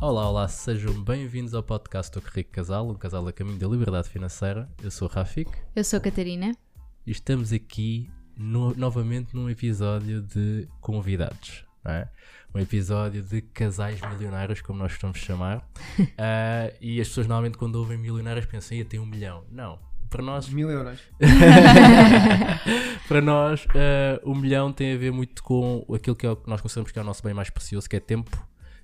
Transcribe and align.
Olá, 0.00 0.28
olá, 0.28 0.48
sejam 0.48 0.92
bem-vindos 1.02 1.54
ao 1.54 1.62
podcast 1.62 2.12
do 2.18 2.24
Rico 2.26 2.50
Casal, 2.50 2.88
um 2.88 2.94
casal 2.94 3.26
a 3.28 3.32
caminho 3.32 3.58
da 3.58 3.66
liberdade 3.68 4.08
financeira. 4.08 4.68
Eu 4.82 4.90
sou 4.90 5.08
o 5.08 5.10
Rafik 5.10 5.50
Eu 5.76 5.84
sou 5.84 5.98
a 5.98 6.00
Catarina. 6.00 6.52
e 7.06 7.10
estamos 7.10 7.52
aqui 7.52 8.10
no- 8.36 8.74
novamente 8.74 9.34
num 9.34 9.48
episódio 9.50 10.22
de 10.22 10.66
convidados. 10.80 11.64
não 11.84 11.92
é? 11.92 12.08
Um 12.54 12.58
episódio 12.58 13.22
de 13.22 13.40
casais 13.42 14.00
milionários, 14.00 14.60
como 14.60 14.78
nós 14.78 14.92
estamos 14.92 15.18
a 15.18 15.20
chamar. 15.20 15.68
Ah, 16.18 16.72
e 16.80 17.00
as 17.00 17.08
pessoas 17.08 17.26
normalmente, 17.26 17.58
quando 17.58 17.76
ouvem 17.76 17.96
milionários, 17.98 18.46
pensam, 18.46 18.76
ia 18.76 18.84
ter 18.84 18.98
um 18.98 19.06
milhão. 19.06 19.44
Não. 19.50 19.78
Para 20.08 20.22
nós, 20.22 20.48
Mil 20.48 20.68
euros. 20.68 20.98
para 23.06 23.20
nós 23.20 23.66
ah, 23.74 24.20
o 24.24 24.34
milhão 24.34 24.72
tem 24.72 24.94
a 24.94 24.98
ver 24.98 25.12
muito 25.12 25.42
com 25.42 25.84
aquilo 25.94 26.16
que, 26.16 26.26
é 26.26 26.30
o 26.30 26.36
que 26.36 26.48
nós 26.48 26.60
consideramos 26.60 26.90
que 26.90 26.98
é 26.98 27.02
o 27.02 27.04
nosso 27.04 27.22
bem 27.22 27.32
mais 27.34 27.48
precioso, 27.50 27.88
que 27.88 27.96
é 27.96 28.00
tempo. 28.00 28.30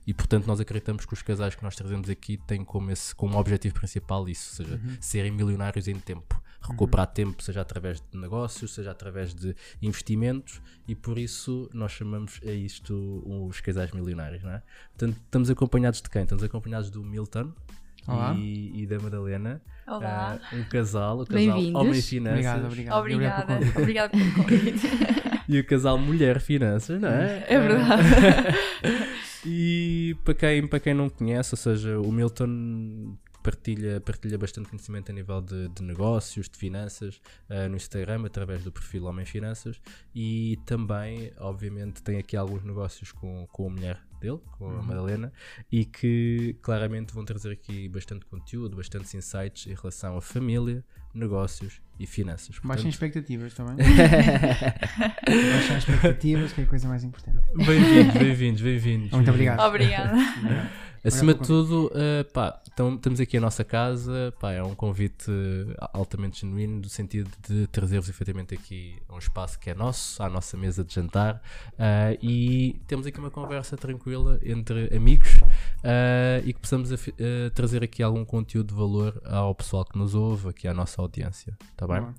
E 0.06 0.14
portanto 0.14 0.46
nós 0.46 0.60
acreditamos 0.60 1.04
que 1.04 1.12
os 1.12 1.20
casais 1.22 1.54
que 1.54 1.62
nós 1.62 1.74
trazemos 1.74 2.08
aqui 2.08 2.36
têm 2.36 2.64
como, 2.64 2.90
esse, 2.90 3.14
como 3.14 3.36
objetivo 3.38 3.74
principal 3.74 4.28
isso, 4.28 4.62
ou 4.62 4.68
seja, 4.68 4.80
serem 5.00 5.32
milionários 5.32 5.88
em 5.88 5.96
tempo. 5.96 6.40
Recuperar 6.60 7.06
tempo, 7.08 7.42
seja 7.42 7.60
através 7.60 8.00
de 8.00 8.18
negócios, 8.18 8.74
seja 8.74 8.90
através 8.90 9.34
de 9.34 9.54
investimentos, 9.82 10.60
e 10.86 10.94
por 10.94 11.18
isso 11.18 11.68
nós 11.72 11.92
chamamos 11.92 12.40
a 12.44 12.50
isto 12.50 13.22
os 13.26 13.60
casais 13.60 13.90
milionários, 13.92 14.42
não 14.42 14.50
é? 14.50 14.62
Portanto, 14.96 15.16
estamos 15.24 15.50
acompanhados 15.50 16.00
de 16.00 16.08
quem? 16.08 16.22
Estamos 16.22 16.42
acompanhados 16.42 16.90
do 16.90 17.02
Milton 17.02 17.52
Olá. 18.06 18.34
e, 18.36 18.82
e 18.82 18.86
da 18.86 18.98
Madalena. 18.98 19.60
Olá. 19.86 20.40
Ah, 20.42 20.56
um 20.56 20.64
casal, 20.64 21.20
o 21.20 21.26
casal. 21.26 21.58
Homem 21.74 22.02
Finanças. 22.02 22.64
Obrigado, 22.64 22.66
obrigado. 22.66 22.98
Obrigada. 22.98 23.58
Obrigado 23.80 24.10
pelo 24.12 24.34
convite. 24.34 24.86
E 25.48 25.60
o 25.60 25.64
casal 25.64 25.96
Mulher 25.96 26.40
Finanças, 26.40 27.00
não 27.00 27.08
é? 27.08 27.44
É 27.46 27.60
verdade. 27.60 28.02
e 29.46 30.16
para 30.24 30.34
quem, 30.34 30.66
para 30.66 30.80
quem 30.80 30.92
não 30.92 31.08
conhece, 31.08 31.54
ou 31.54 31.58
seja, 31.58 32.00
o 32.00 32.10
Milton 32.10 33.16
partilha, 33.46 34.00
partilha 34.00 34.36
bastante 34.36 34.68
conhecimento 34.68 35.12
a 35.12 35.14
nível 35.14 35.40
de, 35.40 35.68
de 35.68 35.82
negócios, 35.84 36.48
de 36.48 36.58
finanças, 36.58 37.20
eh, 37.48 37.68
no 37.68 37.76
Instagram, 37.76 38.26
através 38.26 38.64
do 38.64 38.72
perfil 38.72 39.04
Homem 39.04 39.24
Finanças, 39.24 39.80
e 40.12 40.58
também, 40.66 41.32
obviamente, 41.38 42.02
tem 42.02 42.18
aqui 42.18 42.36
alguns 42.36 42.64
negócios 42.64 43.12
com, 43.12 43.46
com 43.52 43.68
a 43.68 43.70
mulher 43.70 44.00
dele, 44.20 44.40
com 44.58 44.68
a 44.68 44.82
Madalena, 44.82 45.32
e 45.70 45.84
que 45.84 46.56
claramente 46.60 47.14
vão 47.14 47.24
trazer 47.24 47.52
aqui 47.52 47.88
bastante 47.88 48.26
conteúdo, 48.26 48.76
bastantes 48.76 49.14
insights 49.14 49.68
em 49.68 49.74
relação 49.74 50.16
a 50.16 50.20
família, 50.20 50.84
negócios 51.16 51.80
e 51.98 52.06
finanças. 52.06 52.58
Baixem 52.62 52.90
Portanto, 52.90 52.92
expectativas 52.92 53.54
também. 53.54 53.76
Baixem 55.26 55.78
expectativas, 55.78 56.52
que 56.52 56.60
é 56.60 56.64
a 56.64 56.66
coisa 56.66 56.88
mais 56.88 57.02
importante. 57.02 57.40
Bem-vindos, 57.56 58.14
bem-vindos, 58.20 58.60
bem-vindos. 58.60 59.10
Muito 59.10 59.30
obrigado. 59.30 59.60
Obrigada. 59.60 60.16
Acima 61.06 61.34
de 61.34 61.40
tudo, 61.40 61.90
eh, 61.94 62.24
pá, 62.24 62.60
então, 62.72 62.94
estamos 62.94 63.20
aqui 63.20 63.36
a 63.36 63.40
nossa 63.40 63.64
casa, 63.64 64.34
pá, 64.40 64.52
é 64.52 64.62
um 64.62 64.74
convite 64.74 65.30
altamente 65.92 66.40
genuíno, 66.40 66.80
no 66.80 66.88
sentido 66.88 67.30
de 67.48 67.66
trazer-vos 67.68 68.08
efetivamente 68.08 68.54
aqui 68.54 68.96
um 69.08 69.18
espaço 69.18 69.58
que 69.58 69.70
é 69.70 69.74
nosso, 69.74 70.22
à 70.22 70.28
nossa 70.28 70.56
mesa 70.56 70.84
de 70.84 70.92
jantar, 70.92 71.40
eh, 71.78 72.18
e 72.20 72.80
temos 72.86 73.06
aqui 73.06 73.18
uma 73.18 73.30
conversa 73.30 73.76
tranquila 73.76 74.38
entre 74.42 74.94
amigos 74.94 75.38
eh, 75.84 76.42
e 76.44 76.52
que 76.52 76.60
possamos 76.60 76.90
trazer 77.54 77.82
aqui 77.82 78.02
algum 78.02 78.24
conteúdo 78.24 78.68
de 78.68 78.74
valor 78.74 79.20
ao 79.24 79.54
pessoal 79.54 79.84
que 79.84 79.96
nos 79.96 80.14
ouve, 80.14 80.48
aqui 80.48 80.66
à 80.66 80.74
nossa 80.74 81.00
audiência, 81.00 81.56
tá 81.76 81.86
bem? 81.86 82.00
Boa. 82.00 82.14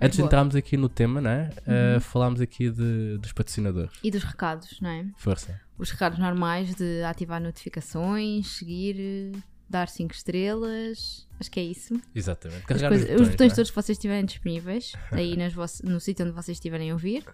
Antes 0.00 0.18
de 0.18 0.22
entrarmos 0.22 0.54
aqui 0.54 0.76
no 0.76 0.88
tema, 0.88 1.20
né, 1.20 1.50
eh, 1.66 1.98
falámos 2.00 2.40
aqui 2.40 2.70
de, 2.70 3.16
dos 3.18 3.32
patrocinadores. 3.32 3.92
E 4.02 4.10
dos 4.10 4.22
recados, 4.22 4.78
não 4.80 4.90
é? 4.90 5.06
Força. 5.16 5.60
Os 5.78 5.90
recados 5.90 6.18
normais 6.18 6.74
de 6.74 7.02
ativar 7.02 7.40
notificações, 7.40 8.46
seguir, 8.56 9.32
dar 9.68 9.88
5 9.88 10.14
estrelas. 10.14 11.26
Acho 11.38 11.50
que 11.50 11.60
é 11.60 11.64
isso. 11.64 12.00
Exatamente. 12.14 12.62
Carregar 12.64 12.88
coisas- 12.88 13.10
nos 13.10 13.20
os 13.22 13.28
botões 13.28 13.50
né? 13.52 13.56
todos 13.56 13.70
que 13.70 13.74
vocês 13.76 13.96
estiverem 13.98 14.24
disponíveis, 14.24 14.92
aí 15.12 15.36
no 15.84 16.00
sítio 16.00 16.24
onde 16.24 16.34
vocês 16.34 16.56
estiverem 16.56 16.90
a 16.90 16.94
ouvir. 16.94 17.24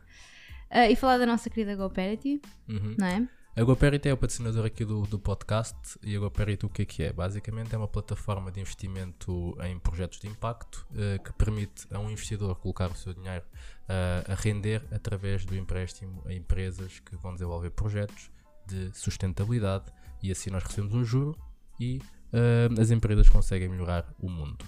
Ah, 0.70 0.88
e 0.91 0.97
falar 0.97 1.19
da 1.19 1.26
nossa 1.26 1.48
querida 1.50 1.76
GoParity, 1.76 2.41
Uhum. 2.69 2.97
não 2.98 3.06
é? 3.06 3.28
A 3.54 3.62
GoParity 3.62 4.08
é 4.08 4.14
o 4.14 4.16
patrocinador 4.16 4.64
aqui 4.64 4.82
do, 4.82 5.02
do 5.02 5.18
podcast 5.18 5.76
e 6.02 6.16
a 6.16 6.18
GoParity 6.18 6.64
o 6.64 6.70
que 6.70 6.82
é 6.82 6.84
que 6.86 7.02
é? 7.02 7.12
Basicamente 7.12 7.74
é 7.74 7.76
uma 7.76 7.86
plataforma 7.86 8.50
de 8.50 8.60
investimento 8.60 9.54
em 9.62 9.78
projetos 9.78 10.20
de 10.20 10.26
impacto 10.26 10.86
eh, 10.96 11.18
que 11.18 11.30
permite 11.34 11.86
a 11.92 11.98
um 11.98 12.10
investidor 12.10 12.56
colocar 12.56 12.90
o 12.90 12.96
seu 12.96 13.12
dinheiro 13.12 13.44
eh, 13.90 14.24
a 14.26 14.34
render 14.36 14.82
através 14.90 15.44
do 15.44 15.54
empréstimo 15.54 16.22
a 16.24 16.32
empresas 16.32 16.98
que 17.00 17.14
vão 17.16 17.34
desenvolver 17.34 17.68
projetos 17.72 18.30
de 18.66 18.90
sustentabilidade 18.96 19.92
e 20.22 20.32
assim 20.32 20.48
nós 20.48 20.62
recebemos 20.62 20.94
um 20.94 21.04
juro 21.04 21.38
e 21.82 22.00
eh, 22.32 22.69
as 22.81 22.91
empresas 22.91 23.28
conseguem 23.28 23.69
melhorar 23.69 24.06
o 24.19 24.28
mundo. 24.28 24.65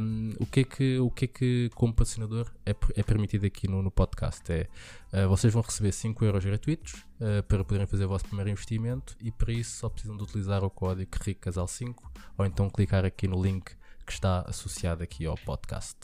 Um, 0.00 0.32
o, 0.40 0.46
que 0.46 0.60
é 0.60 0.64
que, 0.64 0.98
o 0.98 1.08
que 1.08 1.24
é 1.26 1.28
que, 1.28 1.70
como 1.76 1.94
patrocinador, 1.94 2.50
é, 2.66 2.74
é 2.96 3.02
permitido 3.04 3.46
aqui 3.46 3.68
no, 3.68 3.82
no 3.82 3.90
podcast? 3.90 4.50
É 4.52 4.68
Uh, 5.12 5.28
vocês 5.28 5.52
vão 5.52 5.60
receber 5.60 5.92
5 5.92 6.24
euros 6.24 6.42
gratuitos 6.42 6.94
uh, 7.20 7.42
para 7.46 7.62
poderem 7.62 7.86
fazer 7.86 8.06
o 8.06 8.08
vosso 8.08 8.24
primeiro 8.24 8.48
investimento 8.48 9.14
e 9.20 9.30
para 9.30 9.52
isso 9.52 9.76
só 9.76 9.90
precisam 9.90 10.16
de 10.16 10.22
utilizar 10.22 10.64
o 10.64 10.70
código 10.70 11.10
RICCASAL5 11.10 11.96
ou 12.38 12.46
então 12.46 12.70
clicar 12.70 13.04
aqui 13.04 13.28
no 13.28 13.42
link 13.42 13.72
que 14.06 14.12
está 14.12 14.40
associado 14.48 15.02
aqui 15.02 15.26
ao 15.26 15.36
podcast. 15.36 15.98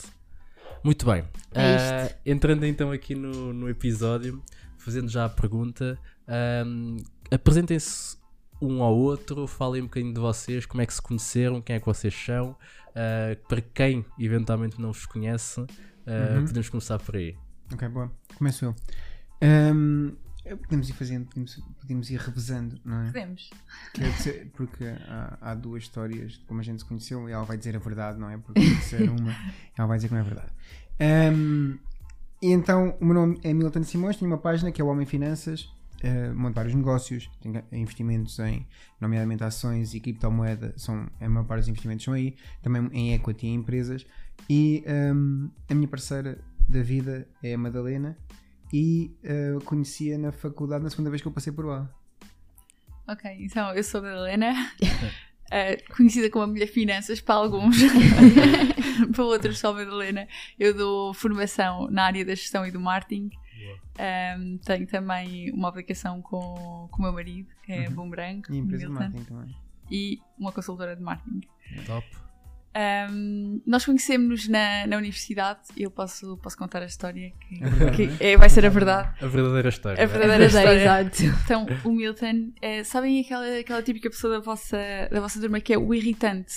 Muito 0.83 1.07
bem. 1.07 1.25
É 1.51 2.05
Uh, 2.05 2.15
entrando 2.23 2.67
então 2.67 2.91
aqui 2.91 3.15
no, 3.15 3.51
no 3.51 3.67
episódio, 3.67 4.43
fazendo 4.77 5.09
já 5.09 5.25
a 5.25 5.29
pergunta, 5.29 5.97
um, 6.67 6.97
apresentem-se 7.31 8.18
um 8.61 8.83
ao 8.83 8.95
outro, 8.95 9.47
falem 9.47 9.81
um 9.81 9.85
bocadinho 9.85 10.13
de 10.13 10.19
vocês, 10.19 10.65
como 10.65 10.81
é 10.81 10.85
que 10.85 10.93
se 10.93 11.01
conheceram, 11.01 11.61
quem 11.61 11.75
é 11.75 11.79
que 11.79 11.85
vocês 11.85 12.13
são, 12.13 12.51
uh, 12.51 13.47
para 13.47 13.61
quem 13.61 14.05
eventualmente 14.19 14.79
não 14.81 14.91
vos 14.91 15.05
conhece, 15.05 15.61
uh, 15.61 15.67
Uhum. 16.07 16.45
podemos 16.45 16.69
começar 16.69 16.99
por 16.99 17.15
aí. 17.15 17.37
Ok, 17.71 17.87
boa. 17.89 18.11
Começo 18.37 18.65
eu. 18.65 18.75
Ahm, 19.41 20.11
podemos 20.63 20.89
ir 20.89 20.93
fazendo, 20.93 21.27
podemos, 21.27 21.55
podemos 21.79 22.09
ir 22.09 22.19
revezando, 22.19 22.79
não 22.83 23.01
é? 23.03 23.05
Podemos. 23.05 23.49
Quer 23.93 24.11
dizer, 24.13 24.51
porque 24.53 24.85
há, 25.07 25.37
há 25.39 25.53
duas 25.55 25.83
histórias 25.83 26.33
de 26.33 26.39
como 26.45 26.59
a 26.59 26.63
gente 26.63 26.79
se 26.79 26.85
conheceu 26.85 27.29
e 27.29 27.31
ela 27.31 27.43
vai 27.45 27.57
dizer 27.57 27.75
a 27.75 27.79
verdade, 27.79 28.19
não 28.19 28.29
é? 28.29 28.37
Porque 28.37 28.59
se 28.61 28.75
disser 28.75 29.09
uma, 29.13 29.35
ela 29.77 29.87
vai 29.87 29.97
dizer 29.97 30.07
que 30.07 30.13
não 30.15 30.21
é 30.21 30.23
verdade. 30.23 30.51
Ahm, 30.99 31.77
e 32.41 32.51
então, 32.51 32.97
o 32.99 33.05
meu 33.05 33.13
nome 33.13 33.39
é 33.43 33.53
Milton 33.53 33.83
Simões, 33.83 34.17
tenho 34.17 34.31
uma 34.31 34.37
página 34.37 34.71
que 34.71 34.81
é 34.81 34.83
o 34.83 34.87
Homem 34.87 35.05
Finanças, 35.05 35.69
uh, 36.03 36.35
monto 36.35 36.55
vários 36.55 36.75
negócios, 36.75 37.29
tenho 37.41 37.63
investimentos 37.71 38.37
em, 38.39 38.65
nomeadamente 38.99 39.43
ações 39.43 39.93
e 39.93 39.99
criptomoeda, 39.99 40.73
são, 40.77 41.07
a 41.19 41.29
maior 41.29 41.45
parte 41.45 41.61
dos 41.61 41.69
investimentos 41.69 42.05
são 42.05 42.13
aí, 42.13 42.35
também 42.61 42.89
em 42.91 43.13
equity 43.13 43.47
em 43.47 43.55
empresas. 43.55 44.05
E 44.49 44.83
ahm, 44.87 45.49
a 45.69 45.75
minha 45.75 45.87
parceira 45.87 46.39
da 46.67 46.81
vida 46.81 47.27
é 47.43 47.53
a 47.53 47.57
Madalena 47.57 48.17
e 48.71 49.11
uh, 49.23 49.63
conhecia 49.63 50.17
na 50.17 50.31
faculdade 50.31 50.83
na 50.83 50.89
segunda 50.89 51.09
vez 51.09 51.21
que 51.21 51.27
eu 51.27 51.31
passei 51.31 51.51
por 51.51 51.65
lá. 51.65 51.89
Ok, 53.07 53.37
então 53.39 53.73
eu 53.73 53.83
sou 53.83 54.05
a 54.05 54.11
Helena, 54.11 54.53
eh, 55.49 55.77
conhecida 55.95 56.29
como 56.29 56.43
a 56.43 56.47
Mulher 56.47 56.67
Finanças 56.67 57.19
para 57.19 57.35
alguns, 57.35 57.77
para 59.11 59.23
outros 59.23 59.57
só 59.57 59.73
Madalena. 59.73 60.27
Eu 60.59 60.75
dou 60.75 61.11
formação 61.15 61.89
na 61.89 62.03
área 62.03 62.23
da 62.23 62.35
gestão 62.35 62.67
e 62.67 62.71
do 62.71 62.79
marketing. 62.79 63.31
Tenho 64.65 64.87
também 64.87 65.51
uma 65.51 65.69
aplicação 65.69 66.21
com, 66.21 66.87
com 66.91 66.99
o 66.99 67.01
meu 67.03 67.13
marido, 67.13 67.49
que 67.63 67.71
é 67.71 67.85
a 67.85 67.89
Uhum. 67.89 67.95
Boomerang, 67.95 68.41
E 68.49 68.57
empresa 68.57 68.85
de 68.85 68.89
Milton, 68.91 69.03
marketing 69.03 69.23
também. 69.25 69.55
e 69.91 70.19
uma 70.37 70.51
consultora 70.51 70.95
de 70.95 71.01
marketing. 71.01 71.41
Top. 71.85 72.05
Um, 73.11 73.61
nós 73.65 73.83
conhecemos-nos 73.83 74.47
na, 74.47 74.85
na 74.85 74.95
universidade 74.97 75.59
e 75.75 75.81
eu 75.83 75.89
posso, 75.91 76.37
posso 76.37 76.55
contar 76.55 76.83
a 76.83 76.85
história 76.85 77.33
que, 77.41 77.55
É 77.55 77.89
que 77.91 78.05
não 78.07 78.15
é- 78.19 78.37
vai 78.37 78.47
ser 78.47 78.63
a 78.63 78.69
verdade. 78.69 79.09
A 79.21 79.27
verdadeira 79.27 79.69
história. 79.69 79.97
A 80.03 80.05
né? 80.05 80.13
verdadeira 80.13 80.45
história. 80.45 80.79
exato. 80.79 81.23
Então, 81.43 81.65
o 81.83 81.91
Milton, 81.91 82.51
é, 82.61 82.83
sabem 82.83 83.19
aquela, 83.21 83.57
aquela 83.59 83.81
típica 83.81 84.07
pessoa 84.09 84.35
da 84.35 84.39
vossa, 84.39 84.77
da 85.11 85.19
vossa 85.19 85.39
turma 85.41 85.59
que 85.59 85.73
é 85.73 85.79
o 85.79 85.91
irritante, 85.95 86.53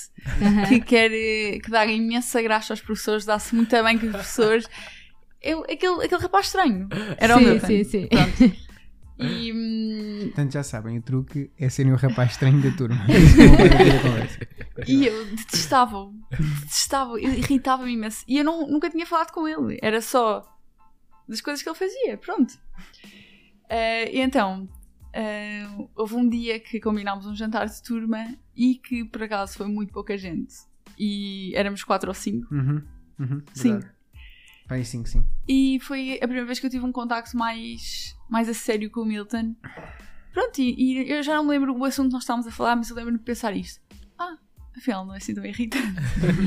que 0.69 0.81
quer 0.81 1.10
eh, 1.12 1.58
que 1.60 1.70
dá 1.70 1.86
imensa 1.86 2.42
graça 2.42 2.75
aos 2.75 2.82
professores, 2.82 3.25
dá-se 3.25 3.54
muito 3.54 3.70
bem 3.82 3.98
com 3.98 4.04
os 4.06 4.12
professores. 4.12 4.69
Eu, 5.42 5.62
aquele, 5.64 6.04
aquele 6.04 6.20
rapaz 6.22 6.46
estranho. 6.46 6.88
Era 7.18 7.36
o 7.36 7.38
sim, 7.38 7.44
Milton. 7.46 7.66
sim, 7.66 7.84
sim. 7.84 8.08
E, 9.18 9.52
hum, 9.52 10.20
Portanto, 10.24 10.52
já 10.52 10.62
sabem, 10.64 10.98
o 10.98 11.02
truque 11.02 11.48
é 11.56 11.68
serem 11.68 11.92
o 11.92 11.96
rapaz 11.96 12.32
estranho 12.32 12.60
da 12.60 12.76
turma. 12.76 12.96
E 14.88 15.06
eu 15.06 15.24
detestava-o. 15.26 16.12
Detestava-o. 16.30 17.18
Irritava-me 17.18 17.92
imenso. 17.92 18.24
E 18.26 18.38
eu 18.38 18.44
não- 18.44 18.66
nunca 18.66 18.90
tinha 18.90 19.06
falado 19.06 19.30
com 19.30 19.46
ele. 19.46 19.78
Era 19.82 20.00
só 20.00 20.42
das 21.28 21.40
coisas 21.40 21.62
que 21.62 21.68
ele 21.68 21.76
fazia. 21.78 22.16
Pronto. 22.16 22.54
Eh, 23.68 24.16
e 24.16 24.20
então, 24.20 24.68
eh, 25.12 25.66
houve 25.94 26.14
um 26.16 26.28
dia 26.28 26.58
que 26.58 26.80
combinámos 26.80 27.26
um 27.26 27.34
jantar 27.36 27.66
de 27.66 27.82
turma 27.82 28.34
e 28.56 28.74
que 28.76 29.04
por 29.04 29.22
acaso 29.22 29.56
foi 29.56 29.66
muito 29.68 29.92
pouca 29.92 30.16
gente. 30.18 30.54
E 30.98 31.52
éramos 31.54 31.84
quatro 31.84 32.08
ou 32.10 32.14
cinco. 32.14 32.52
Uhum, 32.52 32.82
uhum, 33.20 33.42
Sim. 33.54 33.72
verdade. 33.74 33.92
Aí 34.72 34.86
sim, 34.86 35.04
sim. 35.04 35.22
E 35.46 35.78
foi 35.80 36.14
a 36.14 36.20
primeira 36.20 36.46
vez 36.46 36.58
que 36.58 36.64
eu 36.64 36.70
tive 36.70 36.84
um 36.84 36.92
contacto 36.92 37.36
mais, 37.36 38.16
mais 38.26 38.48
a 38.48 38.54
sério 38.54 38.90
com 38.90 39.02
o 39.02 39.04
Milton. 39.04 39.54
Pronto, 40.32 40.58
e, 40.58 41.04
e 41.04 41.10
eu 41.10 41.22
já 41.22 41.34
não 41.34 41.44
me 41.44 41.50
lembro 41.50 41.76
o 41.76 41.84
assunto 41.84 42.08
que 42.08 42.14
nós 42.14 42.22
estávamos 42.22 42.46
a 42.46 42.50
falar, 42.50 42.74
mas 42.74 42.88
eu 42.88 42.96
lembro-me 42.96 43.19
de 43.19 43.24
pensar 43.24 43.54
isto. 43.54 43.82
Ah, 44.19 44.38
afinal 44.74 45.04
não 45.04 45.12
é 45.12 45.19
assim 45.19 45.34
tão 45.34 45.44
irritante. 45.44 46.00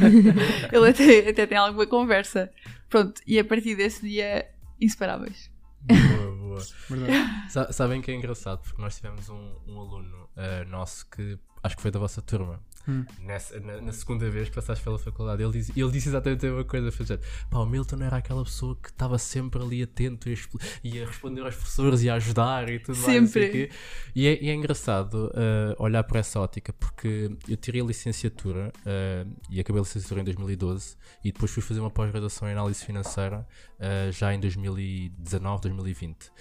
Ele 0.74 0.90
até, 0.90 1.30
até 1.30 1.46
tem 1.46 1.56
alguma 1.56 1.86
conversa. 1.86 2.52
Pronto, 2.90 3.22
e 3.28 3.38
a 3.38 3.46
partir 3.46 3.76
desse 3.76 4.02
dia, 4.02 4.50
inseparáveis. 4.82 5.52
Boa, 5.84 6.36
boa. 6.36 6.66
Verdade. 6.90 7.74
Sabem 7.76 8.02
que 8.02 8.10
é 8.10 8.16
engraçado, 8.16 8.60
porque 8.64 8.82
nós 8.82 8.96
tivemos 8.96 9.30
um, 9.30 9.56
um 9.68 9.80
aluno 9.80 10.30
eh, 10.36 10.66
nosso 10.66 11.08
que 11.12 11.38
acho 11.62 11.76
que 11.76 11.82
foi 11.84 11.92
da 11.92 12.00
vossa 12.00 12.24
turma. 12.24 12.60
Hum. 12.88 13.06
Nessa- 13.20 13.60
na, 13.60 13.82
na 13.82 13.92
segunda 13.92 14.30
vez 14.30 14.50
que 14.50 14.56
passaste 14.56 14.84
pela 14.84 15.00
faculdade, 15.00 15.42
ele 15.44 15.52
disse, 15.54 15.72
ele 15.80 15.92
disse 15.92 16.10
exatamente 16.10 16.46
a 16.46 16.50
mesma 16.50 16.64
coisa. 16.66 16.92
Foi 16.92 17.04
dizer, 17.06 17.20
pá, 17.50 17.60
o 17.60 17.66
Milton 17.66 18.02
era 18.04 18.18
aquela 18.18 18.44
pessoa 18.44 18.76
que 18.82 18.90
estava 18.90 19.18
sempre 19.18 19.62
ali 19.62 19.82
atento 19.84 20.30
e 20.30 20.34
a, 20.34 20.38
e 20.84 21.02
a 21.02 21.06
responder 21.06 21.42
aos 21.42 21.56
professores 21.56 22.02
e 22.04 22.10
a 22.10 22.16
ajudar 22.16 22.70
e 22.70 22.80
tudo 22.80 22.98
mais. 22.98 23.06
sei 23.06 23.20
o 23.20 23.28
Sempre. 23.28 23.72
E 24.16 24.28
é, 24.28 24.44
e 24.44 24.50
é 24.50 24.54
engraçado 24.54 25.32
eh, 25.36 25.76
olhar 25.80 26.04
para 26.04 26.20
essa 26.20 26.40
ótica, 26.40 26.72
porque 26.74 27.32
eu 27.48 27.58
tirei 27.58 27.82
a 27.82 27.86
licenciatura 27.86 28.72
eh, 28.86 29.26
e 29.50 29.60
acabei 29.60 29.80
a 29.80 29.84
licenciatura 29.84 30.22
em 30.22 30.24
2012 30.24 30.96
e 31.24 31.32
depois 31.32 31.52
fui 31.52 31.62
fazer 31.64 31.80
uma 31.80 31.90
pós-graduação 31.92 32.48
em 32.48 32.52
análise 32.52 32.84
financeira 32.86 33.46
eh, 33.80 34.10
já 34.12 34.34
em 34.34 34.40
2019, 34.40 35.62
2020. 35.64 36.32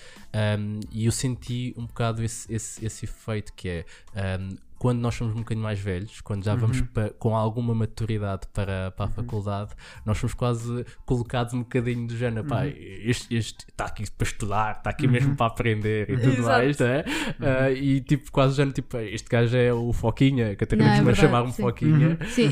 Um, 0.58 0.80
e 0.92 1.06
eu 1.06 1.12
senti 1.12 1.74
um 1.76 1.86
bocado 1.86 2.22
esse, 2.22 2.52
esse, 2.52 2.84
esse 2.84 3.04
efeito 3.04 3.52
que 3.54 3.68
é 3.68 3.84
um, 4.40 4.56
quando 4.84 4.98
nós 5.00 5.14
somos 5.14 5.32
um 5.34 5.38
bocadinho 5.38 5.64
mais 5.64 5.78
velhos, 5.78 6.20
quando 6.20 6.44
já 6.44 6.54
vamos 6.54 6.82
pa- 6.82 7.08
com 7.18 7.34
alguma 7.34 7.74
maturidade 7.74 8.42
para, 8.52 8.90
para 8.90 9.06
a 9.06 9.08
faculdade, 9.08 9.70
nós 10.04 10.18
somos 10.18 10.34
quase 10.34 10.84
colocados 11.06 11.54
um 11.54 11.60
bocadinho 11.60 12.06
do 12.06 12.14
género, 12.14 12.46
pá, 12.46 12.66
este 12.66 13.34
está 13.34 13.86
aqui 13.86 14.04
para 14.10 14.26
estudar, 14.26 14.76
está 14.76 14.90
aqui 14.90 15.08
mesmo 15.08 15.34
para 15.36 15.46
aprender 15.46 16.10
e 16.10 16.18
tudo 16.18 16.32
Exato. 16.34 16.48
mais, 16.48 16.78
não 16.78 16.86
é? 16.86 17.04
Ah, 17.40 17.70
e 17.70 18.02
tipo, 18.02 18.30
quase 18.30 18.58
já 18.58 18.70
tipo, 18.70 18.98
este 18.98 19.26
gajo 19.26 19.56
é 19.56 19.72
o 19.72 19.90
Foquinha, 19.94 20.54
que 20.54 20.64
até 20.64 20.76
Não, 20.76 20.84
é 20.84 21.14
chamar-me. 21.14 21.50
Foquinha. 21.50 22.18
Sim, 22.28 22.50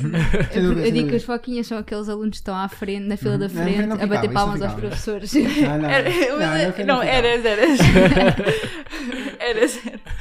eu, 0.55 0.73
eu 0.79 0.91
digo 0.91 1.11
que 1.11 1.17
os 1.17 1.25
foquinhas 1.25 1.67
são 1.67 1.77
aqueles 1.77 2.09
alunos 2.09 2.31
que 2.31 2.37
estão 2.37 2.57
à 2.57 2.67
frente, 2.67 3.07
na 3.07 3.19
fila 3.19 3.37
da 3.37 3.47
Uhum. 3.47 3.53
Não, 3.53 3.63
frente, 3.63 3.87
não 3.87 3.97
a 3.97 3.99
ficava, 3.99 4.15
bater 4.15 4.33
palmas 4.33 4.61
não 4.61 4.67
aos 4.69 4.77
professores. 4.81 5.35
Ah, 5.37 5.77
não, 5.77 5.91
Era, 5.91 6.09
não, 6.11 6.65
não, 6.65 6.73
quero 6.73 6.87
não, 6.89 7.03
eras. 7.03 7.45
eras, 7.45 7.81
eras. 9.39 9.81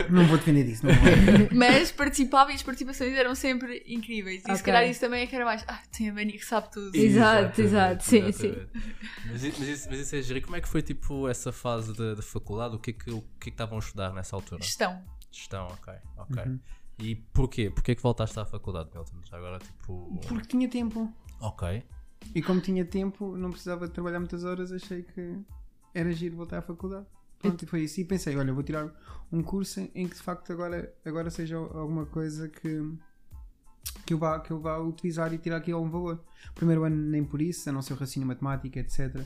Não 0.10 0.25
vou 0.25 0.38
defender 0.38 0.66
isso, 0.68 0.86
não 0.86 0.94
vou. 0.94 1.48
Mas 1.54 1.92
participava 2.01 2.51
e 2.51 2.56
as 2.56 2.63
participações 2.63 3.13
eram 3.13 3.36
sempre 3.36 3.83
incríveis. 3.86 4.42
E 4.42 4.45
se 4.45 4.51
Ok. 4.51 4.63
calhar 4.63 4.89
isso 4.89 5.00
também 5.00 5.21
é 5.21 5.27
que 5.27 5.36
era 5.36 5.45
mais. 5.45 5.63
Ah, 5.68 5.80
tem 5.95 6.09
a 6.09 6.13
Mani 6.13 6.33
que 6.33 6.45
sabe 6.45 6.71
tudo. 6.71 6.95
Exato, 6.95 7.62
exato, 7.62 8.03
sim, 8.03 8.25
exatamente. 8.25 8.69
Mas, 9.27 9.44
mas 9.44 9.68
isso, 9.68 9.88
mas 9.89 10.00
isso 10.00 10.15
é 10.15 10.21
giro. 10.21 10.42
Como 10.42 10.56
é 10.56 10.62
que 10.62 10.68
foi 10.68 10.81
tipo 10.81 11.27
essa 11.27 11.51
fase 11.51 11.95
da 11.95 12.15
da 12.15 12.21
faculdade? 12.24 12.75
O 12.75 12.80
que 12.80 12.89
é 12.89 12.94
que, 12.94 13.12
o 13.12 13.21
que 13.21 13.27
é 13.27 13.44
que 13.44 13.50
estavam 13.50 13.77
a 13.77 13.80
estudar 13.80 14.12
nessa 14.13 14.36
altura? 14.36 14.62
Gestão. 14.63 15.01
Gestão, 15.31 15.68
ok, 15.68 15.94
ok. 16.18 16.44
Uhum. 16.44 16.59
E 17.00 17.15
porquê? 17.15 17.69
Porquê 17.69 17.95
que 17.95 18.01
voltaste 18.01 18.39
à 18.39 18.45
faculdade, 18.45 18.89
Milton? 18.94 19.18
Agora, 19.31 19.59
tipo. 19.59 20.19
Porque 20.27 20.48
tinha 20.48 20.68
tempo. 20.68 21.12
Ok. 21.39 21.83
E 22.36 22.42
como 22.42 22.62
tinha 22.62 22.83
tempo, 22.86 23.36
não 23.38 23.50
precisava 23.50 23.88
de 23.88 23.94
trabalhar 23.94 24.19
muitas 24.19 24.44
horas, 24.44 24.71
achei 24.71 25.03
que 25.03 25.39
era 25.94 26.12
giro 26.12 26.36
voltar 26.36 26.59
à 26.59 26.62
faculdade. 26.62 27.06
Pronto, 27.42 27.64
e 27.64 27.66
foi 27.68 27.82
isso. 27.84 28.00
E 28.02 28.06
pensei, 28.06 28.36
olha, 28.36 28.54
vou 28.54 28.64
tirar 28.64 28.92
um 29.32 29.42
curso 29.42 29.80
em 29.96 30.08
que 30.08 30.16
de 30.16 30.22
facto 30.22 30.52
agora, 30.52 30.94
agora 31.06 31.30
seja 31.30 31.56
alguma 31.58 32.06
coisa 32.06 32.48
que, 32.50 32.92
que, 34.06 34.14
eu 34.14 34.18
vá, 34.18 34.40
que 34.40 34.52
eu 34.52 34.60
vá 34.60 34.78
utilizar 34.80 35.34
e 35.34 35.38
tirar 35.38 35.58
aqui 35.58 35.72
algum 35.72 35.90
valor. 35.90 36.24
Primeiro 36.56 36.84
ano 36.84 36.96
nem 36.96 37.24
por 37.24 37.42
isso, 37.42 37.70
a 37.70 37.72
não 37.74 37.82
ser 37.82 37.94
o 37.94 37.96
raciocínio 37.96 38.28
matemática, 38.28 38.80
etc. 38.80 39.26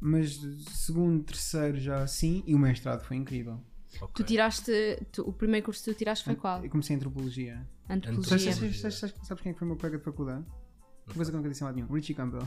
Mas 0.00 0.40
segundo, 0.70 1.22
terceiro 1.24 1.78
já 1.78 2.06
sim, 2.06 2.42
e 2.46 2.54
o 2.54 2.58
mestrado 2.58 3.02
foi 3.04 3.16
incrível. 3.16 3.60
Tu 3.92 4.04
ok. 4.04 4.24
tiraste, 4.24 4.72
tu- 5.12 5.28
o 5.28 5.32
primeiro 5.32 5.64
curso 5.64 5.82
que 5.84 5.92
tu 5.92 5.98
tiraste 5.98 6.24
foi 6.24 6.36
qual? 6.36 6.62
Eu 6.64 6.70
comecei 6.70 6.94
em 6.94 6.96
antropologia. 6.98 7.54
Sabes, 7.86 8.08
Antropologia. 8.08 8.52
sabes, 8.52 8.80
sabes- 8.80 8.98
sabes- 8.98 9.16
sabes 9.26 9.42
quem 9.42 9.50
é 9.50 9.52
que 9.52 9.58
foi 9.58 9.66
o 9.66 9.70
meu 9.70 9.76
colega 9.76 9.98
de 9.98 10.04
faculdade? 10.04 10.44
Uma 11.06 11.14
coisa 11.16 11.30
que 11.30 11.34
eu 11.34 11.38
nunca 11.38 11.50
disse 11.50 11.62
a 11.64 11.66
lado 11.66 11.74
nenhum. 11.74 11.88
Richie 11.92 12.14
Campbell. 12.14 12.46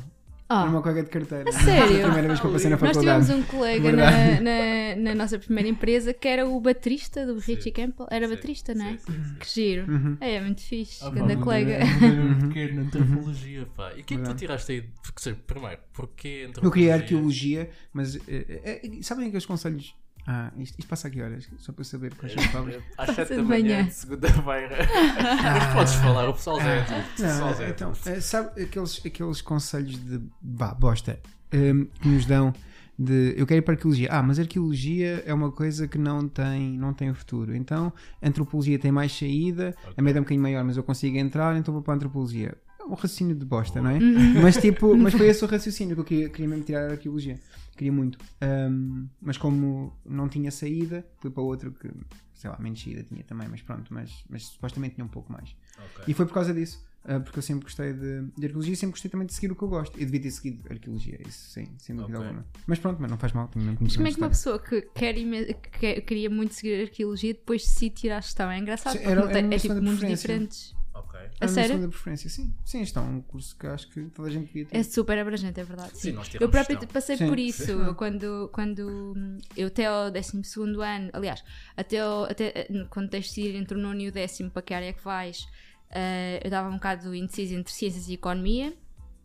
Ah, 0.50 0.68
meu 0.68 0.82
colega 0.82 1.04
de 1.04 1.10
carteira. 1.10 1.50
A 1.50 1.52
sério? 1.52 1.88
Foi 1.88 2.00
a 2.02 2.04
primeira 2.04 2.28
vez 2.28 2.40
que 2.40 2.46
eu 2.46 2.52
passei 2.52 2.70
na 2.70 2.78
Nós 2.78 2.90
faculdade. 2.96 3.26
tivemos 3.26 3.44
um 3.46 3.48
colega 3.50 3.92
na, 3.92 4.42
na, 4.42 4.96
na 4.98 5.16
nossa 5.16 5.40
primeira 5.40 5.68
empresa 5.70 6.14
que 6.14 6.28
era 6.28 6.48
o 6.48 6.60
baterista 6.60 7.26
do 7.26 7.40
Richie 7.40 7.72
Campbell. 7.72 8.08
Era 8.12 8.28
Sim, 8.28 8.36
baterista, 8.36 8.76
não 8.76 8.86
é? 8.86 8.98
sim, 8.98 9.14
sim. 9.14 9.36
Que 9.40 9.50
giro. 9.50 9.92
Uhum. 9.92 10.18
É, 10.20 10.40
muito 10.42 10.62
fixe. 10.62 11.04
Ah, 11.04 11.10
Grande 11.10 11.38
colega. 11.38 11.72
era- 11.74 11.86
era 12.06 12.22
um 12.22 12.40
pequeno 12.50 12.82
antropologia, 12.82 13.68
pá. 13.76 13.92
E 13.96 14.02
o 14.02 14.04
que 14.04 14.14
é 14.14 14.18
que 14.18 14.24
tu 14.24 14.34
tiraste 14.36 14.72
aí? 14.74 14.82
Porque, 15.02 15.34
primeiro, 15.48 15.80
porquê 15.94 16.46
antropologia? 16.48 16.68
Eu 16.68 16.72
queria 16.72 16.94
arqueologia, 16.96 17.70
mas 17.94 18.16
eh, 18.28 18.80
eh, 18.84 18.90
sabem 19.02 19.28
aqueles 19.28 19.46
conselhos? 19.46 19.96
Ah, 20.26 20.52
isto, 20.58 20.80
isto 20.80 20.88
passa 20.88 21.10
aqui 21.10 21.22
horas, 21.22 21.50
só 21.58 21.74
para 21.74 21.82
eu 21.82 21.86
saber 21.86 22.16
quais 22.16 22.34
são 22.34 22.44
as 22.44 22.52
palavras. 22.52 22.76
Às 22.98 23.08
Passa 23.08 23.26
7 23.26 23.36
da 23.36 23.44
manhã, 23.44 23.90
segunda-feira. 23.90 24.78
Mas 25.44 25.74
podes 25.74 25.94
falar, 25.96 26.30
o 26.30 26.34
pessoal 26.34 26.60
já 26.62 26.70
é 26.70 26.82
tudo. 26.84 27.28
Não, 27.28 27.50
é 27.50 27.70
então, 27.70 27.92
tudo. 27.92 28.08
eh, 28.10 28.22
sabe 28.22 28.64
aqueles, 28.64 29.06
aqueles 29.06 29.42
conselhos 29.42 29.98
de 29.98 30.22
vá, 30.42 30.74
bosta 30.74 31.20
ehm, 31.52 31.86
que 32.00 32.08
nos 32.08 32.26
dão 32.26 32.54
de 32.98 33.34
eu 33.38 33.46
quero 33.46 33.60
ir 33.60 33.62
para 33.64 33.74
a 33.74 33.76
arqueologia. 33.76 34.08
Ah, 34.12 34.24
mas 34.24 34.40
arqueologia 34.40 35.24
é 35.26 35.34
uma 35.34 35.52
coisa 35.52 35.88
que 35.88 35.98
não 35.98 36.28
tem, 36.28 36.78
não 36.78 36.94
tem 36.94 37.14
futuro. 37.14 37.56
Então, 37.56 37.92
a 38.22 38.28
antropologia 38.28 38.80
tem 38.80 38.92
mais 38.92 39.12
saída, 39.12 39.76
a 39.98 40.02
média 40.02 40.20
é 40.20 40.22
um 40.22 40.24
bocadinho 40.24 40.42
maior, 40.44 40.64
mas 40.64 40.78
eu 40.78 40.84
consigo 40.84 41.18
entrar, 41.18 41.58
então 41.58 41.74
vou 41.74 41.84
para 41.84 41.94
a 41.94 41.96
antropologia. 41.98 42.56
É 42.80 42.84
um 42.84 42.94
raciocínio 42.94 43.36
de 43.36 43.46
bosta, 43.46 43.82
não 43.82 43.90
é? 43.90 44.00
Mas 44.42 44.58
tipo, 44.58 44.96
mas 44.98 45.14
foi 45.14 45.28
esse 45.28 45.44
o 45.44 45.48
raciocínio 45.48 45.96
que 45.96 46.02
eu 46.02 46.06
queria, 46.06 46.30
queria 46.30 46.48
mesmo 46.48 46.64
tirar 46.64 46.90
a 46.90 46.92
arqueologia. 46.92 47.40
Queria 47.76 47.92
muito. 47.92 48.18
Ahm, 48.42 49.08
mas 49.22 49.38
como 49.38 49.98
não 50.06 50.30
tinha 50.30 50.52
saída, 50.52 51.06
fui 51.18 51.32
para 51.32 51.42
outro 51.44 51.72
que, 51.72 51.90
sei 52.34 52.50
lá, 52.50 52.58
menos 52.60 52.82
saída 52.82 53.04
tinha 53.04 53.24
também, 53.24 53.48
mas 53.48 53.62
pronto, 53.62 53.94
mas, 53.94 54.24
mas 54.30 54.44
supostamente 54.46 54.96
tinha 54.96 55.06
um 55.06 55.10
pouco 55.10 55.32
mais. 55.32 55.56
Ok. 55.78 56.04
E 56.08 56.14
foi 56.14 56.26
por 56.26 56.34
causa 56.34 56.54
disso, 56.54 56.86
ah, 57.06 57.20
porque 57.20 57.40
eu 57.40 57.44
sempre 57.44 57.64
gostei 57.64 57.94
de, 57.94 58.22
de 58.38 58.46
arqueologia 58.46 58.74
e 58.74 58.76
sempre 58.78 58.92
gostei 58.92 59.10
também 59.10 59.26
de 59.26 59.34
seguir 59.34 59.52
o 59.52 59.56
que 59.56 59.64
eu 59.64 59.68
gosto. 59.70 60.00
E 60.00 60.06
devia 60.06 60.22
ter 60.22 60.32
seguido 60.32 60.64
arqueologia, 60.72 61.20
isso 61.28 61.50
sim, 61.52 61.68
sem 61.80 61.96
dúvida 61.96 62.18
Ok. 62.20 62.28
alguma. 62.28 62.46
Mas 62.68 62.80
pronto, 62.80 63.02
mas 63.02 63.10
não 63.10 63.18
faz 63.18 63.34
mal, 63.34 63.48
tenho 63.48 63.66
mesmo 63.66 63.80
Mas 63.82 63.96
como 63.96 64.08
é 64.08 64.12
que 64.12 64.18
uma 64.18 64.30
pessoa 64.30 64.60
que, 64.60 64.82
quer 64.94 65.14
que 65.16 65.54
quer- 65.80 66.02
queria 66.02 66.30
muito 66.30 66.54
seguir 66.54 66.84
arqueologia 66.84 67.34
depois 67.34 67.64
decide 67.64 67.96
tirar 67.96 68.18
a 68.18 68.22
gestão? 68.22 68.52
É 68.52 68.60
engraçado 68.60 68.94
Sim, 68.94 69.00
porque 69.00 69.12
era- 69.12 69.30
era 69.32 69.56
é 69.56 69.58
tipo 69.58 69.74
mundos 69.76 69.92
preferência. 70.00 70.16
diferentes. 70.28 70.76
Ok. 71.04 71.20
A 71.40 71.46
a 71.46 71.48
sério? 71.48 71.70
segunda 71.76 71.90
preferência, 71.90 72.30
sim. 72.30 72.54
Sim, 72.66 72.82
isto 72.82 72.98
é 73.00 73.02
um 73.02 73.22
curso 73.22 73.56
que 73.58 73.68
acho 73.68 73.90
que 73.90 74.02
toda 74.06 74.28
a 74.30 74.32
gente 74.32 74.48
devia 74.48 74.66
ter. 74.66 74.78
É 74.78 74.84
super 74.84 75.18
abrangente, 75.18 75.60
é 75.60 75.64
verdade. 75.64 75.92
Sim, 75.94 76.10
Sim. 76.10 76.12
nós 76.14 76.34
eu 76.34 76.50
própria 76.50 76.76
gestão. 76.76 76.88
passei 76.94 77.18
Sim. 77.18 77.28
por 77.28 77.40
isso. 77.40 77.72
Eu 77.72 77.96
quando, 77.96 78.50
quando 78.54 79.14
eu 79.58 79.68
até 79.68 79.86
ao 79.86 80.10
12 80.12 80.38
ano, 80.82 81.10
aliás, 81.14 81.44
até, 81.76 82.00
ao- 82.00 82.24
até 82.26 82.46
eh, 82.56 82.68
quando 82.90 83.10
tens 83.10 83.32
de 83.34 83.42
ir 83.42 83.56
entre 83.56 83.78
o 83.78 83.82
nono 83.82 84.00
e 84.02 84.08
o 84.08 84.12
décimo 84.12 84.50
para 84.52 84.62
que 84.62 84.74
área 84.74 84.88
é 84.88 84.94
que 84.94 85.04
vais, 85.04 85.48
eh, 85.92 86.42
eu 86.44 86.50
dava 86.50 86.70
um 86.70 86.74
bocado 86.76 87.14
indecisa 87.14 87.54
entre 87.56 87.74
ciências 87.74 88.08
e 88.08 88.14
economia. 88.14 88.74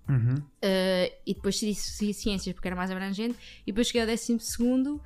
Uhum. 0.09 0.37
Uh, 0.37 1.13
e 1.27 1.35
depois 1.35 1.59
segui 1.59 1.75
ciências 2.15 2.55
porque 2.55 2.67
era 2.67 2.75
mais 2.75 2.91
abrangente 2.91 3.37
e 3.67 3.71
depois 3.71 3.89
cheguei 3.89 4.01
ao 4.01 4.07
décimo 4.07 4.41
segundo 4.41 5.03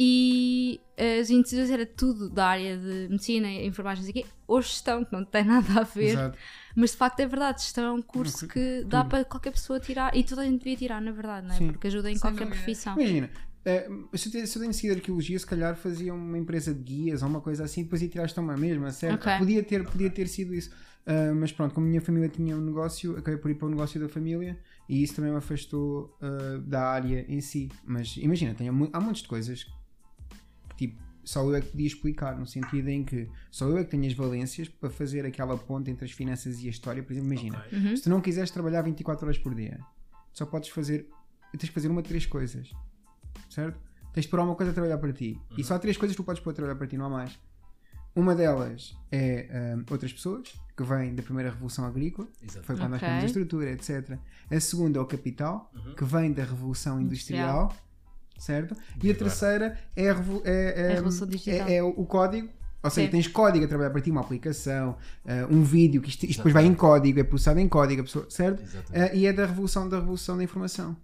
e 0.00 0.80
as 1.20 1.28
indecisões 1.28 1.70
era 1.70 1.84
tudo 1.84 2.30
da 2.30 2.46
área 2.46 2.78
de 2.78 3.08
medicina, 3.10 3.50
enfermagem 3.50 4.04
e 4.06 4.10
aqui, 4.10 4.26
ou 4.46 4.62
gestão, 4.62 5.04
que 5.04 5.12
não 5.12 5.24
tem 5.24 5.42
nada 5.44 5.80
a 5.80 5.82
ver, 5.82 6.10
Exato. 6.10 6.38
mas 6.76 6.92
de 6.92 6.96
facto 6.96 7.18
é 7.18 7.26
verdade, 7.26 7.62
gestão 7.62 7.84
é 7.84 7.92
um 7.92 8.00
curso 8.02 8.46
que 8.46 8.84
dá 8.84 9.00
tudo. 9.02 9.10
para 9.10 9.24
qualquer 9.24 9.50
pessoa 9.50 9.80
tirar 9.80 10.16
e 10.16 10.22
toda 10.22 10.42
a 10.42 10.44
gente 10.44 10.58
devia 10.58 10.76
tirar, 10.76 11.02
na 11.02 11.10
verdade, 11.10 11.48
não 11.48 11.54
é? 11.54 11.58
Sim. 11.58 11.72
Porque 11.72 11.88
ajuda 11.88 12.10
em 12.10 12.14
Sem 12.14 12.20
qualquer 12.20 12.44
dúvida. 12.44 12.56
profissão. 12.62 12.94
Imagina, 12.94 13.30
eh, 13.64 13.88
se 14.14 14.28
eu 14.28 14.60
tenho 14.62 14.72
seguido 14.72 14.94
arqueologia, 14.94 15.36
se 15.38 15.46
calhar 15.46 15.74
fazia 15.76 16.14
uma 16.14 16.38
empresa 16.38 16.72
de 16.72 16.80
guias 16.80 17.22
ou 17.22 17.28
uma 17.28 17.40
coisa 17.40 17.64
assim, 17.64 17.82
depois 17.82 18.00
ia 18.00 18.08
tirar 18.08 18.30
a 18.36 18.40
uma 18.40 18.56
mesma, 18.56 18.92
certo? 18.92 19.22
Ok. 19.28 19.38
Podia, 19.38 19.62
ter, 19.64 19.84
podia 19.84 20.10
ter 20.10 20.28
sido 20.28 20.54
isso. 20.54 20.70
Ah, 21.06 21.32
mas 21.34 21.50
pronto, 21.50 21.74
como 21.74 21.86
a 21.86 21.88
minha 21.90 22.02
família 22.02 22.28
tinha 22.28 22.54
um 22.56 22.60
negócio, 22.60 23.16
acabei 23.16 23.38
por 23.40 23.50
ir 23.50 23.54
para 23.54 23.66
o 23.66 23.70
negócio 23.70 23.98
da 24.00 24.08
família 24.08 24.58
e 24.88 25.02
isso 25.02 25.16
também 25.16 25.30
me 25.32 25.38
afastou 25.38 26.16
ah, 26.20 26.58
da 26.62 26.82
área 26.88 27.24
em 27.28 27.40
si. 27.40 27.68
Mas 27.84 28.16
imagina, 28.18 28.54
tem, 28.54 28.70
mu- 28.70 28.90
há 28.92 29.00
montes 29.00 29.22
de 29.22 29.28
coisas 29.28 29.66
só 31.30 31.42
eu 31.44 31.54
é 31.56 31.60
que 31.60 31.68
podia 31.72 31.86
explicar, 31.86 32.38
no 32.38 32.46
sentido 32.46 32.88
em 32.88 33.04
que 33.04 33.28
só 33.50 33.66
eu 33.68 33.76
é 33.76 33.84
que 33.84 33.90
tenho 33.90 34.06
as 34.06 34.14
valências 34.14 34.66
para 34.66 34.88
fazer 34.88 35.26
aquela 35.26 35.58
ponte 35.58 35.90
entre 35.90 36.06
as 36.06 36.10
finanças 36.12 36.62
e 36.62 36.68
a 36.68 36.70
história. 36.70 37.02
Por 37.02 37.12
exemplo, 37.12 37.30
imagina, 37.30 37.58
Ok. 37.66 37.78
Uhum. 37.78 37.96
se 37.96 38.02
tu 38.04 38.08
não 38.08 38.20
quiseres 38.22 38.50
trabalhar 38.50 38.80
24 38.80 39.26
horas 39.26 39.36
por 39.38 39.54
dia, 39.54 39.78
só 40.32 40.46
podes 40.46 40.70
fazer. 40.70 41.06
Tens 41.52 41.68
que 41.68 41.74
fazer 41.74 41.88
uma 41.88 42.00
de 42.02 42.08
três 42.08 42.24
coisas. 42.24 42.70
Certo? 43.50 43.78
Tens 44.14 44.22
de 44.24 44.30
pôr 44.30 44.38
alguma 44.40 44.56
coisa 44.56 44.70
a 44.72 44.74
trabalhar 44.74 44.96
para 44.96 45.12
ti. 45.12 45.38
E 45.58 45.62
só 45.62 45.74
há 45.74 45.78
três 45.78 45.96
coisas 45.98 46.16
que 46.16 46.22
tu 46.22 46.24
podes 46.24 46.42
pôr 46.42 46.50
a 46.50 46.54
trabalhar 46.54 46.76
para 46.76 46.86
ti, 46.86 46.96
não 46.96 47.04
há 47.06 47.10
mais. 47.10 47.38
Uma 48.16 48.34
delas 48.34 48.96
é 49.12 49.74
hum, 49.76 49.84
outras 49.90 50.12
pessoas, 50.12 50.58
que 50.76 50.82
vêm 50.82 51.14
da 51.14 51.22
primeira 51.22 51.50
revolução 51.50 51.84
agrícola, 51.84 52.26
Exato. 52.42 52.66
foi 52.66 52.74
quando 52.76 52.90
nós 52.92 52.98
Ok. 53.02 53.06
temos 53.08 53.24
a 53.24 53.26
estrutura, 53.26 53.70
etc. 53.70 54.18
A 54.50 54.60
segunda 54.60 54.98
é 54.98 55.02
o 55.02 55.06
capital, 55.06 55.70
Uhum. 55.74 55.94
que 55.94 56.04
vem 56.04 56.32
da 56.32 56.42
revolução 56.42 57.00
Industrial. 57.00 57.64
industrial, 57.66 57.87
certo? 58.38 58.74
E 59.02 59.10
a 59.10 59.14
terceira 59.14 59.78
é 59.96 60.10
a, 60.10 60.16
é- 60.44 60.74
é- 60.82 60.86
A 60.86 60.94
revolução 60.94 61.26
digital. 61.26 61.68
é- 61.68 61.74
é 61.76 61.82
o 61.82 62.04
código. 62.06 62.48
Ou 62.80 62.90
seja, 62.90 63.06
Sim. 63.08 63.10
tens 63.10 63.26
código 63.26 63.64
a 63.64 63.68
trabalhar 63.68 63.90
para 63.90 64.00
ti, 64.00 64.08
uma 64.10 64.20
aplicação, 64.20 64.96
ah, 65.26 65.46
um 65.50 65.64
vídeo, 65.64 66.00
que 66.00 66.08
isto, 66.10 66.24
isto 66.24 66.36
depois 66.38 66.54
vai 66.54 66.64
em 66.64 66.74
código, 66.74 67.18
é 67.18 67.24
processado 67.24 67.58
em 67.58 67.68
código, 67.68 68.06
certo? 68.30 68.62
Ah, 68.94 69.12
e 69.12 69.26
é 69.26 69.32
da 69.32 69.46
revolução 69.46 69.88
da 69.88 69.98
revolução 69.98 70.36
da 70.36 70.44
informação. 70.44 70.96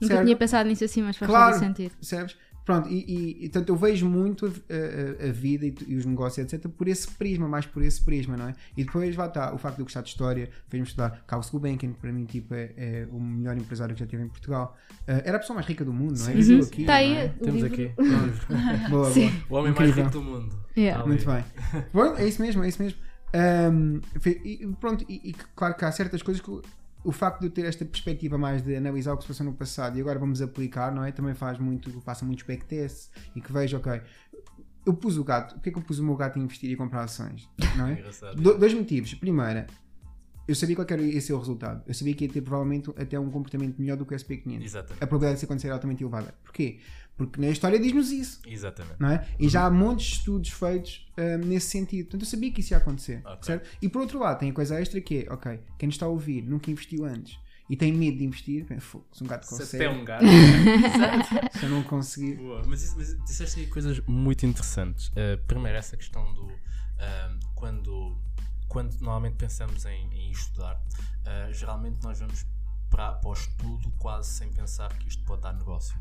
Nunca 0.00 0.14
certo? 0.14 0.24
tinha 0.26 0.36
pensado 0.36 0.68
nisso 0.68 0.84
assim, 0.84 1.02
mas 1.02 1.16
faz 1.18 1.28
Claro. 1.30 1.52
todo 1.52 1.60
sentido. 1.60 1.90
Percebes? 1.96 2.36
Pronto, 2.68 2.86
e, 2.90 2.96
e, 3.08 3.30
e, 3.46 3.48
portanto 3.48 3.70
eu 3.70 3.76
vejo 3.76 4.06
muito 4.06 4.44
a, 4.44 4.48
a- 4.48 5.28
a 5.30 5.32
vida 5.32 5.64
e, 5.64 5.74
e 5.86 5.96
os 5.96 6.04
negócios, 6.04 6.52
etc., 6.52 6.68
por 6.70 6.86
esse 6.86 7.08
prisma, 7.12 7.48
mais 7.48 7.64
por 7.64 7.82
esse 7.82 8.02
prisma, 8.02 8.36
não 8.36 8.48
é? 8.48 8.54
E 8.76 8.84
depois 8.84 9.16
lá 9.16 9.24
está, 9.24 9.54
o 9.54 9.56
facto 9.58 9.76
de 9.76 9.80
eu 9.80 9.86
gostar 9.86 10.02
de 10.02 10.10
história, 10.10 10.50
fez-me 10.68 10.86
estudar 10.86 11.24
Carlos 11.26 11.48
Gulbenkian, 11.48 11.92
que 11.92 11.98
para 11.98 12.12
mim 12.12 12.26
tipo, 12.26 12.52
é, 12.52 12.74
é 12.76 13.08
o 13.10 13.18
melhor 13.18 13.56
empresário 13.56 13.94
que 13.94 14.00
já 14.00 14.06
tive 14.06 14.22
em 14.22 14.28
Portugal. 14.28 14.76
Ah, 15.06 15.22
era 15.24 15.38
a 15.38 15.40
pessoa 15.40 15.54
mais 15.54 15.66
rica 15.66 15.82
do 15.82 15.94
mundo, 15.94 16.18
não 16.18 16.28
é? 16.28 16.34
Sim, 16.34 16.42
sim, 16.42 16.60
aqui. 16.60 16.84
Tá 16.84 16.96
aí 16.96 17.08
não 17.14 17.20
é? 17.20 17.24
o 17.26 17.44
Temos 17.44 17.62
livro. 17.62 17.72
aqui. 17.72 17.92
Boa, 18.90 19.10
Sim. 19.16 19.30
boa. 19.48 19.60
O 19.62 19.62
homem 19.64 19.74
mais 19.74 19.90
rico 19.96 20.10
do 20.10 20.20
mundo. 20.22 20.54
Yeah. 20.76 21.06
Muito 21.06 21.24
bem. 21.24 21.42
Bom, 21.90 22.16
é 22.16 22.26
isso 22.28 22.42
mesmo, 22.42 22.62
é 22.64 22.68
isso 22.68 22.82
mesmo. 22.82 22.98
Fe- 24.20 24.40
e, 24.44 24.66
pronto, 24.78 25.06
e, 25.08 25.30
e 25.30 25.32
claro 25.56 25.74
que 25.74 25.84
há 25.86 25.90
certas 25.92 26.22
coisas 26.22 26.42
que 26.42 26.50
o, 27.04 27.12
facto 27.12 27.40
de 27.40 27.46
eu 27.46 27.50
ter 27.50 27.64
esta 27.64 27.84
perspectiva 27.84 28.36
mais 28.36 28.62
de 28.62 28.74
analisar 28.76 29.12
o 29.12 29.16
que 29.16 29.22
se 29.22 29.28
passou 29.28 29.46
no 29.46 29.54
passado 29.54 29.96
e 29.96 30.00
agora 30.00 30.18
vamos 30.18 30.42
aplicar, 30.42 30.92
não 30.92 31.04
é? 31.04 31.12
Também 31.12 31.34
faz 31.34 31.58
muito, 31.58 32.00
faça 32.00 32.24
muitos 32.24 32.44
backtests 32.44 33.10
e 33.34 33.40
que 33.40 33.52
vejo, 33.52 33.76
ok, 33.76 34.00
eu 34.86 34.94
pus 34.94 35.16
o 35.18 35.24
gato, 35.24 35.56
o 35.56 35.60
que 35.60 35.68
é 35.68 35.72
que 35.72 35.78
eu 35.78 35.82
pus 35.82 35.98
o 35.98 36.04
meu 36.04 36.16
gato 36.16 36.38
a 36.38 36.42
investir 36.42 36.70
e 36.70 36.76
comprar 36.76 37.02
ações, 37.04 37.48
não 37.76 37.88
é? 37.88 38.02
Do- 38.36 38.58
dois 38.58 38.72
motivos. 38.74 39.14
Primeira, 39.14 39.66
eu 40.46 40.54
sabia 40.54 40.74
qual 40.74 40.86
que 40.86 40.94
era 40.94 41.02
esse 41.02 41.30
o 41.30 41.38
resultado. 41.38 41.82
Eu 41.86 41.92
sabia 41.92 42.14
que 42.14 42.24
ia 42.24 42.32
ter 42.32 42.40
provavelmente 42.40 42.90
até 42.96 43.20
um 43.20 43.30
comportamento 43.30 43.78
melhor 43.78 43.98
do 43.98 44.06
que 44.06 44.14
o 44.14 44.16
SP500. 44.16 44.64
Exatamente. 44.64 45.04
A 45.04 45.06
probabilidade 45.06 45.32
de 45.34 45.36
isso 45.36 45.44
acontecer 45.44 45.68
é 45.68 45.70
altamente 45.72 46.02
elevada. 46.02 46.34
Porquê? 46.42 46.80
Porque 47.18 47.40
na 47.40 47.48
história 47.48 47.78
diz-nos 47.80 48.10
isso 48.12 48.40
Exatamente. 48.46 48.94
não 49.00 49.10
é? 49.10 49.26
E 49.40 49.48
já 49.48 49.66
há 49.66 49.70
montes 49.70 50.06
de 50.06 50.12
estudos 50.14 50.50
feitos 50.50 51.06
hum, 51.18 51.46
nesse 51.46 51.66
sentido. 51.66 52.04
Portanto, 52.06 52.22
eu 52.22 52.28
sabia 52.28 52.52
que 52.52 52.60
isso 52.60 52.72
ia 52.72 52.76
acontecer. 52.78 53.20
Ok. 53.26 53.38
Certo? 53.42 53.68
E 53.82 53.88
por 53.88 54.00
outro 54.00 54.20
lado, 54.20 54.38
tem 54.38 54.50
a 54.50 54.54
coisa 54.54 54.80
extra 54.80 55.00
que 55.00 55.26
é, 55.26 55.32
ok, 55.32 55.60
quem 55.76 55.88
nos 55.88 55.96
está 55.96 56.06
a 56.06 56.08
ouvir 56.08 56.42
nunca 56.42 56.70
investiu 56.70 57.04
antes 57.04 57.36
e 57.68 57.76
tem 57.76 57.92
medo 57.92 58.16
de 58.18 58.24
investir, 58.24 58.64
"Fogo, 58.80 59.04
se 59.12 59.22
um 59.22 59.26
gato 59.26 59.44
Se 59.44 59.50
consegue, 59.50 59.84
até 59.84 59.94
um 59.94 60.04
gato. 60.04 60.24
se 61.58 61.64
eu 61.64 61.68
não 61.68 61.82
conseguir. 61.82 62.36
Boa. 62.36 62.62
Mas, 62.66 62.82
isso- 62.84 62.94
mas 62.96 63.18
disseste 63.24 63.60
aí 63.60 63.66
coisas 63.66 64.00
muito 64.06 64.46
interessantes. 64.46 65.08
Uh, 65.08 65.44
primeiro, 65.46 65.76
essa 65.76 65.96
questão 65.96 66.32
do. 66.34 66.46
um, 66.46 67.38
quando, 67.54 68.16
quando 68.68 68.94
normalmente 69.00 69.34
pensamos 69.36 69.84
em, 69.86 70.08
em 70.14 70.30
estudar, 70.30 70.76
uh, 70.76 71.52
geralmente 71.52 71.98
nós 72.02 72.18
vamos 72.20 72.46
para, 72.88 73.12
para 73.14 73.28
o 73.28 73.32
estudo 73.32 73.90
quase 73.98 74.30
sem 74.30 74.50
pensar 74.50 74.88
que 74.96 75.08
isto 75.08 75.22
pode 75.24 75.42
dar 75.42 75.52
negócio. 75.52 75.94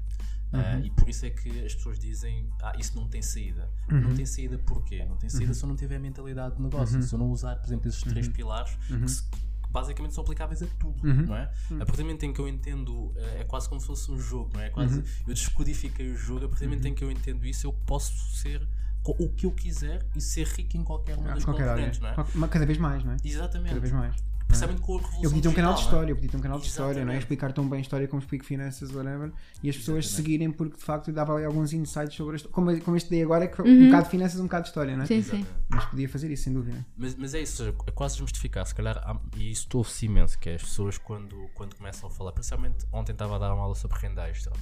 Uh, 0.53 0.85
e 0.85 0.89
por 0.91 1.09
isso 1.09 1.25
é 1.25 1.29
que 1.29 1.65
as 1.65 1.75
pessoas 1.75 1.99
dizem: 1.99 2.49
Ah, 2.61 2.73
isso 2.79 2.95
não 2.95 3.07
tem 3.07 3.21
saída. 3.21 3.69
Não 3.89 4.13
tem 4.15 4.25
saída 4.25 4.57
porquê? 4.57 5.03
Não 5.05 5.17
tem 5.17 5.29
saída 5.29 5.53
se 5.53 5.63
eu 5.63 5.67
não 5.69 5.75
tiver 5.75 5.99
mentalidade 5.99 6.55
de 6.55 6.61
negócio. 6.61 7.01
Se 7.03 7.13
eu 7.13 7.19
não 7.19 7.29
usar, 7.31 7.55
por 7.57 7.65
exemplo, 7.67 7.87
esses 7.89 8.01
três 8.01 8.27
pilares 8.29 8.77
que, 8.87 9.07
se- 9.09 9.23
basicamente 9.69 10.13
são 10.13 10.23
aplicáveis 10.23 10.63
a 10.63 10.67
tudo, 10.79 11.01
não 11.05 11.35
é? 11.35 11.51
A 11.71 11.85
partir 11.85 11.97
do 11.97 12.03
momento 12.03 12.23
em 12.23 12.31
que 12.33 12.39
eu 12.39 12.47
entendo, 12.47 13.13
eh, 13.17 13.41
é 13.41 13.43
quase 13.43 13.67
como 13.67 13.81
se 13.81 13.87
fosse 13.87 14.09
um 14.09 14.17
jogo, 14.17 14.51
não 14.53 14.61
é? 14.61 14.67
É 14.67 14.69
quase, 14.69 15.03
Eu 15.27 15.33
descodifiquei 15.33 16.09
o 16.09 16.15
jogo, 16.17 16.45
a 16.45 16.49
partir 16.49 16.63
do 16.63 16.69
momento 16.69 16.85
em 16.87 16.95
que 16.95 17.03
eu 17.03 17.11
entendo 17.11 17.45
isso, 17.45 17.67
eu 17.67 17.73
posso 17.73 18.15
ser 18.37 18.65
o 19.03 19.29
que 19.29 19.45
eu 19.45 19.51
quiser 19.51 20.05
e 20.15 20.21
ser 20.21 20.47
rico 20.47 20.75
em 20.77 20.83
qualquer 20.83 21.17
uma 21.17 21.31
Ah, 21.31 21.33
das 21.35 21.43
qualquer 21.45 21.63
área. 21.67 21.91
componentes, 21.91 21.99
não 22.35 22.45
é? 22.45 22.47
Cada 22.49 22.65
vez 22.65 22.77
mais, 22.77 23.03
não 23.03 23.11
é? 23.11 23.15
Cada 23.17 23.27
Exatamente. 23.27 23.79
vez 23.79 23.91
mais. 23.93 24.15
Precisamente 24.47 24.81
com 24.81 24.93
a 24.93 25.01
revolução 25.01 25.23
Eu 25.23 25.29
podia 25.29 25.41
ter 25.41 25.49
um 25.49 25.53
canal 25.53 25.73
de 25.73 25.79
é? 25.79 25.83
história, 25.83 26.11
eu 26.11 26.15
podia 26.15 26.29
ter 26.31 26.37
um 26.37 26.41
canal 26.41 26.59
de 26.59 26.67
história, 26.67 27.05
não 27.05 27.11
é? 27.13 27.17
Explicar 27.17 27.51
tão 27.51 27.67
bem 27.69 27.81
história 27.81 28.07
como 28.07 28.21
explico 28.21 28.45
finanças, 28.45 28.91
whatever, 28.95 29.31
e 29.61 29.69
as 29.69 29.75
pessoas 29.77 30.05
Exatamente. 30.05 30.15
seguirem 30.15 30.51
porque 30.51 30.77
de 30.77 30.83
facto 30.83 31.11
dava 31.11 31.33
ali 31.35 31.43
alguns 31.45 31.73
insights 31.73 32.15
sobre 32.15 32.33
a 32.33 32.35
história. 32.37 32.53
Como, 32.55 32.81
como 32.81 32.95
este 32.97 33.09
daí 33.09 33.21
agora, 33.23 33.47
que 33.47 33.57
foi 33.57 33.69
um 33.69 33.85
bocado 33.85 34.03
de 34.05 34.09
finanças, 34.09 34.39
um 34.39 34.43
bocado 34.43 34.63
de 34.63 34.69
história, 34.69 34.95
não 34.95 35.03
é? 35.03 35.05
Sim, 35.05 35.21
sim. 35.21 35.45
Mas 35.69 35.85
podia 35.85 36.07
fazer 36.09 36.31
isso, 36.31 36.43
sem 36.45 36.53
dúvida. 36.53 36.85
Mas, 36.97 37.15
mas 37.15 37.33
é 37.33 37.41
isso, 37.41 37.75
é 37.85 37.91
quase 37.91 38.15
desmistificar. 38.15 38.65
Se 38.65 38.73
calhar, 38.73 38.97
há- 38.97 39.19
e 39.35 39.51
isso 39.51 39.67
ouve-se 39.73 40.05
imenso, 40.05 40.39
que 40.39 40.49
é 40.49 40.55
as 40.55 40.63
pessoas 40.63 40.97
quando, 40.97 41.49
quando 41.53 41.75
começam 41.75 42.07
a 42.07 42.11
falar, 42.11 42.31
principalmente 42.31 42.85
ontem 42.91 43.11
estava 43.11 43.35
a 43.35 43.39
dar 43.39 43.53
uma 43.53 43.63
aula 43.63 43.75
sobre 43.75 43.99
renda 43.99 44.27
extra, 44.29 44.53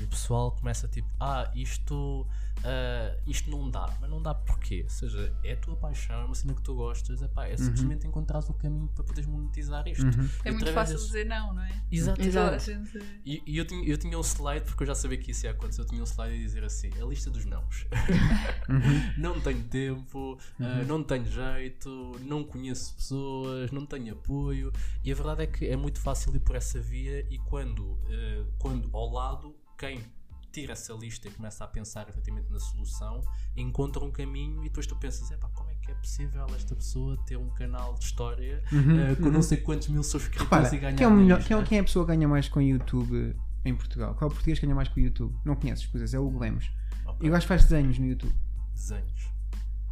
e 0.00 0.04
o 0.04 0.06
pessoal 0.08 0.52
começa 0.52 0.86
tipo, 0.88 1.08
ah, 1.20 1.50
isto, 1.54 2.26
ah, 2.64 3.16
isto 3.26 3.50
não 3.50 3.70
dá, 3.70 3.96
mas 4.00 4.10
não 4.10 4.22
dá 4.22 4.34
porquê? 4.34 4.82
Ou 4.84 4.90
seja, 4.90 5.34
é 5.44 5.52
a 5.52 5.56
tua 5.56 5.76
paixão, 5.76 6.20
é 6.22 6.24
uma 6.24 6.34
cena 6.34 6.54
que 6.54 6.62
tu 6.62 6.74
gostas, 6.74 7.22
epá, 7.22 7.46
é 7.46 7.56
simplesmente 7.56 8.06
encontrares 8.06 8.48
o 8.48 8.54
caminho 8.54 8.88
para 8.88 9.04
poderes 9.04 9.28
monetizar 9.28 9.86
isto. 9.88 10.04
É 10.44 10.48
E 10.48 10.52
muito 10.52 10.72
fácil 10.72 10.94
desse- 10.96 11.06
dizer 11.06 11.26
não, 11.26 11.54
não 11.54 11.62
é? 11.62 11.70
Exato. 11.90 12.20
Exato. 12.20 12.54
A 12.54 12.58
gente- 12.58 12.98
E, 13.24 13.42
e 13.46 13.58
eu, 13.58 13.64
tinha, 13.66 13.84
eu 13.88 13.96
tinha 13.98 14.18
um 14.18 14.22
slide, 14.22 14.64
porque 14.64 14.82
eu 14.82 14.86
já 14.86 14.94
sabia 14.94 15.18
que 15.18 15.30
isso 15.30 15.46
ia 15.46 15.52
acontecer, 15.52 15.80
eu 15.82 15.86
tinha 15.86 16.00
um 16.02 16.06
slide 16.06 16.34
a 16.34 16.38
dizer 16.38 16.64
assim, 16.64 16.90
a 17.00 17.04
lista 17.06 17.30
dos 17.30 17.44
nãos. 17.44 17.86
não 19.16 19.40
tenho 19.40 19.62
tempo, 19.64 20.38
ah, 20.60 20.84
não 20.86 21.02
tenho 21.02 21.26
jeito, 21.26 22.18
não 22.22 22.44
conheço 22.44 22.94
pessoas, 22.94 23.70
não 23.70 23.84
tenho 23.86 24.12
apoio. 24.14 24.72
E 25.04 25.12
a 25.12 25.14
verdade 25.14 25.42
é 25.42 25.46
que 25.46 25.66
é 25.66 25.76
muito 25.76 26.00
fácil 26.00 26.34
ir 26.34 26.40
por 26.40 26.56
essa 26.56 26.80
via 26.80 27.26
e 27.30 27.38
quando, 27.38 27.98
ah, 28.08 28.44
quando 28.58 28.88
ao 28.96 29.10
lado, 29.10 29.54
quem 29.78 30.00
tira 30.60 30.72
essa 30.72 30.92
lista 30.92 31.28
e 31.28 31.30
começa 31.30 31.64
a 31.64 31.68
pensar 31.68 32.08
efetivamente 32.08 32.50
na 32.50 32.58
solução, 32.58 33.20
encontra 33.56 34.04
um 34.04 34.10
caminho 34.10 34.62
e 34.62 34.68
depois 34.68 34.86
tu 34.86 34.96
pensas, 34.96 35.30
epá, 35.30 35.48
como 35.54 35.70
é 35.70 35.74
que 35.74 35.90
é 35.90 35.94
possível 35.94 36.46
esta 36.54 36.74
pessoa 36.74 37.16
ter 37.26 37.36
um 37.36 37.50
canal 37.50 37.94
de 37.94 38.04
história 38.04 38.62
ah, 38.66 39.16
com 39.16 39.30
não 39.30 39.42
sei 39.42 39.58
quantos 39.58 39.88
mil 39.88 40.02
subscritores 40.02 40.50
Repara, 40.50 40.74
e 40.74 40.78
ganhar 40.78 40.96
quem 40.96 41.04
é, 41.04 41.08
o 41.08 41.12
melhor, 41.12 41.42
quem, 41.42 41.56
é, 41.56 41.62
quem 41.62 41.78
é 41.78 41.80
a 41.80 41.84
pessoa 41.84 42.04
que 42.04 42.12
ganha 42.12 42.26
mais 42.26 42.48
com 42.48 42.58
o 42.58 42.62
YouTube 42.62 43.36
em 43.64 43.74
Portugal? 43.74 44.14
Qual 44.14 44.28
é 44.28 44.32
o 44.32 44.34
português 44.34 44.58
que 44.58 44.66
ganha 44.66 44.74
mais 44.74 44.88
com 44.88 44.98
o 45.00 45.02
YouTube? 45.02 45.34
Não 45.44 45.54
conheces, 45.54 45.86
coisas, 45.86 46.12
é 46.12 46.18
o 46.18 46.26
Hugo 46.26 46.40
Lemos. 46.40 46.70
Ok. 47.06 47.26
E 47.26 47.30
o 47.30 47.32
gajo 47.32 47.46
faz 47.46 47.64
desenhos 47.64 47.98
no 47.98 48.06
YouTube. 48.06 48.34
Desenhos. 48.74 49.28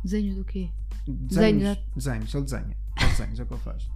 Desenho 0.03 0.35
do 0.35 0.45
quê? 0.45 0.71
Desenhos, 1.07 1.63
Desenhos, 1.63 1.85
desenhos, 1.95 2.35
ele 2.35 2.45
desenha. 2.45 2.77
Faz 2.99 3.11
desenhos, 3.13 3.41
é 3.41 3.43
o 3.43 3.47
que 3.47 3.55
ele 3.55 3.63
faz. 3.63 3.91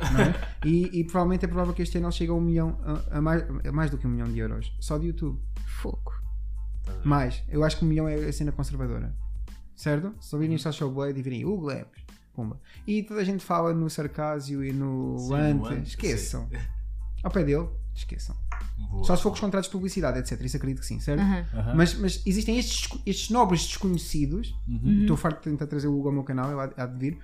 É? 0.00 0.66
e, 0.66 1.00
e 1.00 1.04
provavelmente 1.04 1.44
é 1.44 1.48
provável 1.48 1.74
que 1.74 1.82
este 1.82 1.98
ano 1.98 2.06
ele 2.06 2.12
chegue 2.12 2.30
a 2.30 2.34
um 2.34 2.40
milhão, 2.40 2.78
a, 2.82 3.18
a 3.18 3.20
mais, 3.20 3.44
a 3.66 3.72
mais 3.72 3.90
do 3.90 3.98
que 3.98 4.06
um 4.06 4.10
milhão 4.10 4.30
de 4.30 4.38
euros. 4.38 4.72
Só 4.80 4.98
de 4.98 5.06
YouTube. 5.06 5.40
Fogo. 5.66 6.12
Ver? 6.84 7.06
Mais. 7.06 7.42
Eu 7.48 7.64
acho 7.64 7.78
que 7.78 7.84
um 7.84 7.88
milhão 7.88 8.08
é 8.08 8.14
a 8.14 8.32
cena 8.32 8.52
conservadora. 8.52 9.14
Certo? 9.74 10.14
Se 10.20 10.34
ouvirem 10.34 10.56
o 10.56 10.58
Social 10.58 10.90
Blade 10.90 11.18
e 11.18 11.22
virem 11.22 11.44
Hugo 11.44 11.66
Lemos. 11.66 12.08
Pumba. 12.34 12.60
E 12.86 13.02
toda 13.02 13.20
a 13.20 13.24
gente 13.24 13.44
fala 13.44 13.74
no 13.74 13.90
Sarcásio 13.90 14.64
e 14.64 14.72
no 14.72 15.18
Sim, 15.18 15.34
Ante. 15.34 15.74
Ante, 15.74 15.88
Esqueçam. 15.88 16.48
Ao 17.22 17.30
pé 17.32 17.42
dele, 17.42 17.68
esqueçam. 17.94 18.36
Boa. 18.90 19.04
Só 19.04 19.16
se 19.16 19.22
for 19.22 19.30
com 19.30 19.34
os 19.34 19.40
contratos 19.40 19.68
de 19.68 19.72
publicidade, 19.72 20.20
etc. 20.20 20.40
Isso 20.42 20.56
acredito 20.56 20.80
que 20.80 20.86
sim, 20.86 21.00
certo? 21.00 21.20
Aham. 21.20 21.46
Aham. 21.52 21.74
Mas, 21.74 21.94
mas 21.94 22.22
existem 22.24 22.56
estes, 22.58 22.96
estes 23.04 23.30
nobres 23.30 23.66
desconhecidos. 23.66 24.54
Uhum. 24.68 25.00
Estou 25.00 25.16
farto 25.16 25.38
de 25.38 25.50
tentar 25.50 25.66
trazer 25.66 25.88
o 25.88 25.98
Hugo 25.98 26.08
ao 26.08 26.14
meu 26.14 26.22
canal, 26.22 26.50
ele 26.50 26.72
há, 26.76 26.84
há 26.84 26.86
de 26.86 26.98
vir. 26.98 27.18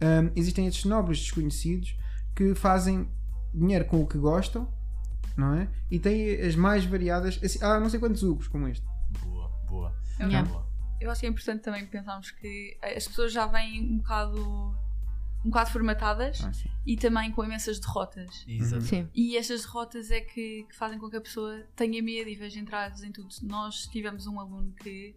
Um, 0.00 0.30
existem 0.36 0.66
estes 0.66 0.84
nobres 0.84 1.18
desconhecidos 1.20 1.96
que 2.34 2.54
fazem 2.54 3.08
dinheiro 3.54 3.84
com 3.86 4.02
o 4.02 4.06
que 4.06 4.18
gostam, 4.18 4.70
não 5.36 5.54
é? 5.54 5.68
E 5.90 5.98
têm 5.98 6.40
as 6.42 6.54
mais 6.54 6.84
variadas. 6.84 7.38
assim, 7.42 7.62
há 7.64 7.80
não 7.80 7.88
sei 7.88 7.98
quantos 7.98 8.22
Hugos 8.22 8.48
como 8.48 8.68
este. 8.68 8.84
Boa, 9.22 9.48
boa. 9.68 9.96
Yeah. 10.20 10.46
Boa. 10.48 10.66
Eu 11.00 11.10
acho 11.10 11.20
que 11.20 11.26
é 11.26 11.30
importante 11.30 11.62
também 11.62 11.86
pensarmos 11.86 12.30
que 12.30 12.76
as 12.82 13.06
pessoas 13.06 13.32
já 13.32 13.46
vêm 13.46 13.82
um 13.82 13.98
bocado, 13.98 14.40
um 15.44 15.50
bocado 15.50 15.70
formatadas 15.70 16.42
Ah, 16.42 16.50
e 16.86 16.96
também 16.96 17.30
com 17.32 17.44
imensas 17.44 17.78
derrotas. 17.78 18.44
Exato. 18.48 18.82
Sim. 18.82 19.08
E 19.14 19.36
estas 19.36 19.62
derrotas 19.62 20.10
é 20.10 20.20
que, 20.20 20.64
que 20.68 20.76
fazem 20.76 20.98
com 20.98 21.08
que 21.10 21.16
a 21.16 21.20
pessoa 21.20 21.66
tenha 21.74 22.02
medo 22.02 22.28
e 22.30 22.34
veja 22.34 22.58
entradas 22.58 23.02
em 23.02 23.12
tudo. 23.12 23.28
Nós 23.42 23.86
tivemos 23.88 24.26
um 24.26 24.40
aluno 24.40 24.72
que 24.74 25.14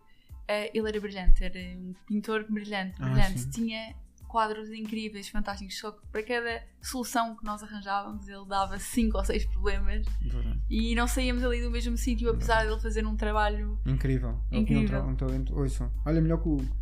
eh, 0.48 0.70
ele 0.78 0.88
era 0.90 1.00
brilhante, 1.00 1.44
era 1.44 1.60
um 1.78 1.94
pintor 2.06 2.46
brilhante, 2.50 2.96
Ah, 3.02 3.06
brilhante, 3.10 3.40
sim. 3.40 3.50
tinha 3.50 3.96
quadros 4.30 4.70
incríveis, 4.70 5.28
fantásticos, 5.28 5.78
só 5.78 5.92
que 5.92 6.00
para 6.12 6.24
cada 6.24 6.62
solução 6.82 7.36
que 7.36 7.44
nós 7.44 7.62
arranjávamos 7.64 8.28
ele 8.30 8.46
dava 8.48 8.78
cinco 8.80 9.18
ou 9.18 9.26
seis 9.26 9.46
problemas 9.46 10.06
Verdade. 10.22 10.62
e 10.70 10.94
não 10.96 11.08
saíamos 11.08 11.44
ali 11.44 11.62
do 11.62 11.70
mesmo 11.72 11.98
sítio 11.98 12.30
apesar 12.30 12.64
de 12.66 12.72
ele 12.72 12.80
fazer 12.80 13.06
um 13.06 13.16
trabalho 13.16 13.78
Incrível. 13.86 14.40
Ele 14.52 14.66
tinha 14.66 14.80
um, 14.80 14.84
Incrível. 14.84 15.02
tra- 15.04 15.12
um 15.12 15.16
talento. 15.16 15.60
Ouçam, 15.60 15.92
olha, 16.06 16.22
melhor 16.22 16.38
que 16.42 16.48
o 16.48 16.54
Hugo. 16.54 16.80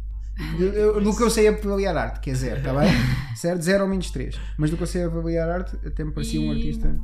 Eu- 0.60 0.74
eu- 0.74 1.02
do 1.02 1.16
que 1.18 1.24
eu 1.24 1.30
sei 1.32 1.48
avaliar 1.48 1.98
arte, 1.98 2.20
que 2.20 2.30
é 2.30 2.34
zero, 2.36 2.58
está 2.60 2.72
bem? 2.74 2.90
Certo? 3.36 3.62
Zero 3.62 3.84
ou 3.86 3.90
menos 3.90 4.12
três. 4.12 4.40
Mas 4.58 4.70
do 4.70 4.78
que 4.78 4.84
eu 4.84 4.88
sei 4.88 5.04
avaliar 5.04 5.50
arte, 5.50 5.76
até 5.88 6.04
me 6.04 6.12
parecia 6.12 6.40
um 6.40 6.54
E- 6.54 6.58
artista. 6.58 7.00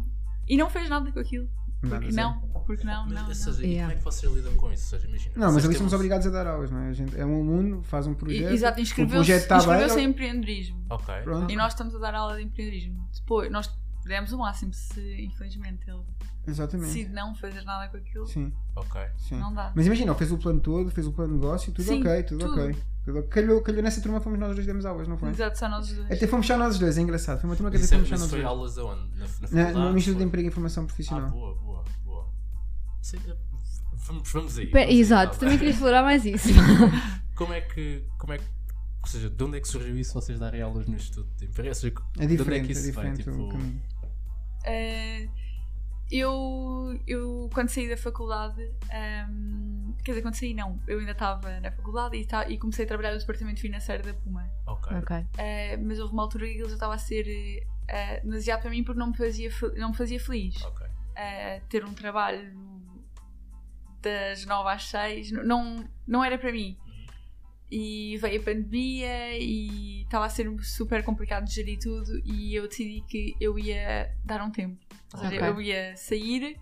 e 0.48 0.56
não 0.58 0.70
fez 0.70 0.88
nada 0.90 1.12
com 1.12 1.20
aquilo. 1.20 1.50
Porque 1.90 2.12
não, 2.12 2.40
porque 2.66 2.84
não, 2.86 3.04
Mas, 3.06 3.14
não, 3.14 3.22
ou 3.24 3.28
não. 3.28 3.36
seja, 3.36 3.62
e 3.64 3.72
Yeah. 3.72 3.82
como 3.84 3.92
é 3.92 3.96
que 3.98 4.04
vocês 4.04 4.32
lidam 4.34 4.56
com 4.56 4.72
isso? 4.72 4.84
Ou 4.96 5.02
seja, 5.02 5.08
imagina. 5.10 5.34
Não, 5.36 5.52
mas 5.54 5.66
ali 5.66 5.76
somos 5.76 5.92
obrigados 5.94 6.26
a 6.28 6.30
dar 6.30 6.48
aulas, 6.48 6.72
não 6.72 6.80
é? 6.80 6.90
A 6.90 6.94
gente, 6.94 7.20
é 7.20 7.26
um 7.26 7.36
aluno, 7.42 7.84
faz 7.84 8.08
um 8.08 8.14
projeto. 8.14 8.52
E- 8.52 8.54
Exato, 8.54 8.80
o 8.80 8.82
inscreveu-se 8.82 9.32
inscreveu-se 9.34 10.00
em 10.00 10.04
empreendedorismo. 10.06 10.86
Ok. 10.90 11.14
Pronto. 11.24 11.52
E 11.52 11.56
nós 11.56 11.74
estamos 11.74 11.94
a 11.96 11.98
dar 12.00 12.16
aula 12.16 12.38
de 12.38 12.44
empreendedorismo. 12.44 13.08
Depois, 13.14 13.52
nós 13.52 13.70
demos 14.08 14.32
o 14.34 14.38
máximo 14.38 14.74
se, 14.74 15.22
infelizmente, 15.24 15.90
ele 15.90 16.02
Exatamente. 16.48 16.88
decide 16.94 17.14
não 17.14 17.34
fazer 17.36 17.62
nada 17.64 17.88
com 17.90 17.98
aquilo. 17.98 18.28
Sim, 18.28 18.52
Ok. 18.76 19.02
sim. 19.18 19.38
Não 19.38 19.54
dá. 19.54 19.72
Mas 19.76 19.86
imagina, 19.86 20.12
ele 20.12 20.18
fez 20.18 20.32
o 20.32 20.38
plano 20.38 20.60
todo, 20.60 20.92
fez 20.92 21.08
o 21.08 21.12
plano 21.12 21.34
de 21.34 21.40
negócio, 21.40 21.72
tudo 21.72 21.86
Sim, 21.88 22.00
ok, 22.02 22.24
tudo, 22.24 22.46
tudo. 22.48 22.62
ok. 22.62 22.76
Tudo 23.06 23.20
ok. 23.20 23.30
Calhou, 23.30 23.62
calhou 23.62 23.82
nessa 23.84 24.02
turma, 24.02 24.20
fomos 24.22 24.40
nós 24.40 24.54
dois 24.56 24.66
demos 24.66 24.86
aulas, 24.86 25.08
não 25.08 25.18
foi? 25.18 25.30
Exato, 25.30 25.58
só 25.58 25.68
nós 25.70 25.90
os 25.90 25.96
dois. 25.98 26.12
Até 26.12 26.28
fomos 26.28 26.46
só 26.48 26.58
nós 26.58 26.80
dois, 26.80 26.98
é 26.98 27.02
engraçado. 27.02 27.40
Foi 27.42 27.50
uma 27.50 27.56
turma 27.56 27.70
que 27.72 27.78
até 27.78 27.86
Isso, 27.86 27.94
é- 27.94 27.98
fomos 27.98 28.10
só 28.10 28.16
nós 28.16 28.24
os 28.24 28.30
foi 28.30 28.40
dois. 28.40 28.50
aulas 28.50 28.78
aonde? 28.78 29.02
Na, 29.12 29.18
na 29.18 29.24
Na, 29.24 29.28
faculdade? 29.28 29.74
no 29.74 29.98
Instituto 29.98 30.04
de 30.06 30.14
Foi? 30.18 30.24
Emprego 30.28 30.48
e 30.48 30.50
Informação 30.50 30.84
Ah, 30.84 30.88
Profissional. 30.88 31.30
boa, 31.30 31.56
boa, 31.56 31.84
boa. 32.06 32.28
Isso 33.02 33.16
é- 33.18 33.38
Vamos, 34.06 34.30
vamos 34.32 34.58
aí. 34.58 34.66
Pe- 34.68 34.72
vamos 34.80 34.90
aí, 34.90 35.00
Exato, 35.00 35.40
também 35.40 35.58
queria 35.58 35.72
explorar 35.72 36.04
mais 36.04 36.26
isso. 36.26 36.50
Como 37.36 37.54
é 37.54 37.62
que. 37.62 38.04
Como 38.18 38.34
é 38.34 38.38
que 38.38 38.44
ou 39.02 39.10
seja, 39.10 39.30
de 39.30 39.44
onde 39.44 39.58
é 39.58 39.60
que 39.60 39.68
surgiu 39.68 39.98
isso 39.98 40.14
vocês 40.14 40.40
darem 40.40 40.62
aulas 40.62 40.88
no 40.88 40.96
Instituto 40.96 41.30
de 41.38 41.46
Emprego? 41.46 41.68
Ou 41.70 41.76
seja, 41.76 41.94
é 41.94 42.20
de 42.20 42.24
onde 42.26 42.38
diferente, 42.38 42.66
que 42.68 42.72
é 42.72 42.72
isso 42.72 42.82
vem? 42.84 42.92
diferente 42.92 43.18
Tipo, 43.18 43.50
caminho. 43.50 43.82
Eh, 44.64 45.28
eu, 46.12 47.00
eu 47.08 47.50
quando 47.54 47.70
saí 47.70 47.90
da 47.90 47.98
faculdade, 47.98 48.62
ahm, 48.92 49.94
quer 50.04 50.12
dizer, 50.12 50.22
quando 50.22 50.36
saí 50.36 50.54
não, 50.54 50.80
eu 50.88 51.00
ainda 51.00 51.12
estava 51.14 51.60
na 51.60 51.72
faculdade 51.72 52.18
e, 52.18 52.26
tá- 52.26 52.48
e 52.50 52.58
comecei 52.58 52.86
a 52.86 52.88
trabalhar 52.88 53.14
no 53.14 53.20
departamento 53.20 53.60
financeiro 53.60 54.04
da 54.04 54.14
Puma. 54.14 54.48
Ok. 54.68 54.96
Ok. 54.98 55.26
Eh, 55.38 55.78
mas 55.78 56.00
houve 56.00 56.14
uma 56.14 56.24
altura 56.24 56.46
que 56.46 56.54
ele 56.54 56.68
já 56.68 56.74
estava 56.76 56.94
a 56.94 56.98
ser 56.98 57.66
eh, 57.88 58.20
demasiado 58.22 58.62
para 58.62 58.70
mim 58.70 58.84
porque 58.84 59.00
não 59.00 59.08
me 59.08 59.18
fazia, 59.18 59.50
não 59.76 59.90
me 59.90 59.96
fazia 59.96 60.20
feliz. 60.20 60.64
Ok. 60.64 60.86
Eh, 61.16 61.62
ter 61.70 61.84
um 61.86 61.94
trabalho 61.94 62.54
das 64.02 64.46
9 64.46 64.70
às 64.70 64.84
6 64.90 65.32
n- 65.32 65.44
não, 65.44 65.88
não 66.08 66.24
era 66.24 66.38
para 66.38 66.52
mim. 66.52 66.78
E 67.76 68.18
veio 68.18 68.40
a 68.40 68.44
pandemia 68.44 69.38
e 69.40 70.04
estava 70.04 70.26
a 70.26 70.30
ser 70.30 70.48
super 70.62 71.04
complicado 71.04 71.46
de 71.46 71.56
gerir 71.56 71.80
tudo 71.80 72.22
e 72.24 72.54
eu 72.54 72.68
decidi 72.68 73.02
que 73.08 73.36
eu 73.40 73.58
ia 73.58 74.16
dar 74.24 74.44
um 74.44 74.52
tempo. 74.52 74.78
Ou 75.14 75.20
seja, 75.20 75.36
Ok. 75.36 75.48
eu 75.48 75.62
ia 75.62 75.98
sair 75.98 76.60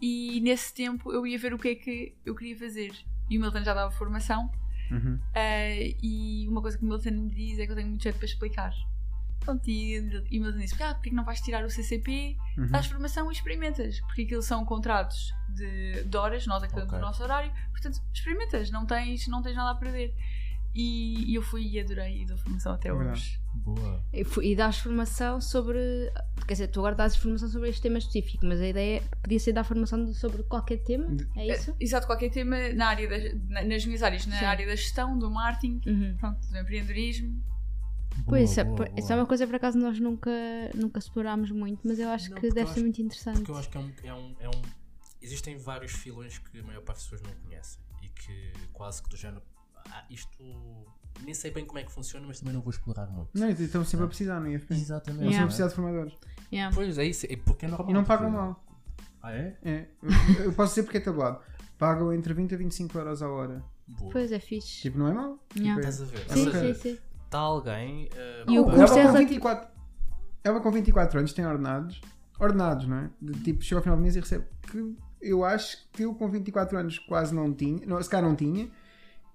e 0.00 0.40
nesse 0.40 0.74
tempo 0.74 1.12
eu 1.12 1.24
ia 1.24 1.38
ver 1.38 1.54
o 1.54 1.58
que 1.58 1.68
é 1.68 1.74
que 1.76 2.14
eu 2.24 2.34
queria 2.34 2.56
fazer. 2.56 2.92
E 3.28 3.38
o 3.38 3.40
Milton 3.40 3.62
já 3.62 3.74
dava 3.74 3.92
formação 3.92 4.50
Uhum. 4.90 5.14
Uh, 5.14 5.96
e 6.02 6.46
uma 6.48 6.60
coisa 6.60 6.76
que 6.76 6.84
o 6.84 6.88
Milton 6.88 7.10
me 7.10 7.30
diz 7.30 7.58
é 7.58 7.64
que 7.66 7.72
eu 7.72 7.76
tenho 7.76 7.88
muito 7.88 8.02
jeito 8.02 8.16
para 8.16 8.26
explicar. 8.26 8.72
Pronto, 9.40 9.68
e, 9.68 9.94
e 10.30 10.38
o 10.38 10.42
Milton 10.42 10.58
disse: 10.58 10.82
ah, 10.82 10.94
porque 10.94 11.08
é 11.08 11.10
que 11.10 11.16
não 11.16 11.24
vais 11.24 11.40
tirar 11.40 11.64
o 11.64 11.70
CCP, 11.70 12.36
Uhum. 12.58 12.66
dás 12.68 12.86
formação 12.86 13.30
e 13.30 13.34
experimentas? 13.34 14.00
Porque 14.00 14.22
aquilo 14.22 14.42
são 14.42 14.64
contratos 14.64 15.32
de, 15.48 16.04
de 16.04 16.16
horas, 16.16 16.46
nós 16.46 16.62
é 16.62 16.66
que 16.68 16.74
damos 16.74 16.88
Ok. 16.90 16.98
o 16.98 17.02
nosso 17.02 17.22
horário, 17.22 17.50
portanto, 17.70 18.00
experimentas, 18.12 18.70
não 18.70 18.84
tens, 18.86 19.26
não 19.28 19.42
tens 19.42 19.56
nada 19.56 19.70
a 19.70 19.74
perder. 19.74 20.14
E, 20.72 21.32
e 21.32 21.34
eu 21.34 21.42
fui 21.42 21.66
e 21.66 21.80
adorei 21.80 22.22
e 22.22 22.26
dou 22.26 22.36
formação 22.38 22.72
até 22.74 22.90
É 22.90 22.92
hoje. 22.92 23.40
Boa. 23.54 24.04
E, 24.12 24.24
e 24.52 24.54
dás 24.54 24.78
formação 24.78 25.40
sobre. 25.40 25.78
Quer 26.46 26.52
dizer, 26.54 26.68
tu 26.68 26.78
agora 26.78 26.94
dás 26.94 27.16
formação 27.16 27.48
sobre 27.48 27.70
este 27.70 27.82
tema 27.82 27.98
específico, 27.98 28.46
mas 28.46 28.60
a 28.60 28.68
ideia 28.68 29.02
podia 29.20 29.40
ser 29.40 29.52
dar 29.52 29.64
formação 29.64 30.04
de- 30.04 30.14
sobre 30.14 30.44
qualquer 30.44 30.76
tema? 30.84 31.08
É 31.34 31.48
isso? 31.48 31.72
Uh, 31.72 31.76
exato, 31.80 32.06
qualquer 32.06 32.30
tema 32.30 32.56
na 32.74 32.86
área 32.88 33.08
das, 33.08 33.34
na- 33.48 33.64
nas 33.64 33.84
minhas 33.84 34.00
áreas, 34.04 34.24
na 34.26 34.38
Sim. 34.38 34.44
área 34.44 34.64
da 34.64 34.76
gestão, 34.76 35.18
do 35.18 35.28
marketing, 35.28 35.80
Uhum. 35.86 36.16
pronto, 36.20 36.46
do 36.48 36.56
empreendedorismo. 36.56 37.42
Pois, 38.26 38.26
Boa, 38.26 38.40
isso 38.40 38.60
é- 38.60 38.64
boa, 38.64 38.88
isso 38.96 39.12
é 39.12 39.16
uma 39.16 39.26
coisa 39.26 39.46
por 39.46 39.56
acaso 39.56 39.78
nós 39.78 39.98
nunca, 40.00 40.30
nunca 40.74 40.98
explorámos 40.98 41.50
muito, 41.50 41.80
mas 41.86 41.98
eu 41.98 42.08
acho 42.08 42.30
Não, 42.30 42.36
que 42.36 42.48
deve 42.48 42.60
eu 42.62 42.66
ser 42.66 42.72
acho- 42.72 42.80
muito 42.80 43.02
interessante. 43.02 43.36
Porque 43.38 43.50
eu 43.50 43.56
acho 43.56 43.68
que 43.70 43.76
é 43.76 43.80
um, 43.80 43.92
é 44.04 44.14
um, 44.14 44.36
é 44.40 44.48
um- 44.48 44.62
Existem 45.22 45.56
vários 45.58 45.92
filões 45.92 46.38
que 46.38 46.58
a 46.58 46.62
maior 46.62 46.82
parte 46.82 46.98
das 46.98 47.04
pessoas 47.08 47.22
não 47.22 47.32
conhecem 47.42 47.78
e 48.02 48.08
que 48.08 48.52
quase 48.72 49.02
que 49.02 49.08
do 49.10 49.16
género. 49.16 49.42
Ah, 49.90 50.04
isto. 50.08 50.30
Nem 51.22 51.34
sei 51.34 51.50
bem 51.50 51.66
como 51.66 51.78
é 51.78 51.82
que 51.84 51.92
funciona, 51.92 52.26
mas 52.26 52.38
também 52.38 52.54
não 52.54 52.62
vou 52.62 52.70
explorar 52.70 53.06
muito. 53.10 53.28
Não, 53.34 53.50
estão 53.50 53.84
sempre 53.84 54.06
a 54.06 54.08
precisar 54.08 54.40
no 54.40 54.46
IFP. 54.50 54.72
Estão 54.72 54.76
Exatamente. 54.78 55.18
sempre 55.18 55.26
a 55.26 55.30
Yeah. 55.32 55.46
precisar 55.46 55.68
de 55.68 55.74
formadores. 55.74 56.14
Yeah. 56.50 56.74
Pois 56.74 56.96
é 56.96 57.04
isso, 57.04 57.26
é 57.28 57.36
porque 57.36 57.66
é 57.66 57.68
normal. 57.68 57.90
E 57.90 57.92
não 57.92 58.04
pagam 58.04 58.30
porque- 58.32 58.38
mal. 58.46 58.64
Ah, 59.22 59.32
é? 59.32 59.58
É. 59.62 59.86
Eu, 60.38 60.44
eu 60.46 60.52
posso 60.54 60.72
dizer 60.72 60.84
porque 60.84 60.96
é 60.96 61.00
tabulado. 61.00 61.42
Pagam 61.76 62.12
entre 62.14 62.32
20 62.32 62.54
a 62.54 62.58
25 62.58 62.96
euros 62.96 63.22
a 63.22 63.28
hora. 63.28 63.62
Boa. 63.88 64.10
Pois 64.12 64.32
é 64.32 64.38
fixe. 64.40 64.80
Tipo, 64.82 64.98
não 64.98 65.08
é 65.08 65.12
mau. 65.12 65.38
Yeah. 65.54 65.74
Tipo, 65.74 65.86
é- 65.86 65.90
Estás 65.90 66.00
a 66.00 66.04
ver? 66.06 66.18
Sim, 66.30 66.46
Ou 66.46 66.52
seja, 66.52 66.74
sim, 66.74 66.80
sim. 66.80 66.98
Está 67.30 67.38
alguém. 67.38 68.08
eh, 68.12 68.44
E 68.48 68.58
o 68.58 68.64
curso 68.64 68.78
ela 68.80 68.84
é 68.84 68.88
com 68.88 68.94
relativo- 68.96 69.18
24 69.18 69.68
Ela 70.42 70.60
com 70.60 70.70
24 70.72 71.18
anos 71.20 71.32
tem 71.32 71.46
ordenados. 71.46 72.00
Ordenados, 72.40 72.86
não 72.88 72.96
é? 72.96 73.10
De, 73.22 73.32
tipo, 73.40 73.62
chega 73.62 73.78
ao 73.78 73.82
final 73.82 73.96
do 73.96 74.02
mês 74.02 74.16
e 74.16 74.20
recebe. 74.20 74.46
Que 74.62 74.96
eu 75.20 75.44
acho 75.44 75.88
que 75.92 76.02
eu 76.02 76.14
com 76.14 76.28
24 76.28 76.76
anos 76.78 76.98
quase 76.98 77.32
não 77.34 77.52
tinha. 77.54 77.86
Não, 77.86 78.02
se 78.02 78.08
calhar 78.10 78.26
não 78.28 78.34
tinha. 78.34 78.68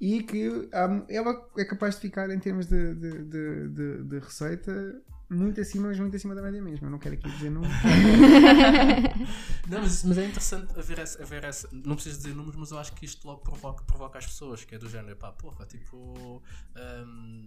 E 0.02 0.22
que 0.24 0.68
há- 0.74 1.06
ela 1.08 1.48
é 1.58 1.64
capaz 1.64 1.96
de 1.96 2.02
ficar 2.02 2.30
em 2.30 2.40
termos 2.40 2.66
de, 2.66 2.94
de, 2.96 3.24
de, 3.24 3.68
de- 3.70 4.04
de 4.04 4.20
receita 4.20 5.02
muito 5.30 5.62
acima, 5.62 5.88
mas 5.88 6.00
muito 6.00 6.16
acima 6.18 6.36
da 6.36 6.42
média 6.42 6.62
mesmo. 6.62 6.86
Eu 6.88 6.92
não 6.92 7.00
quero 7.00 7.16
aqui 7.16 7.30
dizer 7.32 7.50
números. 7.50 7.74
Não, 9.70 9.82
mas, 9.82 10.04
mas 10.04 10.18
é 10.18 10.25
interessante 10.25 10.78
haver 10.78 11.00
essa, 11.00 11.22
haver 11.24 11.44
essa. 11.44 11.70
Não 11.72 11.96
preciso 11.96 12.18
dizer 12.18 12.36
números, 12.36 12.56
mas 12.56 12.72
eu 12.72 12.78
acho 12.80 12.94
que 12.94 13.06
isto 13.06 13.25
logo 13.28 13.42
provoca, 13.42 13.84
provoca 13.86 14.18
as 14.20 14.25
pessoas, 14.25 14.64
que 14.64 14.75
é 14.75 14.78
do 14.78 14.90
género, 14.90 15.16
pá, 15.16 15.32
porra, 15.32 15.66
tipo. 15.66 16.42
hum, 16.75 17.43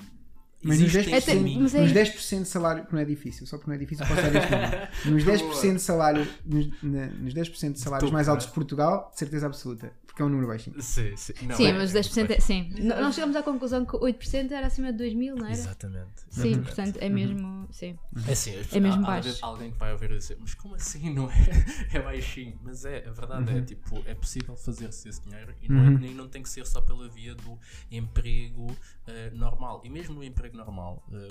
Mas 0.63 0.81
nos 0.81 0.93
existem 0.95 1.15
10%, 1.15 1.23
Até- 1.23 1.61
mas 1.61 1.75
é- 1.75 1.81
nos 1.83 1.93
10% 1.93 2.43
de 2.43 2.49
salário, 2.49 2.85
que 2.87 2.93
não 2.93 3.01
é 3.01 3.05
difícil, 3.05 3.47
só 3.47 3.57
porque 3.57 3.71
não 3.71 3.77
é 3.77 3.79
difícil, 3.79 4.05
posso 4.07 4.21
dar 4.23 4.35
este 4.35 4.51
número. 4.51 4.89
Nos 5.07 5.25
10% 5.25 5.75
de 5.77 5.81
salário, 5.83 6.29
nos, 6.45 6.67
nos 6.83 7.35
10% 7.35 7.73
de 7.75 7.81
salários 7.81 8.11
mais 8.11 8.29
altos 8.29 8.47
de 8.47 8.53
Portugal, 8.53 9.11
de 9.13 9.19
certeza 9.21 9.47
absoluta, 9.47 9.93
porque 10.19 10.23
é 10.23 10.27
um 10.27 10.29
número 10.31 10.49
baixinho. 10.49 10.83
Sim, 10.83 11.17
sim. 11.17 11.33
Não, 11.43 11.57
Sim, 11.57 11.67
é- 11.67 11.73
mas 11.73 11.95
é- 11.95 12.01
10% 12.01 12.31
é. 12.33 12.41
Sim. 12.41 12.71
N- 12.77 12.89
Nós 13.01 13.15
chegamos 13.15 13.37
à 13.37 13.43
conclusão 13.43 13.85
que 13.87 13.97
8% 13.97 14.51
era 14.53 14.67
acima 14.67 14.91
de 14.93 14.99
2 14.99 15.15
mil, 15.15 15.37
não 15.37 15.45
era? 15.47 15.55
Exatamente. 15.55 16.09
Sim, 16.29 16.49
exatamente. 16.49 16.63
portanto 16.67 16.97
é 17.01 17.09
mesmo. 17.09 17.69
Sim. 17.71 17.97
É 18.27 18.33
assim, 18.33 18.59
as- 18.59 18.73
É 18.73 18.81
mesmo 18.81 19.03
há- 19.03 19.05
há 19.05 19.11
baixo. 19.13 19.29
vezes 19.29 19.43
alguém 19.43 19.71
que 19.71 19.79
vai 19.79 19.93
ouvir 19.93 20.11
e 20.11 20.19
dizer, 20.19 20.37
mas 20.41 20.55
como 20.55 20.75
assim 20.75 21.15
não 21.15 21.31
é? 21.31 21.35
É 21.95 22.03
baixinho. 22.03 22.59
Mas 22.65 22.85
é, 22.85 23.07
a 23.07 23.13
verdade 23.13 23.57
é, 23.57 23.63
tipo, 23.63 24.03
é 24.07 24.15
possível 24.15 24.57
fazer-se 24.57 25.09
esse 25.09 25.23
dinheiro 25.23 25.55
e 25.63 25.69
não, 25.71 25.85
é- 25.85 25.89
Uhum. 25.89 25.99
nem 25.99 26.15
não 26.15 26.29
tem 26.29 26.43
que 26.43 26.49
ser 26.49 26.67
só 26.67 26.81
pela 26.81 27.09
via 27.09 27.35
do 27.37 27.57
emprego 27.91 28.77
eh, 29.07 29.31
normal. 29.35 29.81
E 29.85 29.89
mesmo 29.89 30.15
no 30.17 30.25
emprego 30.25 30.57
normal, 30.57 31.07
eh, 31.13 31.29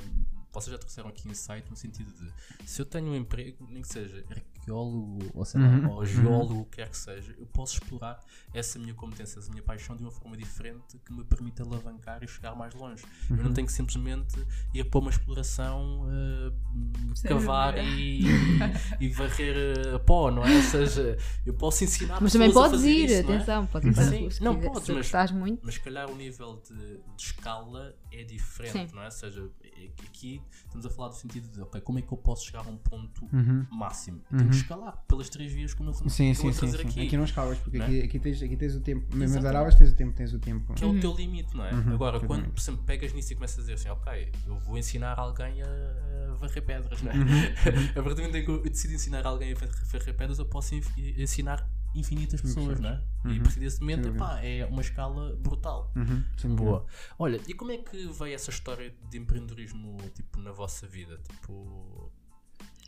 vocês 0.53 0.71
já 0.71 0.77
trouxeram 0.77 1.09
aqui 1.09 1.27
insight 1.29 1.69
no 1.69 1.75
sentido 1.75 2.09
de 2.13 2.67
se 2.69 2.81
eu 2.81 2.85
tenho 2.85 3.07
um 3.07 3.15
emprego, 3.15 3.67
nem 3.69 3.81
que 3.81 3.87
seja 3.89 4.23
arqueólogo 4.67 5.19
ou, 5.33 5.45
sei 5.45 5.61
lá, 5.61 5.67
Uhum. 5.67 5.89
ou 5.89 6.05
geólogo, 6.05 6.59
o 6.61 6.65
que 6.65 6.77
quer 6.77 6.89
que 6.89 6.97
seja, 6.97 7.33
eu 7.37 7.45
posso 7.47 7.75
explorar 7.75 8.19
essa 8.53 8.77
minha 8.77 8.93
competência, 8.93 9.39
essa 9.39 9.49
minha 9.51 9.63
paixão 9.63 9.95
de 9.95 10.03
uma 10.03 10.11
forma 10.11 10.35
diferente 10.37 10.99
que 11.05 11.13
me 11.13 11.23
permite 11.23 11.61
alavancar 11.61 12.23
e 12.23 12.27
chegar 12.27 12.55
mais 12.55 12.73
longe. 12.73 13.03
Eu 13.29 13.37
Uhum. 13.37 13.43
não 13.43 13.53
tenho 13.53 13.67
que 13.67 13.73
simplesmente 13.73 14.35
ir 14.73 14.83
para 14.85 14.99
uma 14.99 15.09
exploração, 15.09 16.05
Sem 17.15 17.29
cavar 17.29 17.77
e, 17.77 18.21
e 18.99 19.09
varrer 19.09 19.55
eh, 19.95 19.97
pó, 19.99 20.29
não 20.31 20.43
é? 20.45 20.55
Ou 20.55 20.61
seja, 20.61 21.17
eu 21.45 21.53
posso 21.53 21.83
ensinar 21.83 22.19
Mas 22.21 22.31
também 22.33 22.49
a 22.49 22.53
podes 22.53 22.71
fazer 22.71 22.89
ir, 22.89 23.05
isso, 23.09 23.23
não 23.23 23.33
é? 23.33 23.35
atenção, 23.37 23.65
podes 23.67 23.89
ir 23.89 23.93
para 23.93 24.03
Sim, 24.05 24.43
não, 24.43 24.59
podes, 24.59 24.89
mas- 24.89 24.97
gostas 25.11 25.31
muito. 25.31 25.61
Mas 25.63 25.73
se 25.75 25.79
calhar 25.81 26.09
o 26.09 26.15
nível 26.15 26.61
de, 26.67 26.97
de 26.97 27.01
escala 27.23 27.95
é 28.11 28.23
diferente, 28.23 28.89
Sim. 28.89 28.95
não 28.95 29.01
é? 29.01 29.05
Ou 29.05 29.11
seja, 29.11 29.49
é 29.63 29.66
aqui 29.85 30.41
estamos 30.65 30.85
a 30.85 30.89
falar 30.89 31.09
do 31.09 31.15
sentido 31.15 31.47
de, 31.49 31.61
ok, 31.61 31.79
como 31.81 31.99
é 31.99 32.01
que 32.01 32.11
eu 32.11 32.17
posso 32.17 32.45
chegar 32.45 32.65
a 32.65 32.69
um 32.69 32.77
ponto 32.77 33.25
Uhum. 33.33 33.65
máximo? 33.71 34.21
Eu 34.31 34.37
Tenho 34.37 34.49
que 34.49 34.55
escalar 34.57 35.03
pelas 35.07 35.29
três 35.29 35.51
vias 35.51 35.73
como 35.73 35.89
eu 35.89 35.93
Sim, 35.93 36.01
como 36.03 36.09
sim, 36.09 36.33
sim, 36.33 36.51
sim. 36.51 36.59
trazer 36.59 36.81
Aqui. 36.87 37.05
aqui. 37.07 37.17
não 37.17 37.23
escalas, 37.25 37.57
porque 37.59 37.77
Não 37.77 37.85
é? 37.85 37.87
aqui, 37.87 38.01
aqui, 38.03 38.19
tens, 38.19 38.41
aqui 38.41 38.57
tens 38.57 38.75
o 38.75 38.79
tempo. 38.81 39.15
Mesmo 39.15 39.35
nas. 39.35 39.45
Arábias 39.45 39.75
tens 39.75 39.91
o 39.91 39.95
tempo, 39.95 40.13
tens 40.15 40.33
o 40.33 40.39
tempo. 40.39 40.73
que 40.73 40.83
é 40.83 40.87
o 40.87 40.99
teu 40.99 41.13
limite, 41.13 41.55
não 41.55 41.65
é? 41.65 41.73
Uhum, 41.73 41.93
Agora, 41.93 42.19
quando, 42.19 42.49
por 42.51 42.59
exemplo, 42.59 42.83
pegas 42.85 43.13
nisso 43.13 43.33
e 43.33 43.35
começas 43.35 43.57
a 43.57 43.61
dizer 43.61 43.73
assim, 43.73 43.89
ok, 43.89 44.31
eu 44.45 44.57
vou 44.59 44.77
ensinar 44.77 45.17
alguém 45.19 45.61
a, 45.61 46.35
varrer 46.39 46.63
pedras, 46.63 47.01
não 47.01 47.11
é? 47.11 47.15
Uhum. 47.15 47.23
a 47.99 48.03
partir 48.03 48.15
do 48.15 48.21
momento 48.21 48.35
em 48.37 48.45
que 48.45 48.51
eu 48.51 48.61
decido 48.63 48.93
ensinar 48.93 49.25
alguém 49.25 49.53
a 49.53 49.55
varrer 49.55 50.15
pedras, 50.15 50.39
eu 50.39 50.45
posso 50.45 50.75
ensinar 51.17 51.66
infinitas 51.99 52.41
pessoas, 52.41 52.79
não 52.79 52.89
é? 52.89 53.03
E 53.25 53.27
a 53.27 53.31
Uhum. 53.31 53.43
partir 53.43 53.59
desse 53.59 53.79
momento, 53.81 54.07
epá, 54.09 54.39
é 54.43 54.65
uma 54.65 54.81
escala 54.81 55.35
brutal. 55.37 55.91
Uhum. 55.95 56.55
Boa. 56.55 56.85
Olha, 57.19 57.39
e 57.47 57.53
como 57.53 57.71
é 57.71 57.77
que 57.77 58.07
veio 58.07 58.35
essa 58.35 58.49
história 58.49 58.93
de 59.09 59.17
empreendedorismo 59.17 59.97
tipo, 60.15 60.39
na 60.39 60.51
vossa 60.51 60.87
vida? 60.87 61.19
Tipo, 61.29 62.11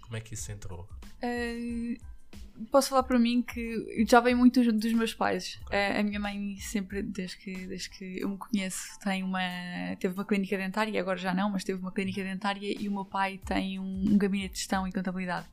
como 0.02 0.16
é 0.18 0.22
que 0.22 0.34
isso 0.34 0.52
entrou? 0.52 0.88
Eh, 1.22 1.98
posso 2.72 2.90
falar 2.90 3.04
para 3.04 3.18
mim 3.20 3.42
que 3.42 4.06
já 4.08 4.20
vem 4.20 4.36
muito 4.36 4.62
dos, 4.64 4.74
dos 4.74 4.94
meus 4.94 5.14
pais. 5.14 5.60
Eh, 5.72 6.00
a 6.00 6.04
minha 6.04 6.20
mãe 6.20 6.58
sempre, 6.60 7.02
desde 7.04 7.38
que, 7.38 7.54
desde 7.68 7.90
que 7.90 8.20
eu 8.22 8.30
me 8.30 8.38
conheço, 8.38 8.98
tem 9.04 9.24
uma, 9.24 9.40
teve 10.00 10.14
uma 10.14 10.26
clínica 10.26 10.58
dentária, 10.58 11.00
agora 11.00 11.18
já 11.18 11.34
não, 11.34 11.50
mas 11.52 11.64
teve 11.64 11.80
uma 11.80 11.92
clínica 11.92 12.24
dentária 12.24 12.76
e 12.80 12.88
o 12.88 12.92
meu 12.92 13.06
pai 13.06 13.40
tem 13.46 13.80
um, 13.80 14.14
um 14.14 14.18
gabinete 14.18 14.54
de 14.54 14.60
gestão 14.60 14.88
e 14.88 14.92
contabilidade. 14.92 15.48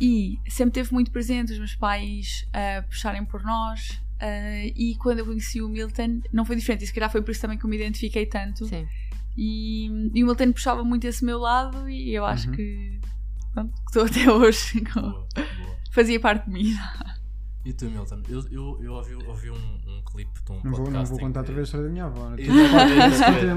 E 0.00 0.38
sempre 0.48 0.72
teve 0.72 0.92
muito 0.92 1.10
presente 1.10 1.52
os 1.52 1.58
meus 1.58 1.74
pais 1.74 2.46
a 2.52 2.82
puxarem 2.82 3.24
por 3.24 3.42
nós. 3.42 4.00
eh, 4.22 4.72
e 4.76 4.96
quando 4.96 5.20
eu 5.20 5.26
conheci 5.26 5.62
o 5.62 5.68
Milton, 5.68 6.20
não 6.32 6.44
foi 6.44 6.54
diferente. 6.56 6.84
E 6.84 6.86
se 6.86 6.92
calhar 6.92 7.10
foi 7.10 7.22
por 7.22 7.30
isso 7.30 7.40
também 7.40 7.56
que 7.58 7.64
eu 7.64 7.70
me 7.70 7.76
identifiquei 7.76 8.26
tanto. 8.26 8.66
Sim. 8.66 8.86
E, 9.36 9.86
e 10.14 10.22
o 10.22 10.26
Milton 10.26 10.52
puxava 10.52 10.84
muito 10.84 11.06
esse 11.06 11.24
meu 11.24 11.38
lado 11.38 11.88
e 11.88 12.12
eu 12.14 12.24
acho 12.26 12.48
Uhum. 12.48 12.54
que 12.56 13.00
pronto, 13.54 13.72
que 13.72 13.86
estou 13.88 14.04
até 14.04 14.28
hoje 14.32 14.80
com- 14.92 15.00
Boa, 15.00 15.26
boa. 15.34 15.76
fazia 15.90 16.20
parte 16.20 16.44
de 16.46 16.50
mim. 16.52 16.74
E 17.62 17.72
tu, 17.74 17.90
Milton? 17.90 18.22
Eu, 18.28 18.40
eu, 18.50 18.78
eu 18.82 18.92
ouvi, 18.94 19.14
ouvi 19.14 19.50
um, 19.50 19.54
um 19.86 20.02
clipe 20.02 20.32
de 20.44 20.52
um 20.52 20.60
Não 20.64 20.72
vou, 20.72 20.90
não 20.90 21.04
vou 21.04 21.18
contar 21.18 21.40
outra 21.40 21.54
vez 21.54 21.64
a 21.64 21.68
história 21.68 21.86
da 21.86 21.92
minha 21.92 22.04
avó. 22.06 22.30
Não 22.30 23.56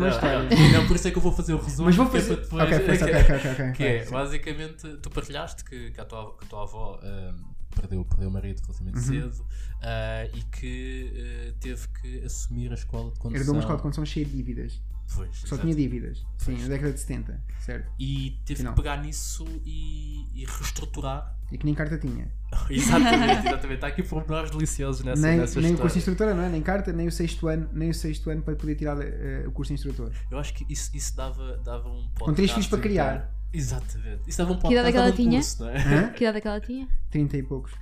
não, 0.74 0.88
por 0.88 0.96
isso 0.98 1.08
é 1.08 1.12
que 1.12 1.18
eu 1.18 1.22
vou 1.22 1.32
fazer 1.32 1.54
o 1.54 1.58
resumo. 1.58 1.86
Mas 1.86 1.96
vou 1.96 2.10
que 2.10 2.18
é 2.18 2.20
fazer. 2.20 2.36
depois- 2.42 2.64
Ok, 2.64 2.78
ok, 2.84 2.94
ok, 2.94 3.36
ok. 3.36 3.52
ok. 3.52 3.72
Que 3.74 3.84
é, 3.84 4.06
basicamente, 4.10 4.98
tu 4.98 5.10
partilhaste 5.10 5.64
que, 5.64 5.92
que, 5.92 6.02
a, 6.02 6.06
tua, 6.06 6.36
que 6.38 6.46
a 6.46 6.48
tua 6.50 6.64
avó 6.64 7.00
ahm, 7.02 7.36
perdeu, 7.74 8.04
perdeu 8.06 8.30
o 8.30 8.32
marido 8.32 8.62
relativamente 8.62 8.98
Uhum. 8.98 9.04
cedo 9.32 9.46
ah, 9.82 10.26
e 10.34 10.42
que 10.44 11.14
ah, 11.16 11.54
teve 11.62 11.88
que 12.02 12.26
assumir 12.26 12.72
a 12.72 12.76
escola 12.76 13.10
de 13.12 13.20
condução. 13.20 13.40
Herdou 13.40 13.56
uma 13.56 13.60
escola 13.62 13.78
de 13.78 13.84
condução 13.84 14.06
cheia 14.06 14.26
de 14.26 14.32
dívidas. 14.36 14.82
Pois, 15.16 15.36
Só 15.38 15.46
exato. 15.48 15.62
tinha 15.62 15.76
dívidas. 15.76 16.26
Sim, 16.38 16.58
na 16.62 16.68
década 16.68 16.94
de 16.94 17.00
70, 17.00 17.44
certo? 17.60 17.92
E 18.00 18.40
teve 18.46 18.60
Final. 18.60 18.74
que 18.74 18.82
pegar 18.82 18.98
nisso 18.98 19.46
e, 19.66 20.26
e 20.34 20.46
reestruturar. 20.46 21.38
E 21.52 21.58
que 21.58 21.66
nem 21.66 21.76
carta 21.76 21.98
tinha. 22.00 22.32
exatamente, 22.70 23.48
exatamente. 23.48 23.86
Há 23.86 23.88
aqui 23.90 24.04
pormenores 24.04 24.50
deliciosos 24.52 25.04
nessa, 25.06 25.22
nem 25.22 25.40
nessa 25.40 25.62
nem 25.62 25.76
o 25.76 25.78
curso 25.78 25.94
de 25.94 26.00
instrutora, 26.00 26.34
não 26.34 26.44
é? 26.44 26.50
Nem 26.50 26.62
carta, 26.62 26.92
nem 26.92 27.08
o 27.08 27.12
sexto 27.12 27.48
ano, 27.48 27.70
nem 27.74 27.90
o 27.90 27.94
sexto 27.94 28.30
ano 28.30 28.42
para 28.42 28.56
poder 28.56 28.76
tirar 28.76 28.98
eh, 29.02 29.44
o 29.48 29.52
curso 29.52 29.70
de 29.70 29.76
instrutor. 29.76 30.12
Eu 30.32 30.40
acho 30.40 30.54
que 30.54 30.66
isso, 30.68 30.90
isso 30.96 31.16
dava, 31.16 31.58
dava 31.58 31.88
um 31.90 32.02
podcast. 32.10 32.20
Com 32.26 32.34
três 32.34 32.52
filhos 32.52 32.68
para 32.68 32.80
criar. 32.80 33.32
Exatamente. 33.54 34.22
Isso 34.28 34.38
dava 34.40 34.54
um 34.54 34.60
Que 34.60 34.74
idade 34.74 34.88
é 34.88 34.92
que 34.92 34.98
ela 34.98 35.06
dava 35.12 35.22
um 35.22 35.26
tinha? 35.26 35.40
curso, 35.40 35.64
não 35.64 35.70
é? 35.70 36.10
Que 36.10 36.24
idade 36.24 36.38
é 36.38 36.42
que 36.42 36.48
ela 36.48 36.60
tinha? 36.62 36.88
30 37.12 37.38
e 37.38 37.44
poucos. 37.44 37.74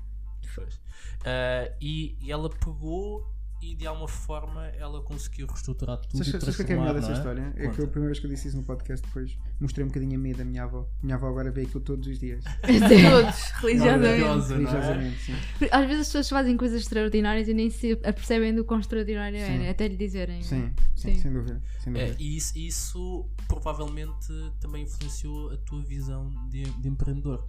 Pois. 0.53 0.81
Ah, 1.23 1.71
e, 1.79 2.17
e 2.19 2.29
ela 2.31 2.49
pegou 2.49 3.25
e 3.61 3.75
de 3.75 3.85
alguma 3.85 4.07
forma 4.07 4.65
ela 4.67 5.01
conseguiu 5.03 5.45
reestruturar 5.47 5.97
tudo. 5.97 6.11
Sabes 6.17 6.27
e 6.27 6.31
sabes 6.31 6.47
o 6.47 6.55
que 6.57 6.61
é 6.63 6.65
que 6.65 6.73
é 6.73 6.75
melhor 6.75 6.93
dessa 6.95 7.07
transformar, 7.13 7.33
história? 7.33 7.43
não 7.43 7.49
É 7.49 7.61
que 7.61 7.67
Conta. 7.69 7.81
eu, 7.81 7.85
a 7.85 7.89
primeira 7.89 8.07
vez 8.11 8.19
que 8.19 8.25
eu 8.25 8.29
disse 8.31 8.47
isso 8.47 8.57
no 8.57 8.63
podcast, 8.63 9.05
depois 9.05 9.37
mostrei 9.59 9.85
um 9.85 9.87
bocadinho 9.89 10.15
a 10.15 10.21
medo 10.21 10.37
da 10.39 10.45
minha 10.45 10.63
avó. 10.63 10.87
Minha 11.03 11.15
avó 11.15 11.27
agora 11.29 11.51
vê 11.51 11.61
aquilo 11.61 11.79
todos 11.81 12.07
os 12.07 12.17
dias. 12.19 12.43
Todos, 12.63 13.51
religiosamente. 13.61 14.19
Não 14.21 14.43
é? 14.43 14.47
Religiosamente, 14.47 15.19
sim. 15.19 15.33
Às 15.71 15.85
vezes 15.85 16.01
as 16.01 16.07
pessoas 16.07 16.29
fazem 16.29 16.57
coisas 16.57 16.81
extraordinárias 16.81 17.47
e 17.47 17.53
nem 17.53 17.69
se 17.69 17.93
apercebem 18.03 18.53
do 18.55 18.65
quão 18.65 18.79
extraordinário 18.79 19.37
é, 19.37 19.69
até 19.69 19.87
lhe 19.87 19.95
dizerem. 19.97 20.41
Sim, 20.41 20.73
sim, 20.95 21.13
Sim. 21.13 21.19
sem 21.21 21.33
dúvida. 21.33 21.61
Sem 21.79 21.95
É, 21.97 22.05
dúvida. 22.07 22.23
e 22.23 22.37
isso, 22.37 22.57
isso 22.57 23.29
provavelmente 23.47 24.27
também 24.59 24.83
influenciou 24.83 25.51
a 25.51 25.57
tua 25.57 25.81
visão 25.83 26.29
de, 26.49 26.63
de 26.63 26.87
empreendedor. 26.89 27.47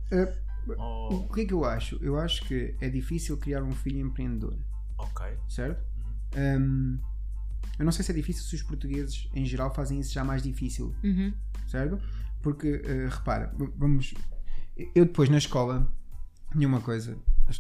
Oh, 0.79 1.09
O 1.29 1.33
que 1.33 1.41
é 1.41 1.45
que 1.47 1.53
eu 1.55 1.65
acho? 1.65 1.99
Eu 2.01 2.17
acho 2.19 2.45
que 2.45 2.77
é 2.81 2.89
difícil 2.89 3.37
criar 3.37 3.63
um 3.63 3.73
filho 3.73 3.99
empreendedor, 4.01 4.57
ok. 4.97 5.27
certo? 5.49 5.83
Hum, 6.37 6.99
eu 7.79 7.85
não 7.85 7.93
sei 7.93 8.05
se 8.05 8.13
é 8.13 8.15
difícil 8.15 8.43
se 8.45 8.55
os 8.55 8.63
portugueses 8.63 9.29
em 9.35 9.45
geral 9.45 9.73
fazem 9.75 9.99
isso 10.01 10.13
já 10.13 10.25
mais 10.25 10.43
difícil, 10.43 10.95
Uhum. 11.03 11.33
certo? 11.67 11.99
Porque, 12.43 12.83
eh, 12.85 13.09
repara, 13.11 13.55
vamos. 13.77 14.15
Eu 14.95 15.05
depois 15.05 15.29
na 15.29 15.39
escola 15.39 15.91
tinha 16.53 16.67
uma 16.67 16.81
coisa. 16.81 17.17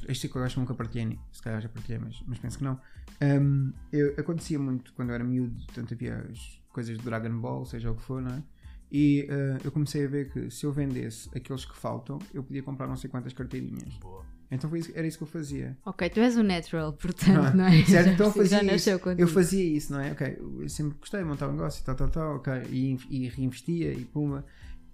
Este 0.08 0.28
que 0.28 0.36
eu 0.36 0.44
acho 0.44 0.54
que 0.54 0.60
nunca 0.60 0.74
partilhei, 0.74 1.18
se 1.32 1.42
calhar 1.42 1.60
já 1.60 1.68
partilhei, 1.68 1.98
mas, 1.98 2.22
mas 2.26 2.38
penso 2.38 2.58
que 2.58 2.64
não. 2.64 2.80
Hum, 3.20 3.72
eu- 3.92 4.14
acontecia 4.18 4.58
muito 4.58 4.92
quando 4.94 5.10
eu 5.10 5.14
era 5.14 5.24
miúdo, 5.24 5.64
tanto 5.74 5.94
havia 5.94 6.18
as 6.30 6.60
coisas 6.70 6.96
de 6.98 7.04
Dragon 7.04 7.38
Ball, 7.40 7.64
seja 7.64 7.90
o 7.90 7.94
que 7.96 8.02
for, 8.02 8.20
não 8.22 8.30
é? 8.34 8.42
E 8.90 9.26
eh, 9.28 9.58
eu 9.64 9.72
comecei 9.72 10.04
a 10.04 10.08
ver 10.08 10.30
que 10.32 10.50
se 10.50 10.64
eu 10.66 10.72
vendesse 10.72 11.28
aqueles 11.36 11.64
que 11.64 11.76
faltam, 11.76 12.18
eu 12.34 12.42
podia 12.42 12.62
comprar 12.62 12.86
não 12.86 12.96
sei 12.96 13.08
quantas 13.10 13.32
carteirinhas. 13.32 13.94
Boa. 13.98 14.24
Então 14.54 14.68
foi 14.70 14.80
isso- 14.80 14.92
era 14.94 15.06
isso 15.06 15.16
que 15.18 15.24
eu 15.24 15.28
fazia. 15.28 15.76
Ok, 15.84 16.08
tu 16.10 16.20
és 16.20 16.36
o 16.36 16.42
natural, 16.42 16.92
portanto, 17.00 17.38
Ah, 17.46 17.50
não 17.54 17.64
é? 17.66 17.70
Certo? 17.84 17.90
Já 17.90 18.12
Então 18.12 18.26
eu 18.26 18.32
fazia 18.32 18.74
isso. 18.74 18.90
Eu 19.18 19.28
fazia 19.28 19.64
isso, 19.64 19.92
não 19.92 20.00
é? 20.00 20.12
Ok, 20.12 20.38
eu 20.60 20.68
sempre 20.68 20.96
gostei 21.00 21.20
de 21.20 21.26
montar 21.26 21.48
um 21.48 21.52
negócio, 21.52 21.82
tal, 21.84 21.94
tal, 21.94 22.08
tal, 22.08 22.36
ok. 22.36 22.52
E, 22.70 22.98
e 23.10 23.28
reinvestia 23.28 23.92
e 23.92 24.04
pumba. 24.04 24.44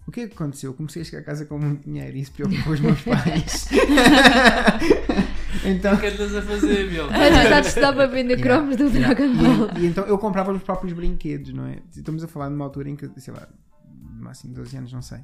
O 0.07 0.11
que 0.11 0.21
é 0.23 0.27
que 0.27 0.33
aconteceu? 0.35 0.71
Eu 0.71 0.75
comecei 0.75 1.03
a 1.03 1.05
chegar 1.05 1.19
a 1.19 1.23
casa 1.25 1.45
com 1.45 1.59
muito 1.59 1.85
dinheiro 1.85 2.17
e 2.17 2.21
isso 2.23 2.33
preocupou 2.33 2.73
os 2.73 2.81
meus 2.81 3.03
pais. 3.03 3.69
então. 5.65 5.95
O 5.95 5.99
que 6.01 6.07
andas 6.07 6.35
a 6.35 6.43
fazer, 6.43 6.91
meu? 6.91 7.11
Mas 7.11 7.49
já 7.49 7.61
te 7.61 7.69
estava 7.69 7.97
para 7.97 8.07
vender 8.07 8.39
Yeah, 8.39 8.57
cromos 8.57 8.77
do 8.77 8.85
yeah. 8.97 9.13
Dragon 9.15 9.35
Ball. 9.37 9.71
E, 9.77 9.81
e 9.83 9.87
então 9.87 10.05
eu 10.07 10.17
comprava 10.19 10.53
os 10.53 10.63
próprios 10.63 10.93
brinquedos, 10.95 11.53
não 11.53 11.67
é? 11.67 11.79
Estamos 11.95 12.23
a 12.25 12.29
falar 12.29 12.49
numa 12.51 12.65
altura 12.65 12.89
em 12.89 12.97
que, 12.97 13.09
sei 13.21 13.35
lá, 13.35 13.49
máximo 14.29 14.55
12 14.55 14.77
anos, 14.77 14.93
não 14.93 15.03
sei. 15.03 15.21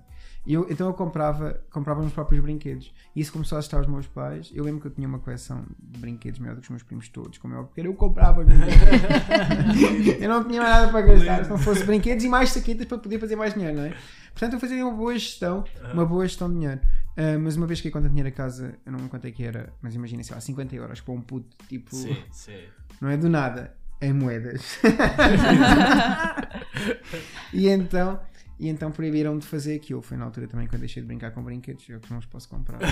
E 0.47 0.53
eu, 0.53 0.67
então 0.69 0.87
eu 0.87 0.95
comprava, 0.95 1.61
comprava 1.71 2.01
os 2.01 2.12
próprios 2.12 2.43
brinquedos. 2.43 2.93
E 3.14 3.21
isso 3.21 3.33
começou 3.33 3.57
a 3.57 3.59
assustar 3.61 3.81
os 3.81 3.87
meus 3.87 4.07
pais. 4.07 4.51
Eu 4.55 4.64
lembro 4.64 4.81
que 4.81 4.88
eu 4.88 4.90
tinha 4.90 5.07
uma 5.07 5.19
coleção 5.19 5.64
de 5.79 5.99
brinquedos 5.99 6.40
maior 6.40 6.55
do 6.55 6.61
que 6.61 6.67
os 6.67 6.71
meus 6.71 6.83
primos 6.83 7.09
todos, 7.09 7.38
como 7.38 7.55
é 7.55 7.57
óbvio, 7.57 7.73
porque 7.75 7.87
eu 7.87 7.95
comprava 7.95 8.40
os 8.40 8.47
brinquedos. 8.47 10.19
eu 10.21 10.29
não 10.29 10.45
tinha 10.45 10.62
nada 10.62 10.88
para 10.88 11.03
gastar 11.03 11.45
se 11.45 11.51
não 11.51 11.59
fosse 11.59 11.85
brinquedos 11.85 12.25
e 12.25 12.29
mais 12.29 12.51
saquetas 12.51 12.87
para 12.87 12.99
poder 12.99 13.19
fazer 13.19 13.37
mais 13.37 13.55
dinheiro, 13.55 13.77
não 13.77 13.85
é? 13.85 13.95
Portanto, 14.33 14.55
eu 14.55 14.61
fazia 14.61 14.85
uma 14.85 14.97
boa 14.97 15.14
gestão, 15.14 15.64
uma 15.93 16.05
boa 16.05 16.27
gestão 16.27 16.49
de 16.49 16.55
dinheiro. 16.55 16.81
Ah, 17.17 17.38
mas 17.38 17.57
uma 17.57 17.67
vez 17.67 17.81
que 17.81 17.90
conta 17.90 18.09
dinheiro 18.09 18.29
a 18.29 18.33
casa, 18.33 18.75
eu 18.85 18.93
não 18.93 18.99
me 18.99 19.09
contei 19.09 19.31
que 19.31 19.45
era, 19.45 19.73
mas 19.81 19.95
imagina, 19.95 20.23
sei 20.23 20.35
lá, 20.35 20.40
50 20.40 20.75
euros 20.75 21.01
para 21.01 21.14
um 21.14 21.21
puto, 21.21 21.57
tipo, 21.69 21.95
Sim, 21.95 22.17
sim. 22.31 22.59
não 23.01 23.09
é 23.09 23.17
do 23.17 23.29
nada, 23.29 23.75
é 24.01 24.12
moedas. 24.12 24.79
e 27.53 27.69
então, 27.69 28.21
e 28.59 28.69
então 28.69 28.90
proibiram 28.90 29.38
de 29.38 29.47
fazer 29.47 29.75
aquilo. 29.77 30.01
Foi 30.03 30.17
na 30.17 30.25
altura 30.25 30.49
também 30.49 30.67
que 30.67 30.75
eu 30.75 30.79
deixei 30.79 31.03
de 31.03 31.07
brincar 31.07 31.31
com 31.33 31.43
brinquedos, 31.43 31.88
eu 31.88 32.01
que 32.01 32.11
não 32.11 32.19
os 32.19 32.27
posso 32.27 32.49
comprar. 32.49 32.79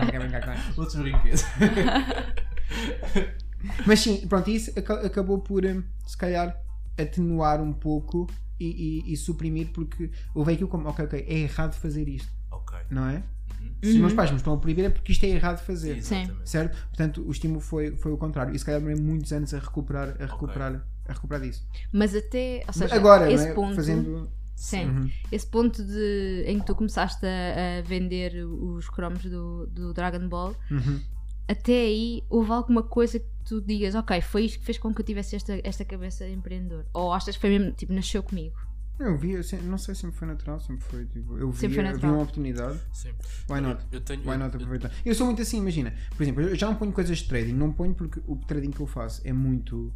não 0.00 0.06
quero 0.10 0.22
brincar 0.24 0.44
com 0.44 0.50
eles. 0.52 0.78
Outros 0.78 0.96
brinquedos. 0.96 1.44
Mas 3.86 4.00
sim, 4.00 4.26
pronto, 4.28 4.48
isso 4.50 4.72
aca- 4.78 5.06
acabou 5.06 5.38
por, 5.40 5.64
hum, 5.64 5.82
se 6.06 6.16
calhar, 6.16 6.56
atenuar 6.98 7.60
um 7.60 7.72
pouco 7.72 8.28
e, 8.60 9.02
e- 9.08 9.12
e 9.12 9.16
suprimir, 9.16 9.68
porque 9.72 10.10
houve 10.34 10.52
aquilo 10.52 10.68
como, 10.68 10.88
ok, 10.88 11.04
ok, 11.04 11.24
é 11.28 11.38
errado 11.40 11.74
fazer 11.74 12.08
isto, 12.08 12.30
ok. 12.50 12.78
não 12.90 13.08
é? 13.08 13.22
Uhum. 13.60 13.70
Se 13.82 13.90
os 13.90 13.96
meus 13.96 14.12
pais 14.12 14.30
me 14.30 14.36
estão 14.36 14.54
a 14.54 14.58
proibir 14.58 14.84
é 14.84 14.90
porque 14.90 15.12
isto 15.12 15.24
é 15.24 15.28
errado 15.28 15.58
de 15.58 15.64
fazer. 15.64 15.96
Exatamente. 15.96 16.48
Certo? 16.48 16.76
Portanto, 16.88 17.22
o 17.26 17.30
estímulo 17.30 17.60
foi, 17.60 17.96
foi 17.96 18.12
o 18.12 18.16
contrário. 18.16 18.54
E 18.54 18.58
se 18.58 18.64
calhar 18.64 18.80
demorei 18.80 19.00
muitos 19.02 19.32
anos 19.32 19.52
a 19.52 19.58
recuperar, 19.58 20.16
a 20.20 20.26
recuperar, 20.26 20.82
a 21.08 21.12
recuperar 21.12 21.42
disso. 21.42 21.66
Mas 21.92 22.14
até, 22.14 22.62
ou 22.66 22.72
seja, 22.72 22.94
Agora, 22.94 23.30
esse 23.32 23.48
é? 23.48 23.54
ponto, 23.54 23.74
Fazendo. 23.76 24.30
sim, 24.54 24.84
Uhum. 24.86 25.10
esse 25.30 25.46
ponto 25.46 25.84
de, 25.84 26.44
em 26.46 26.58
que 26.58 26.66
tu 26.66 26.74
começaste 26.74 27.24
a, 27.26 27.78
a 27.78 27.82
vender 27.82 28.44
os 28.46 28.88
cromos 28.88 29.22
do, 29.24 29.66
do 29.66 29.92
Dragon 29.92 30.28
Ball, 30.28 30.54
Uhum. 30.70 31.00
até 31.48 31.72
aí 31.72 32.22
houve 32.28 32.50
alguma 32.52 32.82
coisa 32.82 33.18
que 33.20 33.26
tu 33.44 33.60
digas, 33.60 33.94
ok, 33.94 34.20
foi 34.20 34.44
isto 34.46 34.58
que 34.58 34.64
fez 34.64 34.78
com 34.78 34.92
que 34.94 35.00
eu 35.00 35.04
tivesse 35.04 35.36
esta, 35.36 35.60
esta 35.62 35.84
cabeça 35.84 36.26
de 36.26 36.32
empreendedor? 36.32 36.84
Ou 36.92 37.12
achas 37.12 37.34
que 37.36 37.40
foi 37.40 37.50
mesmo, 37.50 37.72
tipo, 37.72 37.92
nasceu 37.92 38.22
comigo? 38.22 38.56
Eu 38.98 39.14
vi, 39.18 39.32
eu 39.32 39.42
sempre- 39.44 39.66
não 39.66 39.76
sei, 39.76 39.94
sempre 39.94 40.16
foi 40.16 40.26
natural, 40.26 40.58
sempre 40.58 40.82
foi. 40.86 41.04
Tipo, 41.04 41.36
eu 41.36 41.52
Sempre 41.52 41.82
vi, 41.82 41.90
foi 41.90 41.98
vi 42.00 42.06
uma 42.06 42.14
oportunidade. 42.22 42.80
Sim. 42.94 43.10
Why 43.46 43.60
not? 43.60 43.84
Eu 43.92 44.00
tenho. 44.00 44.20
Why 44.22 44.38
not 44.38 44.54
eu- 44.54 44.60
aproveitar? 44.62 44.90
Eu 45.04 45.14
sou 45.14 45.26
muito 45.26 45.42
assim, 45.42 45.58
imagina. 45.58 45.94
Por 46.16 46.22
exemplo, 46.22 46.40
eu 46.40 46.56
já 46.56 46.66
não 46.66 46.76
ponho 46.76 46.92
coisas 46.92 47.18
de 47.18 47.28
trading. 47.28 47.52
Não 47.52 47.70
ponho 47.74 47.94
porque 47.94 48.22
o 48.26 48.36
trading 48.36 48.70
que 48.70 48.80
eu 48.80 48.86
faço 48.86 49.20
é 49.22 49.34
muito. 49.34 49.92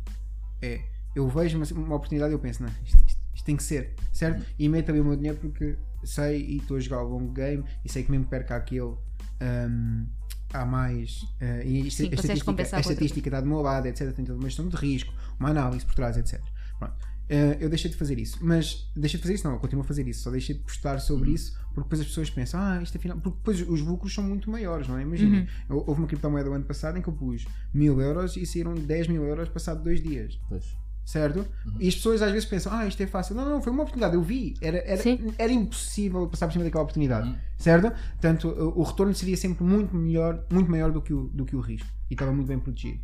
É. 0.61 0.83
Eu 1.15 1.29
vejo 1.29 1.57
uma, 1.59 1.67
uma 1.87 1.97
oportunidade 1.97 2.33
e 2.33 2.35
eu 2.35 2.39
penso, 2.39 2.63
não, 2.63 2.71
isto, 2.85 2.97
isto- 3.07 3.21
isto 3.35 3.45
tem 3.45 3.57
que 3.57 3.63
ser, 3.63 3.95
certo? 4.13 4.45
E 4.59 4.69
meto 4.69 4.91
ali 4.91 5.01
o 5.01 5.05
meu 5.05 5.17
dinheiro 5.17 5.39
porque 5.39 5.77
sei 6.05 6.41
e 6.45 6.57
estou 6.59 6.77
a 6.77 6.81
jogar 6.81 7.03
o 7.03 7.09
longo 7.09 7.33
game 7.33 7.65
e 7.85 7.91
sei 7.91 8.03
que 8.03 8.11
mesmo 8.11 8.27
perca 8.27 8.57
aquele. 8.57 8.95
hum, 9.43 10.07
há 10.53 10.65
mais. 10.67 11.21
eh, 11.41 11.63
e 11.65 11.87
isto- 11.87 11.99
Sim, 11.99 12.05
a 12.05 12.09
estatística, 12.15 12.51
a 12.77 12.81
estatística 12.81 13.29
está 13.29 13.41
do 13.41 13.47
meu 13.47 13.61
lado, 13.61 13.87
etc. 13.87 14.13
Tem 14.13 14.25
toda 14.25 14.39
uma 14.39 14.49
gestão 14.49 14.69
de 14.69 14.77
risco, 14.77 15.13
uma 15.39 15.51
análise 15.51 15.85
por 15.87 15.95
trás, 15.95 16.17
etc. 16.17 16.41
Pronto. 16.79 16.95
Eh, 17.29 17.57
eu 17.61 17.69
deixei 17.69 17.89
de 17.91 17.97
fazer 17.97 18.19
isso, 18.19 18.39
mas 18.43 18.91
deixei 18.97 19.17
de 19.17 19.23
fazer 19.23 19.35
isso, 19.35 19.47
não, 19.47 19.55
eu 19.55 19.61
continuo 19.61 19.85
a 19.85 19.87
fazer 19.87 20.07
isso, 20.09 20.23
só 20.25 20.31
deixei 20.33 20.57
de 20.57 20.63
postar 20.63 20.99
sobre 20.99 21.31
isso 21.31 21.53
porque 21.69 21.83
depois 21.85 22.01
as 22.01 22.07
pessoas 22.09 22.29
pensam, 22.29 22.61
ah, 22.61 22.83
isto 22.83 22.97
afinal. 22.99 23.17
Porque 23.21 23.39
depois 23.39 23.61
os 23.69 23.81
lucros 23.81 24.13
são 24.13 24.25
muito 24.25 24.51
maiores, 24.51 24.89
não 24.89 24.99
é? 24.99 25.03
Imaginem, 25.03 25.43
eu- 25.69 25.85
houve 25.87 26.01
uma 26.01 26.09
criptomoeda 26.09 26.51
o 26.51 26.53
ano 26.55 26.65
passado 26.65 26.99
em 26.99 27.03
que 27.03 27.09
eu 27.09 27.13
pus 27.13 27.47
mil 27.73 28.01
euros 28.01 28.37
e 28.37 28.45
saíram 28.45 28.75
10 28.75 29.07
mil 29.07 29.23
euros 29.25 29.49
passado 29.49 29.83
dois 29.85 30.03
dias, 30.03 30.39
Pois. 30.49 30.77
Certo? 31.05 31.47
E 31.79 31.89
as 31.89 31.95
pessoas 31.95 32.23
às 32.23 32.31
vezes 32.33 32.49
pensam, 32.49 32.73
ah, 32.73 32.87
isto 32.87 33.03
é 33.03 33.07
fácil. 33.07 33.35
Não, 33.35 33.49
não, 33.49 33.61
foi 33.63 33.73
uma 33.73 33.83
oportunidade, 33.83 34.15
eu 34.15 34.23
vi, 34.23 34.55
era, 34.61 34.79
era, 34.79 35.03
Sim. 35.03 35.33
era 35.39 35.53
impossível 35.53 36.29
passar 36.29 36.47
por 36.47 36.53
cima 36.53 36.65
daquela 36.65 36.83
oportunidade, 36.85 37.29
Uhum. 37.29 37.37
certo? 37.59 37.91
Portanto, 38.13 38.49
o, 38.49 38.81
o 38.81 38.83
retorno 38.83 39.15
seria 39.15 39.37
sempre 39.37 39.65
muito 39.65 39.95
melhor, 39.97 40.45
muito 40.53 40.71
maior 40.71 40.93
do 40.93 41.03
que 41.03 41.13
o, 41.13 41.29
do 41.29 41.45
que 41.45 41.57
o 41.57 41.61
risco 41.61 41.89
e 42.11 42.15
estava 42.15 42.33
muito 42.33 42.47
bem 42.49 42.59
protegido. 42.59 43.01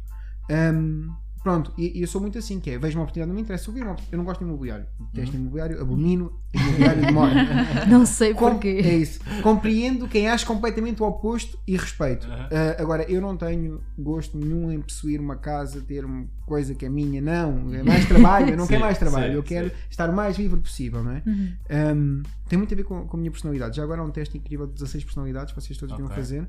Hum, 0.51 1.11
pronto, 1.47 1.73
e, 1.79 1.97
e 1.97 2.03
eu 2.03 2.09
sou 2.09 2.21
muito 2.21 2.37
assim, 2.37 2.59
que 2.59 2.71
é, 2.71 2.77
vejo 2.77 2.99
uma 2.99 3.05
oportunidade, 3.05 3.29
não 3.29 3.37
me 3.37 3.41
interessa, 3.41 3.71
uma, 3.71 3.95
eu 4.11 4.19
não 4.19 4.25
gosto 4.25 4.41
de 4.41 4.47
imobiliário, 4.47 4.85
detesto 5.13 5.37
imobiliário, 5.37 5.81
abomino 5.81 6.41
imobiliário 6.53 7.07
de 7.07 7.13
mora. 7.13 7.35
Não 7.87 8.05
sei 8.05 8.35
Com- 8.35 8.51
porquê. 8.51 8.81
é 8.83 8.97
isso. 8.97 9.21
Compreendo 9.45 10.09
quem 10.09 10.29
acha 10.29 10.45
completamente 10.45 11.01
o 11.01 11.07
oposto 11.07 11.57
e 11.65 11.77
respeito. 11.77 12.27
Ah, 12.31 12.83
agora, 12.83 13.05
eu 13.09 13.21
não 13.21 13.37
tenho 13.37 13.81
gosto 13.97 14.37
nenhum 14.37 14.73
em 14.73 14.81
possuir 14.81 15.21
uma 15.21 15.37
casa, 15.37 15.81
ter 15.83 16.05
uma 16.05 16.27
coisa 16.47 16.75
que 16.75 16.85
é 16.85 16.89
minha, 16.89 17.21
não. 17.21 17.73
É 17.73 17.85
mais 17.85 18.05
trabalho, 18.07 18.49
eu 18.51 18.57
não 18.57 18.65
Sim, 18.67 18.71
quero 18.71 18.81
mais 18.81 18.99
trabalho, 18.99 19.31
sim, 19.31 19.37
eu 19.37 19.43
quero 19.45 19.69
sim. 19.69 19.75
estar 19.89 20.11
o 20.11 20.17
mais 20.17 20.37
livre 20.37 20.59
possível, 20.59 21.05
não 21.05 21.13
é? 21.13 21.23
Uhum. 21.25 21.53
Um, 21.97 22.23
tem 22.49 22.59
muito 22.59 22.75
a 22.75 22.77
ver 22.77 22.83
com, 22.83 23.07
com 23.07 23.17
a 23.17 23.21
minha 23.21 23.31
personalidade. 23.31 23.77
Já 23.77 23.85
agora 23.85 24.01
há 24.01 24.05
um 24.05 24.11
teste 24.11 24.37
incrível 24.37 24.67
de 24.67 24.73
16 24.73 25.05
personalidades, 25.05 25.55
vocês 25.55 25.79
todos 25.79 25.95
deviam 25.95 26.07
Ok. 26.11 26.17
fazer. 26.17 26.49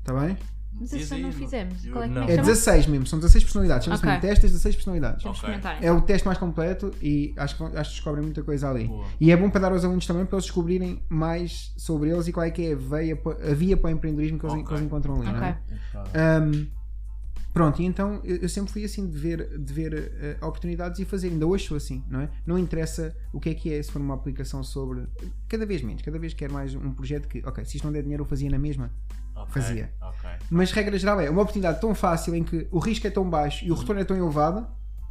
Está 0.00 0.14
bem? 0.18 0.34
Não 0.72 0.86
sei 0.86 0.88
se 0.88 0.96
Diz 0.98 1.08
já 1.08 1.16
aí, 1.16 1.22
não 1.22 1.32
fizemos. 1.32 1.84
eu 1.84 1.92
Qual 1.92 2.04
é 2.04 2.06
não. 2.06 2.14
como 2.14 2.20
É 2.20 2.22
é 2.24 2.26
que 2.28 2.32
chama? 2.36 2.46
16 2.46 2.86
mesmo, 2.86 3.06
são 3.06 3.18
16 3.18 3.44
personalidades. 3.44 3.84
Chama-se 3.84 4.00
Ok. 4.02 4.08
mesmo 4.10 4.20
teste 4.28 4.42
das 4.42 4.50
16 4.52 4.74
personalidades. 4.76 5.22
Vamos 5.22 5.38
Ok. 5.38 5.48
experimentar. 5.50 5.84
É 5.84 5.92
o 5.92 6.00
teste 6.00 6.26
mais 6.26 6.38
completo 6.38 6.90
e 7.02 7.34
acho 7.36 7.56
que, 7.56 7.62
acho 7.64 7.90
que 7.90 7.96
descobrem 7.96 8.24
muita 8.24 8.42
coisa 8.42 8.70
ali. 8.70 8.86
Boa. 8.86 9.04
E 9.20 9.30
é 9.30 9.36
bom 9.36 9.50
para 9.50 9.60
dar 9.62 9.72
aos 9.72 9.84
alunos 9.84 10.06
também 10.06 10.24
para 10.24 10.36
eles 10.36 10.44
descobrirem 10.46 11.02
mais 11.08 11.72
sobre 11.76 12.10
eles 12.10 12.28
e 12.28 12.32
qual 12.32 12.46
é 12.46 12.50
que 12.50 12.66
é 12.66 12.72
a, 12.72 12.76
veia, 12.76 13.20
a 13.50 13.54
via 13.54 13.76
para 13.76 13.88
o 13.88 13.90
empreendedorismo 13.90 14.38
que, 14.38 14.46
eles, 14.46 14.54
Ok. 14.54 14.64
que 14.66 14.72
eles 14.72 14.82
encontram 14.84 15.16
ali. 15.16 15.24
não 15.32 15.44
é? 15.44 15.58
Ok. 15.94 16.10
Um, 16.20 16.79
pronto, 17.52 17.80
e 17.82 17.84
então 17.84 18.20
eu, 18.24 18.48
sempre 18.48 18.72
fui 18.72 18.84
assim 18.84 19.08
de 19.08 19.16
ver, 19.18 19.58
de 19.58 19.72
ver 19.72 20.12
eh, 20.20 20.36
oportunidades 20.44 20.98
e 21.00 21.04
fazer, 21.04 21.28
ainda 21.28 21.46
hoje 21.46 21.66
sou 21.66 21.76
assim, 21.76 22.04
não 22.08 22.20
é? 22.20 22.30
Não 22.46 22.58
interessa 22.58 23.16
o 23.32 23.40
que 23.40 23.50
é 23.50 23.54
que 23.54 23.72
é, 23.72 23.82
se 23.82 23.90
for 23.90 24.00
uma 24.00 24.14
aplicação 24.14 24.62
sobre. 24.62 25.06
Cada 25.48 25.66
vez 25.66 25.82
menos, 25.82 26.02
cada 26.02 26.18
vez 26.18 26.32
quero 26.34 26.52
mais 26.52 26.74
um 26.74 26.92
projeto 26.92 27.28
que, 27.28 27.42
ok, 27.46 27.64
se 27.64 27.76
isto 27.76 27.84
não 27.84 27.92
der 27.92 28.02
dinheiro 28.02 28.22
eu 28.22 28.26
fazia 28.28 28.48
na 28.50 28.58
mesma, 28.58 28.90
Ok, 29.34 29.62
Fazia. 29.62 29.92
Ok. 30.00 30.28
mas 30.50 30.70
regra 30.72 30.98
geral 30.98 31.18
é 31.20 31.30
uma 31.30 31.40
oportunidade 31.42 31.80
tão 31.80 31.94
fácil 31.94 32.34
em 32.34 32.44
que 32.44 32.68
o 32.70 32.78
risco 32.78 33.06
é 33.06 33.10
tão 33.10 33.28
baixo 33.28 33.64
e 33.64 33.70
o 33.70 33.74
retorno 33.74 34.00
é 34.00 34.04
tão 34.04 34.16
elevado, 34.16 34.66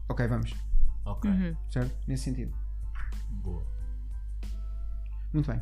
ok, 0.07 0.27
vamos, 0.27 0.53
Ok. 1.05 1.29
Uhum. 1.31 1.55
certo? 1.71 1.95
Nesse 2.07 2.23
sentido. 2.25 2.53
Boa. 3.29 3.63
Muito 5.33 5.51
bem. 5.51 5.61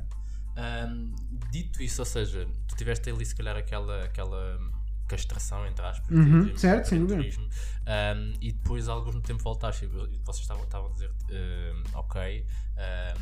Ahm, 0.57 1.13
dito 1.51 1.81
isso, 1.81 2.01
ou 2.01 2.05
seja, 2.05 2.47
tu 2.67 2.75
tiveste 2.75 3.09
ali 3.09 3.25
se 3.25 3.35
calhar 3.35 3.55
aquela, 3.55 4.03
aquela 4.03 4.59
castração 5.07 5.65
entre 5.67 5.85
aspas 5.85 6.09
Uhum, 6.09 6.43
de- 6.45 6.53
de 6.53 6.59
certo, 6.59 6.87
sem 6.89 6.99
dúvida. 6.99 7.21
empreendedorismo, 7.21 7.49
ahm, 7.85 8.33
e 8.41 8.51
depois 8.51 8.87
alguns 8.87 9.15
no 9.15 9.21
tempo 9.21 9.41
voltaste 9.43 9.85
e 9.85 9.87
vocês 9.87 10.41
estavam, 10.41 10.63
estavam 10.63 10.89
a 10.89 10.93
dizer 10.93 11.11
ahm, 11.31 11.83
ok 11.95 12.45
ahm, 12.77 13.21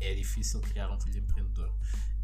é 0.00 0.14
difícil 0.14 0.60
criar 0.60 0.90
um 0.90 1.00
filho 1.00 1.18
empreendedor. 1.18 1.72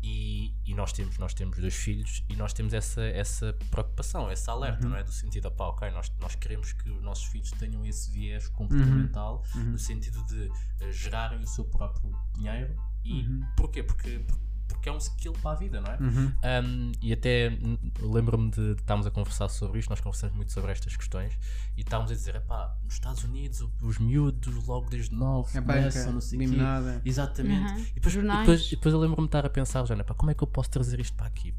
E, 0.03 0.55
e 0.65 0.75
nós 0.75 0.93
temos 0.95 1.19
nós 1.19 1.35
temos 1.35 1.59
dois 1.59 1.75
filhos 1.75 2.25
e 2.27 2.35
nós 2.35 2.55
temos 2.55 2.73
essa 2.73 3.03
essa 3.03 3.53
preocupação 3.71 4.33
esse 4.33 4.49
alerta 4.49 4.89
não 4.89 4.97
é? 4.97 5.03
Do 5.05 5.13
sentido 5.13 5.51
pá, 5.51 5.67
ok 5.67 5.91
nós 5.91 6.11
nós 6.19 6.35
queremos 6.35 6.73
que 6.73 6.89
os 6.91 7.03
nossos 7.03 7.25
filhos 7.25 7.51
tenham 7.53 7.85
esse 7.85 8.11
viés 8.11 8.49
comportamental 8.49 9.45
no 9.55 9.79
sentido 9.79 10.25
de 10.25 10.51
eh, 10.81 10.91
gerarem 10.91 11.41
o 11.41 11.47
seu 11.47 11.67
próprio 11.67 12.17
dinheiro 12.35 12.75
e 13.05 13.25
porquê? 13.59 13.83
Porque 13.83 14.19
porque 14.21 14.50
é 14.89 14.93
um 14.93 14.99
skill 14.99 15.33
para 15.35 15.53
a 15.53 15.55
vida, 15.55 15.81
não 15.81 15.93
é? 15.93 15.97
Uhum. 15.99 16.33
Um, 16.65 16.93
e 17.03 17.13
até 17.13 17.59
lembro-me 18.01 18.51
de, 18.51 18.75
de 18.75 18.81
estarmos 18.81 19.07
a 19.07 19.11
conversar 19.11 19.49
sobre 19.49 19.79
isto, 19.79 19.91
nós 19.91 20.01
conversamos 20.01 20.35
muito 20.37 20.53
sobre 20.53 20.73
estas 20.73 20.97
questões 20.97 21.37
e 21.77 21.81
estávamos 21.81 22.11
a 22.11 22.15
dizer, 22.15 22.35
epá, 22.37 22.77
nos 22.85 22.95
Estados 22.95 23.25
Unidos 23.25 23.67
os 23.83 23.99
miúdos 23.99 24.67
logo 24.67 24.89
desde 24.91 25.15
novo 25.15 25.49
A 25.57 25.63
começam, 25.63 26.13
não 26.13 26.21
sei 26.21 26.39
quê. 26.39 26.47
limonada. 26.47 27.03
Exatamente. 27.05 27.73
Uhum. 27.73 27.81
E, 27.81 27.95
depois, 27.95 28.13
e, 28.13 28.17
Jornais. 28.17 28.41
depois, 28.41 28.67
e 28.67 28.71
depois 28.77 28.95
eu 28.95 29.01
lembro-me 29.01 29.27
de 29.27 29.29
estar 29.29 29.47
a 29.47 29.51
pensar, 29.51 29.87
já, 29.87 30.05
pá, 30.05 30.15
como 30.15 30.31
é 30.31 30.35
que 30.35 30.43
eu 30.43 30.49
posso 30.49 30.71
trazer 30.71 31.01
isto 31.01 31.17
para 31.17 31.27
aqui? 31.27 31.55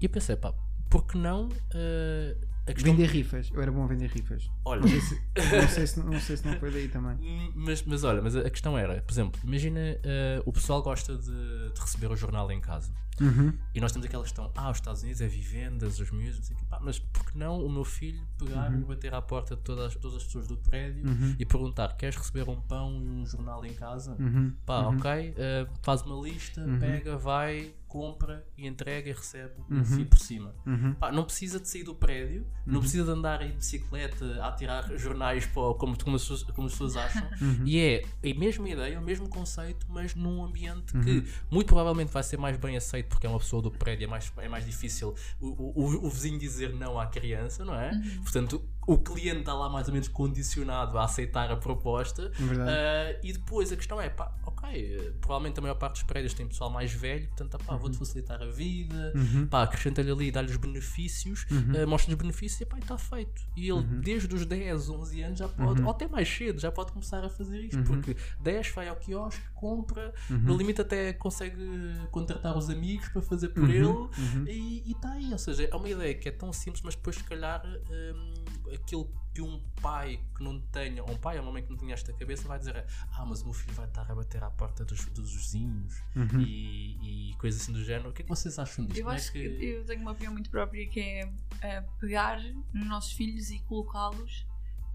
E 0.00 0.04
eu 0.04 0.10
pensei, 0.10 0.36
pá, 0.36 0.52
por 0.88 1.06
que 1.06 1.16
não 1.16 1.48
a 1.72 2.49
questão... 2.66 2.92
Vender 2.94 3.06
rifas. 3.10 3.50
Eu 3.52 3.60
era 3.62 3.72
bom 3.72 3.84
a 3.84 3.86
vender 3.86 4.08
rifas. 4.10 4.50
Olha, 4.64 4.80
Não 4.82 4.88
sei 4.88 5.00
se 5.00 5.14
não, 5.36 5.68
sei 5.68 5.86
se, 5.86 6.00
não, 6.00 6.20
sei 6.20 6.36
se 6.36 6.46
não 6.46 6.58
foi 6.58 6.70
daí 6.70 6.88
também. 6.88 7.16
Hum, 7.20 7.52
Mas, 7.54 7.82
mas 7.84 8.04
olha, 8.04 8.22
mas 8.22 8.34
a 8.36 8.48
questão 8.50 8.76
era, 8.78 9.02
por 9.02 9.12
exemplo, 9.12 9.40
imagina 9.44 9.80
eh, 9.80 10.42
o 10.46 10.52
pessoal 10.52 10.82
gosta 10.82 11.16
de, 11.16 11.24
de 11.72 11.80
receber 11.80 12.10
o 12.10 12.16
jornal 12.16 12.50
em 12.50 12.60
casa. 12.60 12.92
Uhum. 13.20 13.52
E 13.74 13.80
nós 13.80 13.92
temos 13.92 14.06
aquela 14.06 14.22
questão, 14.22 14.50
ah, 14.56 14.70
os 14.70 14.78
Estados 14.78 15.02
Unidos 15.02 15.20
é 15.20 15.26
vivendas, 15.28 15.98
os 16.00 16.10
miúdos, 16.10 16.38
não 16.38 16.44
sei 16.44 16.56
o 16.56 16.58
quê. 16.58 16.64
Pá, 16.70 16.78
mas 16.80 16.98
por 16.98 17.26
que 17.30 17.36
não 17.36 17.62
o 17.64 17.68
meu 17.70 17.84
filho 17.84 18.22
pegar 18.38 18.72
e 18.72 18.78
bater 18.82 19.12
à 19.12 19.20
porta 19.20 19.54
de 19.56 19.62
todas, 19.62 19.94
todas 19.96 20.16
as 20.18 20.24
pessoas 20.24 20.46
do 20.48 20.56
prédio 20.56 21.06
Uhum. 21.06 21.36
e 21.38 21.44
perguntar, 21.44 21.96
queres 21.96 22.16
receber 22.16 22.48
um 22.48 22.60
pão 22.62 22.90
e 23.02 23.08
um 23.08 23.26
jornal 23.26 23.62
em 23.66 23.74
casa? 23.74 24.16
Uhum. 24.18 24.54
Pá, 24.64 24.80
ok, 24.88 25.34
eh, 25.36 25.66
faz 25.82 26.00
uma 26.02 26.18
lista, 26.26 26.62
Uhum. 26.62 26.78
pega, 26.78 27.16
vai, 27.18 27.74
compra 27.90 28.46
e 28.56 28.66
entrega 28.68 29.10
e 29.10 29.12
recebe 29.12 29.54
um 29.68 29.78
Uhum. 29.78 29.84
fio 29.84 30.06
por 30.06 30.18
cima. 30.20 30.54
Uhum. 30.64 30.94
Pá, 30.94 31.10
não 31.10 31.24
precisa 31.24 31.58
de 31.58 31.68
sair 31.68 31.82
do 31.82 31.92
prédio, 31.94 32.46
não 32.64 32.78
precisa 32.80 33.02
de 33.04 33.10
andar 33.10 33.42
em 33.42 33.50
bicicleta 33.52 34.44
a 34.44 34.52
tirar 34.52 34.88
jornais 34.96 35.44
para, 35.46 35.74
como, 35.74 35.98
como, 36.02 36.14
as 36.16 36.22
pessoas, 36.22 36.42
como 36.44 36.66
as 36.68 36.72
pessoas 36.72 36.96
acham. 36.96 37.20
Uhum. 37.42 37.66
E 37.66 37.78
é 37.78 38.02
a 38.30 38.38
mesma 38.38 38.68
ideia, 38.68 38.98
o 39.00 39.02
mesmo 39.02 39.28
conceito, 39.28 39.86
mas 39.88 40.14
num 40.14 40.44
ambiente 40.44 40.94
Uhum. 40.94 41.02
que 41.02 41.24
muito 41.50 41.66
provavelmente 41.66 42.12
vai 42.12 42.22
ser 42.22 42.36
mais 42.36 42.56
bem 42.56 42.76
aceito 42.76 43.08
porque 43.08 43.26
é 43.26 43.30
uma 43.30 43.38
pessoa 43.38 43.60
do 43.62 43.70
prédio, 43.70 44.04
é 44.04 44.06
mais, 44.06 44.32
é 44.36 44.48
mais 44.48 44.64
difícil 44.64 45.14
o, 45.40 45.46
o, 45.48 46.06
o 46.06 46.10
vizinho 46.10 46.38
dizer 46.38 46.72
não 46.74 46.98
à 46.98 47.06
criança, 47.06 47.64
não 47.64 47.74
é? 47.74 47.90
Portanto, 48.22 48.62
o 48.86 48.98
cliente 48.98 49.40
está 49.40 49.54
lá 49.54 49.68
mais 49.68 49.86
ou 49.88 49.92
menos 49.92 50.08
condicionado 50.08 50.98
a 50.98 51.04
aceitar 51.04 51.50
a 51.50 51.56
proposta. 51.56 52.30
Ah, 52.66 53.18
e 53.22 53.32
depois 53.32 53.70
a 53.72 53.76
questão 53.76 54.00
é, 54.00 54.08
pá, 54.08 54.32
ok, 54.44 55.14
provavelmente 55.20 55.58
a 55.58 55.62
maior 55.62 55.74
parte 55.74 55.94
dos 55.94 56.02
prédios 56.04 56.34
tem 56.34 56.46
pessoal 56.48 56.70
mais 56.70 56.92
velho, 56.92 57.28
portanto, 57.28 57.58
pá, 57.64 57.76
vou-te 57.76 57.96
facilitar 57.98 58.42
a 58.42 58.46
vida, 58.46 59.12
Uhum. 59.14 59.46
pá, 59.46 59.62
acrescenta-lhe 59.62 60.10
ali, 60.10 60.30
dá-lhe 60.30 60.50
os 60.50 60.56
benefícios, 60.56 61.46
eh, 61.74 61.86
mostra-lhe 61.86 62.14
os 62.16 62.20
benefícios 62.20 62.60
e 62.60 62.66
pá, 62.66 62.78
está 62.78 62.96
feito. 62.98 63.42
E 63.56 63.62
ele, 63.68 63.72
Uhum. 63.80 64.00
desde 64.00 64.34
os 64.34 64.44
10, 64.46 64.88
11 64.88 65.22
anos, 65.22 65.38
já 65.38 65.48
pode, 65.48 65.82
ou 65.82 65.90
até 65.90 66.08
mais 66.08 66.28
cedo, 66.28 66.58
já 66.60 66.72
pode 66.72 66.92
começar 66.92 67.24
a 67.24 67.28
fazer 67.30 67.60
isto, 67.60 67.78
Uhum. 67.78 67.84
porque 67.84 68.16
10 68.40 68.70
vai 68.70 68.88
ao 68.88 68.96
quiosque, 68.96 69.42
compra, 69.54 70.12
no 70.30 70.56
limite 70.56 70.80
até 70.80 71.12
consegue 71.12 71.62
contratar 72.10 72.56
os 72.56 72.68
amigos 72.70 73.08
para 73.08 73.22
fazer 73.22 73.48
por 73.50 73.64
Uhum. 73.68 74.08
ele 74.46 74.50
e 74.50 74.92
está 74.92 75.12
aí. 75.12 75.30
Ou 75.32 75.38
seja, 75.38 75.68
é 75.70 75.74
uma 75.76 75.88
ideia 75.88 76.14
que 76.14 76.28
é 76.28 76.32
tão 76.32 76.52
simples, 76.52 76.82
mas 76.82 76.94
depois, 76.94 77.16
se 77.16 77.24
calhar, 77.24 77.62
hum, 77.90 78.34
aquilo 78.74 79.10
que 79.32 79.40
um 79.42 79.62
pai 79.80 80.20
que 80.36 80.42
não 80.42 80.60
tenha, 80.60 81.02
ou 81.04 81.12
um 81.12 81.16
pai 81.16 81.36
ou 81.38 81.42
uma 81.44 81.52
mãe 81.52 81.62
que 81.62 81.70
não 81.70 81.76
tenha 81.76 81.94
esta 81.94 82.12
cabeça, 82.12 82.48
vai 82.48 82.58
dizer: 82.58 82.84
Ah, 83.12 83.24
mas 83.24 83.42
o 83.42 83.44
meu 83.44 83.54
filho 83.54 83.72
vai 83.74 83.86
estar 83.86 84.10
a 84.10 84.14
bater 84.14 84.42
à 84.42 84.50
porta 84.50 84.84
dos, 84.84 85.04
dos 85.06 85.32
vizinhos 85.34 86.02
Uhum. 86.16 86.40
e, 86.40 87.30
e 87.30 87.34
coisas 87.36 87.60
assim 87.62 87.72
do 87.72 87.84
género. 87.84 88.10
O 88.10 88.12
que 88.12 88.22
é 88.22 88.24
que 88.24 88.28
vocês 88.28 88.58
acham 88.58 88.84
disto? 88.86 88.98
Eu 88.98 89.04
Como 89.04 89.14
é 89.14 89.18
acho 89.18 89.32
que 89.32 89.48
que- 89.48 89.64
eu 89.66 89.84
tenho 89.84 90.00
uma 90.00 90.12
opinião 90.12 90.32
muito 90.32 90.50
própria 90.50 90.84
que 90.88 91.00
é 91.00 91.32
eh, 91.62 91.80
pegar 92.00 92.40
nos 92.74 92.86
nossos 92.88 93.12
filhos 93.12 93.50
e 93.50 93.60
colocá-los 93.60 94.46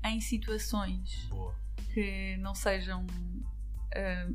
em 0.04 0.20
situações 0.20 1.28
Boa. 1.30 1.56
que 1.94 2.36
não 2.38 2.54
sejam 2.54 3.08
eh, 3.92 4.30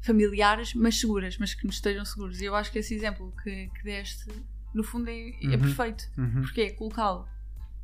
familiares, 0.00 0.74
mas 0.74 0.98
seguras, 0.98 1.38
mas 1.38 1.54
que 1.54 1.66
nos 1.66 1.76
estejam 1.76 2.04
seguros. 2.04 2.40
E 2.40 2.44
eu 2.46 2.54
acho 2.54 2.70
que 2.72 2.78
esse 2.78 2.94
exemplo 2.94 3.32
que, 3.42 3.68
que 3.68 3.82
deste, 3.84 4.26
no 4.74 4.82
fundo, 4.84 5.08
é, 5.08 5.30
é 5.30 5.46
Uhum. 5.46 5.58
perfeito. 5.60 6.10
Uhum. 6.18 6.42
Porque 6.42 6.60
é 6.62 6.70
colocá-lo 6.70 7.28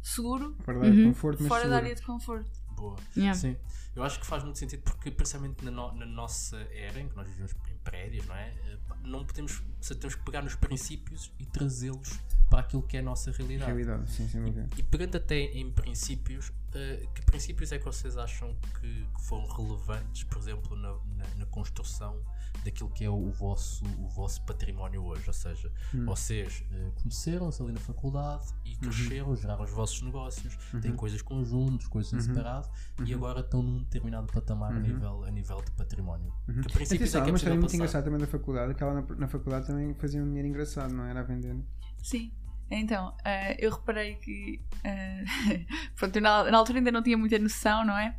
seguro, 0.02 0.56
Fora 0.64 0.78
da 0.78 0.84
área 0.86 0.94
de 0.96 1.02
Uhum. 1.02 1.08
conforto, 1.12 1.38
mas 1.40 1.48
fora 1.48 1.68
da 1.68 1.76
área 1.76 1.94
de 1.94 2.02
conforto. 2.02 2.50
Boa. 2.76 2.96
Yeah. 3.16 3.38
Sim, 3.38 3.56
eu 3.94 4.02
acho 4.02 4.18
que 4.20 4.26
faz 4.26 4.42
muito 4.42 4.58
sentido 4.58 4.82
porque, 4.82 5.10
principalmente 5.10 5.62
na, 5.64 5.70
no- 5.70 5.92
na 5.94 6.06
nossa 6.06 6.56
era 6.72 6.98
em 7.00 7.08
que 7.08 7.14
nós 7.16 7.28
vivemos 7.28 7.52
em 7.70 7.76
prédios, 7.84 8.26
não 8.26 8.34
é? 8.34 8.48
Eh, 8.48 8.78
Não 9.02 9.24
podemos, 9.24 9.62
se 9.80 9.94
temos 9.94 10.14
que 10.14 10.22
pegar 10.24 10.42
nos 10.42 10.54
princípios 10.54 11.32
e 11.38 11.46
trazê-los 11.46 12.18
para 12.50 12.60
aquilo 12.60 12.82
que 12.82 12.96
é 12.98 13.00
a 13.00 13.02
nossa 13.02 13.30
realidade. 13.32 13.70
Realidade, 13.72 14.10
sim, 14.10 14.28
sem 14.28 14.42
dúvida. 14.44 14.68
E 14.76 14.82
pegando 14.82 15.16
até 15.16 15.36
em 15.38 15.70
princípios, 15.72 16.52
eh, 16.74 17.06
que 17.14 17.22
princípios 17.22 17.72
é 17.72 17.78
que 17.78 17.84
vocês 17.86 18.16
acham 18.18 18.54
que, 18.78 19.06
que 19.06 19.20
foram 19.22 19.46
relevantes, 19.46 20.24
por 20.24 20.36
exemplo, 20.38 20.76
na, 20.76 20.92
na- 21.16 21.34
na 21.38 21.46
construção 21.46 22.20
daquilo 22.64 22.90
que 22.90 23.04
é 23.04 23.10
o 23.10 23.30
vosso, 23.30 23.84
o 23.98 24.08
vosso 24.08 24.44
património 24.44 25.04
hoje? 25.04 25.24
Ou 25.26 25.32
seja, 25.32 25.72
Hum. 25.94 26.04
vocês 26.04 26.64
eh, 26.72 26.90
conheceram-se 27.02 27.62
ali 27.62 27.72
na 27.72 27.80
faculdade 27.80 28.46
e 28.64 28.76
cresceram, 28.76 29.34
geraram 29.36 29.64
os 29.64 29.70
vossos 29.70 30.02
negócios, 30.02 30.56
têm 30.80 30.94
coisas 30.94 31.22
conjuntos, 31.22 31.86
coisas 31.88 32.12
em 32.12 32.20
separado 32.20 32.68
e 33.04 33.12
agora 33.14 33.40
estão 33.40 33.62
num 33.62 33.78
determinado 33.82 34.32
patamar 34.32 34.72
a, 34.72 34.78
nível, 34.80 35.24
a 35.24 35.30
nível 35.30 35.62
de 35.62 35.70
património. 35.72 36.32
Que 36.46 36.72
princípios 36.72 37.14
Atenção, 37.14 37.20
é 37.20 37.24
que 37.24 37.30
é 37.30 37.32
uma 37.32 37.36
história 37.36 37.58
muito 37.58 37.74
engraçada 37.74 38.04
também 38.04 38.20
da 38.20 38.26
faculdade, 38.26 38.74
que 38.74 38.82
ela 38.82 38.94
na, 38.94 39.02
na 39.16 39.28
faculdade 39.28 39.66
também 39.66 39.94
fazia 39.94 40.22
um 40.22 40.26
dinheiro 40.26 40.48
engraçado, 40.48 40.92
não 40.92 41.04
era 41.04 41.20
a 41.20 41.22
vender. 41.22 41.56
Sim. 42.02 42.32
Então, 42.72 43.16
eh, 43.24 43.56
eu 43.58 43.70
reparei 43.72 44.14
que. 44.16 44.62
eh, 44.84 45.24
pronto, 45.96 46.14
eu 46.16 46.22
na, 46.22 46.50
na 46.50 46.56
altura 46.58 46.78
ainda 46.78 46.92
não 46.92 47.02
tinha 47.02 47.18
muita 47.18 47.36
noção, 47.38 47.84
não 47.84 47.98
é? 47.98 48.16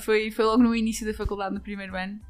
Foi, 0.00 0.30
foi 0.30 0.44
logo 0.44 0.62
no 0.62 0.74
início 0.74 1.04
da 1.06 1.12
faculdade, 1.14 1.54
no 1.54 1.60
primeiro 1.60 1.96
ano, 1.96 2.20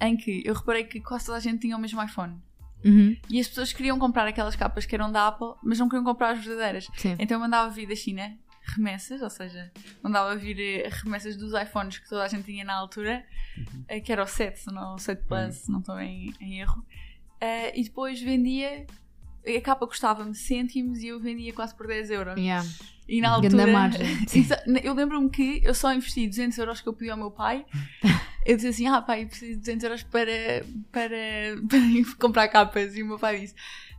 em 0.00 0.16
que 0.16 0.42
eu 0.44 0.54
reparei 0.54 0.84
que 0.84 1.00
quase 1.00 1.26
toda 1.26 1.38
a 1.38 1.40
gente 1.40 1.60
tinha 1.60 1.76
o 1.76 1.80
mesmo 1.80 2.02
iPhone. 2.02 2.40
Uhum. 2.84 3.16
E 3.28 3.40
as 3.40 3.48
pessoas 3.48 3.72
queriam 3.72 3.98
comprar 3.98 4.26
aquelas 4.26 4.54
capas 4.54 4.86
que 4.86 4.94
eram 4.94 5.10
da 5.10 5.28
Apple, 5.28 5.54
mas 5.62 5.78
não 5.78 5.88
queriam 5.88 6.04
comprar 6.04 6.30
as 6.30 6.44
verdadeiras. 6.44 6.88
Sim. 6.96 7.16
Então 7.18 7.36
eu 7.36 7.40
mandava 7.40 7.70
vir 7.70 7.88
da 7.88 7.94
China 7.96 8.36
remessas, 8.62 9.22
ou 9.22 9.30
seja, 9.30 9.72
mandava 10.02 10.36
vir 10.36 10.60
eh, 10.60 10.88
remessas 10.90 11.36
dos 11.36 11.52
iPhones 11.60 11.98
que 11.98 12.08
toda 12.08 12.22
a 12.22 12.28
gente 12.28 12.44
tinha 12.44 12.64
na 12.64 12.74
altura, 12.74 13.24
eh, 13.88 13.98
que 14.00 14.12
era 14.12 14.22
o 14.22 14.26
7, 14.26 14.60
se 14.60 14.72
não 14.72 14.94
o 14.94 14.98
7 14.98 15.24
Plus, 15.24 15.54
se 15.54 15.72
não 15.72 15.80
estou 15.80 15.98
em, 15.98 16.32
em 16.40 16.60
erro. 16.60 16.84
Eh, 17.40 17.80
e 17.80 17.84
depois 17.84 18.20
vendia, 18.20 18.86
a 19.46 19.60
capa 19.62 19.86
custava-me 19.86 20.34
cêntimos 20.34 20.98
e 20.98 21.08
eu 21.08 21.18
vendia 21.18 21.52
quase 21.52 21.74
por 21.74 21.86
10 21.86 22.10
euros. 22.10 22.36
Yeah. 22.36 22.66
E 23.08 23.22
na 23.22 23.40
Grande 23.40 23.56
altura. 23.56 23.72
margem. 23.72 24.06
Eu 24.84 24.92
lembro-me 24.92 25.30
que 25.30 25.62
eu 25.64 25.72
só 25.72 25.94
investi 25.94 26.28
200 26.28 26.58
euros 26.58 26.82
que 26.82 26.88
eu 26.90 26.92
pedi 26.92 27.10
ao 27.10 27.16
meu 27.16 27.30
pai. 27.30 27.64
Eu 28.48 28.56
disse 28.56 28.68
assim: 28.68 28.86
Ah, 28.86 29.02
pai, 29.02 29.26
preciso 29.26 29.52
de 29.52 29.58
200 29.58 29.84
euros 29.84 30.02
para, 30.04 30.32
para, 30.90 31.16
para 31.68 32.14
comprar 32.18 32.48
capas. 32.48 32.96
E 32.96 33.02
o 33.02 33.06
meu 33.06 33.18
pai 33.18 33.40
disse: 33.40 33.54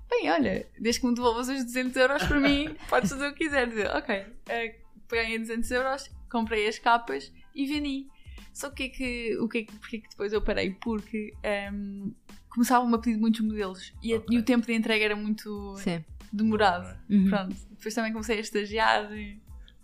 Bem, 0.10 0.28
olha, 0.32 0.68
desde 0.80 1.02
que 1.02 1.08
me 1.08 1.14
devolvas 1.14 1.48
os 1.50 1.64
200 1.64 1.96
euros 1.96 2.24
para 2.26 2.40
mim, 2.40 2.76
podes 2.90 3.12
fazer 3.12 3.28
o 3.28 3.34
que 3.34 3.44
quiseres. 3.46 3.78
Eu, 3.78 3.92
ok, 3.92 4.26
eh, 4.48 4.76
peguei 5.08 5.38
200 5.38 5.70
euros, 5.70 6.10
comprei 6.32 6.68
as 6.68 6.80
capas 6.80 7.32
e 7.54 7.68
vendi. 7.68 8.08
Só 8.52 8.72
que 8.72 8.74
o 8.74 8.76
que 8.76 8.84
é 8.84 8.90
que, 8.90 9.38
o 9.38 9.48
que, 9.48 9.58
é 9.60 9.64
que, 9.66 9.72
porque 9.78 9.98
é 9.98 10.00
que 10.00 10.10
depois 10.10 10.34
eu 10.34 10.42
parei? 10.42 10.72
Porque 10.82 11.32
ehm, 11.44 12.10
começavam-me 12.50 12.96
a 12.96 12.98
pedir 12.98 13.18
muitos 13.20 13.42
modelos 13.42 13.94
e, 14.02 14.14
a- 14.16 14.18
Ok. 14.18 14.36
e 14.36 14.40
o 14.40 14.44
tempo 14.44 14.66
de 14.66 14.74
entrega 14.74 15.06
era 15.06 15.16
muito 15.16 15.76
Sim. 15.78 16.04
demorado. 16.34 16.98
Uhum. 17.08 17.30
Pronto, 17.30 17.56
depois 17.70 17.94
também 17.94 18.12
comecei 18.12 18.38
a 18.38 18.42
estagiar. 18.42 19.14
E... 19.14 19.40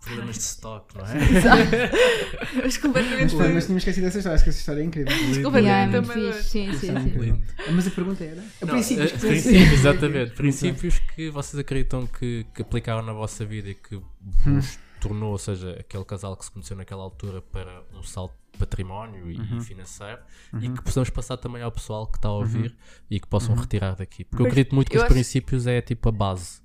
Problemas 0.05 0.35
de 0.35 0.41
stock, 0.43 0.97
não 0.97 1.05
é? 1.05 1.11
Mas 2.63 2.77
completamente. 2.77 3.21
Mas, 3.23 3.33
foi, 3.33 3.53
mas 3.53 3.63
tínhamos 3.65 3.81
esquecido 3.81 4.03
dessa 4.05 4.17
história, 4.19 4.35
acho 4.35 4.43
que 4.43 4.49
essa 4.51 4.59
história 4.59 4.81
é 4.81 4.83
incrível. 4.83 5.11
completamente 5.17 5.65
Yeah, 5.65 5.83
é 5.83 5.87
muito 6.01 6.11
amador. 6.11 6.33
fixe. 6.33 6.49
Sim, 6.49 6.69
Isso 6.69 6.79
sim, 6.79 6.91
é 6.95 6.99
sim. 7.01 7.07
incrível. 7.09 7.41
Mas 7.73 7.87
a 7.87 7.91
pergunta 7.91 8.23
era? 8.23 8.41
A 8.61 8.65
Não, 8.65 8.73
princípios 8.73 9.11
eh, 9.11 9.13
que 9.15 9.19
princípios, 9.27 9.71
exatamente. 9.73 10.31
Princípios 10.33 10.99
que 10.99 11.29
vocês 11.29 11.59
acreditam 11.59 12.07
que, 12.07 12.45
que 12.53 12.61
aplicaram 12.61 13.01
na 13.01 13.13
vossa 13.13 13.45
vida 13.45 13.69
e 13.69 13.75
que 13.75 13.99
vos 14.45 14.79
tornou, 15.01 15.31
ou 15.31 15.37
seja, 15.37 15.71
aquele 15.79 16.05
casal 16.05 16.35
que 16.37 16.45
se 16.45 16.51
conheceu 16.51 16.77
naquela 16.77 17.03
altura 17.03 17.41
para 17.41 17.83
um 17.93 18.01
salto 18.03 18.33
de 18.53 18.57
património 18.59 19.29
e 19.29 19.61
financeiro 19.61 20.19
e 20.61 20.69
que 20.69 20.81
possamos 20.81 21.09
passar 21.09 21.35
também 21.37 21.61
ao 21.61 21.71
pessoal 21.71 22.07
que 22.07 22.17
está 22.17 22.29
a 22.29 22.33
ouvir 22.33 22.75
e 23.11 23.19
que 23.19 23.27
possam 23.27 23.53
retirar 23.55 23.95
daqui. 23.95 24.23
Porque 24.23 24.41
eu 24.43 24.47
acredito 24.47 24.73
muito 24.73 24.89
que 24.89 24.95
eu 24.97 25.01
os 25.01 25.05
acho- 25.05 25.13
princípios 25.13 25.67
é 25.67 25.81
tipo 25.81 26.07
a 26.09 26.11
base. 26.11 26.61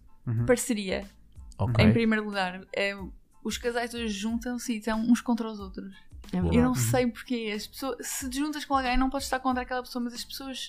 Parceria, 0.46 1.04
Ok? 1.58 1.84
em 1.84 1.92
primeiro 1.92 2.24
lugar. 2.24 2.60
É, 2.74 2.94
os 3.44 3.56
casais 3.58 3.94
hoje 3.94 4.08
juntam-se 4.08 4.72
e 4.74 4.78
estão 4.78 5.00
uns 5.00 5.20
contra 5.20 5.48
os 5.50 5.60
outros. 5.60 5.94
É. 6.32 6.38
Eu 6.38 6.62
não 6.62 6.74
sei 6.74 7.06
porquê. 7.08 7.52
As 7.54 7.66
pessoas, 7.66 7.96
se 8.06 8.28
te 8.30 8.38
juntas 8.38 8.64
com 8.64 8.74
alguém, 8.76 8.96
não 8.96 9.10
podes 9.10 9.26
estar 9.26 9.40
contra 9.40 9.62
aquela 9.62 9.82
pessoa, 9.82 10.04
mas 10.04 10.14
as 10.14 10.24
pessoas 10.24 10.68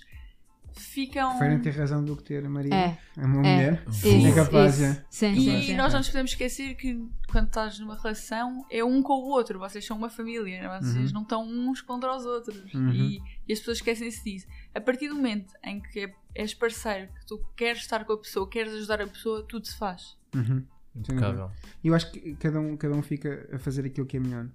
ficam. 0.73 1.29
Preferem 1.37 1.59
ter 1.59 1.71
razão 1.71 2.03
do 2.03 2.15
que 2.15 2.23
ter 2.23 2.47
Maria. 2.49 2.73
É. 2.73 2.97
É 3.17 3.25
uma 3.25 3.45
É. 3.45 3.55
mulher. 3.71 3.83
Isso, 3.89 4.07
É 4.07 4.33
capaz, 4.33 4.75
isso. 4.79 4.83
é. 4.85 5.05
Sim, 5.09 5.31
E 5.33 5.65
sim, 5.65 5.75
nós 5.75 5.91
não 5.91 5.99
nos 5.99 6.07
podemos 6.07 6.31
esquecer 6.31 6.75
que 6.75 6.97
quando 7.29 7.47
estás 7.47 7.77
numa 7.79 7.95
relação 7.97 8.65
é 8.71 8.83
um 8.83 9.03
com 9.03 9.13
o 9.13 9.27
outro, 9.29 9.59
vocês 9.59 9.85
são 9.85 9.97
uma 9.97 10.09
família, 10.09 10.63
não 10.63 10.73
é? 10.73 10.79
vocês 10.81 11.07
Uhum. 11.09 11.13
não 11.15 11.21
estão 11.23 11.43
uns 11.47 11.81
contra 11.81 12.15
os 12.15 12.25
outros. 12.25 12.73
Uhum. 12.73 12.89
E, 12.91 13.21
e 13.47 13.53
as 13.53 13.59
pessoas 13.59 13.77
esquecem-se 13.77 14.23
disso. 14.23 14.47
A 14.73 14.79
partir 14.81 15.09
do 15.09 15.15
momento 15.15 15.53
em 15.63 15.81
que 15.81 16.11
és 16.33 16.53
parceiro, 16.53 17.11
que 17.19 17.25
tu 17.27 17.37
queres 17.55 17.81
estar 17.81 18.05
com 18.05 18.13
a 18.13 18.17
pessoa, 18.17 18.49
queres 18.49 18.73
ajudar 18.73 19.01
a 19.01 19.07
pessoa, 19.07 19.45
tudo 19.47 19.67
se 19.67 19.77
faz. 19.77 20.17
Uhum. 20.33 20.65
Impecável. 20.95 21.51
E 21.83 21.87
eu 21.87 21.95
acho 21.95 22.11
que 22.11 22.35
cada 22.35 22.59
um, 22.59 22.75
cada 22.77 22.93
um 22.95 23.01
fica 23.01 23.47
a 23.53 23.59
fazer 23.59 23.85
aquilo 23.85 24.05
que 24.05 24.17
é 24.17 24.19
melhor. 24.19 24.47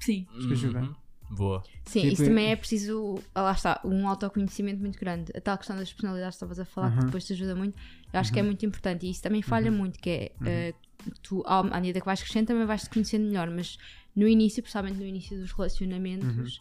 Sim. 0.00 0.26
Acho 0.36 0.46
que 0.48 0.52
ajuda. 0.54 0.80
Uhum. 0.80 0.94
Boa. 1.30 1.62
Sim, 1.86 2.00
Tipo, 2.02 2.12
isso 2.14 2.24
também 2.26 2.50
é 2.50 2.56
preciso, 2.56 3.18
ah, 3.34 3.42
lá 3.42 3.52
está, 3.52 3.80
um 3.84 4.06
autoconhecimento 4.06 4.80
muito 4.80 4.98
grande. 4.98 5.32
A 5.34 5.40
tal 5.40 5.56
questão 5.56 5.76
das 5.76 5.90
personalidades 5.92 6.34
que 6.34 6.44
estavas 6.44 6.58
a 6.58 6.64
falar, 6.66 6.90
Uhum. 6.92 6.98
que 6.98 7.04
depois 7.06 7.24
te 7.24 7.32
ajuda 7.32 7.54
muito, 7.54 7.78
eu 8.12 8.20
acho 8.20 8.30
que 8.32 8.38
é 8.38 8.42
muito 8.42 8.66
importante. 8.66 9.06
E 9.06 9.10
isso 9.10 9.22
também 9.22 9.40
falha 9.40 9.70
muito, 9.70 9.98
que 9.98 10.10
é, 10.10 10.32
eh, 10.44 10.74
tu, 11.22 11.42
ao- 11.46 11.66
à 11.72 11.80
medida 11.80 12.00
que 12.00 12.06
vais 12.06 12.22
crescendo, 12.22 12.48
também 12.48 12.66
vais 12.66 12.82
te 12.82 12.90
conhecendo 12.90 13.24
melhor, 13.26 13.48
mas 13.50 13.78
no 14.14 14.28
início, 14.28 14.62
principalmente 14.62 14.98
no 14.98 15.06
início 15.06 15.38
dos 15.38 15.52
relacionamentos, 15.52 16.60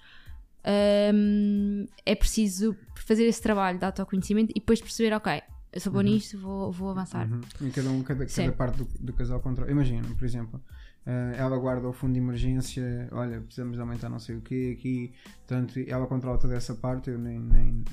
hum, 1.14 1.86
é 2.06 2.16
preciso 2.16 2.76
fazer 2.96 3.26
esse 3.26 3.42
trabalho 3.42 3.78
de 3.80 3.86
autoconhecimento 3.86 4.52
e 4.56 4.60
depois 4.60 4.80
perceber, 4.82 5.14
ok, 5.14 5.42
eu 5.74 5.80
sou 5.82 5.92
bom 5.94 6.02
nisto, 6.02 6.38
vou, 6.38 6.72
vou 6.72 6.90
avançar. 6.90 7.28
Uhum. 7.32 7.42
E 7.62 7.70
cada, 7.72 7.90
um, 7.90 8.04
cada, 8.04 8.26
cada 8.26 8.52
parte 8.52 8.78
do, 8.78 8.86
do 9.00 9.14
casal 9.14 9.40
controla. 9.40 9.72
Imagina, 9.72 10.08
por 10.18 10.26
exemplo, 10.26 10.62
eh, 11.06 11.36
ela 11.38 11.58
guarda 11.58 11.88
o 11.88 11.94
fundo 11.94 12.14
de 12.14 12.20
emergência, 12.20 13.08
olha, 13.12 13.40
precisamos 13.42 13.76
de 13.76 13.82
aumentar 13.82 14.10
não 14.10 14.20
sei 14.20 14.36
o 14.36 14.42
quê 14.42 14.76
aqui, 14.78 15.14
portanto, 15.48 15.80
ela 15.88 16.06
controla 16.08 16.38
toda 16.38 16.56
essa 16.56 16.76
parte, 16.76 17.10
eu 17.10 17.18
nem, 17.18 17.40
nem, 17.40 17.84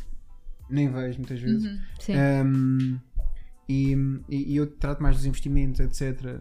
nem 0.68 0.90
vejo 0.90 1.18
muitas 1.18 1.40
vezes. 1.40 1.64
Uhum. 1.64 1.78
Sim. 2.00 2.12
Um, 2.44 2.98
e, 3.70 3.92
e- 4.30 4.52
e 4.54 4.56
eu 4.56 4.66
trato 4.66 5.02
mais 5.02 5.16
dos 5.16 5.26
investimentos, 5.26 5.78
etc. 5.78 6.40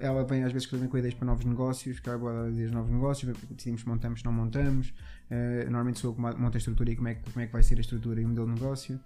Ela 0.00 0.24
vem 0.24 0.42
às 0.42 0.52
vezes 0.52 0.68
também 0.68 0.88
com 0.88 0.98
ideias 0.98 1.14
para 1.14 1.24
novos 1.26 1.44
negócios, 1.44 2.00
que 2.00 2.08
ela 2.08 2.18
guarda 2.18 2.50
ideias 2.50 2.70
de 2.70 2.76
novos 2.76 2.90
negócios, 2.90 3.36
decidimos 3.50 3.82
se 3.82 3.88
montamos, 3.88 4.18
se 4.20 4.26
não 4.26 4.32
montamos. 4.32 4.92
Uh, 5.30 5.64
normalmente 5.64 6.00
sou 6.00 6.10
eu 6.10 6.14
que 6.14 6.20
monto 6.20 6.56
a 6.56 6.58
estrutura 6.58 6.90
e 6.90 6.96
como 6.96 7.06
é, 7.08 7.14
que, 7.14 7.30
como 7.30 7.40
é 7.42 7.46
que 7.46 7.52
vai 7.52 7.62
ser 7.62 7.78
a 7.78 7.80
estrutura 7.80 8.20
e 8.20 8.24
o 8.24 8.28
modelo 8.28 8.46
de 8.48 8.60
negócio. 8.60 9.00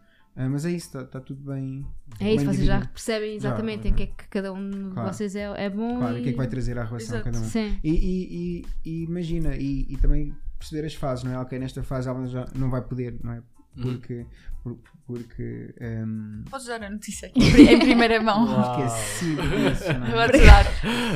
Uh, 0.46 0.50
mas 0.50 0.64
é 0.64 0.70
isso, 0.70 0.96
está 0.98 1.20
tudo 1.20 1.42
bem. 1.52 1.84
É 2.18 2.32
isso, 2.34 2.44
bem 2.44 2.54
vocês 2.54 2.66
já 2.66 2.80
percebem 2.86 3.34
exatamente 3.34 3.82
Já, 3.84 3.88
em 3.90 3.92
que 3.94 4.02
é 4.04 4.06
que 4.06 4.28
cada 4.28 4.52
um 4.52 4.70
de 4.70 4.90
Claro. 4.94 5.12
vocês 5.12 5.36
é, 5.36 5.42
é 5.64 5.68
bom. 5.68 5.98
Claro, 5.98 6.16
e 6.16 6.20
o 6.20 6.22
que 6.22 6.28
é 6.28 6.32
que 6.32 6.38
vai 6.38 6.46
trazer 6.48 6.78
à 6.78 6.84
relação 6.84 7.16
Exato. 7.16 7.24
cada 7.24 7.38
um. 7.38 7.44
Sim. 7.48 7.78
E, 7.84 7.90
e- 7.90 8.64
e- 8.84 8.90
e 8.90 9.04
imagina, 9.04 9.54
e, 9.56 9.86
e 9.88 9.96
também 9.98 10.34
perceber 10.58 10.86
as 10.86 10.94
fases, 10.94 11.24
não 11.24 11.32
é? 11.32 11.38
Ok, 11.38 11.58
nesta 11.58 11.82
fase 11.82 12.08
ela 12.08 12.26
já 12.26 12.46
não 12.54 12.70
vai 12.70 12.82
poder, 12.82 13.18
não 13.22 13.32
é? 13.32 13.42
Uhum. 13.76 13.82
Porque. 13.82 14.26
por- 14.62 14.78
porque 15.06 15.74
um, 15.80 16.44
Podes 16.48 16.66
dar 16.68 16.82
a 16.84 16.88
notícia 16.90 17.26
aqui 17.28 17.40
em 17.62 17.78
primeira 17.80 18.22
mão. 18.22 18.46
esqueci 18.86 19.34
disso, 19.34 19.92
não 19.98 20.20
é? 20.20 20.28
Dar. 20.46 20.64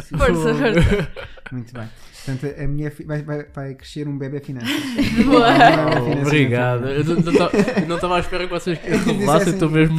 Força, 0.02 0.54
força. 0.54 1.12
Muito 1.52 1.72
bem. 1.74 1.88
Portanto, 2.24 2.60
a 2.60 2.66
minha 2.66 2.90
fi- 2.90 3.04
vai, 3.04 3.22
vai, 3.22 3.44
vai 3.54 3.74
crescer 3.74 4.08
um 4.08 4.18
bebê 4.18 4.40
finanças. 4.40 4.70
Boa. 5.24 5.48
Um 5.48 5.58
bebé 5.58 6.00
Oh, 6.00 6.04
finanças 6.04 6.26
obrigado. 6.26 6.88
Eu 6.88 7.04
não- 7.04 7.94
estava 7.96 8.16
à 8.16 8.20
espera 8.20 8.44
que 8.48 8.50
vocês 8.52 8.78
revelassem, 8.78 9.18
Dissessem- 9.18 9.52
estou 9.54 9.70
mesmo 9.70 9.94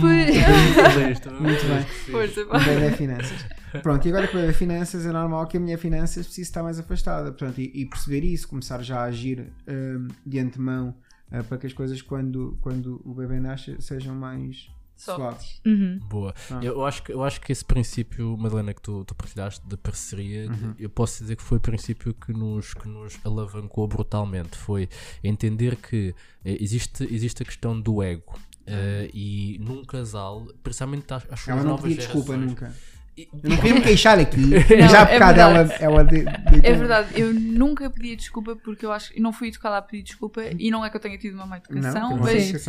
estou 1.11 1.31
mesmo 1.33 1.43
Muito 1.43 1.65
bem. 1.67 1.83
Força. 2.11 2.41
Um 2.41 2.65
bebê 2.65 2.91
finanças. 2.97 3.45
Pronto, 3.81 4.05
e 4.05 4.09
agora 4.09 4.27
com 4.27 4.37
o 4.37 4.41
bebê 4.41 4.53
finanças 4.53 5.05
é 5.05 5.11
normal 5.11 5.47
que 5.47 5.55
a 5.55 5.59
minha 5.59 5.77
finanças 5.77 6.25
precise 6.25 6.41
estar 6.49 6.63
mais 6.63 6.79
afastada. 6.79 7.31
Portanto, 7.31 7.59
e, 7.61 7.71
e 7.73 7.85
perceber 7.85 8.25
isso, 8.25 8.47
começar 8.47 8.81
já 8.81 8.99
a 8.99 9.03
agir 9.03 9.47
hum, 9.69 10.07
de 10.25 10.39
antemão 10.39 10.95
ah, 11.31 11.43
para 11.43 11.57
que 11.57 11.67
as 11.67 11.73
coisas, 11.73 12.01
quando, 12.01 12.57
quando 12.61 13.01
o 13.05 13.13
bebê 13.13 13.39
nasce, 13.39 13.75
sejam 13.79 14.15
mais 14.15 14.69
suaves. 14.95 15.59
Uhum. 15.65 15.99
Boa. 16.07 16.33
Ah. 16.49 16.59
Eu, 16.63 16.85
acho 16.85 17.03
que, 17.03 17.11
eu 17.11 17.21
acho 17.23 17.41
que 17.41 17.51
esse 17.51 17.65
princípio, 17.65 18.37
Madalena, 18.37 18.73
que 18.73 18.81
tu, 18.81 19.03
tu 19.03 19.13
partilhaste 19.13 19.65
de 19.67 19.75
parceria, 19.75 20.49
Uhum. 20.49 20.73
eu 20.79 20.89
posso 20.89 21.21
dizer 21.21 21.35
que 21.35 21.43
foi 21.43 21.57
o 21.57 21.61
princípio 21.61 22.13
que 22.13 22.31
nos, 22.31 22.73
que 22.73 22.87
nos 22.87 23.17
alavancou 23.25 23.87
brutalmente. 23.87 24.57
Foi 24.57 24.87
entender 25.23 25.75
que 25.75 26.15
eh, 26.45 26.57
existe, 26.61 27.03
existe 27.13 27.43
a 27.43 27.45
questão 27.45 27.79
do 27.79 28.01
ego. 28.01 28.39
eh, 28.67 29.09
e 29.13 29.57
num 29.59 29.83
casal, 29.83 30.47
principalmente 30.63 31.05
Ela 31.47 31.57
não 31.61 31.71
novas 31.71 31.81
pedia 31.83 31.97
desculpa 31.97 32.35
nunca. 32.37 32.73
E- 33.17 33.29
Eu 33.43 33.49
não 33.49 33.55
queria 33.57 33.73
me 33.75 33.81
queixar 33.81 34.19
aqui. 34.19 34.37
Não, 34.75 34.89
já 34.89 35.01
é 35.01 35.05
por 35.05 35.19
causa 35.19 35.33
dela, 35.33 35.73
ela 35.79 36.03
de, 36.03 36.23
de- 36.25 36.65
É 36.67 36.73
verdade, 36.73 37.09
eu 37.19 37.33
nunca 37.33 37.89
pedi 37.89 38.15
desculpa 38.15 38.55
porque 38.57 38.85
eu 38.85 38.91
acho 38.91 39.13
que 39.13 39.21
não 39.21 39.31
fui 39.31 39.47
educada 39.47 39.77
a 39.77 39.81
pedir 39.81 40.03
desculpa 40.03 40.41
e 40.59 40.69
não 40.69 40.83
é 40.83 40.89
que 40.89 40.97
eu 40.97 41.01
tenha 41.01 41.17
tido 41.17 41.35
uma 41.35 41.45
má 41.45 41.57
educação, 41.57 42.09
Não, 42.11 42.17
mas 42.17 42.67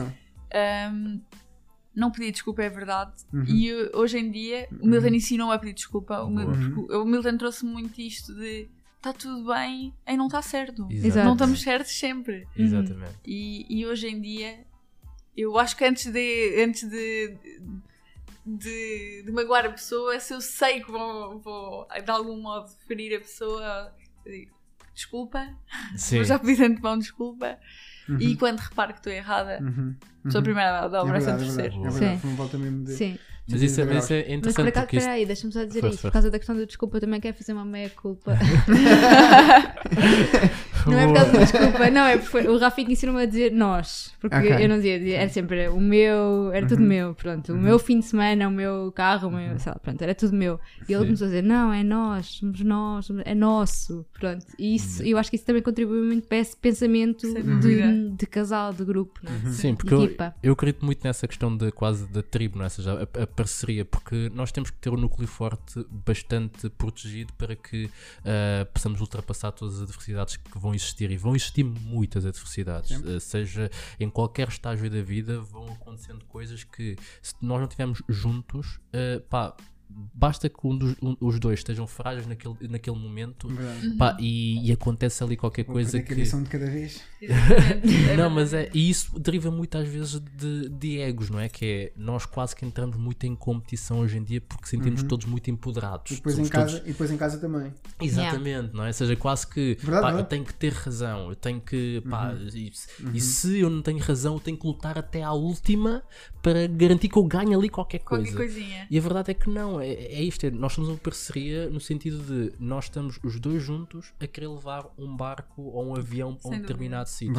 ahm, 0.55 1.19
não 1.95 2.11
pedir 2.13 2.31
desculpa 2.33 2.63
é 2.63 2.71
verdade. 2.71 3.13
Uhum. 3.33 3.45
E 3.45 3.67
eu- 3.69 3.91
hoje 3.95 4.19
em 4.19 4.31
dia 4.31 4.69
o 4.81 4.87
Milton 4.87 5.09
ensinou 5.09 5.51
a 5.51 5.59
pedir 5.59 5.73
desculpa. 5.75 6.21
O, 6.23 6.31
Mil- 6.31 6.49
Uhum. 6.49 6.87
o 7.03 7.05
Milton 7.05 7.37
trouxe 7.39 7.65
muito 7.65 8.01
isto 8.01 8.35
de 8.35 8.69
está 8.99 9.13
tudo 9.13 9.53
bem 9.53 9.93
em 10.07 10.17
não 10.17 10.27
estar 10.27 10.43
certo. 10.43 10.87
Exato. 10.91 11.27
Não 11.27 11.33
estamos 11.35 11.61
certos 11.63 11.97
sempre. 11.99 12.47
Exatamente. 12.57 13.15
E, 13.25 13.67
e 13.69 13.87
hoje 13.87 14.09
em 14.09 14.21
dia, 14.21 14.59
eu 15.37 15.59
acho 15.59 15.77
que 15.77 15.85
antes 15.85 16.07
de, 16.11 16.63
antes 16.63 16.89
de, 16.89 17.35
de, 18.47 19.23
de 19.25 19.33
magoar 19.33 19.67
a 19.67 19.71
pessoa, 19.71 20.19
se 20.21 20.33
eu 20.33 20.41
sei 20.41 20.81
que 20.81 20.91
vou, 20.91 21.39
vou 21.41 21.87
de 22.05 22.11
algum 22.11 22.41
modo 22.41 22.71
ferir 22.87 23.17
a 23.17 23.21
pessoa, 23.21 23.93
desculpa, 24.95 25.49
Sim. 25.97 26.19
eu 26.19 26.25
já 26.25 26.39
pedi 26.39 26.57
de 26.57 26.65
antemão 26.65 26.99
desculpa. 26.99 27.59
Uhum. 28.09 28.19
E 28.21 28.37
quando 28.37 28.61
reparo 28.61 28.93
que 28.93 29.01
estou 29.01 29.13
errada, 29.13 29.59
Uhum. 29.61 29.97
sou 30.31 30.39
a 30.39 30.41
Uhum. 30.41 30.45
primeira 30.45 30.81
a 30.85 30.89
dar 30.89 31.03
o 31.03 31.07
É 31.07 31.11
braço 31.11 31.29
a 31.29 31.33
é 31.33 31.37
torcer. 31.39 31.73
É. 31.75 32.95
Sim. 32.95 33.19
Mas 33.49 33.63
isso, 33.63 33.81
é- 33.81 33.85
mas 33.85 34.05
isso 34.05 34.13
é 34.13 34.17
Mas 34.19 34.27
por 34.27 34.33
interessante 34.35 34.69
acaso, 34.69 34.87
porque 34.87 34.97
isto- 34.97 35.07
peraí, 35.07 35.27
deixa-me 35.27 35.53
só 35.53 35.65
dizer 35.65 35.81
força. 35.81 36.03
Por 36.03 36.13
causa 36.13 36.31
da 36.31 36.39
questão 36.39 36.57
do 36.57 36.67
desculpa, 36.67 36.97
eu 36.97 37.01
também 37.01 37.21
quero 37.21 37.37
fazer 37.37 37.53
uma 37.53 37.65
meia-culpa. 37.65 38.37
não 40.92 40.99
é 40.99 41.07
por 41.07 41.14
causa 41.14 41.33
da 41.33 41.38
desculpa, 41.40 41.90
não, 41.90 42.07
é 42.07 42.16
porque 42.18 42.49
o 42.49 42.59
Rafinha 42.59 42.92
ensinou-me 42.92 43.22
a 43.22 43.27
dizer 43.27 43.53
nós. 43.53 44.12
Porque 44.20 44.37
Ok. 44.37 44.64
eu 44.64 44.68
não 44.68 44.77
dizia, 44.77 44.99
dizia- 44.99 45.18
era 45.20 45.29
sempre 45.31 45.68
o 45.68 45.81
meu, 45.81 46.51
era 46.53 46.66
tudo 46.66 46.83
Uhum. 46.83 46.88
meu, 46.88 47.14
pronto. 47.14 47.53
O 47.53 47.57
meu 47.57 47.79
fim 47.79 48.01
de 48.01 48.07
semana, 48.07 48.49
o 48.49 48.51
meu 48.51 48.90
carro, 48.92 49.29
o 49.29 49.31
meu, 49.31 49.59
sei 49.59 49.72
lá, 49.72 49.79
pronto, 49.79 50.03
era 50.03 50.14
tudo 50.14 50.35
meu. 50.35 50.59
E 50.88 50.92
ele 50.92 51.01
Sim. 51.01 51.05
começou 51.07 51.25
a 51.27 51.29
dizer, 51.29 51.42
não, 51.42 51.72
é 51.72 51.83
nós, 51.83 52.27
somos 52.27 52.61
nós, 52.62 53.09
é 53.25 53.35
nosso, 53.35 54.05
pronto. 54.18 54.44
E 54.59 54.75
isso, 54.77 55.03
eu 55.03 55.18
acho 55.18 55.31
que 55.31 55.37
isso 55.37 55.44
também 55.44 55.62
contribui 55.62 56.01
muito 56.03 56.27
para 56.29 56.38
esse 56.38 56.57
pensamento 56.57 57.27
de, 57.61 58.11
de 58.11 58.27
casal, 58.27 58.72
de 58.72 58.85
grupo, 58.85 59.20
não 59.22 59.33
é? 59.33 59.53
Sim, 59.53 59.75
porque 59.75 59.94
eu, 59.94 60.09
eu 60.42 60.53
acredito 60.53 60.85
muito 60.85 61.03
nessa 61.05 61.27
questão 61.29 61.57
de 61.57 61.70
quase 61.72 62.07
da 62.09 62.22
tribo, 62.22 62.57
não 62.59 62.64
é? 62.64 62.66
Ou 62.66 62.70
seja, 62.70 63.09
a, 63.18 63.22
a 63.22 63.27
parceria, 63.27 63.85
porque 63.85 64.31
nós 64.35 64.51
temos 64.53 64.70
que 64.70 64.77
ter 64.79 64.90
um 64.90 64.96
núcleo 64.96 65.27
forte 65.29 65.85
bastante 65.90 66.68
protegido 66.70 67.33
para 67.35 67.55
que 67.57 67.90
ah, 68.25 68.66
possamos 68.72 69.01
ultrapassar 69.01 69.53
todas 69.53 69.77
as 69.77 69.83
adversidades 69.83 70.37
que 70.37 70.59
vão 70.59 70.75
existir 70.77 71.11
e 71.11 71.17
vão 71.17 71.35
existir 71.35 71.65
muitas 71.65 72.25
adversidades, 72.25 72.91
Sempre. 72.91 73.17
Ah, 73.17 73.21
seja 73.21 73.71
em 73.99 74.09
qualquer 74.09 74.49
estágio 74.49 74.91
da 74.91 75.03
vida, 75.03 75.41
vão 75.41 75.67
acontecendo 75.73 76.25
coisas 76.27 76.65
que 76.65 76.97
se 77.21 77.35
nós 77.43 77.59
não 77.59 77.65
estivermos 77.65 78.03
juntos, 78.09 78.79
ah, 78.93 79.21
pá, 79.29 79.57
basta 79.88 80.49
que 80.49 80.59
um 80.66 80.77
dos- 80.77 80.96
um- 81.03 81.16
os 81.20 81.38
dois 81.40 81.61
estejam 81.61 81.87
frágeis 81.87 82.27
naquele, 82.27 82.55
naquele 82.68 82.96
momento. 82.99 83.49
Pá, 83.99 84.16
e, 84.20 84.68
e 84.68 84.72
acontece 84.72 85.22
ali 85.22 85.37
qualquer 85.37 85.64
Vou 85.64 85.75
coisa 85.75 86.01
que. 86.03 86.14
um 86.35 86.42
de 86.42 86.49
cada 86.51 86.66
vez. 86.66 87.01
Exatamente. 87.20 87.87
Não, 88.16 88.31
mas 88.31 88.53
é, 88.53 88.70
e 88.75 88.90
isso 88.90 89.18
deriva 89.18 89.51
muitas 89.51 89.87
vezes 89.88 90.20
de, 90.20 90.68
de 90.68 90.99
egos, 90.99 91.31
não 91.31 91.38
é? 91.40 91.49
Que 91.49 91.64
é 91.64 91.92
nós 91.96 92.27
quase 92.27 92.55
que 92.55 92.64
entramos 92.66 92.96
muito 92.96 93.25
em 93.25 93.35
competição 93.35 94.01
hoje 94.01 94.18
em 94.18 94.22
dia 94.25 94.40
porque 94.40 94.66
sentimos 94.66 95.03
Uhum. 95.03 95.09
todos 95.09 95.27
muito 95.27 95.51
empoderados. 95.51 96.12
E 96.12 96.14
depois, 96.16 96.38
em 96.38 96.46
casa, 96.46 96.72
todos- 96.72 96.87
e 96.88 96.92
depois 96.92 97.11
em 97.11 97.16
casa 97.16 97.38
também. 97.38 97.72
Exatamente, 98.01 98.75
não 98.75 98.85
é? 98.85 98.88
Ou 98.88 98.92
seja, 98.92 99.16
quase 99.16 99.46
que 99.46 99.77
Verdade, 99.81 100.03
pá, 100.14 100.18
eu 100.20 100.25
tenho 100.25 100.44
que 100.44 100.55
ter 100.55 100.72
razão, 100.72 101.29
eu 101.31 101.37
tenho 101.37 101.61
que. 101.61 102.03
Pá, 102.09 102.31
Uhum. 102.33 102.49
e, 102.49 102.70
se- 102.75 102.88
e 103.14 103.20
se 103.20 103.59
eu 103.61 103.70
não 103.70 103.83
tenho 103.83 103.99
razão, 103.99 104.35
eu 104.35 104.40
tenho 104.40 104.57
que 104.57 104.66
lutar 104.66 104.99
até 104.99 105.22
à 105.22 105.33
última 105.33 106.03
para 106.42 106.66
garantir 106.66 107.09
que 107.09 107.18
eu 107.18 107.25
ganhe 107.25 107.55
ali 107.55 107.68
qualquer 107.68 107.99
coisa. 108.01 108.25
Qualquer 108.25 108.37
coisinha. 108.37 108.87
E 108.90 108.99
a 108.99 109.01
verdade 109.01 109.31
é 109.31 109.35
que 109.35 109.49
não, 109.51 109.76
é, 109.81 109.89
é 109.89 110.23
isto, 110.23 110.45
é, 110.47 110.51
nós 110.51 110.73
somos 110.73 110.89
uma 110.91 110.99
parceria 110.99 111.69
no 111.69 111.81
sentido 111.81 112.19
de 112.19 112.53
nós 112.59 112.85
estamos 112.85 113.19
os 113.23 113.39
dois 113.41 113.62
juntos 113.62 114.12
a 114.21 114.27
querer 114.27 114.49
levar 114.49 114.87
um 114.99 115.17
barco 115.17 115.62
ou 115.62 115.87
um 115.87 115.97
avião 115.97 116.39
a 116.45 116.49
um 116.49 116.51
determinado 116.51 117.09
sítio. 117.09 117.35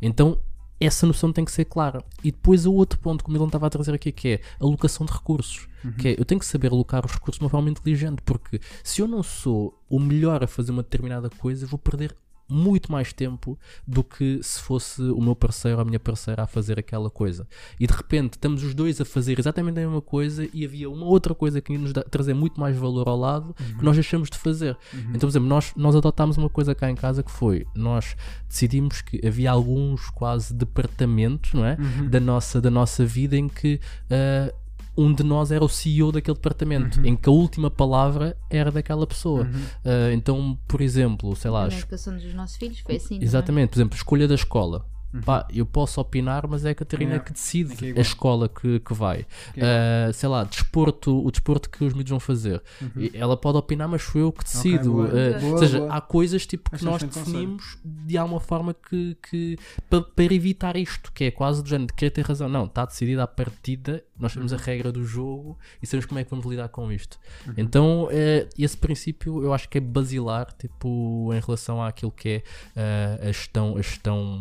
Então 0.00 0.38
essa 0.80 1.06
noção 1.06 1.32
tem 1.32 1.44
que 1.44 1.52
ser 1.52 1.64
clara. 1.64 2.04
E 2.24 2.32
depois 2.32 2.66
o 2.66 2.72
outro 2.72 2.98
ponto 2.98 3.22
que 3.22 3.30
o 3.30 3.32
Milan 3.32 3.46
estava 3.46 3.66
a 3.66 3.70
trazer 3.70 3.94
aqui 3.94 4.10
que 4.10 4.28
é 4.28 4.40
a 4.58 4.64
alocação 4.64 5.06
de 5.06 5.12
recursos. 5.12 5.68
Que 5.98 6.08
é, 6.08 6.16
eu 6.18 6.24
tenho 6.24 6.38
que 6.38 6.46
saber 6.46 6.72
alocar 6.72 7.04
os 7.04 7.12
recursos 7.12 7.38
de 7.38 7.44
uma 7.44 7.50
forma 7.50 7.70
inteligente, 7.70 8.22
porque 8.22 8.60
se 8.82 9.00
eu 9.00 9.08
não 9.08 9.22
sou 9.22 9.80
o 9.88 9.98
melhor 9.98 10.42
a 10.42 10.46
fazer 10.46 10.72
uma 10.72 10.82
determinada 10.82 11.28
coisa, 11.30 11.66
vou 11.66 11.78
perder 11.78 12.16
muito 12.52 12.92
mais 12.92 13.12
tempo 13.12 13.58
do 13.86 14.04
que 14.04 14.40
se 14.42 14.60
fosse 14.60 15.02
o 15.02 15.20
meu 15.20 15.34
parceiro 15.34 15.78
ou 15.78 15.82
a 15.82 15.84
minha 15.84 15.98
parceira 15.98 16.42
a 16.42 16.46
fazer 16.46 16.78
aquela 16.78 17.10
coisa. 17.10 17.46
E 17.80 17.86
de 17.86 17.92
repente 17.92 18.34
estamos 18.34 18.62
os 18.62 18.74
dois 18.74 19.00
a 19.00 19.04
fazer 19.04 19.38
exatamente 19.38 19.78
a 19.78 19.82
mesma 19.82 20.02
coisa 20.02 20.48
e 20.52 20.64
havia 20.64 20.90
uma 20.90 21.06
outra 21.06 21.34
coisa 21.34 21.60
que 21.60 21.76
nos 21.76 21.92
dá, 21.92 22.02
trazer 22.02 22.34
muito 22.34 22.60
mais 22.60 22.76
valor 22.76 23.08
ao 23.08 23.16
lado 23.16 23.54
que 23.54 23.84
nós 23.84 23.94
deixamos 23.94 24.28
de 24.28 24.36
fazer. 24.38 24.76
Então, 25.10 25.20
por 25.20 25.28
exemplo, 25.28 25.48
nós, 25.48 25.72
nós 25.76 25.96
adotámos 25.96 26.36
uma 26.36 26.50
coisa 26.50 26.74
cá 26.74 26.90
em 26.90 26.94
casa 26.94 27.22
que 27.22 27.30
foi: 27.30 27.66
nós 27.74 28.16
decidimos 28.48 29.00
que 29.00 29.26
havia 29.26 29.50
alguns 29.50 30.10
quase 30.10 30.52
departamentos, 30.52 31.52
não 31.54 31.64
é? 31.64 31.76
Da, 32.08 32.20
nossa, 32.20 32.60
da 32.60 32.70
nossa 32.70 33.04
vida 33.04 33.36
em 33.36 33.48
que. 33.48 33.80
ah, 34.10 34.52
um 34.96 35.12
de 35.12 35.22
nós 35.22 35.50
era 35.50 35.64
o 35.64 35.68
CEO 35.68 36.12
daquele 36.12 36.34
departamento, 36.36 37.00
em 37.06 37.16
que 37.16 37.28
a 37.28 37.32
última 37.32 37.70
palavra 37.70 38.36
era 38.50 38.70
daquela 38.70 39.06
pessoa. 39.06 39.48
Ah, 39.84 40.12
então, 40.12 40.58
por 40.68 40.80
exemplo, 40.80 41.34
sei 41.36 41.50
lá, 41.50 41.66
Na 41.68 41.74
educação 41.76 42.16
dos 42.16 42.34
nossos 42.34 42.56
filhos 42.56 42.80
foi 42.80 42.96
assim. 42.96 43.14
também. 43.14 43.24
Exatamente, 43.24 43.70
por 43.70 43.76
exemplo, 43.78 43.96
escolha 43.96 44.28
da 44.28 44.34
escola. 44.34 44.84
Pá, 45.24 45.46
eu 45.52 45.66
posso 45.66 46.00
opinar, 46.00 46.46
mas 46.48 46.64
é 46.64 46.70
a 46.70 46.74
Catarina 46.74 47.10
Yeah. 47.12 47.24
que 47.26 47.32
decide 47.34 47.92
É 47.94 47.98
a 47.98 48.00
escola 48.00 48.48
que, 48.48 48.80
que 48.80 48.94
vai. 48.94 49.26
É 49.56 50.08
Ah, 50.08 50.12
sei 50.12 50.28
lá, 50.28 50.44
desporto, 50.44 51.24
o 51.26 51.30
desporto 51.30 51.68
que 51.68 51.84
os 51.84 51.92
miúdos 51.92 52.10
vão 52.10 52.20
fazer. 52.20 52.62
E 52.96 53.10
Ela 53.14 53.36
pode 53.36 53.58
opinar, 53.58 53.86
mas 53.88 54.02
sou 54.02 54.20
eu 54.20 54.32
que 54.32 54.42
decido. 54.44 54.92
boa. 54.92 55.08
Ah, 55.08 55.38
Boa, 55.38 55.52
ou 55.52 55.58
seja, 55.58 55.78
boa. 55.80 55.92
há 55.94 56.00
coisas 56.00 56.46
tipo 56.46 56.70
que 56.70 56.76
Acho 56.76 56.84
nós 56.84 57.02
conselho. 57.02 57.24
definimos 57.26 57.78
de 57.84 58.16
alguma 58.16 58.40
forma 58.40 58.74
que, 58.74 59.16
que 59.28 59.58
pa- 59.90 60.00
para, 60.00 60.32
evitar 60.34 60.76
isto, 60.76 61.12
que 61.12 61.24
é 61.24 61.30
quase 61.30 61.62
do 61.62 61.68
género 61.68 61.88
de 61.88 61.92
querer 61.94 62.10
ter 62.10 62.24
razão. 62.24 62.48
Não, 62.48 62.64
está 62.64 62.84
decidido 62.86 63.20
à 63.20 63.26
partida, 63.26 64.02
nós 64.18 64.32
temos 64.32 64.52
a 64.52 64.56
Uhum. 64.56 64.62
regra 64.62 64.90
do 64.92 65.04
jogo 65.04 65.58
e 65.82 65.86
sabemos 65.86 66.06
como 66.06 66.20
é 66.20 66.24
que 66.24 66.30
vamos 66.30 66.46
lidar 66.46 66.68
com 66.68 66.90
isto. 66.90 67.18
Então, 67.56 68.08
eh, 68.10 68.48
esse 68.58 68.76
princípio 68.76 69.42
eu 69.42 69.52
acho 69.52 69.68
que 69.68 69.78
é 69.78 69.80
basilar, 69.80 70.52
tipo, 70.58 71.30
em 71.34 71.40
relação 71.40 71.82
àquilo 71.82 72.10
que 72.12 72.28
é 72.28 72.42
eh, 72.76 73.18
a 73.22 73.26
gestão, 73.26 73.76
a 73.76 73.82
gestão 73.82 74.40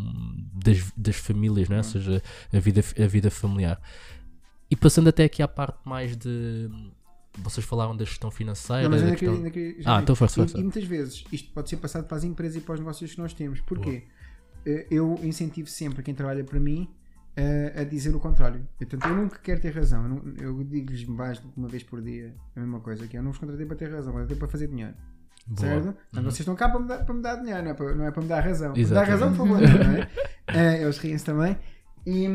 das, 0.63 0.91
das 0.95 1.15
famílias, 1.15 1.67
não 1.69 1.75
é? 1.75 1.79
ou 1.79 1.83
seja, 1.83 2.21
a 2.53 2.59
vida, 2.59 2.81
a 3.03 3.07
vida 3.07 3.31
familiar. 3.31 3.81
E 4.69 4.75
passando 4.75 5.09
até 5.09 5.23
aqui 5.25 5.41
à 5.41 5.47
parte 5.47 5.79
mais 5.85 6.15
de. 6.15 6.69
Vocês 7.37 7.65
falaram 7.65 7.95
da 7.95 8.03
gestão 8.03 8.29
financeira. 8.29 8.83
Não, 8.83 8.89
mas 8.89 9.01
da 9.01 9.07
ainda 9.07 9.17
questão- 9.17 9.35
ainda 9.37 9.49
queria- 9.51 9.81
já 9.81 9.97
Ah, 9.97 10.01
então 10.01 10.15
força, 10.15 10.39
E- 10.39 10.43
força. 10.43 10.57
E, 10.59 10.61
muitas 10.63 10.83
vezes 10.83 11.23
isto 11.31 11.49
pode 11.53 11.69
ser 11.69 11.77
passado 11.77 12.05
para 12.05 12.17
as 12.17 12.23
empresas 12.23 12.57
e 12.57 12.61
para 12.61 12.73
os 12.73 12.79
negócios 12.79 13.11
que 13.13 13.17
nós 13.19 13.33
temos. 13.33 13.61
Porquê? 13.61 14.03
Eh, 14.65 14.87
Eu 14.91 15.17
incentivo 15.23 15.67
sempre 15.69 16.03
quem 16.03 16.13
trabalha 16.13 16.43
para 16.43 16.59
mim 16.59 16.87
eh, 17.35 17.73
a 17.77 17.83
dizer 17.85 18.13
o 18.15 18.19
contrário. 18.19 18.67
Portanto, 18.77 19.05
eu 19.07 19.15
nunca 19.15 19.39
quero 19.39 19.61
ter 19.61 19.73
razão. 19.73 20.03
Eu, 20.03 20.09
não- 20.09 20.33
eu 20.37 20.63
digo-lhes 20.65 21.05
mais 21.05 21.39
que 21.39 21.47
uma 21.55 21.67
vez 21.69 21.81
por 21.83 22.01
dia 22.01 22.35
a 22.55 22.59
mesma 22.59 22.79
coisa, 22.81 23.07
que 23.07 23.15
é, 23.15 23.19
eu 23.19 23.23
não 23.23 23.31
vos 23.31 23.39
contratei 23.39 23.65
para 23.65 23.75
ter 23.77 23.89
razão, 23.89 24.11
contratei 24.11 24.35
para 24.37 24.47
fazer 24.49 24.67
dinheiro. 24.67 24.93
Boa. 25.53 25.69
Certo? 25.69 25.97
Então 26.09 26.23
vocês 26.23 26.39
estão 26.39 26.55
cá 26.55 26.69
para 26.69 26.79
me 26.79 26.87
dar, 26.87 27.03
para 27.05 27.13
me 27.13 27.21
dar 27.21 27.35
dinheiro, 27.35 27.63
não 27.63 27.71
é 27.71 27.73
para, 27.73 27.95
não 27.95 28.05
é 28.05 28.11
para 28.11 28.21
me 28.21 28.27
dar 28.29 28.39
razão. 28.41 28.73
Para 28.73 28.81
me 28.81 28.95
dar 28.95 29.03
razão, 29.11 29.29
por 29.35 29.47
favor, 29.47 29.61
não 29.61 29.91
é? 29.91 30.09
Eh, 30.47 30.81
eles 30.83 30.97
riem-se 30.97 31.25
também. 31.25 31.57
E, 32.05 32.25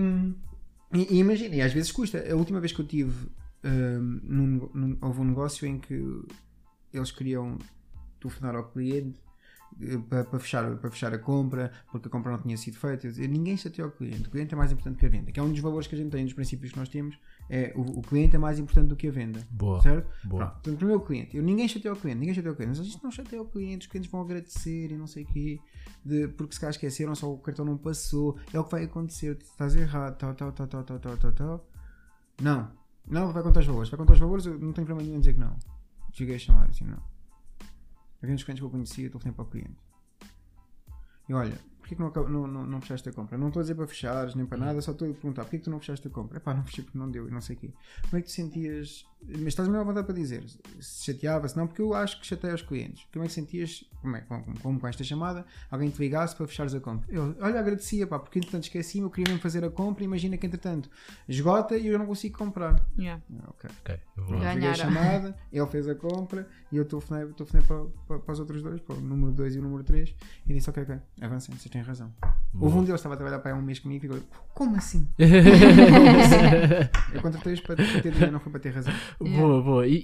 e, 0.93 1.15
e 1.15 1.19
imagina, 1.19 1.55
e 1.55 1.63
às 1.63 1.73
vezes 1.73 1.91
custa. 1.93 2.25
A 2.31 2.35
última 2.37 2.61
vez 2.61 2.73
que 2.73 2.81
eu 2.81 2.87
tive, 2.87 3.29
hum, 3.65 4.21
num- 4.23 4.71
num- 4.75 4.99
houve 5.01 5.21
um 5.21 5.25
negócio 5.25 5.67
em 5.67 5.79
que 5.79 6.23
eles 6.93 7.11
queriam 7.11 7.59
telefonar 8.21 8.55
ao 8.55 8.65
cliente 8.71 9.19
eh, 9.81 9.99
para, 10.09 10.25
para 10.25 10.39
fechar, 10.39 10.77
para 10.77 10.91
fechar 10.91 11.13
a 11.13 11.19
compra, 11.19 11.73
porque 11.91 12.09
a 12.09 12.11
compra 12.11 12.33
não 12.33 12.39
tinha 12.41 12.57
sido 12.57 12.77
feita. 12.79 13.09
Ninguém 13.09 13.57
chateia 13.57 13.87
o 13.89 13.91
cliente. 13.91 14.29
O 14.29 14.31
cliente 14.31 14.55
é 14.55 14.57
mais 14.57 14.73
importante 14.73 14.99
que 14.99 15.07
a 15.07 15.09
venda. 15.09 15.33
Que 15.33 15.41
é 15.41 15.43
um 15.43 15.51
dos 15.51 15.61
valores 15.61 15.87
que 15.87 15.95
a 15.95 15.99
gente 15.99 16.11
tem, 16.11 16.23
um 16.23 16.27
dos 16.27 16.35
princípios 16.35 16.73
que 16.73 16.79
nós 16.79 16.89
temos. 16.89 17.19
É 17.49 17.73
o, 17.77 17.99
o 17.99 18.03
cliente 18.03 18.35
é 18.35 18.39
mais 18.39 18.59
importante 18.59 18.89
do 18.89 18.97
que 18.97 19.07
a 19.07 19.11
venda. 19.11 19.41
Boa. 19.51 19.81
Certo? 19.81 20.07
Boa. 20.25 20.47
Pronto. 20.47 20.53
Portanto, 20.55 20.77
primeiro 20.77 21.01
o 21.01 21.05
cliente. 21.05 21.37
Eu, 21.37 21.43
ninguém 21.43 21.69
chateia 21.69 21.93
o 21.93 21.97
cliente, 21.97 22.19
ninguém 22.19 22.35
chateia 22.35 22.53
o 22.53 22.57
cliente. 22.57 22.79
Mas 22.79 22.81
a 22.81 22.91
gente 22.91 23.05
não 23.05 23.11
chateia 23.11 23.43
o 23.43 23.47
cliente, 23.47 23.87
os 23.87 23.91
clientes 23.91 24.11
vão 24.11 24.21
agradecer 24.21 24.91
e 24.91 24.97
não 24.97 25.07
sei 25.07 25.23
o 25.25 25.27
quê. 25.27 25.61
De, 26.05 26.29
porque 26.29 26.55
se 26.55 26.61
calhar 26.61 26.73
esqueceram, 26.73 27.15
só 27.15 27.33
o 27.33 27.39
cartão 27.39 27.65
não 27.65 27.77
passou. 27.77 28.37
É 28.53 28.59
o 28.59 28.65
que 28.65 28.71
vai 28.71 28.85
acontecer, 28.85 29.39
estás 29.41 29.77
errado, 29.77 30.17
tal, 30.19 30.35
tal, 30.35 30.53
tal, 30.53 30.67
tal, 30.67 30.85
tal, 30.85 30.99
tal, 30.99 31.17
tal, 31.17 31.33
tal. 31.33 31.69
Não. 32.41 32.71
Não, 33.07 33.33
vai 33.33 33.43
contar 33.43 33.61
os 33.61 33.67
valores. 33.67 33.89
Vai 33.89 33.99
contar 33.99 34.15
os 34.15 34.21
valores, 34.21 34.47
eu 34.47 34.59
não 34.59 34.73
tenho 34.73 34.87
problema 34.87 35.03
nenhum 35.03 35.17
em 35.17 35.21
dizer 35.21 35.35
que 35.35 35.41
não. 35.41 35.57
Cheguei 36.13 36.37
a 36.37 36.39
chamar, 36.39 36.69
assim, 36.69 36.85
não. 36.85 37.03
Havia 38.23 38.35
uns 38.35 38.43
clientes 38.43 38.61
que 38.61 38.67
eu 38.67 38.71
conhecia, 38.71 39.07
eu 39.07 39.11
telefonei 39.11 39.35
para 39.35 39.45
o 39.45 39.49
cliente. 39.49 39.87
E 41.29 41.35
olha, 41.35 41.59
porquê 41.87 41.95
que 41.95 42.03
não, 42.03 42.29
não, 42.29 42.47
não, 42.47 42.67
não 42.67 42.81
fechaste 42.81 43.09
a 43.09 43.13
compra? 43.13 43.39
Não 43.39 43.49
estou 43.49 43.61
a 43.61 43.63
dizer 43.63 43.75
para 43.77 43.87
fechares, 43.87 44.35
nem 44.35 44.45
para 44.45 44.59
nada, 44.59 44.81
só 44.81 44.91
estou 44.91 45.09
a 45.09 45.15
perguntar 45.15 45.43
porquê 45.43 45.59
que 45.59 45.65
tu 45.65 45.71
não 45.71 45.79
fechaste 45.79 46.09
a 46.09 46.11
compra? 46.11 46.39
Epá, 46.39 46.53
não 46.53 46.65
fechei 46.65 46.83
porque 46.85 46.99
não 46.99 47.11
deu 47.11 47.29
e 47.29 47.31
não 47.31 47.41
sei 47.41 47.55
o 47.55 47.59
quê. 47.59 47.71
Como 48.03 48.19
é 48.19 48.21
que 48.21 48.27
te 48.27 48.33
sentias? 48.33 49.07
Mas 49.29 49.49
estás 49.49 49.67
mesmo 49.69 49.81
à 49.81 49.85
vontade 49.85 50.07
para 50.07 50.15
dizer 50.15 50.45
se 50.81 51.05
chateava-se, 51.07 51.57
não, 51.57 51.67
porque 51.67 51.83
eu 51.83 51.93
acho 51.95 52.21
que 52.21 52.27
chateia 52.27 52.55
os 52.55 52.63
clientes. 52.63 53.05
Como 53.13 53.25
é 53.25 53.29
que 53.29 53.35
sentias, 53.35 53.85
como, 54.01 54.15
é, 54.17 54.21
como, 54.21 54.45
como 54.61 54.79
com 54.79 54.87
esta 54.87 55.03
chamada, 55.03 55.45
alguém 55.69 55.91
te 55.91 55.99
ligasse 55.99 56.37
para 56.37 56.47
fechares 56.47 56.73
a 56.75 56.81
compra? 56.81 57.07
Eu, 57.11 57.35
olha, 57.41 57.59
agradecia, 57.59 58.07
pá, 58.07 58.19
porque 58.21 58.39
entretanto 58.39 58.65
esqueci-me, 58.65 59.05
eu 59.05 59.11
queria 59.11 59.29
mesmo 59.33 59.43
fazer 59.43 59.65
a 59.65 59.71
compra. 59.71 60.05
Imagina 60.05 60.37
que 60.37 60.47
entretanto 60.47 60.89
esgota 61.29 61.77
e 61.77 61.89
eu 61.89 61.99
não 61.99 62.07
consigo 62.07 62.39
comprar. 62.39 62.81
Yeah. 62.97 63.21
Ah, 63.41 63.45
Ok. 63.49 63.71
Ok, 63.81 64.01
eu 64.17 64.25
vou- 64.25 64.39
a 64.71 64.75
chamada, 64.75 65.37
ele 65.53 65.67
fez 65.67 65.89
a 65.89 65.95
compra 65.95 66.49
e 66.71 66.77
eu 66.77 66.85
telefonei, 66.85 67.27
telefonei 67.33 67.67
para, 67.67 67.85
para, 68.07 68.19
para 68.21 68.33
os 68.33 68.39
outros 68.41 68.63
dois, 68.63 68.81
para 68.81 68.95
o 68.95 69.01
número 69.01 69.33
2 69.33 69.57
e 69.57 69.59
o 69.59 69.63
número 69.63 69.83
3, 69.83 70.15
e 70.47 70.55
disse: 70.55 70.71
Ok, 70.71 70.83
ok, 70.85 70.97
avancem, 71.21 71.53
vocês 71.55 71.71
têm 71.73 71.83
razão. 71.83 72.13
Houve 72.59 72.77
um 72.77 72.85
deles 72.85 72.93
que 72.93 72.95
estava 73.09 73.15
a 73.15 73.17
trabalhar 73.19 73.41
para 73.41 73.51
aí 73.51 73.57
há 73.57 73.61
um 73.61 73.63
mês 73.65 73.79
comigo 73.81 74.05
e 74.05 74.09
ficou: 74.09 74.23
Como 74.55 74.77
assim? 74.77 75.09
Eu 77.13 77.21
contratei-os 77.23 77.61
para, 77.61 77.77
para 77.77 78.01
ter 78.01 78.13
dinheiro, 78.13 78.33
não 78.33 78.41
foi 78.41 78.51
para 78.53 78.61
ter 78.61 78.71
razão. 78.71 78.93
Boa, 79.21 79.63
boa. 79.63 79.87
E, 79.87 79.97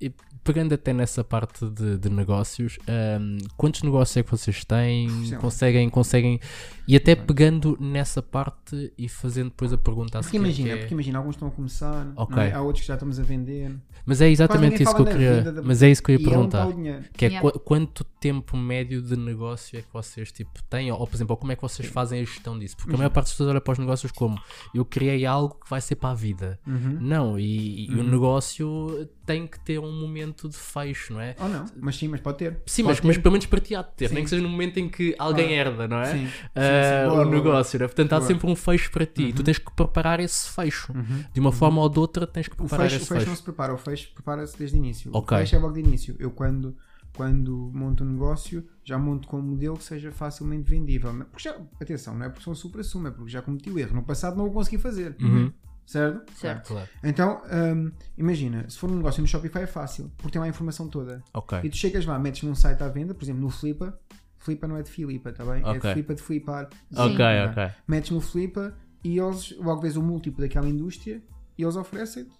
e- 0.00 0.06
e 0.06 0.12
pegando 0.42 0.72
até 0.74 0.92
nessa 0.94 1.22
parte 1.22 1.66
de, 1.68 1.98
de 1.98 2.08
negócios, 2.08 2.78
ahm, 2.88 3.36
quantos 3.56 3.82
negócios 3.82 4.16
é 4.16 4.22
que 4.22 4.30
vocês 4.30 4.64
têm? 4.64 5.08
Sim. 5.26 5.36
Conseguem, 5.36 5.90
conseguem. 5.90 6.40
E 6.88 6.96
até 6.96 7.14
pegando 7.14 7.76
nessa 7.78 8.22
parte 8.22 8.90
e 8.96 9.08
fazendo 9.08 9.50
depois 9.50 9.72
a 9.72 9.76
pergunta 9.78 10.18
a 10.18 10.22
Porque 10.22 10.38
imagina, 10.38 10.68
que 10.70 10.74
é- 10.74 10.78
porque 10.78 10.94
imagina, 10.94 11.18
alguns 11.18 11.34
estão 11.34 11.48
a 11.48 11.50
começar, 11.50 12.06
é? 12.38 12.52
há 12.52 12.62
outros 12.62 12.80
que 12.82 12.88
já 12.88 12.94
estamos 12.94 13.20
a 13.20 13.22
vender. 13.22 13.72
Mas 14.06 14.20
é 14.22 14.30
exatamente 14.30 14.82
isso 14.82 14.94
que 14.94 15.02
eu 15.02 15.06
queria. 15.06 15.42
da- 15.52 15.62
Mas 15.62 15.82
é 15.82 15.90
isso 15.90 16.02
que 16.02 16.10
eu 16.10 16.14
ia 16.14 16.20
e 16.20 16.24
é 16.24 16.26
um 16.26 16.30
perguntar. 16.30 16.58
tal 16.62 16.72
dinheiro. 16.72 17.04
Que 17.12 17.26
é 17.26 17.28
Yeah. 17.28 17.50
qu- 17.52 17.60
quanto 17.60 18.02
tempo 18.20 18.56
médio 18.56 19.00
de 19.00 19.16
negócio 19.16 19.78
é 19.78 19.82
que 19.82 19.88
vocês 19.92 20.30
tipo, 20.30 20.62
têm? 20.64 20.92
Ou, 20.92 21.06
por 21.06 21.16
exemplo, 21.16 21.36
como 21.36 21.50
é 21.52 21.56
que 21.56 21.62
vocês 21.62 21.88
fazem 21.88 22.20
a 22.20 22.24
gestão 22.24 22.58
disso? 22.58 22.76
Porque 22.76 22.94
a 22.94 22.98
maior 22.98 23.10
parte 23.10 23.24
das 23.26 23.32
pessoas 23.32 23.48
olha 23.50 23.60
para 23.60 23.72
os 23.72 23.78
negócios 23.78 24.12
como 24.12 24.38
eu 24.74 24.84
criei 24.84 25.24
algo 25.24 25.54
que 25.62 25.68
vai 25.70 25.80
ser 25.80 25.96
para 25.96 26.10
a 26.10 26.14
vida. 26.14 26.60
Uhum. 26.66 26.98
Não, 27.00 27.38
e, 27.38 27.86
e 27.90 27.94
o 27.94 28.04
negócio 28.04 29.08
tem 29.24 29.46
que 29.46 29.58
ter 29.60 29.78
um 29.78 29.92
momento 30.00 30.48
de 30.48 30.56
fecho, 30.56 31.12
não 31.14 31.20
é? 31.20 31.34
Ou 31.40 31.48
não, 31.48 31.64
mas 31.80 31.96
sim, 31.96 32.08
mas 32.08 32.20
pode 32.20 32.38
ter. 32.38 32.60
Sim, 32.66 32.82
Pode 32.84 32.96
mas, 32.98 33.06
mas 33.06 33.16
ter. 33.16 33.22
pelo 33.22 33.32
menos 33.32 33.46
para 33.46 33.60
ti 33.60 33.74
há 33.74 33.82
de 33.82 33.92
ter, 33.94 34.08
Sim. 34.08 34.14
nem 34.16 34.24
que 34.24 34.30
seja 34.30 34.42
no 34.42 34.48
momento 34.48 34.78
em 34.78 34.88
que 34.88 35.14
alguém 35.18 35.46
Claro. 35.48 35.60
herda, 35.70 35.88
não 35.88 35.98
é? 36.00 36.04
Sim, 36.12 36.26
sim, 36.26 36.32
Ah, 36.54 36.60
sim. 37.04 37.08
Boa, 37.10 37.22
o 37.22 37.24
boa, 37.24 37.34
negócio, 37.36 37.78
né? 37.78 37.86
portanto 37.86 38.12
há 38.12 38.16
Boa. 38.16 38.22
Uhum. 38.22 38.26
sempre 38.34 38.50
um 38.50 38.56
fecho 38.56 38.90
para 38.90 39.06
ti. 39.06 39.32
Tu 39.32 39.42
tens 39.42 39.58
que 39.58 39.72
preparar 39.72 40.20
esse 40.20 40.50
fecho. 40.50 40.92
De 41.32 41.40
uma 41.40 41.52
forma 41.52 41.80
ou 41.80 41.88
de 41.88 41.98
outra, 41.98 42.26
tens 42.26 42.48
que 42.48 42.54
O 42.54 42.56
preparar 42.58 42.84
fecho, 42.90 42.94
o 42.94 42.98
esse 42.98 43.06
fecho 43.08 43.18
fecho. 43.20 43.28
não 43.30 43.36
se 43.36 43.42
prepara, 43.42 43.72
o 43.74 43.78
fecho 43.78 44.10
prepara-se 44.12 44.58
desde 44.58 44.76
o 44.76 44.78
início. 44.78 45.10
Ok. 45.14 45.36
O 45.36 45.40
fecho 45.40 45.56
é 45.56 45.58
logo 45.58 45.72
de 45.74 45.80
início. 45.80 46.16
Eu 46.18 46.30
quando, 46.30 46.76
quando 47.16 47.70
monto 47.74 48.04
um 48.04 48.12
negócio, 48.12 48.66
já 48.84 48.98
monto 48.98 49.28
com 49.28 49.38
um 49.38 49.42
modelo 49.42 49.76
que 49.76 49.84
seja 49.84 50.10
facilmente 50.12 50.68
vendível. 50.70 51.12
Porque 51.30 51.48
já, 51.48 51.56
atenção, 51.80 52.14
não 52.16 52.26
é 52.26 52.28
porque 52.28 52.44
sou 52.44 52.52
um 52.52 52.56
supra-sumo, 52.56 53.08
é 53.08 53.10
porque 53.10 53.30
já 53.30 53.42
cometi 53.42 53.70
o 53.70 53.78
erro. 53.78 53.94
No 53.94 54.02
passado 54.02 54.36
não 54.36 54.46
o 54.46 54.52
consegui 54.52 54.78
fazer. 54.78 55.16
Uhum. 55.20 55.52
Certo? 55.86 56.32
Certo. 56.34 56.68
Claro. 56.68 56.88
Então, 57.02 57.42
hum, 57.76 57.90
imagina, 58.16 58.68
se 58.70 58.78
for 58.78 58.88
um 58.90 58.94
negócio 58.96 59.20
no 59.20 59.26
Shopify 59.26 59.60
é 59.60 59.66
fácil, 59.66 60.10
porque 60.16 60.30
tem 60.32 60.38
lá 60.40 60.46
a 60.46 60.48
informação 60.48 60.88
toda. 60.88 61.22
Ok. 61.34 61.58
E 61.64 61.68
tu 61.68 61.76
chegas 61.76 62.06
lá, 62.06 62.16
metes 62.18 62.42
num 62.44 62.54
site 62.54 62.80
à 62.82 62.88
venda, 62.88 63.12
por 63.12 63.24
exemplo, 63.24 63.42
no 63.42 63.50
Flipa. 63.50 63.98
Flipa 64.38 64.68
não 64.68 64.76
é 64.76 64.82
de 64.82 64.90
Filipa, 64.90 65.32
tá 65.32 65.44
bem? 65.44 65.62
É 65.62 65.66
Ok. 65.66 65.80
de 65.80 65.92
Flipa 65.92 66.14
de 66.14 66.22
flipar. 66.22 66.68
Ok, 66.96 67.16
Tá 67.18 67.54
bem? 67.54 67.66
ok. 67.66 67.76
Metes 67.88 68.10
no 68.12 68.20
Flipa 68.20 68.74
e 69.02 69.18
eles 69.18 69.54
logo 69.58 69.80
vês 69.82 69.96
o 69.96 70.02
múltiplo 70.02 70.40
daquela 70.40 70.68
indústria 70.68 71.20
e 71.58 71.62
eles 71.62 71.74
oferecem-te 71.76 72.30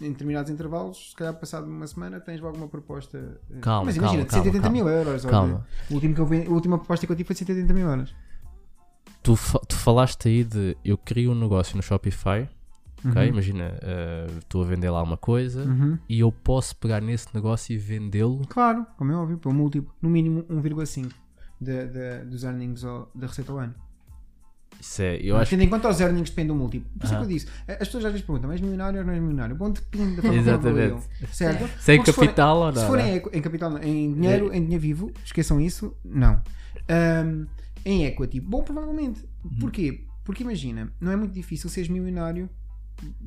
em 0.00 0.12
determinados 0.12 0.50
intervalos, 0.50 1.10
se 1.10 1.16
calhar 1.16 1.34
passado 1.34 1.66
uma 1.66 1.86
semana 1.86 2.20
tens 2.20 2.40
logo 2.40 2.56
uma 2.56 2.68
proposta. 2.68 3.18
eh, 3.50 3.58
Calma, 3.60 3.86
Mas 3.86 3.96
imagina, 3.96 4.24
calma, 4.24 4.42
de 4.42 4.50
180 4.50 4.60
calma, 4.62 4.72
mil 4.72 4.88
euros. 4.88 5.24
Calma. 5.24 5.66
o 5.90 5.94
último 5.94 6.14
que 6.14 6.20
eu 6.20 6.26
vi- 6.26 6.46
a 6.46 6.50
última 6.50 6.78
proposta 6.78 7.06
que 7.06 7.12
eu 7.12 7.16
tive 7.16 7.26
foi 7.26 7.34
de 7.34 7.38
180 7.40 7.72
mil 7.74 7.88
euros. 7.88 8.14
Tu, 9.22 9.34
tu 9.68 9.76
falaste 9.76 10.28
aí 10.28 10.44
de 10.44 10.76
eu 10.84 10.96
crio 10.96 11.32
um 11.32 11.34
negócio 11.34 11.76
no 11.76 11.82
Shopify, 11.82 12.48
ok? 13.04 13.22
Uhum. 13.22 13.28
Imagina, 13.28 13.78
eh, 13.82 14.26
estou 14.38 14.62
a 14.62 14.66
vender 14.66 14.88
lá 14.90 15.02
uma 15.02 15.16
coisa 15.18 15.64
Uhum. 15.64 15.98
e 16.08 16.20
eu 16.20 16.32
posso 16.32 16.74
pegar 16.76 17.00
nesse 17.02 17.28
negócio 17.34 17.74
e 17.74 17.78
vendê-lo. 17.78 18.40
Claro, 18.48 18.86
como 18.96 19.12
é 19.12 19.16
óbvio, 19.16 19.36
pelo 19.38 19.54
múltiplo, 19.54 19.92
no 20.00 20.08
mínimo 20.08 20.44
1,5 20.48 21.12
de, 21.60 21.86
de, 21.88 22.24
dos 22.24 22.42
earnings 22.44 22.82
ao- 22.84 23.10
da 23.14 23.26
receita 23.26 23.52
ao 23.52 23.58
ano. 23.58 23.74
Isso 24.80 25.02
é, 25.02 25.16
eu 25.16 25.36
acho 25.36 25.50
Tendo 25.50 25.62
em 25.62 25.68
conta 25.68 25.88
os 25.88 26.00
earnings 26.00 26.30
depende 26.30 26.48
do 26.48 26.54
múltiplo. 26.54 26.90
Por 26.98 27.04
isso 27.04 27.12
é 27.14 27.16
que 27.18 27.22
Ah. 27.22 27.26
eu 27.26 27.28
disse. 27.28 27.46
As 27.68 27.76
pessoas 27.78 28.04
às 28.06 28.12
vezes 28.12 28.26
perguntam, 28.26 28.48
mas 28.50 28.60
milionário 28.60 28.98
ou 29.00 29.04
não 29.06 29.12
és 29.12 29.20
milionário? 29.20 29.54
Bom, 29.56 29.70
depende 29.70 30.16
da 30.16 30.22
forma 30.22 30.36
Exatamente. 30.38 30.90
como. 30.92 31.04
Certo? 31.32 31.80
se 31.80 31.90
é 31.92 31.94
em 31.94 31.98
Porque 31.98 32.10
se 32.12 32.14
forem- 32.16 32.28
capital 32.30 32.56
ou 32.58 32.72
não. 32.72 32.80
Se 32.80 32.86
forem 32.86 33.16
em- 33.32 33.42
capital, 33.42 33.78
em 33.82 34.12
dinheiro, 34.14 34.52
em 34.54 34.62
dinheiro 34.62 34.80
vivo, 34.82 35.12
esqueçam 35.24 35.60
isso, 35.60 35.94
não. 36.04 36.42
Ahm, 36.88 37.46
em 37.84 38.04
equity, 38.06 38.40
bom, 38.40 38.62
provavelmente. 38.62 39.24
Uhum. 39.44 39.58
Porquê? 39.60 40.04
Porque 40.24 40.42
imagina, 40.42 40.90
não 41.00 41.12
é 41.12 41.16
muito 41.16 41.32
difícil 41.32 41.68
seres 41.70 41.88
milionário 41.90 42.48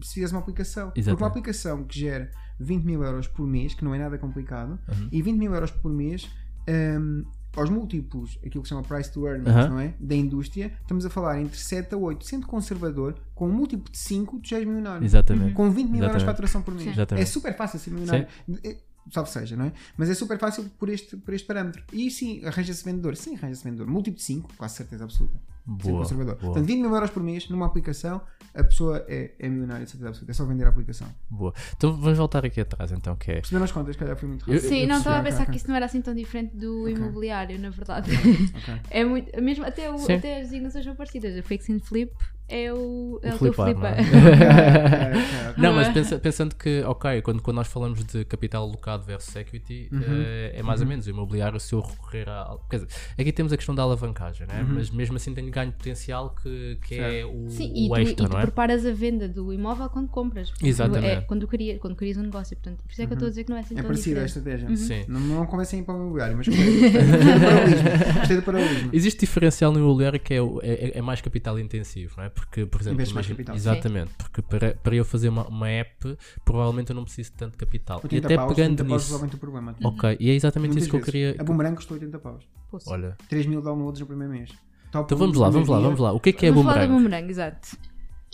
se 0.01 0.14
fizeres 0.16 0.32
uma 0.32 0.39
aplicação. 0.39 0.88
Porque 0.88 0.99
Exatamente. 1.01 1.22
uma 1.22 1.28
aplicação 1.28 1.84
que 1.84 1.99
gera 1.99 2.30
20 2.60 2.84
mil 2.84 3.04
euros 3.04 3.28
por 3.28 3.45
mês, 3.47 3.74
que 3.74 3.84
não 3.84 3.93
é 3.93 3.99
nada 3.99 4.18
complicado, 4.18 4.80
Uhum. 4.88 5.10
e 5.12 5.22
20 5.22 5.38
mil 5.39 5.54
euros 5.54 5.72
por 5.72 5.91
mês, 5.91 6.30
ahm, 6.68 7.24
aos 7.56 7.70
múltiplos, 7.70 8.38
aquilo 8.45 8.62
que 8.64 8.68
se 8.68 8.70
chama 8.70 8.84
price 8.84 9.12
to 9.12 9.28
earnings, 9.28 9.49
Aham. 9.49 9.70
não 9.70 9.80
é? 9.80 9.93
Da 9.99 10.16
indústria, 10.16 10.74
estamos 10.82 11.06
a 11.06 11.10
falar 11.10 11.39
entre 11.39 11.58
7 11.58 11.93
a 11.93 11.97
8, 11.97 12.26
sendo 12.26 12.47
conservador, 12.47 13.16
com 13.36 13.47
um 13.47 13.51
múltiplo 13.51 13.91
de 13.91 13.97
5, 13.97 14.39
tu 14.39 14.49
já 14.49 14.58
és 14.58 14.66
milionário. 14.66 15.06
Exatamente. 15.06 15.54
Com 15.54 15.70
20 15.70 15.89
mil 15.89 16.01
euros 16.01 16.18
de 16.18 16.24
Exatamente. 16.24 16.26
faturação 16.26 16.62
por 16.62 16.74
mês. 16.74 16.86
Sim. 16.86 16.91
Exatamente. 16.91 17.24
É 17.24 17.26
super 17.26 17.56
fácil 17.56 17.80
ser 17.80 17.91
milionário. 17.91 18.28
É, 18.64 18.78
Salve 19.12 19.30
seja, 19.30 19.56
não 19.58 19.66
é? 19.66 19.74
Mas 19.97 20.10
é 20.10 20.14
super 20.14 20.39
fácil 20.39 20.66
por 20.80 20.88
este, 20.88 21.18
por 21.18 21.34
este 21.34 21.45
parâmetro. 21.45 21.84
E 21.91 22.10
sim, 22.10 22.43
arranja-se 22.45 22.86
vendedor. 22.86 23.18
Sim, 23.18 23.36
arranja-se 23.36 23.64
vendedor. 23.64 23.86
Múltiplo 23.86 24.18
de 24.18 24.24
5, 24.24 24.54
quase 24.58 24.76
certeza 24.76 25.04
absoluta. 25.04 25.38
Ser 25.66 25.72
Boa. 25.91 25.99
conservador. 26.01 26.36
boa. 26.36 26.45
Portanto, 26.53 26.66
20 26.68 26.80
mil 26.82 26.93
euros 26.93 27.09
por 27.09 27.24
mês 27.24 27.47
numa 27.47 27.66
aplicação, 27.66 28.22
a 28.53 28.64
pessoa 28.66 29.03
é, 29.07 29.32
é 29.39 29.47
milionária 29.47 29.86
de 29.86 29.91
certeza 29.91 30.09
absoluta. 30.09 30.32
É 30.32 30.34
só 30.36 30.43
vender 30.45 30.66
a 30.66 30.70
aplicação. 30.70 31.07
Boa. 31.30 31.53
Então 31.78 31.93
vamos 31.95 32.18
voltar 32.18 32.45
aqui 32.45 32.59
atrás, 32.59 32.91
então, 32.91 33.16
que 33.16 33.32
é. 33.32 33.36
Perceberam 33.36 33.64
as 33.64 33.72
contas, 33.72 33.95
calhar 33.95 34.18
foi 34.18 34.28
muito 34.28 34.41
Eu- 34.49 34.55
rápido. 34.55 34.70
Sim, 34.70 34.82
eu 34.82 34.88
não 34.89 34.97
estava 34.97 35.20
a 35.20 35.24
pensar 35.24 35.43
ok. 35.43 35.51
que 35.51 35.57
isso 35.57 35.68
não 35.70 35.76
era 35.76 35.86
assim 35.86 36.01
tão 36.01 36.14
diferente 36.14 36.55
do 36.57 36.82
Ok. 36.82 36.93
imobiliário, 36.95 37.57
na 37.59 37.70
verdade. 37.70 38.11
Ok. 38.11 38.34
É 38.91 39.05
muito, 39.05 39.41
mesmo 39.41 39.66
até, 39.66 39.89
o, 39.89 39.95
até 39.95 40.38
as 40.41 40.49
designações 40.49 40.84
são 40.84 40.95
parecidas. 40.95 41.38
O 41.39 41.43
fix 41.47 41.70
and 41.70 41.80
flip 41.80 42.14
é 42.56 42.74
o, 42.74 43.20
é 43.24 43.34
o, 43.34 43.38
teu 43.39 43.54
flipar, 43.54 43.76
não 43.76 43.86
é? 43.88 43.91
Ok, 43.93 43.99
ok, 44.01 45.49
ok. 45.49 45.54
Não, 45.64 45.74
mas 45.74 45.89
pensa- 45.89 46.20
pensando 46.20 46.56
que, 46.56 46.82
ok, 46.84 47.22
quando, 47.22 47.41
quando 47.41 47.56
nós 47.58 47.68
falamos 47.68 48.04
de 48.04 48.24
capital 48.26 48.64
alocado 48.64 49.04
versus 49.04 49.36
equity, 49.36 49.89
Uhum. 49.91 50.01
eh, 50.04 50.54
é 50.56 50.64
mais 50.64 50.82
ou 50.82 50.88
menos 50.88 51.06
o 51.08 51.10
imobiliário 51.10 51.60
se 51.60 51.74
eu 51.74 51.80
recorrer 51.82 52.28
a. 52.30 52.58
Quer 52.70 52.78
dizer, 52.78 52.89
aqui 53.18 53.32
temos 53.32 53.51
a 53.54 53.58
questão 53.58 53.74
da 53.76 53.84
alavancagem, 53.84 54.45
né? 54.47 54.62
Uhum. 54.62 54.76
mas 54.76 54.89
mesmo 54.89 55.16
assim 55.16 55.34
tenho 55.34 55.49
ganho 55.51 55.72
potencial 55.72 56.36
que, 56.41 56.78
que 56.88 56.95
é 56.95 57.26
o, 57.26 57.49
Sim, 57.49 57.72
e 57.76 57.86
o 57.88 57.89
tu, 57.89 57.95
extra, 57.99 58.12
e 58.12 58.28
tu 58.28 58.32
não 58.34 58.39
é? 58.39 58.41
preparas 58.43 58.86
a 58.86 58.91
venda 58.91 59.28
do 59.28 59.51
imóvel 59.54 59.89
quando 59.89 60.08
compras. 60.10 60.51
Exatamente. 60.62 61.06
É 61.08 61.22
quando, 61.22 61.47
crias, 61.47 61.80
quando 61.80 61.95
crias 61.95 62.18
um 62.18 62.22
negócio. 62.24 62.56
Portanto, 62.56 62.80
por 62.84 62.91
isso 62.91 63.01
é 63.01 63.06
que 63.06 63.14
eu 63.14 63.16
estou 63.16 63.28
a 63.28 63.30
dizer 63.30 63.43
que 63.45 63.49
não 63.49 63.58
é 63.58 63.62
assim 63.62 63.74
É 63.74 63.78
tão 63.78 63.86
parecida 63.86 64.22
a 64.22 64.26
estratégia. 64.26 64.76
Sim. 64.76 65.06
Não, 65.08 65.20
não 65.20 65.45
convencem 65.45 65.80
a 65.80 65.82
ir 65.82 65.86
para 65.86 65.95
o 65.95 65.97
imobiliário, 66.01 66.38
mas 66.38 66.47
gostei. 66.47 66.74
Do 66.82 66.91
paralelismo. 67.41 68.14
Gostei 68.20 68.38
do 68.38 68.43
paralelismo. 68.43 68.89
Existe 68.93 69.20
diferencial 69.22 69.72
no 69.72 69.80
imobiliário 69.80 70.20
que 70.20 70.34
é, 70.34 70.41
o- 70.41 70.60
é, 70.62 70.97
é 70.97 71.01
mais 71.01 71.22
capital 71.22 71.60
intensivo, 71.60 72.14
não 72.18 72.24
é? 72.26 72.30
Porque, 72.46 72.66
por 72.66 72.82
exemplo, 72.82 72.96
Investes 72.98 73.14
mais 73.16 73.26
imagina- 73.26 73.36
capital. 73.38 73.56
exatamente, 73.56 74.14
porque 74.16 74.41
para, 74.41 74.76
para 74.76 74.96
eu 74.96 75.04
fazer 75.06 75.30
uma, 75.30 75.48
uma 75.48 75.70
app, 75.70 76.18
provavelmente 76.46 76.89
eu 76.91 76.96
não 76.96 77.04
preciso 77.04 77.32
de 77.32 77.38
tanto 77.38 77.58
capital. 77.58 78.00
E 78.00 78.04
80 78.04 78.28
até 78.28 78.36
paus, 78.36 78.54
pegando 78.54 78.72
80 78.72 78.84
paus 78.86 79.02
nisso. 79.02 79.14
resolvem 79.14 79.72
o 79.72 79.74
paus. 79.74 79.96
Ok, 79.96 80.18
e 80.20 80.30
é 80.30 80.34
exatamente 80.34 80.70
Muitas 80.70 80.84
isso 80.84 80.91
que 80.91 80.98
eu 80.98 81.02
queria. 81.04 81.36
A 81.39 81.44
Boomerang 81.44 81.76
custou 81.76 81.96
80 81.96 82.20
paus. 82.20 82.48
Poxa. 82.70 82.89
Olha, 82.91 83.18
3 83.30 83.46
mil 83.48 83.62
downloads 83.62 84.00
no 84.02 84.06
primeiro 84.08 84.34
mês. 84.34 84.52
Top 84.91 85.06
então 85.06 85.18
vamos 85.18 85.38
lá, 85.38 85.50
vamos 85.50 85.68
lá, 85.70 85.80
vamos 85.80 86.00
lá. 86.00 86.12
O 86.12 86.20
que 86.20 86.30
é 86.30 86.34
que 86.34 86.46
é 86.46 86.50
Vamos 86.52 86.64
falar 86.66 86.82
da 86.82 86.88
boomerang? 86.88 87.04
boomerang, 87.04 87.30
exato. 87.32 87.78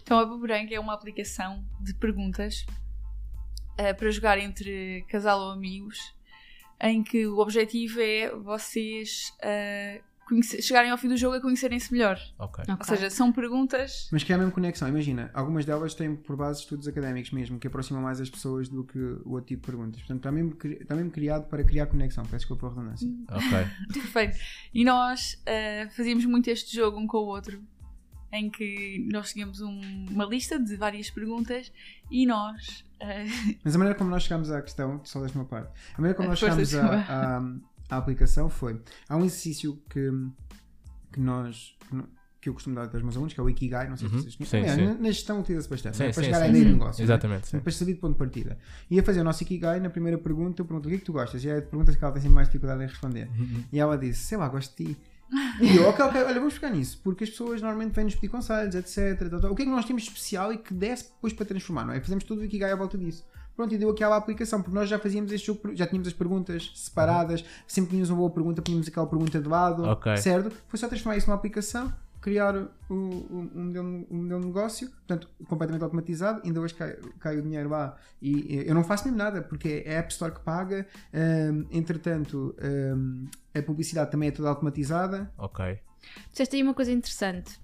Então 0.01 0.19
a 0.19 0.25
Boomerang 0.25 0.73
é 0.73 0.79
uma 0.79 0.93
aplicação 0.93 1.63
de 1.79 1.93
perguntas 1.93 2.65
eh, 3.77 3.93
para 3.93 4.09
jogar 4.11 4.37
entre 4.37 5.05
casal 5.07 5.39
ou 5.39 5.51
amigos, 5.51 5.97
em 6.81 7.03
que 7.03 7.25
o 7.27 7.37
objetivo 7.39 7.99
é 8.01 8.35
vocês 8.35 9.31
eh, 9.41 10.01
conhecer- 10.29 10.61
chegarem 10.61 10.91
ao 10.91 10.97
fim 10.97 11.07
do 11.09 11.17
jogo 11.17 11.35
a 11.35 11.41
conhecerem-se 11.41 11.91
melhor. 11.91 12.17
Ok. 12.37 12.63
Ou 12.69 12.85
seja, 12.85 13.09
são 13.09 13.31
perguntas. 13.33 14.07
Mas 14.11 14.23
que 14.23 14.31
é 14.31 14.35
a 14.35 14.37
mesma 14.37 14.53
conexão. 14.53 14.87
Imagina, 14.87 15.29
algumas 15.33 15.65
delas 15.65 15.93
têm 15.93 16.15
por 16.15 16.35
base 16.37 16.61
estudos 16.61 16.87
académicos 16.87 17.31
mesmo, 17.31 17.59
que 17.59 17.67
aproximam 17.67 18.01
mais 18.01 18.21
as 18.21 18.29
pessoas 18.29 18.69
do 18.69 18.83
que 18.83 18.97
o 18.99 19.31
outro 19.31 19.47
tipo 19.47 19.61
de 19.61 19.65
perguntas. 19.65 19.99
Portanto, 19.99 20.17
está 20.19 20.31
mesmo, 20.31 20.51
cri- 20.55 20.77
está 20.81 20.95
mesmo 20.95 21.11
criado 21.11 21.49
para 21.49 21.63
criar 21.63 21.87
conexão. 21.87 22.23
Peço 22.23 22.37
desculpa 22.37 22.67
a 22.67 22.69
redundância. 22.69 23.09
Ok. 23.29 23.67
Perfeito. 23.93 24.37
E 24.73 24.85
nós 24.85 25.41
eh, 25.45 25.87
fazíamos 25.95 26.23
muito 26.25 26.47
este 26.49 26.75
jogo 26.75 26.97
um 26.99 27.07
com 27.07 27.17
o 27.17 27.25
outro, 27.25 27.61
em 28.31 28.49
que 28.49 29.07
nós 29.11 29.33
tínhamos 29.33 29.59
um- 29.61 30.05
uma 30.11 30.25
lista 30.25 30.59
de 30.59 30.75
várias 30.75 31.09
perguntas 31.09 31.71
e 32.11 32.25
nós. 32.27 32.85
eh, 32.99 33.25
Mas 33.63 33.73
a 33.73 33.77
maneira 33.79 33.97
como 33.97 34.09
nós 34.11 34.23
chegámos 34.23 34.51
à 34.51 34.61
questão, 34.61 35.01
só 35.03 35.19
deixa 35.19 35.33
uma 35.35 35.45
parte. 35.45 35.71
A 35.95 36.01
maneira 36.01 36.15
como 36.15 36.29
nós 36.29 36.37
chegámos 36.37 36.69
desculpa. 36.69 36.95
à, 37.09 37.41
à, 37.89 37.97
aplicação 37.97 38.49
foi. 38.49 38.79
Há 39.07 39.15
um 39.17 39.25
exercício 39.25 39.81
que, 39.89 40.09
que 41.11 41.19
nós. 41.19 41.75
que 42.41 42.47
eu 42.47 42.53
costumo 42.53 42.73
dar 42.75 42.83
aos 42.83 43.01
meus 43.03 43.15
alunos, 43.17 43.33
que 43.33 43.39
é 43.39 43.43
o 43.43 43.49
Ikigai, 43.49 43.89
não 43.89 43.97
sei 43.97 44.07
Uhum. 44.07 44.13
se 44.19 44.23
vocês 44.31 44.35
conhecem. 44.37 44.63
Sim, 44.63 44.69
Aliás, 44.71 44.95
sim. 44.97 45.03
na- 45.03 45.11
gestão 45.11 45.39
utiliza-se 45.41 45.69
bastante, 45.69 45.97
Sim, 45.97 46.03
não 46.03 46.09
é? 46.09 46.13
para 46.13 46.23
sim, 46.23 46.25
chegar 46.29 46.41
à 46.41 46.43
sim. 46.45 46.49
ideia 46.51 46.63
de 46.65 46.71
Uhum. 46.71 46.77
negócio. 46.77 47.01
não 47.01 47.03
é? 47.03 47.15
Exatamente, 47.15 47.47
sim. 47.49 47.59
Para 47.59 47.71
servir 47.73 47.93
de 47.95 47.99
ponto 47.99 48.13
de 48.13 48.17
partida. 48.17 48.57
Ia 48.89 49.03
fazer 49.03 49.19
o 49.19 49.23
nosso 49.25 49.43
Ikigai, 49.43 49.79
na 49.81 49.89
primeira 49.89 50.17
pergunta, 50.17 50.61
eu 50.61 50.65
pergunto 50.65 50.87
o 50.87 50.89
que 50.89 50.95
é 50.95 50.99
que 50.99 51.05
tu 51.05 51.11
gostas? 51.11 51.43
E 51.43 51.49
é 51.49 51.57
a 51.57 51.61
pergunta 51.61 51.93
que 51.93 52.01
ela 52.01 52.13
tem 52.13 52.21
sempre 52.21 52.35
mais 52.35 52.47
dificuldade 52.47 52.81
em 52.81 52.87
responder. 52.87 53.29
E 53.73 53.77
ela 53.77 53.97
disse, 53.97 54.23
sei 54.23 54.37
lá, 54.37 54.47
gosto 54.47 54.73
de 54.77 54.93
ti. 54.93 54.97
E 55.61 55.75
eu, 55.75 55.87
ok, 55.89 56.05
ok, 56.05 56.23
olha, 56.23 56.35
vamos 56.39 56.53
ficar 56.53 56.69
nisso, 56.71 57.01
porque 57.03 57.23
as 57.25 57.29
pessoas 57.29 57.61
normalmente 57.61 57.93
vêm-nos 57.93 58.15
pedir 58.15 58.29
conselhos, 58.29 58.73
etc. 58.73 59.29
tal, 59.29 59.39
tal. 59.41 59.51
O 59.51 59.55
que 59.55 59.61
é 59.63 59.65
que 59.65 59.71
nós 59.71 59.83
temos 59.85 60.01
de 60.03 60.07
especial 60.07 60.51
e 60.53 60.57
que 60.57 60.73
desse 60.73 61.09
depois 61.11 61.33
para 61.33 61.45
transformar, 61.45 61.85
não 61.85 61.93
é? 61.93 61.99
Fazemos 61.99 62.23
tudo 62.23 62.39
o 62.41 62.45
Ikigai 62.45 62.71
à 62.71 62.75
volta 62.75 62.97
disso. 62.97 63.25
Pronto, 63.59 63.75
e 63.75 63.77
deu 63.77 63.89
aquela 63.89 64.15
aplicação, 64.15 64.61
porque 64.61 64.73
nós 64.73 64.87
já 64.87 64.97
fazíamos 64.97 65.33
este 65.33 65.47
jogo, 65.47 65.75
já 65.75 65.85
tínhamos 65.85 66.07
as 66.07 66.13
perguntas 66.13 66.71
separadas, 66.73 67.43
sempre 67.67 67.89
tínhamos 67.89 68.09
uma 68.09 68.19
boa 68.19 68.29
pergunta, 68.29 68.61
tínhamos 68.61 68.87
aquela 68.87 69.05
pergunta 69.05 69.37
de 69.37 69.49
lado, 69.49 69.83
Ok. 69.83 70.15
certo? 70.15 70.55
Foi 70.69 70.79
só 70.79 70.87
transformar 70.87 71.17
isso 71.17 71.27
numa 71.27 71.35
aplicação, 71.35 71.93
criar 72.21 72.55
o, 72.55 72.69
o, 72.89 73.49
um, 73.53 73.65
modelo, 73.65 74.07
um 74.09 74.17
modelo 74.17 74.39
de 74.39 74.47
negócio, 74.47 74.89
portanto, 74.89 75.27
completamente 75.49 75.83
automatizado. 75.83 76.41
Ainda 76.45 76.61
hoje 76.61 76.73
cai, 76.73 76.97
cai 77.19 77.37
o 77.37 77.41
dinheiro 77.41 77.67
lá 77.67 77.97
e 78.21 78.63
eu 78.65 78.73
não 78.73 78.85
faço 78.85 79.03
mesmo 79.03 79.17
nada, 79.17 79.41
porque 79.41 79.83
é 79.85 79.97
a 79.97 79.99
App 79.99 80.13
Store 80.13 80.31
que 80.33 80.39
paga. 80.39 80.87
hum, 81.13 81.65
entretanto, 81.69 82.55
hum, 82.63 83.27
a 83.53 83.61
publicidade 83.61 84.09
também 84.09 84.29
é 84.29 84.31
toda 84.31 84.47
automatizada. 84.47 85.29
Ok. 85.37 85.77
Disseste 86.31 86.55
aí 86.55 86.63
uma 86.63 86.73
coisa 86.73 86.93
interessante. 86.93 87.59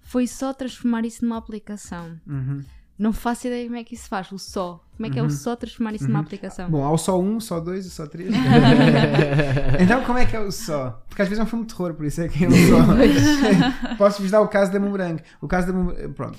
Foi 0.00 0.28
só 0.28 0.54
transformar 0.54 1.04
isso 1.04 1.24
numa 1.24 1.38
aplicação. 1.38 2.20
Uhum. 2.24 2.62
Não 3.00 3.14
faço 3.14 3.46
ideia 3.46 3.64
como 3.64 3.76
é 3.78 3.82
que 3.82 3.94
isso 3.94 4.02
se 4.02 4.08
faz, 4.10 4.30
o 4.30 4.38
só. 4.38 4.84
Como 4.94 5.06
é 5.06 5.10
que 5.10 5.18
é 5.18 5.22
o 5.22 5.30
só 5.30 5.56
transformar 5.56 5.94
isso 5.94 6.06
numa 6.06 6.20
aplicação? 6.20 6.68
Bom, 6.68 6.84
há 6.84 6.92
o 6.92 6.98
só 6.98 7.18
um, 7.18 7.40
só 7.40 7.58
dois 7.58 7.86
e 7.86 7.90
só 7.90 8.06
três. 8.06 8.28
então, 9.80 10.04
como 10.04 10.18
é 10.18 10.26
que 10.26 10.36
é 10.36 10.40
o 10.40 10.52
só? 10.52 11.02
Porque 11.08 11.22
às 11.22 11.26
vezes 11.26 11.40
é 11.40 11.42
um 11.42 11.46
filme 11.46 11.64
de 11.64 11.74
terror, 11.74 11.94
por 11.94 12.04
isso 12.04 12.20
é 12.20 12.28
que 12.28 12.44
é 12.44 12.48
o 12.48 12.50
só. 12.50 13.96
Posso-vos 13.96 14.30
dar 14.30 14.42
o 14.42 14.48
caso 14.48 14.70
da 14.70 14.78
Boomerang. 14.78 15.22
O 15.40 15.48
caso 15.48 15.68
da 15.68 15.72
Boomerang, 15.72 16.12
pronto. 16.12 16.38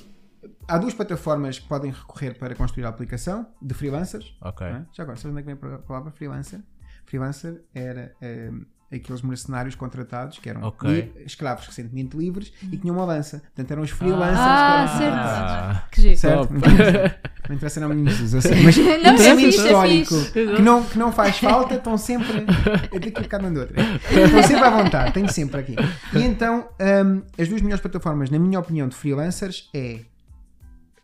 Há 0.67 0.77
duas 0.77 0.93
plataformas 0.93 1.57
que 1.57 1.67
podem 1.67 1.89
recorrer 1.89 2.37
para 2.37 2.53
construir 2.53 2.85
a 2.85 2.89
aplicação 2.89 3.47
de 3.59 3.73
freelancers. 3.73 4.37
Ok. 4.39 4.67
não 4.67 4.75
é? 4.75 4.85
Já 4.93 5.01
agora, 5.01 5.17
sabes 5.17 5.35
onde 5.35 5.39
é 5.39 5.55
que 5.55 5.55
vem 5.59 5.73
a 5.73 5.79
palavra 5.79 6.11
freelancer? 6.11 6.61
Freelancer 7.07 7.63
era 7.73 8.15
ehm, 8.21 8.65
aqueles 8.93 9.21
mercenários 9.21 9.73
contratados 9.75 10.37
que 10.39 10.49
eram 10.49 10.63
Ok. 10.63 10.89
li- 10.89 11.23
escravos 11.25 11.65
recentemente 11.65 12.17
livres 12.17 12.51
e 12.63 12.67
que 12.67 12.77
tinham 12.79 12.95
uma 12.95 13.03
avança. 13.03 13.39
Portanto, 13.39 13.71
eram 13.71 13.83
os 13.83 13.89
freelancers 13.89 14.37
Ah, 14.37 14.87
que 14.97 15.03
eram 15.03 15.17
certo. 15.17 15.27
contratados. 15.29 15.77
Ah, 15.77 15.87
Que 15.91 16.01
giro. 16.01 16.17
Certo? 16.17 16.51
Não 16.51 16.57
interessa- 16.59 17.19
Não 17.49 17.55
interessa 17.55 17.79
não 17.79 17.89
me 17.89 18.11
sei. 18.41 18.63
Mas 18.63 18.77
Não, 19.03 19.13
um 19.13 19.15
é 19.15 19.35
fixe, 19.35 19.59
é 19.59 19.63
histórico 19.65 20.15
fixe. 20.15 20.31
que, 20.31 20.61
não, 20.61 20.83
que 20.83 20.97
não 20.99 21.11
faz 21.11 21.37
falta, 21.39 21.75
estão 21.75 21.97
sempre. 21.97 22.45
Eu 22.91 22.99
daqui 22.99 23.17
a 23.17 23.21
bocado 23.21 23.43
mando 23.45 23.59
outra. 23.61 23.81
Estão 23.81 24.43
sempre 24.43 24.63
à 24.63 24.69
vontade, 24.69 25.13
tenho 25.13 25.31
sempre 25.31 25.59
aqui. 25.61 25.75
E 26.13 26.21
então, 26.23 26.67
hum, 27.05 27.21
as 27.39 27.47
duas 27.47 27.61
melhores 27.61 27.81
plataformas, 27.81 28.29
na 28.29 28.37
minha 28.39 28.59
opinião, 28.59 28.87
de 28.87 28.95
freelancers 28.95 29.69
é 29.73 30.01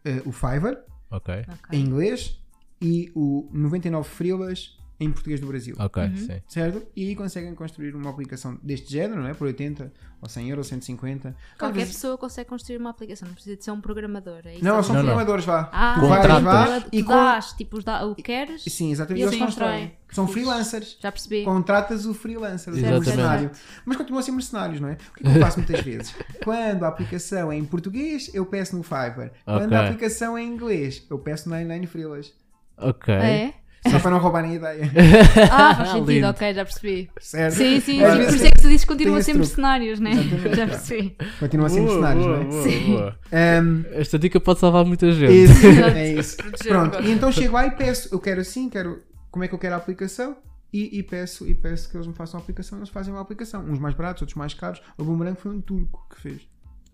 eh, 0.06 0.22
o 0.26 0.32
Fiverr, 0.32 0.78
ok. 1.12 1.46
em 1.72 1.82
inglês, 1.82 2.38
e 2.82 3.12
o 3.16 3.50
99 3.52 4.08
Freelas 4.08 4.78
em 5.00 5.12
português 5.12 5.40
do 5.40 5.46
Brasil. 5.48 5.76
Ok, 5.78 6.02
Uhum. 6.04 6.18
sim. 6.18 6.42
Certo? 6.48 6.88
E 6.96 7.08
aí 7.10 7.16
conseguem 7.16 7.54
construir 7.54 7.96
uma 7.96 8.10
aplicação 8.10 8.58
deste 8.64 8.92
género, 8.92 9.22
não 9.22 9.28
é? 9.30 9.34
Por 9.36 9.46
80 9.46 9.94
ou 10.20 10.28
100 10.28 10.50
euros, 10.50 10.66
150. 10.68 11.36
Qualquer 11.60 11.76
vezes- 11.82 11.94
pessoa 11.94 12.18
consegue 12.18 12.50
construir 12.50 12.78
uma 12.78 12.90
aplicação, 12.90 13.28
não 13.28 13.36
precisa 13.36 13.56
de 13.56 13.64
ser 13.64 13.70
um 13.70 13.80
programador. 13.80 14.42
É? 14.46 14.58
Não, 14.60 14.82
são 14.82 14.96
Não, 14.96 15.02
não. 15.04 15.10
programadores, 15.10 15.46
vá. 15.46 15.70
Ah, 15.72 15.98
tu 16.00 16.08
vais, 16.08 16.44
vá 16.44 16.82
tu 16.82 16.90
e 16.92 17.04
com... 17.04 17.12
dás, 17.12 17.52
tipo, 17.54 17.78
os 17.78 17.84
dá- 17.84 18.04
o 18.06 18.16
que 18.16 18.24
queres, 18.24 18.64
Sim, 18.64 18.92
exatamente. 18.92 19.20
E 19.22 19.24
eles 19.24 19.34
eles 19.36 19.46
constroem. 19.46 19.96
São 20.12 20.28
freelancers. 20.28 20.98
já 21.00 21.12
percebi. 21.12 21.44
Contratas 21.44 22.06
o 22.08 22.14
freelancer, 22.16 22.74
o 22.74 22.78
mercenário. 22.78 23.52
Mas 23.86 23.98
continuam 23.98 24.20
a 24.20 24.24
ser 24.24 24.32
mercenários, 24.32 24.80
não 24.80 24.90
é? 24.90 24.94
O 24.94 24.98
que 25.14 25.28
é 25.28 25.32
que 25.32 25.38
eu 25.38 25.42
faço 25.44 25.60
muitas 25.60 25.82
vezes? 25.82 26.16
Quando 26.44 26.84
a 26.84 26.88
aplicação 26.88 27.52
é 27.52 27.56
em 27.58 27.66
português, 27.66 28.32
eu 28.34 28.46
peço 28.48 28.76
no 28.76 28.82
Fiverr. 28.82 29.32
Quando 29.46 29.66
Ok. 29.66 29.78
a 29.78 29.86
aplicação 29.86 30.36
é 30.38 30.42
em 30.42 30.48
inglês, 30.48 31.06
eu 31.10 31.20
peço 31.20 31.48
no 31.50 31.56
99 31.56 31.86
Freelas. 31.88 32.34
Ok. 32.78 33.14
É? 33.14 33.54
Só 33.92 34.00
para 34.00 34.12
não 34.12 34.20
roubarem 34.20 34.52
a 34.52 34.56
ideia. 34.56 34.92
Ah, 35.52 35.76
faz 35.76 35.90
sentido, 35.90 36.12
Lindo. 36.12 36.28
ok, 36.28 36.54
já 36.54 36.66
percebi. 36.66 37.10
Certo? 37.20 37.54
Sim, 37.56 37.80
sim, 37.80 38.04
Às 38.04 38.26
por 38.26 38.36
isso 38.36 38.46
é 38.46 38.52
que 38.52 38.58
tu 38.62 38.68
dizes 38.68 38.82
que 38.82 38.88
continuam 38.88 39.18
ser 39.22 39.32
truque. 39.34 39.38
mercenários, 39.48 40.00
né? 40.00 40.12
Exatamente, 40.12 40.56
Já 40.56 40.68
percebi. 40.68 41.18
Continuam 41.40 41.66
a 41.66 41.70
ser 41.70 41.82
Boa, 41.82 41.88
mercenários, 41.92 42.26
boa, 42.26 42.38
não 42.38 42.42
é? 42.42 42.46
boa, 42.50 42.64
Sim. 42.64 42.86
boa. 42.92 43.20
Ahm, 43.32 43.84
Esta 43.92 44.20
dica 44.20 44.40
pode 44.40 44.60
salvar 44.60 44.86
muita 44.86 45.12
gente. 45.12 45.34
Isso, 45.34 45.66
é 45.96 46.14
isso. 46.14 46.38
Pronto, 46.68 47.02
e 47.02 47.12
então 47.12 47.32
chego 47.32 47.54
lá 47.54 47.66
e 47.68 47.72
peço, 47.72 48.10
eu 48.14 48.20
quero 48.20 48.42
assim, 48.42 48.70
quero 48.70 49.02
como 49.32 49.44
é 49.44 49.48
que 49.48 49.54
eu 49.56 49.60
quero 49.60 49.76
a 49.76 49.78
aplicação 49.78 50.38
e, 50.74 50.98
e 51.00 51.04
peço, 51.04 51.48
e 51.48 51.56
peço 51.56 51.90
que 51.90 51.96
eles 51.98 52.08
me 52.08 52.14
façam 52.14 52.40
a 52.40 52.44
aplicação, 52.44 52.78
eles 52.80 52.90
fazem 52.90 53.14
uma 53.14 53.22
aplicação, 53.22 53.64
uns 53.64 53.80
mais 53.80 53.96
baratos, 53.96 54.22
outros 54.24 54.36
mais 54.38 54.54
caros. 54.54 54.82
O 54.98 55.04
Boomerang 55.04 55.40
foi 55.40 55.52
um 55.52 55.62
turco 55.62 56.06
que 56.14 56.22
fez. 56.22 56.42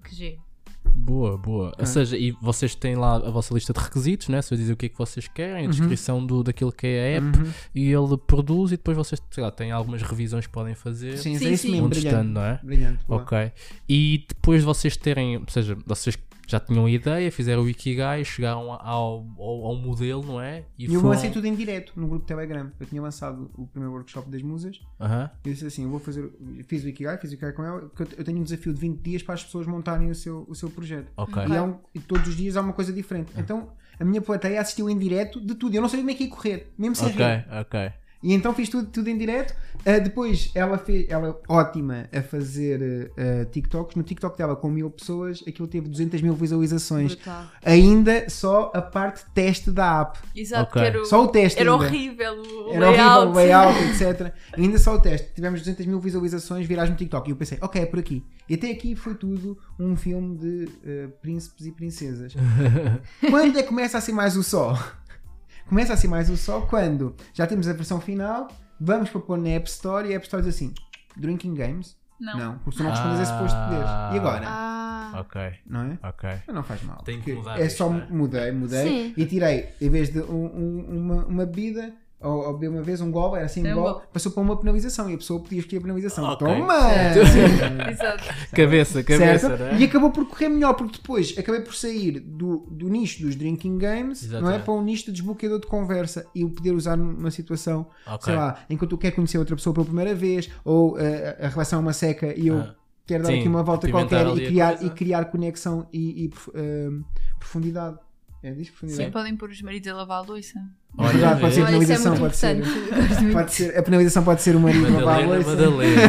Que 0.04 0.16
giro. 0.16 0.38
Boa, 0.86 1.38
boa. 1.38 1.73
Ou 1.77 1.86
seja, 1.86 2.17
e 2.17 2.31
vocês 2.41 2.75
têm 2.75 2.95
lá 2.95 3.15
a 3.17 3.29
vossa 3.29 3.53
lista 3.53 3.73
de 3.73 3.79
requisitos, 3.79 4.27
né? 4.29 4.41
Só 4.41 4.55
dizer 4.55 4.73
o 4.73 4.77
que 4.77 4.86
é 4.86 4.89
que 4.89 4.97
vocês 4.97 5.27
querem, 5.27 5.65
a 5.65 5.69
descrição 5.69 6.25
do, 6.25 6.43
daquilo 6.43 6.71
que 6.71 6.88
é 6.88 7.15
a 7.15 7.17
app, 7.17 7.38
Uhum. 7.39 7.51
e 7.75 7.91
ele 7.91 8.17
produz 8.17 8.71
e 8.71 8.77
depois 8.77 8.95
vocês, 8.95 9.21
sei 9.31 9.43
lá, 9.43 9.51
têm 9.51 9.71
algumas 9.71 10.01
revisões 10.01 10.45
que 10.47 10.53
podem 10.53 10.75
fazer. 10.75 11.17
Sim, 11.17 11.38
Sim, 11.38 11.47
é 11.47 11.51
isso 11.51 11.63
sim. 11.63 11.71
mesmo, 11.71 11.88
Um 11.88 11.89
brilhante. 11.89 12.29
não 12.29 12.41
é? 12.41 12.59
Brilhante, 12.63 13.05
boa. 13.07 13.21
Ok. 13.21 13.51
E 13.89 14.25
depois 14.27 14.61
de 14.61 14.65
vocês 14.65 14.95
terem, 14.95 15.38
ou 15.38 15.43
seja, 15.49 15.77
vocês 15.86 16.17
já 16.48 16.60
tinham 16.60 16.86
a 16.86 16.91
ideia, 16.91 17.32
fizeram 17.32 17.64
o 17.64 17.70
Ikigai, 17.70 18.24
chegaram 18.26 18.72
ao, 18.72 19.26
ao, 19.38 19.66
ao 19.68 19.76
modelo, 19.76 20.24
não 20.26 20.41
é? 20.41 20.66
E 20.78 20.86
eu 20.94 21.02
lancei 21.02 21.30
tudo 21.32 21.48
em 21.48 21.56
direto 21.56 21.94
no 21.96 22.08
grupo 22.08 22.26
Telegram. 22.26 22.70
Eu 22.80 22.86
tinha 22.86 23.02
lançado 23.02 23.50
o 23.56 23.66
primeiro 23.68 23.94
workshop 23.94 24.30
das 24.30 24.41
musas. 24.41 24.80
Aham. 25.00 25.30
Eu 25.46 25.52
disse 25.54 25.66
assim: 25.66 25.84
eu 25.84 25.89
vou 25.89 26.00
fazer. 26.00 26.30
Fiz 26.68 26.84
o 26.84 26.89
Ikigai, 26.89 27.18
fiz 27.18 27.32
o 27.32 27.34
Ikigai 27.36 27.54
com 27.54 27.64
ela, 27.64 27.80
porque 27.89 28.16
eu- 28.20 28.24
tenho 28.24 28.39
um 28.39 28.44
desafio 28.44 28.74
de 28.74 28.80
20 28.80 29.00
dias 29.02 29.24
para 29.24 29.36
as 29.36 29.44
pessoas 29.44 29.66
montarem 29.68 30.10
o 30.12 30.16
seu, 30.16 30.46
o 30.48 30.54
seu 30.56 30.70
projeto. 30.70 31.12
Ok. 31.18 31.44
E, 31.44 31.60
um- 31.60 31.78
e 31.96 32.00
todos 32.00 32.28
os 32.28 32.36
dias 32.36 32.58
há 32.58 32.62
uma 32.62 32.74
coisa 32.74 32.91
diferente. 32.91 33.32
Então 33.38 33.70
a 34.00 34.04
minha 34.04 34.22
plateia 34.22 34.60
assistiu 34.60 34.89
em 34.89 34.98
direto 34.98 35.39
de 35.39 35.56
tudo. 35.56 35.74
Eu 35.76 35.82
não 35.82 35.88
sabia 35.89 36.04
como 36.04 36.12
é 36.12 36.14
que 36.16 36.24
ia 36.26 36.30
correr, 36.30 36.74
mesmo 36.78 36.96
sem 36.96 37.08
Ok, 37.08 37.26
rir. 37.26 37.46
ok. 37.62 37.91
E 38.24 38.34
então 38.34 38.53
fiz 38.53 38.69
tudo, 38.69 38.88
tudo 38.89 39.09
em 39.09 39.17
direto. 39.17 39.53
Ah, 39.86 39.99
depois 39.99 40.49
ela 40.55 40.78
fez, 40.78 41.05
ela 41.09 41.28
é 41.28 41.36
ótima 41.51 42.07
a 42.15 42.21
fazer 42.21 43.11
ah, 43.17 43.45
TikToks. 43.51 43.95
No 43.97 44.03
TikTok 44.03 44.38
dela 44.38 44.55
com 44.55 44.69
mil 44.69 44.89
pessoas, 44.89 45.43
aquilo 45.45 45.67
teve 45.67 45.89
200 45.89 46.21
mil 46.21 46.34
visualizações. 46.34 47.15
Brutal. 47.15 47.45
Ainda 47.65 48.30
só 48.30 48.71
a 48.74 48.82
parte 48.82 49.26
teste 49.34 49.69
da 49.71 50.01
app. 50.01 50.19
Exato, 50.36 50.69
Ok. 50.71 50.82
que 50.82 50.88
era, 50.88 51.01
o- 51.01 51.05
Só 51.05 51.24
o 51.24 51.28
teste 51.28 51.59
era 51.59 51.69
ainda. 51.71 51.84
horrível 51.86 52.34
o 52.41 52.74
Era 52.74 52.89
layout. 52.91 53.09
horrível 53.28 53.30
o 53.30 53.34
layout, 53.36 53.80
etc. 54.01 54.34
Ainda 54.57 54.78
só 54.78 54.95
o 54.95 55.01
teste. 55.01 55.34
Tivemos 55.36 55.59
200 55.59 55.86
mil 55.86 55.99
visualizações 55.99 56.65
virais 56.65 56.89
no 56.89 56.95
TikTok. 56.95 57.28
E 57.30 57.32
eu 57.34 57.36
pensei, 57.36 57.57
ok, 57.61 57.82
é 57.82 57.86
por 57.86 57.99
aqui. 57.99 58.24
E 58.47 58.55
até 58.55 58.71
aqui 58.71 58.95
foi 58.95 59.15
tudo 59.15 59.57
um 59.80 59.95
filme 59.95 60.38
de 60.38 60.69
eh, 60.86 61.07
príncipes 61.21 61.65
e 61.65 61.71
princesas. 61.71 62.34
quando 63.30 63.57
é 63.57 63.63
que 63.63 63.67
começa 63.69 63.97
a 63.97 64.01
ser 64.01 64.11
mais 64.13 64.36
o 64.38 64.43
sol? 64.43 64.78
Começa 65.74 65.93
a 65.93 65.97
ser 65.97 66.07
mais 66.07 66.30
o 66.30 66.38
sol 66.38 66.67
quando 66.67 67.15
já 67.34 67.47
temos 67.47 67.67
a 67.67 67.74
versão 67.74 67.99
final, 67.99 68.47
vamos 68.80 69.09
para 69.09 69.19
pôr 69.21 69.39
na 69.39 69.49
App 69.49 69.67
Store 69.67 70.07
e 70.07 70.13
a 70.13 70.17
App 70.17 70.26
Store 70.28 70.43
diz 70.43 70.53
assim: 70.53 70.71
Drinking 71.17 71.55
Games? 71.55 71.97
Não. 72.21 72.59
porque 72.59 72.78
tu 72.78 72.84
não 72.84 72.91
respondes 72.91 73.19
a 73.19 73.24
esse 73.24 73.34
posto 73.34 73.57
de 73.57 73.63
poderes. 73.63 73.89
E 74.13 74.17
agora? 74.19 74.45
Ah, 74.47 75.13
Ok, 75.19 75.41
Não 75.65 75.82
é? 75.82 75.97
ok. 76.07 76.30
Mas 76.45 76.55
não 76.55 76.61
faz 76.61 76.84
mal. 76.84 76.97
Tem 77.03 77.19
que 77.19 77.34
mudar 77.34 77.59
É 77.59 77.65
isto, 77.65 77.78
só 77.78 77.89
não 77.89 78.01
é? 78.01 78.07
mudei, 78.07 78.51
mudei 78.51 78.88
Sim. 78.88 79.13
e 79.17 79.26
tirei, 79.26 79.69
em 79.82 79.89
vez 79.89 80.09
de 80.11 80.19
um- 80.19 80.45
um- 80.45 80.97
uma, 80.99 81.26
uma 81.26 81.45
bebida, 81.47 81.91
ou, 82.24 82.55
uma 82.57 82.82
vez 82.82 83.01
um 83.01 83.11
gol, 83.11 83.36
era 83.36 83.45
assim 83.45 83.67
um 83.67 83.74
gol, 83.76 83.84
gol. 83.84 84.01
passou 84.11 84.32
para 84.32 84.41
uma 84.41 84.57
penalização 84.57 85.09
e 85.09 85.13
a 85.13 85.17
pessoa 85.17 85.39
podia 85.41 85.59
escolher 85.59 85.78
a 85.80 85.82
penalização. 85.82 86.24
Ok. 86.26 86.47
Toma! 86.47 86.76
Exato. 87.91 88.24
Cabeça, 88.55 89.03
cabeça, 89.03 89.47
certo? 89.49 89.61
né? 89.63 89.80
E 89.80 89.84
acabou 89.84 90.11
por 90.11 90.26
correr 90.28 90.49
melhor, 90.49 90.74
porque 90.74 90.97
depois 90.97 91.36
acabei 91.38 91.61
por 91.61 91.74
sair 91.76 92.19
do, 92.19 92.65
do 92.69 92.88
nicho 92.89 93.21
dos 93.24 93.36
drinking 93.36 93.78
games 93.78 94.30
não 94.30 94.49
é? 94.51 94.59
Para 94.59 94.74
um 94.74 94.82
nicho 94.82 95.05
de 95.05 95.11
desbloqueador 95.13 95.59
de 95.59 95.67
conversa 95.67 96.26
e 96.34 96.43
o 96.43 96.49
poder 96.49 96.71
usar 96.74 96.95
numa 96.95 97.32
situação, 97.32 97.88
Ok. 98.07 98.26
sei 98.26 98.36
lá, 98.36 98.63
em 98.69 98.78
que 98.78 98.88
tu 98.88 98.97
quer 98.97 99.11
conhecer 99.11 99.38
outra 99.38 99.55
pessoa 99.55 99.74
pela 99.74 99.86
primeira 99.86 100.15
vez, 100.15 100.49
ou 100.63 100.97
eh, 100.99 101.38
a 101.41 101.47
relação 101.49 101.80
é 101.80 101.82
uma 101.82 101.93
seca 101.93 102.34
e 102.38 102.47
eu 102.47 102.59
Ah. 102.59 102.76
quero 103.05 103.24
dar 103.24 103.30
Sim, 103.30 103.39
aqui 103.39 103.47
uma 103.47 103.63
volta 103.63 103.89
qualquer 103.89 104.28
e 104.38 104.45
criar, 104.47 104.84
e 104.84 104.89
criar 104.89 105.26
conexão 105.26 105.88
e, 105.91 106.26
e, 106.26 106.32
eh, 106.55 106.89
profundidade. 107.39 107.97
É 108.41 108.51
diz 108.51 108.69
profundidade? 108.69 109.05
Sim, 109.05 109.11
podem 109.11 109.36
pôr 109.38 109.49
os 109.49 109.61
maridos 109.61 109.88
a 109.91 109.95
lavar 109.95 110.17
a 110.19 110.21
louça. 110.21 110.59
Olha, 110.98 111.12
Verdade, 111.12 111.41
pode 111.41 111.54
ser 111.56 111.60
isso 111.62 111.68
é 111.68 111.72
penalização, 111.72 112.12
muito 112.12 112.22
pode 112.22 112.36
ser. 112.38 113.34
Pode 113.34 113.54
ser, 113.54 113.78
a 113.78 113.84
penalização 113.84 114.24
pode 114.24 114.41
ser 114.41 114.56
o 114.56 114.60
marido 114.60 114.88
a 114.88 114.91
Madalena. 114.91 115.44
Madalena. 115.46 116.02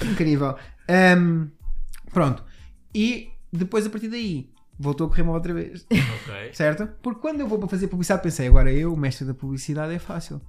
Incrível. 0.10 0.56
Ahm, 0.88 1.48
pronto. 2.12 2.42
E 2.94 3.28
depois 3.52 3.86
a 3.86 3.90
partir 3.90 4.08
daí 4.08 4.50
voltou 4.78 5.06
a 5.06 5.10
correr 5.10 5.22
mal 5.22 5.34
outra 5.34 5.52
vez. 5.52 5.86
ok. 5.90 6.52
Certo? 6.54 6.88
Porque 7.02 7.20
quando 7.20 7.40
eu 7.40 7.46
vou 7.46 7.58
para 7.58 7.68
fazer 7.68 7.88
publicidade, 7.88 8.22
pensei, 8.22 8.48
agora 8.48 8.72
eu, 8.72 8.96
mestre 8.96 9.26
da 9.26 9.34
publicidade, 9.34 9.92
é 9.94 9.98
fácil. 9.98 10.40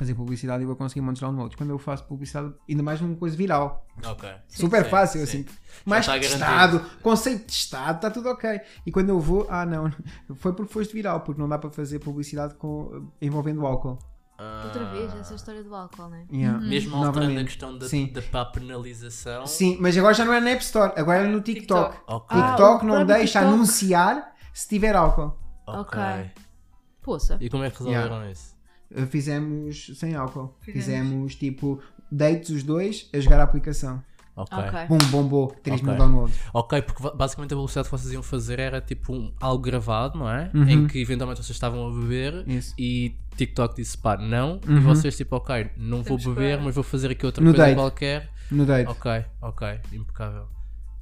Fazer 0.00 0.14
publicidade 0.14 0.62
e 0.62 0.66
vou 0.66 0.74
conseguir 0.74 1.02
muitos 1.02 1.20
downloads. 1.20 1.54
Quando 1.56 1.68
eu 1.68 1.78
faço 1.78 2.04
publicidade, 2.04 2.54
ainda 2.66 2.82
mais 2.82 3.02
numa 3.02 3.14
coisa 3.16 3.36
viral. 3.36 3.86
Ok. 4.02 4.30
Super 4.48 4.84
sim, 4.84 4.90
fácil, 4.90 5.26
sim. 5.26 5.42
assim. 5.42 5.46
Mais 5.84 6.06
está 6.06 6.18
testado, 6.18 6.80
conceito 7.02 7.44
testado, 7.44 7.96
está 7.96 8.10
tudo 8.10 8.30
ok. 8.30 8.62
E 8.86 8.90
quando 8.90 9.10
eu 9.10 9.20
vou, 9.20 9.46
ah 9.50 9.66
não, 9.66 9.92
foi 10.36 10.54
porque 10.54 10.72
foste 10.72 10.94
viral, 10.94 11.20
porque 11.20 11.38
não 11.38 11.46
dá 11.46 11.58
para 11.58 11.68
fazer 11.68 11.98
publicidade 11.98 12.54
com, 12.54 13.10
envolvendo 13.20 13.66
álcool. 13.66 13.98
Outra 14.64 14.86
vez, 14.86 15.14
essa 15.16 15.34
história 15.34 15.62
do 15.62 15.74
álcool, 15.74 16.08
né? 16.08 16.24
Yeah. 16.32 16.58
Mesmo 16.58 16.96
alterando 16.96 17.18
a 17.18 17.20
Novamente. 17.24 17.46
questão 17.48 17.76
da, 17.76 17.86
Sim. 17.86 18.06
da 18.06 18.22
pá 18.22 18.46
penalização. 18.46 19.46
Sim, 19.46 19.76
mas 19.78 19.98
agora 19.98 20.14
já 20.14 20.24
não 20.24 20.32
é 20.32 20.40
na 20.40 20.48
App 20.48 20.64
Store, 20.64 20.94
agora 20.96 21.24
é 21.24 21.28
no 21.28 21.42
TikTok. 21.42 21.90
TikTok. 21.90 22.14
Ok. 22.14 22.38
Ah, 22.40 22.46
TikTok 22.48 22.86
não 22.86 23.04
deixa 23.04 23.38
TikTok. 23.38 23.44
anunciar 23.44 24.34
se 24.54 24.66
tiver 24.66 24.96
álcool. 24.96 25.38
ok. 25.66 26.00
Ok. 26.00 26.30
Poça. 27.02 27.36
E 27.38 27.50
como 27.50 27.64
é 27.64 27.70
que 27.70 27.78
resolveram 27.78 28.30
isso? 28.30 28.49
Uh, 28.94 29.06
Fizemos 29.06 29.92
sem 29.96 30.14
álcool. 30.14 30.54
Fizemos. 30.60 30.84
Fizemos 30.84 31.34
tipo 31.36 31.80
dates 32.10 32.50
os 32.50 32.62
dois 32.62 33.08
a 33.14 33.20
jogar 33.20 33.40
a 33.40 33.44
aplicação. 33.44 34.02
Ok. 34.36 34.56
Ok. 34.58 34.86
Bum, 34.88 34.98
bombou, 35.10 35.54
3 35.62 35.82
mil 35.82 35.92
Ok. 35.92 35.98
downloads. 36.06 36.36
Ok, 36.54 36.82
porque 36.82 37.02
basicamente 37.16 37.52
a 37.52 37.56
velocidade 37.56 37.88
que 37.88 37.92
vocês 37.96 38.12
iam 38.12 38.22
fazer 38.22 38.58
era 38.58 38.80
tipo 38.80 39.12
um- 39.12 39.32
algo 39.40 39.62
gravado, 39.62 40.18
não 40.18 40.30
é? 40.30 40.50
Uhum. 40.54 40.68
Em 40.68 40.86
que 40.86 40.98
eventualmente 41.00 41.42
vocês 41.42 41.54
estavam 41.54 41.86
a 41.88 41.92
beber 42.00 42.48
Isso. 42.48 42.74
e 42.78 43.14
TikTok 43.36 43.76
disse 43.76 43.98
pá, 43.98 44.16
não. 44.16 44.60
E 44.66 44.70
Uhum. 44.70 44.80
vocês 44.82 45.16
tipo, 45.16 45.36
ok, 45.36 45.70
não 45.76 45.98
vou 46.02 46.16
Temos 46.18 46.24
beber, 46.34 46.56
para- 46.56 46.64
mas 46.64 46.74
vou 46.74 46.84
fazer 46.84 47.10
aqui 47.10 47.26
outra 47.26 47.44
No 47.44 47.50
coisa 47.50 47.64
date. 47.66 47.74
qualquer. 47.76 48.30
No 48.50 48.64
date. 48.64 48.88
Ok, 48.88 49.24
ok, 49.42 49.80
impecável. 49.92 50.48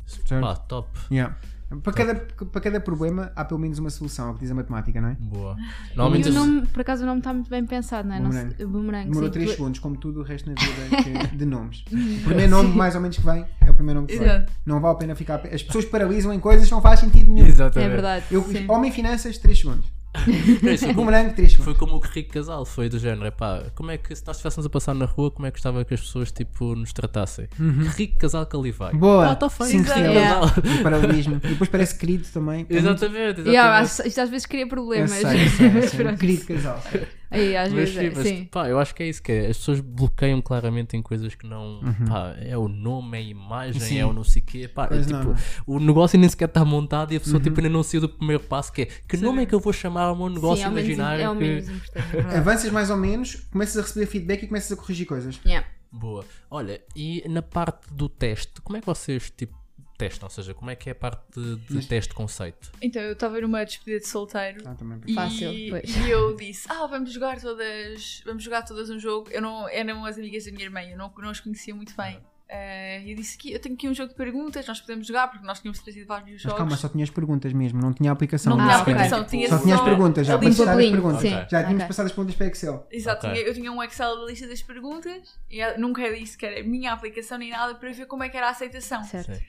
Certo. 0.06 0.40
Pá, 0.40 0.56
top. 0.56 0.88
Yeah. 1.10 1.36
Para, 1.82 1.92
cada, 1.92 2.14
para 2.14 2.60
cada 2.62 2.80
problema 2.80 3.30
há 3.36 3.44
pelo 3.44 3.60
menos 3.60 3.78
uma 3.78 3.90
solução, 3.90 4.28
é 4.28 4.30
o 4.30 4.34
que 4.34 4.40
diz 4.40 4.50
a 4.50 4.54
matemática, 4.54 5.00
não 5.02 5.10
é? 5.10 5.16
Boa. 5.20 5.54
E 5.92 5.96
Normalmente 5.96 6.26
o 6.26 6.28
as- 6.30 6.34
nome, 6.34 6.66
por 6.66 6.80
acaso 6.80 7.02
o 7.02 7.06
nome 7.06 7.18
está 7.20 7.34
muito 7.34 7.50
bem 7.50 7.66
pensado, 7.66 8.08
não 8.08 8.14
é? 8.14 8.20
Não 8.20 8.30
Boomerang. 8.30 8.54
se- 8.56 8.64
o 8.64 8.68
boomerang. 8.68 9.04
Demorou 9.08 9.28
sim. 9.28 9.32
3 9.34 9.50
Tu- 9.50 9.56
segundos, 9.56 9.78
como 9.80 9.96
tudo 9.98 10.20
o 10.20 10.22
resto 10.22 10.48
na 10.48 10.54
vida 10.54 11.02
que- 11.28 11.36
de 11.36 11.44
nomes. 11.44 11.84
O 11.92 12.24
primeiro 12.24 12.50
nome, 12.50 12.74
mais 12.74 12.94
ou 12.94 13.00
menos, 13.02 13.18
que 13.18 13.24
vem 13.24 13.44
é 13.60 13.70
o 13.70 13.74
primeiro 13.74 14.00
nome 14.00 14.10
que 14.12 14.18
vem. 14.18 14.26
Exato. 14.28 14.52
Não 14.64 14.80
vale 14.80 14.94
a 14.94 14.98
pena 14.98 15.14
ficar. 15.14 15.40
As 15.46 15.62
pessoas 15.62 15.84
paralisam 15.84 16.32
em 16.32 16.40
coisas 16.40 16.66
que 16.66 16.72
não 16.72 16.80
faz 16.80 17.00
sentido 17.00 17.30
nenhum. 17.30 17.46
Exatamente. 17.48 17.86
É 17.86 17.92
verdade. 17.92 18.24
Eu, 18.30 18.44
homem 18.68 18.90
finanças, 18.90 19.36
3 19.36 19.58
segundos. 19.58 19.84
É 20.26 20.72
isso, 20.74 20.84
foi, 20.84 20.94
como, 20.94 21.06
Boomerang, 21.06 21.34
3 21.34 21.54
foi 21.54 21.64
segundos. 21.64 21.78
como 21.78 21.94
o 21.96 22.00
Rico 22.00 22.32
Casal, 22.32 22.64
foi 22.64 22.88
do 22.88 22.98
género, 22.98 23.30
pá, 23.32 23.64
como 23.74 23.90
é 23.90 23.98
que 23.98 24.14
se 24.14 24.22
nós 24.26 24.36
estivéssemos 24.36 24.66
a 24.66 24.70
passar 24.70 24.94
na 24.94 25.04
rua, 25.04 25.30
como 25.30 25.46
é 25.46 25.50
que 25.50 25.56
gostava 25.56 25.84
que 25.84 25.94
as 25.94 26.00
pessoas 26.00 26.32
tipo 26.32 26.74
nos 26.74 26.92
tratassem? 26.92 27.46
Que 27.56 27.88
rico 27.96 28.18
casal 28.18 28.44
que 28.46 28.56
ali 28.56 28.70
vai. 28.72 28.92
Uhum. 28.92 28.98
Boa. 28.98 29.34
Tá, 29.36 29.48
tá 29.48 29.64
Exato. 29.64 29.76
estrelas. 29.76 30.08
Yeah. 30.18 30.80
O 30.80 30.82
paralelismo. 30.82 31.36
E 31.36 31.48
depois 31.48 31.70
parece 31.70 31.96
querido 31.98 32.26
também. 32.32 32.66
É 32.68 32.76
Exatamente, 32.76 33.40
exatamente. 33.40 33.48
Yeah, 33.50 33.82
isto 33.82 34.20
às 34.20 34.30
vezes 34.30 34.46
cria 34.46 34.62
Eu 34.62 34.68
problemas. 34.68 35.10
sei, 35.10 35.44
eu 35.44 35.50
sei, 35.50 35.66
eu 35.76 35.82
sei. 35.88 35.98
Pronto. 36.04 36.18
querido 36.18 36.46
casal. 36.46 36.82
Aí, 37.30 37.54
às 37.56 37.70
Mas, 37.72 37.90
vezes, 37.90 37.94
sim, 37.94 38.06
é, 38.06 38.10
mas, 38.14 38.26
sim. 38.26 38.44
pá, 38.46 38.68
eu 38.68 38.78
acho 38.78 38.94
que 38.94 39.02
é 39.02 39.08
isso 39.08 39.22
que 39.22 39.30
é. 39.30 39.46
As 39.48 39.58
pessoas 39.58 39.80
bloqueiam 39.80 40.40
claramente 40.40 40.96
em 40.96 41.02
coisas 41.02 41.34
que 41.34 41.46
não. 41.46 41.80
Uhum. 41.80 42.04
Pá, 42.08 42.34
é 42.40 42.56
o 42.56 42.68
nome, 42.68 43.18
é 43.18 43.20
a 43.20 43.24
imagem, 43.24 43.80
Sim. 43.80 43.98
é 43.98 44.06
o 44.06 44.12
não 44.12 44.24
sei 44.24 44.40
o 44.40 44.44
quê. 44.46 44.66
Pá, 44.68 44.88
é 44.90 45.02
tipo, 45.02 45.34
o 45.66 45.78
negócio 45.78 46.18
nem 46.18 46.28
sequer 46.28 46.48
está 46.48 46.64
montado 46.64 47.12
e 47.12 47.16
a 47.16 47.20
pessoa 47.20 47.36
Uhum. 47.36 47.42
tipo, 47.42 47.60
ainda 47.60 47.68
não 47.68 47.82
saiu 47.82 48.00
do 48.00 48.08
primeiro 48.08 48.42
passo 48.42 48.72
que 48.72 48.82
é 48.82 48.86
que 48.86 49.16
nome 49.18 49.42
é 49.42 49.46
que 49.46 49.54
eu 49.54 49.60
vou 49.60 49.72
chamar 49.72 50.04
ao 50.04 50.16
meu 50.16 50.28
negócio 50.30 50.56
Sim, 50.58 50.64
é 50.64 50.68
o 50.68 50.72
menos, 50.72 50.88
imaginário 50.88 51.22
é 51.22 51.30
o 51.30 51.36
que. 51.36 51.44
importante. 51.58 51.92
é. 52.34 52.36
Avanças 52.38 52.70
mais 52.72 52.88
ou 52.90 52.96
menos, 52.96 53.34
começas 53.52 53.76
a 53.76 53.82
receber 53.82 54.06
feedback 54.06 54.42
e 54.44 54.46
começas 54.46 54.72
a 54.72 54.76
corrigir 54.76 55.06
coisas. 55.06 55.38
Yeah. 55.44 55.66
Boa. 55.92 56.24
Olha, 56.50 56.80
e 56.96 57.22
na 57.28 57.42
parte 57.42 57.92
do 57.92 58.08
teste, 58.08 58.60
como 58.62 58.76
é 58.76 58.80
que 58.80 58.86
vocês 58.86 59.30
tipo 59.36 59.54
testam? 59.98 60.26
Ou 60.26 60.30
seja, 60.30 60.54
como 60.54 60.70
é 60.70 60.76
que 60.76 60.88
é 60.88 60.92
a 60.92 60.94
parte 60.94 61.20
de, 61.38 61.56
de 61.56 61.74
Mas- 61.74 61.86
teste 61.86 62.10
de 62.10 62.14
conceito? 62.14 62.70
Então, 62.80 63.02
eu 63.02 63.12
estava 63.12 63.40
numa 63.40 63.64
despedida 63.64 63.98
de 64.00 64.08
solteiro. 64.08 64.62
Ah, 64.64 64.74
também. 64.74 65.00
E, 65.06 65.12
Fácil, 65.14 65.50
pois. 65.70 65.96
e 65.96 66.08
eu 66.10 66.34
disse, 66.36 66.66
ah, 66.70 66.86
vamos 66.86 67.12
jogar 67.12 67.40
todas, 67.40 68.22
vamos 68.24 68.42
jogar 68.42 68.62
todas 68.62 68.88
um 68.88 68.98
jogo. 68.98 69.28
Eu 69.30 69.42
não, 69.42 69.68
eram 69.68 70.04
as 70.04 70.16
amigas 70.16 70.44
da 70.46 70.52
minha 70.52 70.64
irmã, 70.64 70.80
eu 70.82 70.96
não, 70.96 71.12
não 71.18 71.28
as 71.30 71.40
conhecia 71.40 71.74
muito 71.74 71.94
bem. 71.96 72.18
Eh, 72.50 73.02
eu 73.06 73.14
disse 73.14 73.36
que 73.36 73.52
eu 73.52 73.60
tenho 73.60 73.74
aqui 73.74 73.86
um 73.86 73.92
jogo 73.92 74.08
de 74.08 74.14
perguntas, 74.14 74.66
nós 74.66 74.80
podemos 74.80 75.06
jogar, 75.06 75.28
porque 75.28 75.46
nós 75.46 75.60
tínhamos 75.60 75.80
trazido 75.80 76.06
vários 76.06 76.30
Mas 76.32 76.40
jogos. 76.42 76.56
calma, 76.56 76.76
só 76.78 76.88
tinhas 76.88 77.10
perguntas 77.10 77.52
mesmo, 77.52 77.78
não 77.78 77.92
tinha 77.92 78.10
aplicação. 78.10 78.56
não 78.56 78.64
Ah, 78.64 78.68
tinha 78.68 78.78
ok. 78.80 78.94
aplicação, 78.94 79.24
tinha 79.26 79.48
Só 79.50 79.58
tinhas 79.58 79.80
perguntas, 79.82 80.26
já 80.26 80.34
as 80.36 80.40
perguntas. 80.40 81.20
sim. 81.20 81.28
Já 81.30 81.46
tínhamos 81.46 81.74
Ok. 81.74 81.86
passado 81.88 82.06
as 82.06 82.12
perguntas 82.12 82.36
para 82.36 82.46
Excel. 82.46 82.86
Exato, 82.90 83.26
Ok. 83.26 83.36
tinha- 83.38 83.48
eu 83.50 83.52
tinha 83.54 83.70
um 83.70 83.82
Excel 83.82 84.16
da 84.18 84.24
lista 84.24 84.46
das 84.48 84.62
perguntas 84.62 85.38
e 85.50 85.58
nunca 85.78 86.10
disse 86.16 86.38
que 86.38 86.46
era 86.46 86.60
a 86.60 86.62
minha 86.64 86.90
aplicação 86.90 87.36
nem 87.36 87.50
nada 87.50 87.74
para 87.74 87.92
ver 87.92 88.06
como 88.06 88.22
é 88.22 88.30
que 88.30 88.36
era 88.38 88.46
a 88.46 88.50
aceitação. 88.50 89.04
Certo. 89.04 89.34
Sim. 89.34 89.42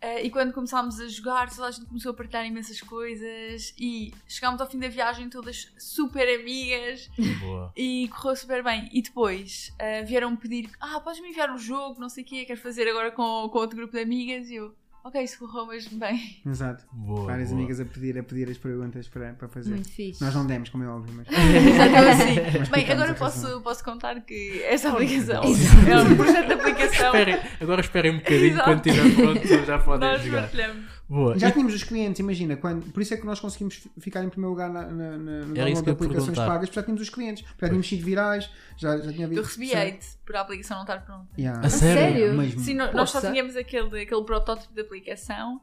Eh, 0.00 0.26
e 0.26 0.30
quando 0.30 0.52
começámos 0.52 1.00
a 1.00 1.08
jogar, 1.08 1.50
toda 1.50 1.68
a 1.68 1.70
gente 1.70 1.86
começou 1.86 2.10
a 2.10 2.14
partilhar 2.14 2.46
imensas 2.46 2.80
coisas 2.80 3.74
e 3.78 4.12
chegámos 4.28 4.60
ao 4.60 4.68
fim 4.68 4.78
da 4.78 4.88
viagem 4.88 5.28
todas 5.30 5.72
super 5.78 6.28
amigas 6.38 7.08
Boa. 7.40 7.72
e 7.76 8.08
correu 8.08 8.36
super 8.36 8.62
bem. 8.62 8.88
E 8.92 9.02
depois 9.02 9.72
eh, 9.78 10.02
vieram 10.02 10.36
pedir: 10.36 10.70
Ah, 10.80 11.00
podes-me 11.00 11.30
enviar 11.30 11.50
o 11.50 11.58
jogo, 11.58 12.00
não 12.00 12.08
sei 12.08 12.22
o 12.24 12.26
quê, 12.26 12.44
quero 12.44 12.60
fazer 12.60 12.88
agora 12.88 13.10
com, 13.10 13.48
com 13.48 13.58
outro 13.58 13.76
grupo 13.76 13.94
de 13.94 14.02
amigas. 14.02 14.50
E 14.50 14.56
eu, 14.56 14.74
ok, 15.06 15.22
isso 15.22 15.38
correu 15.38 15.66
mesmo 15.66 15.98
bem. 15.98 16.40
Exato. 16.44 16.84
Boa. 16.92 17.26
Várias 17.26 17.50
boa. 17.50 17.60
amigas 17.60 17.80
a 17.80 17.84
pedir, 17.84 18.18
a 18.18 18.22
pedir 18.22 18.50
as 18.50 18.58
perguntas 18.58 19.08
para, 19.08 19.32
para 19.34 19.48
fazer. 19.48 19.70
Muito 19.70 19.90
fixe. 19.90 20.22
Nós 20.22 20.34
não 20.34 20.46
demos, 20.46 20.68
como 20.68 20.84
é 20.84 20.88
óbvio, 20.88 21.14
mas. 21.14 21.26
Então, 21.28 22.08
assim, 22.10 22.58
Mas 22.58 22.68
bem, 22.68 22.90
agora 22.90 23.14
posso, 23.14 23.60
posso 23.60 23.84
contar 23.84 24.20
que 24.22 24.62
esta 24.64 24.90
aplicação 24.90 25.44
Exato. 25.44 25.88
é 25.90 26.02
um 26.02 26.16
projeto 26.16 26.46
de 26.46 26.52
aplicação. 26.54 27.06
Esperem, 27.06 27.38
agora 27.60 27.80
esperem 27.80 28.12
um 28.12 28.18
bocadinho 28.18 28.46
Exato. 28.46 28.64
quando 28.64 28.86
estiver 28.86 29.14
pronto, 29.14 29.66
já 29.66 29.78
podem 29.78 30.08
Nós 30.08 30.22
jogar. 30.22 30.40
partilhamos. 30.42 30.95
Boa. 31.08 31.38
Já 31.38 31.48
E- 31.48 31.52
tínhamos 31.52 31.72
os 31.72 31.84
clientes, 31.84 32.18
imagina, 32.18 32.56
quando, 32.56 32.90
por 32.92 33.00
isso 33.00 33.14
é 33.14 33.16
que 33.16 33.24
nós 33.24 33.38
conseguimos 33.38 33.74
fi- 33.76 33.90
ficar 34.00 34.24
em 34.24 34.28
primeiro 34.28 34.50
lugar 34.50 34.68
na, 34.68 34.82
na, 34.86 35.10
na, 35.16 35.16
no 35.16 35.54
download 35.54 35.76
que 35.78 35.82
de 35.82 35.90
aplicações 35.90 36.24
perguntar. 36.26 36.46
pagas, 36.46 36.68
porque 36.68 36.80
já 36.80 36.82
tínhamos 36.82 37.02
os 37.02 37.10
clientes, 37.10 37.44
já 37.60 37.66
tínhamos 37.68 37.88
sido 37.88 38.04
virais, 38.04 38.50
já, 38.76 38.96
já 38.98 39.12
tinha 39.12 39.26
havido. 39.26 39.40
Eu 39.40 39.44
recebi 39.44 39.72
hate 39.72 40.04
por 40.26 40.34
a 40.34 40.40
aplicação 40.40 40.76
não 40.78 40.82
estar 40.84 41.04
pronta. 41.04 41.26
Yeah. 41.38 41.64
A 41.64 41.70
sério? 41.70 42.34
Mesmo. 42.34 42.60
Sim, 42.60 42.74
no- 42.74 42.92
nós 42.92 43.10
só 43.10 43.20
Poxa. 43.20 43.32
tínhamos 43.32 43.54
aquele, 43.56 44.02
aquele 44.02 44.24
protótipo 44.24 44.74
de 44.74 44.80
aplicação 44.80 45.60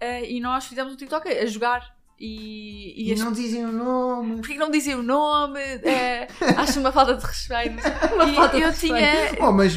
eh, 0.00 0.30
e 0.32 0.40
nós 0.40 0.64
fizemos 0.66 0.94
o 0.94 0.96
TikTok 0.96 1.28
a 1.28 1.44
jogar. 1.46 1.94
E, 2.18 2.94
e 2.96 3.10
E 3.10 3.12
as- 3.12 3.20
não 3.20 3.30
dizem 3.32 3.66
o 3.66 3.72
nome. 3.72 4.36
Porquê 4.36 4.54
que 4.54 4.58
não 4.58 4.70
dizem 4.70 4.94
o 4.94 5.02
nome? 5.02 5.60
Eh, 5.60 6.26
acho 6.56 6.80
uma 6.80 6.90
falta 6.90 7.14
de 7.14 7.22
respeito. 7.26 7.76
Uma 8.14 8.24
e 8.24 8.34
falta 8.34 8.56
de 8.56 8.62
eu 8.62 8.68
respeito. 8.70 8.94
tinha. 8.96 9.46
Oh, 9.46 9.52
mas 9.52 9.74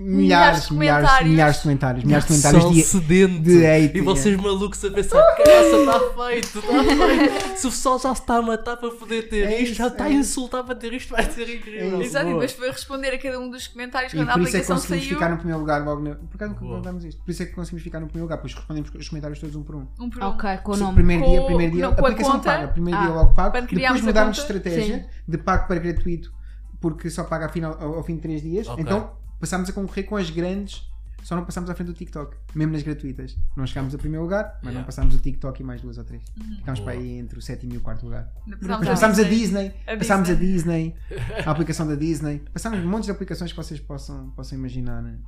Milhares 0.00 0.68
milhares, 0.70 1.18
de 1.18 1.28
milhares, 1.28 1.56
de 1.56 1.62
comentários, 1.62 2.04
milhares 2.04 2.24
de 2.26 2.28
comentários 2.28 2.72
de, 2.72 2.82
sedento. 2.82 3.42
de 3.42 3.66
hate. 3.66 3.98
E 3.98 4.00
vocês 4.00 4.36
malucos 4.36 4.84
a 4.84 4.90
pensar, 4.90 5.22
caraça, 5.36 5.76
está 5.76 6.00
feito, 6.00 6.58
está 6.58 7.06
feito. 7.06 7.58
Se 7.58 7.66
o 7.66 7.70
pessoal 7.70 7.98
já 8.00 8.14
se 8.14 8.20
está 8.20 8.36
a 8.36 8.42
matar 8.42 8.76
para 8.76 8.90
poder 8.90 9.28
ter 9.28 9.44
É 9.46 9.52
isto, 9.60 9.72
isso, 9.72 9.74
já 9.74 9.86
está 9.86 10.04
é 10.04 10.08
a 10.08 10.12
insultar 10.12 10.64
para 10.64 10.74
ter 10.74 10.92
isto, 10.92 11.10
vai 11.10 11.30
ser 11.30 11.48
incrível. 11.56 12.00
É. 12.00 12.04
Exato, 12.04 12.26
e 12.26 12.32
depois 12.32 12.52
foi 12.52 12.70
responder 12.70 13.08
a 13.10 13.18
cada 13.18 13.38
um 13.38 13.48
dos 13.50 13.66
comentários 13.68 14.12
E 14.12 14.16
quando 14.16 14.30
a 14.30 14.32
por 14.32 14.42
isso 14.42 14.48
é 14.48 14.50
que 14.52 14.56
aplicação 14.58 14.76
conseguimos 14.76 15.04
saiu. 15.06 15.16
ficar 15.18 15.28
no 15.30 15.36
primeiro 15.36 15.60
lugar 15.60 15.84
logo 15.84 16.02
na... 16.02 16.14
Por 16.16 16.34
acaso 16.34 16.50
nunca 16.52 16.64
Boa. 16.64 16.76
contámos 16.78 17.04
isto. 17.04 17.22
Por 17.22 17.30
isso 17.30 17.42
é 17.42 17.46
que 17.46 17.52
conseguimos 17.52 17.82
ficar 17.84 18.00
no 18.00 18.06
primeiro 18.06 18.24
lugar, 18.24 18.38
pois 18.38 18.54
respondemos 18.54 18.90
os 18.94 19.08
comentários 19.08 19.38
todos 19.38 19.54
um 19.56 19.62
por 19.62 19.76
um. 19.76 19.86
Um 20.00 20.10
por 20.10 20.22
um. 20.22 20.26
Ok, 20.26 20.56
com 20.62 20.72
o 20.72 20.76
nome. 20.76 20.94
Primeiro 20.94 21.24
dia, 21.24 21.42
primeiro 21.44 21.72
dia, 21.72 21.82
não, 21.84 21.92
aplicação 21.92 22.32
conta. 22.32 22.44
paga, 22.50 22.68
primeiro 22.68 23.00
dia 23.00 23.08
Ah, 23.10 23.14
logo 23.14 23.34
pago, 23.34 23.60
depois 23.60 24.00
mudámos 24.02 24.36
de 24.36 24.42
estratégia 24.42 25.06
de 25.26 25.38
pago 25.38 25.66
para 25.68 25.78
gratuito, 25.80 26.32
porque 26.80 27.08
só 27.10 27.24
paga 27.24 27.46
afinal, 27.46 27.76
ao, 27.80 27.94
ao 27.96 28.02
fim 28.04 28.16
de 28.16 28.22
3 28.22 28.42
dias, 28.42 28.66
então 28.78 29.12
passámos 29.44 29.68
a 29.68 29.72
concorrer 29.72 30.06
com 30.06 30.16
as 30.16 30.30
grandes, 30.30 30.82
só 31.22 31.36
não 31.36 31.44
passámos 31.44 31.68
à 31.70 31.74
frente 31.74 31.88
do 31.88 31.94
TikTok, 31.94 32.36
mesmo 32.54 32.72
nas 32.72 32.82
gratuitas. 32.82 33.36
Não 33.56 33.66
chegámos 33.66 33.94
a 33.94 33.98
primeiro 33.98 34.22
lugar, 34.24 34.44
mas 34.62 34.64
Yeah. 34.72 34.78
não 34.78 34.84
passámos 34.84 35.14
o 35.14 35.18
TikTok 35.18 35.60
e 35.60 35.64
mais 35.64 35.80
duas 35.80 35.96
ou 35.98 36.04
três. 36.04 36.22
Uhum. 36.38 36.56
Ficámos 36.56 36.80
Boa. 36.80 36.92
para 36.92 37.00
aí 37.00 37.18
entre 37.18 37.38
o 37.38 37.42
sétimo 37.42 37.72
e 37.74 37.76
o 37.76 37.80
quarto 37.80 38.04
lugar. 38.04 38.30
Passámos 38.60 38.86
Passámos 38.88 39.18
a 39.18 39.22
Disney. 39.22 39.72
A 39.86 39.96
passámos 39.96 40.28
a 40.30 40.34
Disney, 40.34 40.94
a 41.46 41.50
aplicação 41.50 41.86
da 41.86 41.94
Disney, 41.94 42.42
passámos 42.52 42.80
montes 42.84 43.06
de 43.06 43.12
aplicações 43.12 43.50
que 43.52 43.56
vocês 43.56 43.80
possam, 43.80 44.30
possam 44.32 44.58
imaginar. 44.58 45.02
né? 45.02 45.18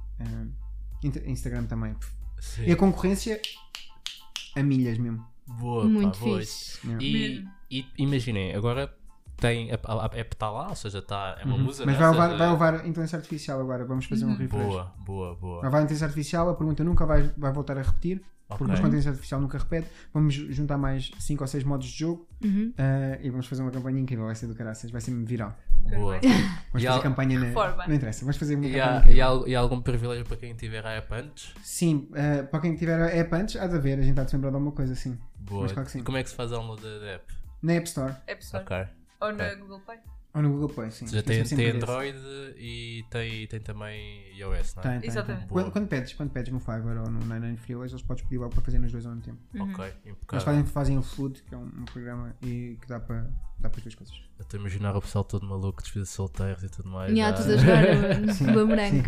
Inter- 1.02 1.28
Instagram 1.28 1.64
também. 1.66 1.94
Sim. 2.40 2.64
E 2.66 2.72
a 2.72 2.76
concorrência 2.76 3.40
a 4.54 4.62
milhas 4.62 4.98
mesmo. 4.98 5.24
Boa, 5.46 5.82
pá, 5.84 5.88
Muito 5.88 6.18
boa. 6.18 6.40
fixe. 6.40 6.78
Yeah. 6.86 7.04
E, 7.70 7.80
e 7.80 7.86
imaginem, 7.98 8.54
agora 8.54 8.92
tem 9.36 9.70
a, 9.72 9.78
a, 9.84 10.02
a 10.02 10.04
app 10.06 10.34
está 10.34 10.50
lá, 10.50 10.68
ou 10.68 10.74
seja, 10.76 10.98
está, 10.98 11.36
é 11.40 11.44
uma 11.44 11.56
Uhum. 11.56 11.62
musa, 11.64 11.84
Mas 11.84 11.94
né? 11.98 12.00
vai 12.00 12.10
levar, 12.10 12.36
vai 12.36 12.50
levar 12.50 12.74
inteligência 12.86 13.16
artificial 13.18 13.60
agora. 13.60 13.84
Vamos 13.84 14.04
fazer 14.06 14.24
um 14.24 14.30
Uhum. 14.30 14.36
refresh. 14.36 14.62
Boa, 14.66 14.92
boa, 15.04 15.34
boa. 15.34 15.56
Vai 15.60 15.64
levar 15.70 15.78
inteligência 15.82 16.06
artificial, 16.06 16.48
a 16.50 16.54
pergunta 16.54 16.82
nunca 16.84 17.04
vai, 17.06 17.30
vai 17.36 17.52
voltar 17.52 17.76
a 17.78 17.82
repetir, 17.82 18.22
porque 18.48 18.62
Ok. 18.64 18.66
nós 18.68 18.78
com 18.80 18.86
a 18.86 18.88
inteligência 18.88 19.10
artificial 19.10 19.40
nunca 19.40 19.58
repete. 19.58 19.88
Vamos 20.14 20.32
ju- 20.34 20.50
juntar 20.52 20.78
mais 20.78 21.10
5 21.18 21.42
ou 21.44 21.48
6 21.48 21.64
modos 21.64 21.86
de 21.88 21.98
jogo 21.98 22.26
Uhum. 22.42 22.72
eh, 22.78 23.18
e 23.22 23.30
vamos 23.30 23.46
fazer 23.46 23.62
uma 23.62 23.70
campanha 23.70 24.00
incrível. 24.00 24.24
Vai 24.26 24.34
ser 24.34 24.46
do 24.46 24.54
caraças, 24.54 24.90
vai 24.90 25.00
ser 25.00 25.12
viral. 25.24 25.54
Boa. 25.96 26.18
Vamos 26.72 26.84
fazer 26.88 27.02
campanha 27.02 27.38
na. 27.38 27.46
Reforma. 27.46 27.86
Não 27.86 27.94
interessa, 27.94 28.20
vamos 28.22 28.36
fazer 28.36 28.56
uma 28.56 28.66
E 28.66 28.72
campanha. 28.72 29.02
há, 29.04 29.10
e, 29.10 29.20
há, 29.20 29.48
e 29.48 29.54
há 29.56 29.60
algum 29.60 29.80
privilégio 29.80 30.24
para 30.26 30.36
quem 30.36 30.52
tiver 30.54 30.84
a 30.84 30.90
app 30.90 31.14
antes? 31.14 31.54
Sim, 31.62 32.08
eh, 32.14 32.42
para 32.42 32.60
quem 32.60 32.74
tiver 32.74 33.00
a 33.00 33.06
app 33.16 33.34
antes, 33.34 33.54
há 33.56 33.66
de 33.68 33.76
haver, 33.76 33.98
a 33.98 34.02
gente 34.02 34.18
há 34.18 34.24
de 34.24 34.30
se 34.30 34.36
lembrar 34.36 34.50
de 34.50 34.56
alguma 34.56 34.72
coisa 34.72 34.92
assim. 34.94 35.16
Boa. 35.38 35.62
Mas 35.62 35.72
claro 35.72 35.86
que 35.86 35.92
sim. 35.92 36.00
E 36.00 36.02
como 36.02 36.18
é 36.18 36.22
que 36.24 36.28
se 36.30 36.34
faz 36.34 36.50
download 36.50 36.82
da 36.82 36.98
da 36.98 37.06
app? 37.12 37.32
Na 37.62 37.72
App 37.74 37.86
Store 37.86 38.14
App 38.26 38.42
Store. 38.44 38.64
Ok. 38.64 38.76
Ou 39.20 39.32
na 39.32 39.44
Ok. 39.44 39.56
Google 39.56 39.80
Play. 39.80 39.98
ou 40.34 40.42
no 40.42 40.50
Google 40.50 40.68
Play, 40.68 40.90
sim. 40.90 41.04
Ou 41.06 41.10
seja, 41.10 41.24
Mas 41.26 41.52
é 41.52 41.56
tem, 41.56 41.56
tem. 41.56 41.76
Android 41.76 42.18
e 42.58 43.04
tem, 43.10 43.46
tem 43.46 43.60
também 43.60 44.36
iOS, 44.36 44.74
não 44.74 44.82
é? 44.82 44.88
Tem, 44.90 45.00
tem, 45.00 45.08
Exatamente. 45.10 45.46
Quando, 45.46 45.70
quando 45.72 45.88
pedes, 45.88 46.12
quando 46.12 46.30
pedes 46.30 46.52
no 46.52 46.60
Fiverr 46.60 46.98
ou 47.04 47.10
no 47.10 47.20
99 47.20 47.56
Freeways, 47.56 47.92
eles 47.92 48.02
podes 48.02 48.22
pedir 48.24 48.38
logo 48.38 48.52
para 48.54 48.62
fazer 48.62 48.78
nos 48.78 48.92
dois 48.92 49.06
ao 49.06 49.12
mesmo 49.14 49.24
tempo. 49.24 49.38
Uhum. 49.54 49.72
Ok, 49.72 49.84
Eles 49.84 50.16
impecável. 50.16 50.44
fazem, 50.44 50.66
fazem 50.66 50.98
o 50.98 51.02
Flood, 51.02 51.42
que 51.42 51.54
é 51.54 51.58
um, 51.58 51.64
um 51.64 51.84
programa 51.86 52.36
e 52.42 52.76
que 52.80 52.86
dá 52.86 53.00
para, 53.00 53.30
dá 53.58 53.68
para 53.70 53.78
as 53.78 53.84
duas 53.84 53.94
coisas. 53.94 54.14
Eu 54.38 54.42
Estou 54.42 54.58
a 54.58 54.60
imaginar 54.60 54.94
o 54.96 55.00
pessoal 55.00 55.24
todo 55.24 55.46
maluco, 55.46 55.80
despedido 55.82 56.04
de 56.06 56.12
solteiros 56.12 56.62
e 56.62 56.68
tudo 56.68 56.88
mais. 56.90 57.10
Yeah, 57.10 57.34
já. 57.36 57.42
tudo 57.42 57.54
a 57.54 57.56
jogar 57.56 57.84
o- 57.84 58.32
Sim, 58.34 58.50
o 58.50 58.52
boomerang. 58.52 59.02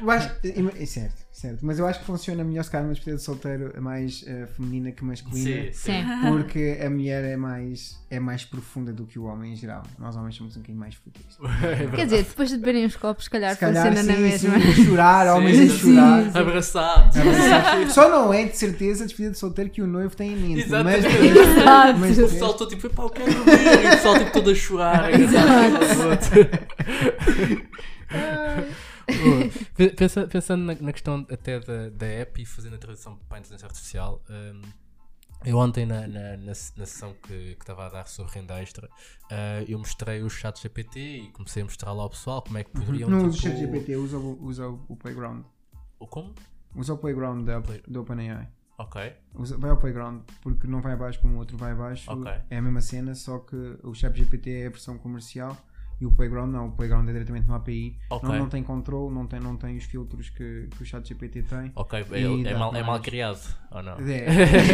Eu 0.00 0.10
acho, 0.10 0.30
é 0.76 0.86
certo, 0.86 1.24
certo. 1.30 1.58
Mas 1.64 1.78
eu 1.78 1.86
acho 1.86 2.00
que 2.00 2.04
funciona 2.06 2.42
melhor 2.42 2.64
se 2.64 2.70
calhar 2.70 2.84
uma 2.86 2.92
despedida 2.92 3.16
de 3.18 3.22
solteiro 3.22 3.80
mais 3.80 4.24
eh, 4.26 4.46
feminina 4.56 4.90
que 4.90 5.04
masculina. 5.04 5.44
Sim, 5.66 5.72
sim. 5.72 5.92
Sim. 6.02 6.04
Porque 6.28 6.80
a 6.84 6.90
mulher 6.90 7.22
é 7.24 7.36
mais, 7.36 7.96
é 8.10 8.18
mais 8.18 8.44
profunda 8.44 8.92
do 8.92 9.06
que 9.06 9.18
o 9.20 9.24
homem 9.24 9.52
em 9.52 9.56
geral. 9.56 9.84
Nós 10.00 10.16
homens 10.16 10.34
somos 10.34 10.56
um 10.56 10.60
bocadinho 10.60 10.80
mais 10.80 10.94
fúteis. 10.96 11.38
É. 11.62 11.96
Quer 11.96 12.04
dizer, 12.06 12.24
depois 12.24 12.50
de 12.50 12.56
beberem 12.58 12.84
os 12.84 12.96
copos, 12.96 13.24
se 13.24 13.30
calhar, 13.30 13.54
Se 13.54 13.60
calhar 13.60 13.86
funciona 13.86 14.02
na 14.20 14.30
sim, 14.30 14.38
sim, 14.38 14.48
mesma. 14.48 14.84
chorar, 14.84 15.26
homens 15.36 15.58
a 15.58 15.62
Sim, 15.62 15.78
chorar. 15.78 16.30
sim. 16.32 16.38
Abraçados. 16.38 17.16
Só 17.94 18.08
não 18.10 18.32
é 18.34 18.44
de 18.46 18.56
certeza 18.56 19.04
a 19.04 19.06
despedida 19.06 19.32
de 19.32 19.38
solteiro 19.38 19.70
que 19.70 19.80
o 19.80 19.86
noivo 19.86 20.14
tem 20.16 20.32
em 20.32 20.36
mente. 20.36 20.68
Mas, 20.68 21.04
Exatamente. 21.04 21.38
Exato. 21.38 21.98
mas 21.98 22.18
O 22.18 22.22
pessoal 22.28 22.54
todo 22.54 22.68
tipo, 22.68 22.90
pá, 22.90 23.02
eu 23.04 23.10
quero 23.10 23.32
dormir. 23.32 23.52
O 23.92 23.96
pessoal 23.96 24.18
tipo 24.18 24.32
todo 24.32 24.50
a 24.50 24.54
chorar. 24.54 25.10
Pe- 29.76 29.90
pensa- 29.96 30.26
pensando 30.26 30.64
na, 30.64 30.74
na 30.74 30.92
questão 30.92 31.26
até 31.30 31.58
da, 31.60 31.88
da 31.90 32.06
app 32.06 32.40
e 32.40 32.46
fazendo 32.46 32.74
a 32.76 32.78
tradução 32.78 33.16
para 33.28 33.38
a 33.38 33.40
inteligência 33.40 33.66
artificial, 33.66 34.22
hum, 34.30 34.62
eu 35.44 35.56
ontem 35.58 35.84
na, 35.84 36.06
na, 36.06 36.36
na, 36.36 36.46
na 36.46 36.54
sessão 36.54 37.14
que 37.22 37.54
que 37.56 37.62
estava 37.62 37.86
a 37.86 37.88
dar 37.88 38.06
sobre 38.06 38.32
renda 38.32 38.60
extra, 38.62 38.88
ah, 39.30 39.62
eu 39.66 39.78
mostrei 39.78 40.22
o 40.22 40.30
chat 40.30 40.60
GPT 40.62 41.00
e 41.00 41.30
comecei 41.32 41.62
a 41.62 41.64
mostrar 41.64 41.92
lá 41.92 42.02
ao 42.04 42.10
pessoal 42.10 42.42
como 42.42 42.58
é 42.58 42.64
que 42.64 42.70
poderiam. 42.70 43.10
não 43.10 43.26
usa 43.26 43.28
o 43.28 43.32
tipo, 43.32 43.42
chat 43.48 43.58
GPT, 43.58 43.96
usa, 43.96 44.18
o- 44.18 44.38
usa 44.44 44.68
o 44.68 44.80
o 44.88 44.96
Playground. 44.96 45.42
o 45.98 46.06
Como? 46.06 46.32
Usa 46.76 46.94
o 46.94 46.98
Playground 46.98 47.44
da, 47.44 47.60
Play- 47.60 47.82
do 47.86 48.00
OpenAI. 48.02 48.48
Ok. 48.78 49.12
Vai 49.58 49.70
ao 49.70 49.76
Playground, 49.76 50.22
porque 50.40 50.66
não 50.66 50.80
vai 50.80 50.94
abaixo 50.94 51.20
como 51.20 51.34
o 51.34 51.38
outro 51.38 51.56
vai 51.56 51.72
abaixo. 51.72 52.10
Ok. 52.10 52.32
É 52.50 52.58
a 52.58 52.62
mesma 52.62 52.80
cena, 52.80 53.14
só 53.14 53.38
que 53.38 53.78
o 53.82 53.94
chat 53.94 54.16
GPT 54.16 54.50
é 54.50 54.66
a 54.66 54.70
versão 54.70 54.98
comercial 54.98 55.56
e 56.00 56.06
o 56.06 56.10
Playground 56.10 56.52
não. 56.52 56.68
O 56.68 56.72
Playground 56.72 57.08
é 57.08 57.12
diretamente 57.12 57.46
no 57.46 57.54
API. 57.54 57.96
Ok. 58.10 58.28
Não, 58.28 58.38
não 58.38 58.48
tem 58.48 58.62
controle, 58.62 59.14
não 59.14 59.26
tem, 59.26 59.38
não 59.38 59.56
tem 59.56 59.76
os 59.76 59.84
filtros 59.84 60.30
que, 60.30 60.68
que 60.70 60.82
o 60.82 60.84
chat 60.84 61.06
GPT 61.06 61.42
tem. 61.42 61.72
Ok, 61.76 62.04
é, 62.10 62.50
é 62.50 62.54
mal, 62.54 62.74
é 62.74 62.82
mal 62.82 63.00
criado, 63.00 63.40
ou 63.70 63.82
não? 63.82 63.94
É, 63.98 64.26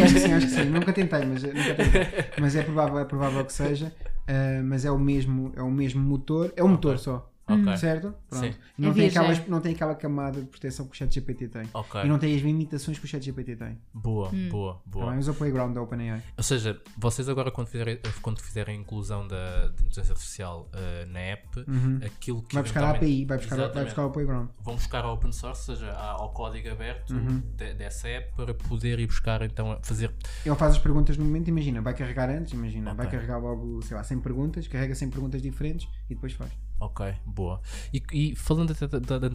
acho 0.03 0.13
que 0.13 0.19
sim, 0.19 0.33
acho 0.33 0.47
que 0.47 0.53
sim. 0.53 0.65
Nunca 0.65 0.91
tentei, 0.91 1.25
mas, 1.25 1.43
nunca 1.43 1.75
tentei. 1.75 2.07
mas 2.41 2.55
é, 2.55 2.63
provável, 2.63 2.99
é 2.99 3.05
provável 3.05 3.45
que 3.45 3.53
seja. 3.53 3.93
Ah, 4.27 4.61
mas 4.63 4.85
é 4.85 4.91
o 4.91 4.99
mesmo, 4.99 5.51
é 5.55 5.61
o 5.61 5.71
mesmo 5.71 6.01
motor, 6.01 6.53
é 6.55 6.63
o 6.63 6.67
motor 6.67 6.99
só. 6.99 7.28
Ok. 7.53 7.77
Certo? 7.77 8.13
Pronto. 8.29 8.45
Sim. 8.45 8.53
E 8.77 8.81
não, 8.81 8.91
É 8.91 8.93
tem 8.93 9.07
aquelas, 9.07 9.47
não 9.47 9.61
tem 9.61 9.73
aquela 9.73 9.95
camada 9.95 10.39
de 10.41 10.47
proteção 10.47 10.85
que 10.85 10.91
o 10.93 10.95
chat 10.95 11.13
GPT 11.13 11.47
tem. 11.47 11.63
Ok. 11.73 12.01
E 12.03 12.07
não 12.07 12.19
tem 12.19 12.35
as 12.35 12.41
limitações 12.41 12.99
que 12.99 13.05
o 13.05 13.07
chat 13.07 13.23
GPT 13.23 13.55
tem. 13.55 13.77
Boa, 13.93 14.29
boa, 14.49 14.81
boa. 14.85 15.05
Também 15.05 15.19
usa 15.19 15.31
o 15.31 15.35
Playground 15.35 15.73
da 15.73 15.81
OpenAI. 15.81 16.21
Ou 16.37 16.43
seja, 16.43 16.79
vocês 16.97 17.27
agora 17.29 17.51
quando 17.51 17.67
fizerem, 17.67 17.99
quando 18.21 18.39
fizerem 18.41 18.77
a 18.77 18.81
inclusão 18.81 19.27
da, 19.27 19.71
inteligência 19.79 20.11
artificial 20.13 20.69
eh, 20.73 21.05
na 21.09 21.19
app, 21.19 21.65
aquilo 22.05 22.41
que 22.43 22.53
Vai 22.53 22.63
buscar 22.63 22.83
a 22.83 22.89
API, 22.91 23.25
vai 23.25 23.37
buscar, 23.37 23.69
vai 23.71 23.83
buscar 23.85 24.05
o 24.05 24.11
Playground. 24.11 24.49
vão 24.61 24.75
buscar 24.75 25.03
ao 25.03 25.13
open 25.15 25.31
source, 25.31 25.69
ou 25.71 25.77
seja, 25.77 25.91
a- 25.91 26.11
ao 26.11 26.29
código 26.33 26.69
aberto 26.69 27.13
Uhum. 27.13 27.41
de- 27.55 27.73
dessa 27.73 28.07
app 28.07 28.35
para 28.35 28.53
poder 28.53 28.99
ir 28.99 29.07
buscar 29.07 29.41
então 29.41 29.71
a 29.71 29.79
fazer. 29.81 30.13
Ele 30.45 30.55
faz 30.55 30.73
as 30.73 30.79
perguntas 30.79 31.17
no 31.17 31.25
momento, 31.25 31.47
imagina, 31.47 31.81
vai 31.81 31.93
carregar 31.93 32.29
antes, 32.29 32.53
imagina, 32.53 32.93
vai 32.93 33.05
Ok. 33.07 33.17
carregar 33.17 33.37
logo, 33.39 33.81
sei 33.83 33.95
lá, 33.97 34.03
100 34.03 34.19
perguntas, 34.19 34.67
carrega 34.67 34.93
100 34.95 35.09
perguntas 35.09 35.41
diferentes 35.41 35.87
e 36.09 36.15
depois 36.15 36.33
faz. 36.33 36.51
Ok, 36.79 37.13
boa. 37.25 37.61
E, 37.93 38.01
e 38.13 38.35
falando 38.35 38.71
até 38.71 38.87
da, 38.87 38.99
da- 38.99 39.19
da 39.19 39.27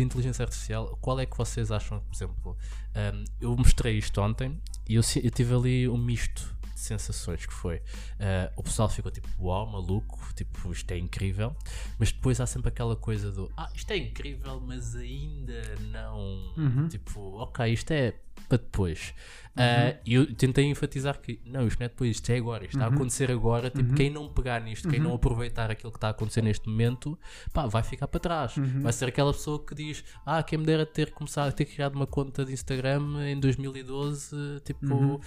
inteligência- 0.00 0.42
artificial, 0.42 0.96
qual 1.00 1.20
é 1.20 1.26
que 1.26 1.36
vocês 1.36 1.70
acham, 1.70 2.00
por 2.00 2.14
exemplo, 2.14 2.56
um, 3.14 3.24
eu 3.40 3.56
mostrei 3.56 3.98
isto 3.98 4.20
ontem 4.20 4.58
e 4.88 4.94
eu, 4.94 5.02
eu 5.22 5.30
tive 5.30 5.54
ali 5.54 5.88
um 5.88 5.98
misto 5.98 6.54
de 6.74 6.80
sensações 6.80 7.44
que 7.46 7.52
foi 7.52 7.76
uh, 7.76 8.52
o 8.56 8.62
pessoal 8.62 8.88
ficou 8.88 9.10
tipo 9.10 9.28
uau, 9.38 9.66
maluco, 9.66 10.18
tipo 10.34 10.70
isto 10.72 10.90
é 10.92 10.98
incrível, 10.98 11.54
mas 11.98 12.12
depois 12.12 12.38
há 12.40 12.46
sempre 12.46 12.68
aquela 12.68 12.94
coisa 12.96 13.30
do 13.32 13.50
ah, 13.56 13.70
isto 13.74 13.90
é 13.92 13.96
incrível, 13.98 14.60
mas 14.60 14.94
ainda 14.94 15.62
não 15.90 16.52
Uhum. 16.56 16.88
tipo, 16.88 17.20
ok, 17.38 17.72
isto 17.72 17.90
é 17.92 18.14
para 18.48 18.58
depois. 18.58 19.12
Uh, 19.56 19.98
E 20.04 20.12
eu 20.14 20.34
tentei 20.34 20.66
enfatizar 20.66 21.18
que 21.18 21.40
não, 21.46 21.66
isto 21.66 21.78
não 21.80 21.86
é 21.86 21.88
depois, 21.88 22.10
isto 22.10 22.28
é 22.30 22.36
agora, 22.36 22.64
isto 22.64 22.74
está 22.76 22.84
a 22.84 22.88
acontecer 22.94 23.30
agora. 23.30 23.70
Tipo, 23.70 23.94
quem 23.94 24.10
não 24.10 24.28
pegar 24.28 24.60
nisto, 24.60 24.86
quem 24.86 25.00
não 25.00 25.14
aproveitar 25.14 25.70
aquilo 25.70 25.90
que 25.90 25.96
está 25.96 26.08
a 26.08 26.10
acontecer 26.10 26.42
neste 26.42 26.68
momento, 26.68 27.18
pá, 27.54 27.66
vai 27.66 27.82
ficar 27.82 28.06
para 28.06 28.20
trás. 28.20 28.54
Vai 28.82 28.92
ser 28.92 29.06
aquela 29.06 29.32
pessoa 29.32 29.64
que 29.64 29.74
diz: 29.74 30.04
Ah, 30.26 30.42
quem 30.42 30.58
me 30.58 30.66
dera 30.66 30.84
ter 30.84 31.10
começado 31.12 31.48
a 31.48 31.52
ter 31.52 31.64
criado 31.64 31.94
uma 31.96 32.06
conta 32.06 32.44
de 32.44 32.52
Instagram 32.52 33.00
em 33.30 33.40
2012. 33.40 34.60
Tipo, 34.62 35.22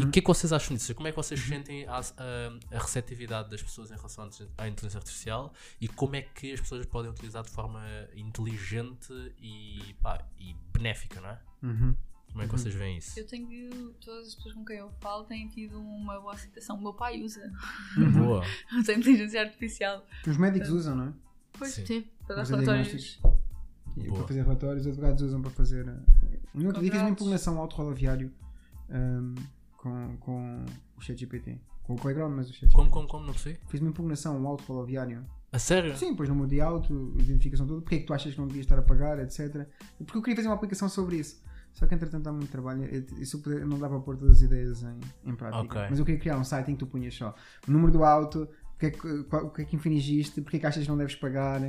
e 0.00 0.04
o 0.04 0.10
que 0.10 0.20
é 0.20 0.22
que 0.22 0.28
vocês 0.28 0.52
acham 0.54 0.74
disso? 0.74 0.94
Como 0.94 1.06
é 1.08 1.10
que 1.10 1.16
vocês 1.16 1.38
sentem 1.40 1.86
a, 1.86 1.98
a- 1.98 2.76
a 2.76 2.78
receptividade 2.78 3.50
das 3.50 3.62
pessoas 3.62 3.90
em 3.90 3.94
relação 3.96 4.24
à 4.56 4.68
inteligência 4.68 4.96
artificial 4.98 5.52
e 5.78 5.86
como 5.86 6.16
é 6.16 6.22
que 6.22 6.50
as 6.52 6.60
pessoas 6.62 6.86
podem 6.86 7.10
utilizar 7.10 7.42
de 7.42 7.50
forma 7.50 7.82
inteligente 8.16 9.12
e, 9.38 9.94
pá, 10.02 10.24
e 10.38 10.56
benéfica, 10.72 11.20
não 11.20 11.28
é? 11.28 11.38
Uhum. 12.30 12.32
Como 12.32 12.42
é 12.42 12.46
que 12.46 12.52
vocês 12.52 12.74
veem 12.74 12.98
isso? 12.98 13.18
Eu 13.18 13.26
tenho. 13.26 13.90
Todas 14.04 14.28
as 14.28 14.34
pessoas 14.36 14.54
com 14.54 14.64
quem 14.64 14.76
eu 14.76 14.90
falo 15.00 15.24
têm 15.24 15.48
tido 15.48 15.80
uma 15.80 16.20
boa 16.20 16.34
aceitação. 16.34 16.76
O 16.76 16.80
meu 16.82 16.94
pai 16.94 17.20
usa. 17.22 17.50
Boa. 18.16 18.42
Usa 18.78 18.92
a 18.92 18.94
inteligência 18.94 19.40
artificial. 19.42 20.06
Os 20.26 20.36
médicos 20.36 20.68
usam, 20.70 20.94
não 20.96 21.04
é? 21.08 21.12
Pois, 21.58 21.72
Sim. 21.72 21.86
Sim. 21.86 22.04
para 22.26 22.36
dar 22.36 22.42
Fazer 22.46 22.54
relatórios. 22.54 23.20
E 23.96 24.08
para 24.08 24.26
fazer 24.26 24.42
relatórios, 24.42 24.86
os 24.86 24.92
advogados 24.92 25.22
usam 25.22 25.42
para 25.42 25.50
fazer. 25.50 25.86
eh, 25.88 26.38
No 26.54 26.66
outro 26.66 26.80
dia 26.80 26.92
fiz 26.92 27.00
uma 27.00 27.10
impugnação 27.10 27.54
ao 27.56 27.62
auto 27.62 27.74
rodoviário 27.76 28.32
ahm, 28.88 29.34
com, 29.76 30.16
com 30.18 30.64
o 30.96 31.00
ChatGPT. 31.00 31.58
Com 31.82 31.94
o 31.94 31.96
Playground, 31.96 32.32
mas 32.36 32.46
o 32.48 32.52
ChatGPT. 32.52 32.76
Como, 32.76 32.90
como, 32.90 33.08
como? 33.08 33.26
Não 33.26 33.32
percebi? 33.32 33.58
Fiz 33.68 33.80
uma 33.80 33.90
impugnação, 33.90 34.40
um 34.40 34.46
auto 34.46 34.62
rodoviário. 34.72 35.26
A 35.52 35.58
sério? 35.58 35.96
Sim, 35.96 36.12
depois 36.12 36.28
número 36.28 36.46
de 36.46 36.60
auto, 36.60 37.12
identificação 37.18 37.66
toda, 37.66 37.80
porque 37.82 37.96
é 37.96 37.98
que 37.98 38.04
tu 38.06 38.14
achas 38.14 38.32
que 38.32 38.38
não 38.38 38.46
devias 38.46 38.64
estar 38.64 38.78
a 38.78 38.82
pagar, 38.82 39.18
etc. 39.18 39.66
Porque 39.98 40.16
eu 40.16 40.22
queria 40.22 40.36
fazer 40.36 40.46
uma 40.48 40.54
aplicação 40.54 40.88
sobre 40.88 41.16
isso. 41.16 41.42
Só 41.72 41.86
que 41.86 41.94
entretanto 41.94 42.26
há 42.28 42.32
muito 42.32 42.50
trabalho, 42.50 42.84
e- 42.84 43.22
isso 43.22 43.36
eu 43.38 43.40
puder- 43.40 43.64
não 43.66 43.78
dá 43.78 43.88
para 43.88 44.00
pôr 44.00 44.16
todas 44.16 44.36
as 44.36 44.42
ideias 44.42 44.82
em, 44.82 45.30
em 45.30 45.34
prática. 45.34 45.62
Ok. 45.62 45.80
Mas 45.90 45.98
eu 45.98 46.04
queria 46.04 46.20
criar 46.20 46.36
um 46.36 46.44
site 46.44 46.70
em 46.70 46.74
que 46.74 46.80
tu 46.80 46.86
punhas 46.86 47.14
só 47.14 47.34
o 47.66 47.70
número 47.70 47.90
do 47.92 48.04
auto, 48.04 48.42
o 48.74 48.78
que 48.78 48.86
é 48.86 48.90
que, 48.90 49.22
qual- 49.24 49.44
o 49.46 49.50
que, 49.50 49.62
é 49.62 49.64
que 49.64 49.76
infringiste, 49.76 50.40
porque 50.40 50.56
é 50.56 50.60
que 50.60 50.66
achas 50.66 50.82
que 50.82 50.88
não 50.88 50.96
deves 50.98 51.14
pagar 51.14 51.60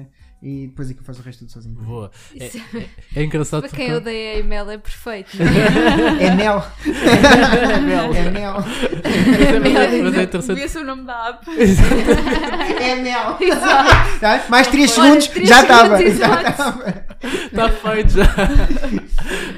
e 0.42 0.68
depois 0.68 0.90
é 0.90 0.94
que 0.96 1.04
faz 1.04 1.20
o 1.20 1.22
resto 1.22 1.40
tudo 1.40 1.52
sozinho. 1.52 1.76
Boa. 1.76 2.10
É, 2.38 2.48
Isso- 2.48 2.58
é 3.16 3.24
engraçado 3.24 3.62
Para 3.62 3.70
porque. 3.70 3.86
quem 3.86 3.94
odeia 3.94 4.40
e-mail 4.40 4.70
é 4.72 4.78
perfeito. 4.78 5.30
não 5.38 5.46
é? 5.46 6.24
É 6.26 6.36
mel! 6.36 6.64
Mel. 7.86 8.14
É 8.16 8.32
mel! 8.32 8.56
É- 8.58 9.60
mas 9.60 9.76
é- 9.94 10.02
mas 10.02 10.14
é 10.16 10.24
interessante. 10.24 10.56
Devia 10.56 10.68
ser 10.70 10.80
o 10.80 10.84
nome 10.86 11.04
da 11.04 11.28
app. 11.30 11.46
É 12.82 12.96
mel! 12.96 13.38
Tá? 14.20 14.46
Mais 14.50 14.68
3 14.68 14.92
Olha, 14.98 15.04
segundos, 15.08 15.28
três 15.28 15.48
já 15.50 15.62
estava! 15.62 15.98
segundos, 15.98 16.20
Já 16.20 16.50
estava! 16.50 17.06
Está 17.24 17.70
feito 17.72 18.10
já. 18.14 18.24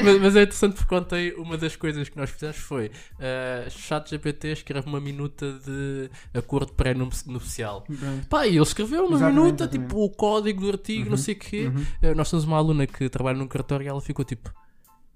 mas, 0.04 0.20
mas 0.22 0.36
é 0.36 0.42
interessante 0.44 0.76
porque 0.76 0.96
ontem 0.96 1.34
uma 1.38 1.58
das 1.58 1.76
coisas 1.76 2.10
que 2.10 2.18
nós 2.18 2.30
fizemos 2.30 2.58
foi 2.58 2.88
uh, 2.88 3.70
ChatGPT 3.70 4.50
escreve 4.50 4.88
uma 4.88 5.00
minuta 5.00 5.54
de 5.66 6.10
acordo 6.34 6.74
pré-nupcial. 6.74 7.86
Pá, 8.30 8.46
e 8.48 8.52
ele 8.52 8.62
escreveu 8.62 9.06
uma 9.06 9.16
Exatamente, 9.18 9.40
minuta, 9.42 9.64
exatamente. 9.64 9.88
tipo 9.90 10.04
o 10.04 10.10
código 10.10 10.62
do 10.62 10.70
artigo, 10.70 11.10
não 11.10 11.18
sei 11.18 11.34
o 11.36 11.40
quê. 11.40 11.72
Uh, 12.02 12.16
nós 12.16 12.30
temos 12.30 12.46
uma 12.46 12.58
aluna 12.58 12.86
que 12.88 13.10
trabalha 13.10 13.38
num 13.38 13.48
cartório 13.48 13.86
e 13.86 13.88
ela 13.88 14.02
ficou 14.02 14.24
tipo. 14.26 14.52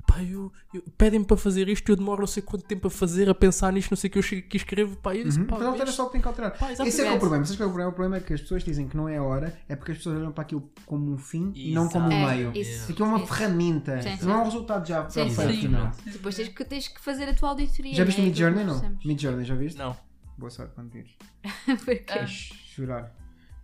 Pá, 0.08 0.24
eu, 0.24 0.52
eu- 0.74 0.82
pedem-me 0.98 1.26
para 1.26 1.36
fazer 1.36 1.68
isto, 1.68 1.88
eu 1.92 1.96
demoro 1.98 2.22
não 2.22 2.28
sei 2.28 2.42
quanto 2.42 2.64
tempo 2.66 2.88
a 2.88 2.90
fazer, 2.90 3.30
a 3.30 3.36
pensar 3.36 3.74
nisto, 3.74 3.92
não 3.92 3.98
sei 3.98 4.08
o 4.08 4.12
que 4.14 4.18
eu 4.18 4.24
chego 4.24 4.48
aqui 4.48 4.56
e 4.56 4.60
escrevo. 4.60 4.96
Pá, 4.98 5.14
eu 5.16 5.24
disse, 5.26 5.38
Uhum. 5.40 5.46
pá, 5.48 5.58
Mas 5.60 5.78
vês? 5.78 5.90
só 5.92 6.04
o 6.04 6.06
que 6.08 6.14
tem 6.14 6.22
que 6.22 6.28
alterar. 6.28 6.58
Pá. 6.58 6.72
Esse 6.72 6.82
é 7.02 7.04
que 7.06 7.10
é 7.10 7.14
o 7.14 7.20
problema. 7.20 7.44
Sabes 7.46 7.58
qual 7.58 7.68
é 7.68 7.70
o 7.70 7.74
problema? 7.74 7.90
O 7.92 7.94
problema 7.94 8.18
é 8.18 8.20
que 8.22 8.34
as 8.34 8.42
pessoas 8.42 8.64
dizem 8.64 8.88
que 8.88 8.96
não 8.96 9.10
é 9.10 9.18
a 9.18 9.24
hora, 9.24 9.60
é 9.68 9.76
porque 9.76 9.92
as 9.92 9.98
pessoas 9.98 10.18
olham 10.18 10.32
para 10.32 10.44
aquilo 10.44 10.72
como 10.86 11.12
um 11.12 11.18
fim 11.18 11.52
e 11.54 11.74
não 11.74 11.90
como 11.90 12.08
um 12.08 12.12
É, 12.12 12.36
meio. 12.36 12.52
isso. 12.56 12.92
Aquilo 12.92 13.06
é 13.06 13.12
uma 13.12 13.18
Isso. 13.24 13.28
ferramenta, 13.34 14.02
Sim, 14.02 14.18
sim. 14.18 14.26
não 14.26 14.34
é 14.34 14.38
um 14.38 14.44
resultado 14.46 14.88
já 14.88 15.10
Sim, 15.10 15.30
feito. 15.30 15.54
sim. 15.62 15.68
não. 15.68 15.92
Depois 16.06 16.36
tens 16.36 16.48
que, 16.48 16.66
tens 16.66 16.88
que 16.88 17.02
fazer 17.02 17.26
a 17.26 17.34
tua 17.34 17.50
auditoria. 17.50 17.94
Já 17.94 18.04
viste 18.06 18.20
o 18.20 18.24
né? 18.24 18.30
Mid 18.30 18.38
Journey? 18.38 18.62
Aquilo 18.64 18.74
Não. 18.76 18.82
que 18.90 18.96
nós 18.96 19.06
Mid 19.06 19.22
Journey, 19.22 19.46
já 19.46 19.56
viste? 19.56 19.78
Não. 19.78 19.96
Boa 20.38 20.50
sorte 20.50 20.74
quando 20.74 20.90
vires. 20.92 21.12
Ah. 22.10 22.26
Chorar. 22.26 23.14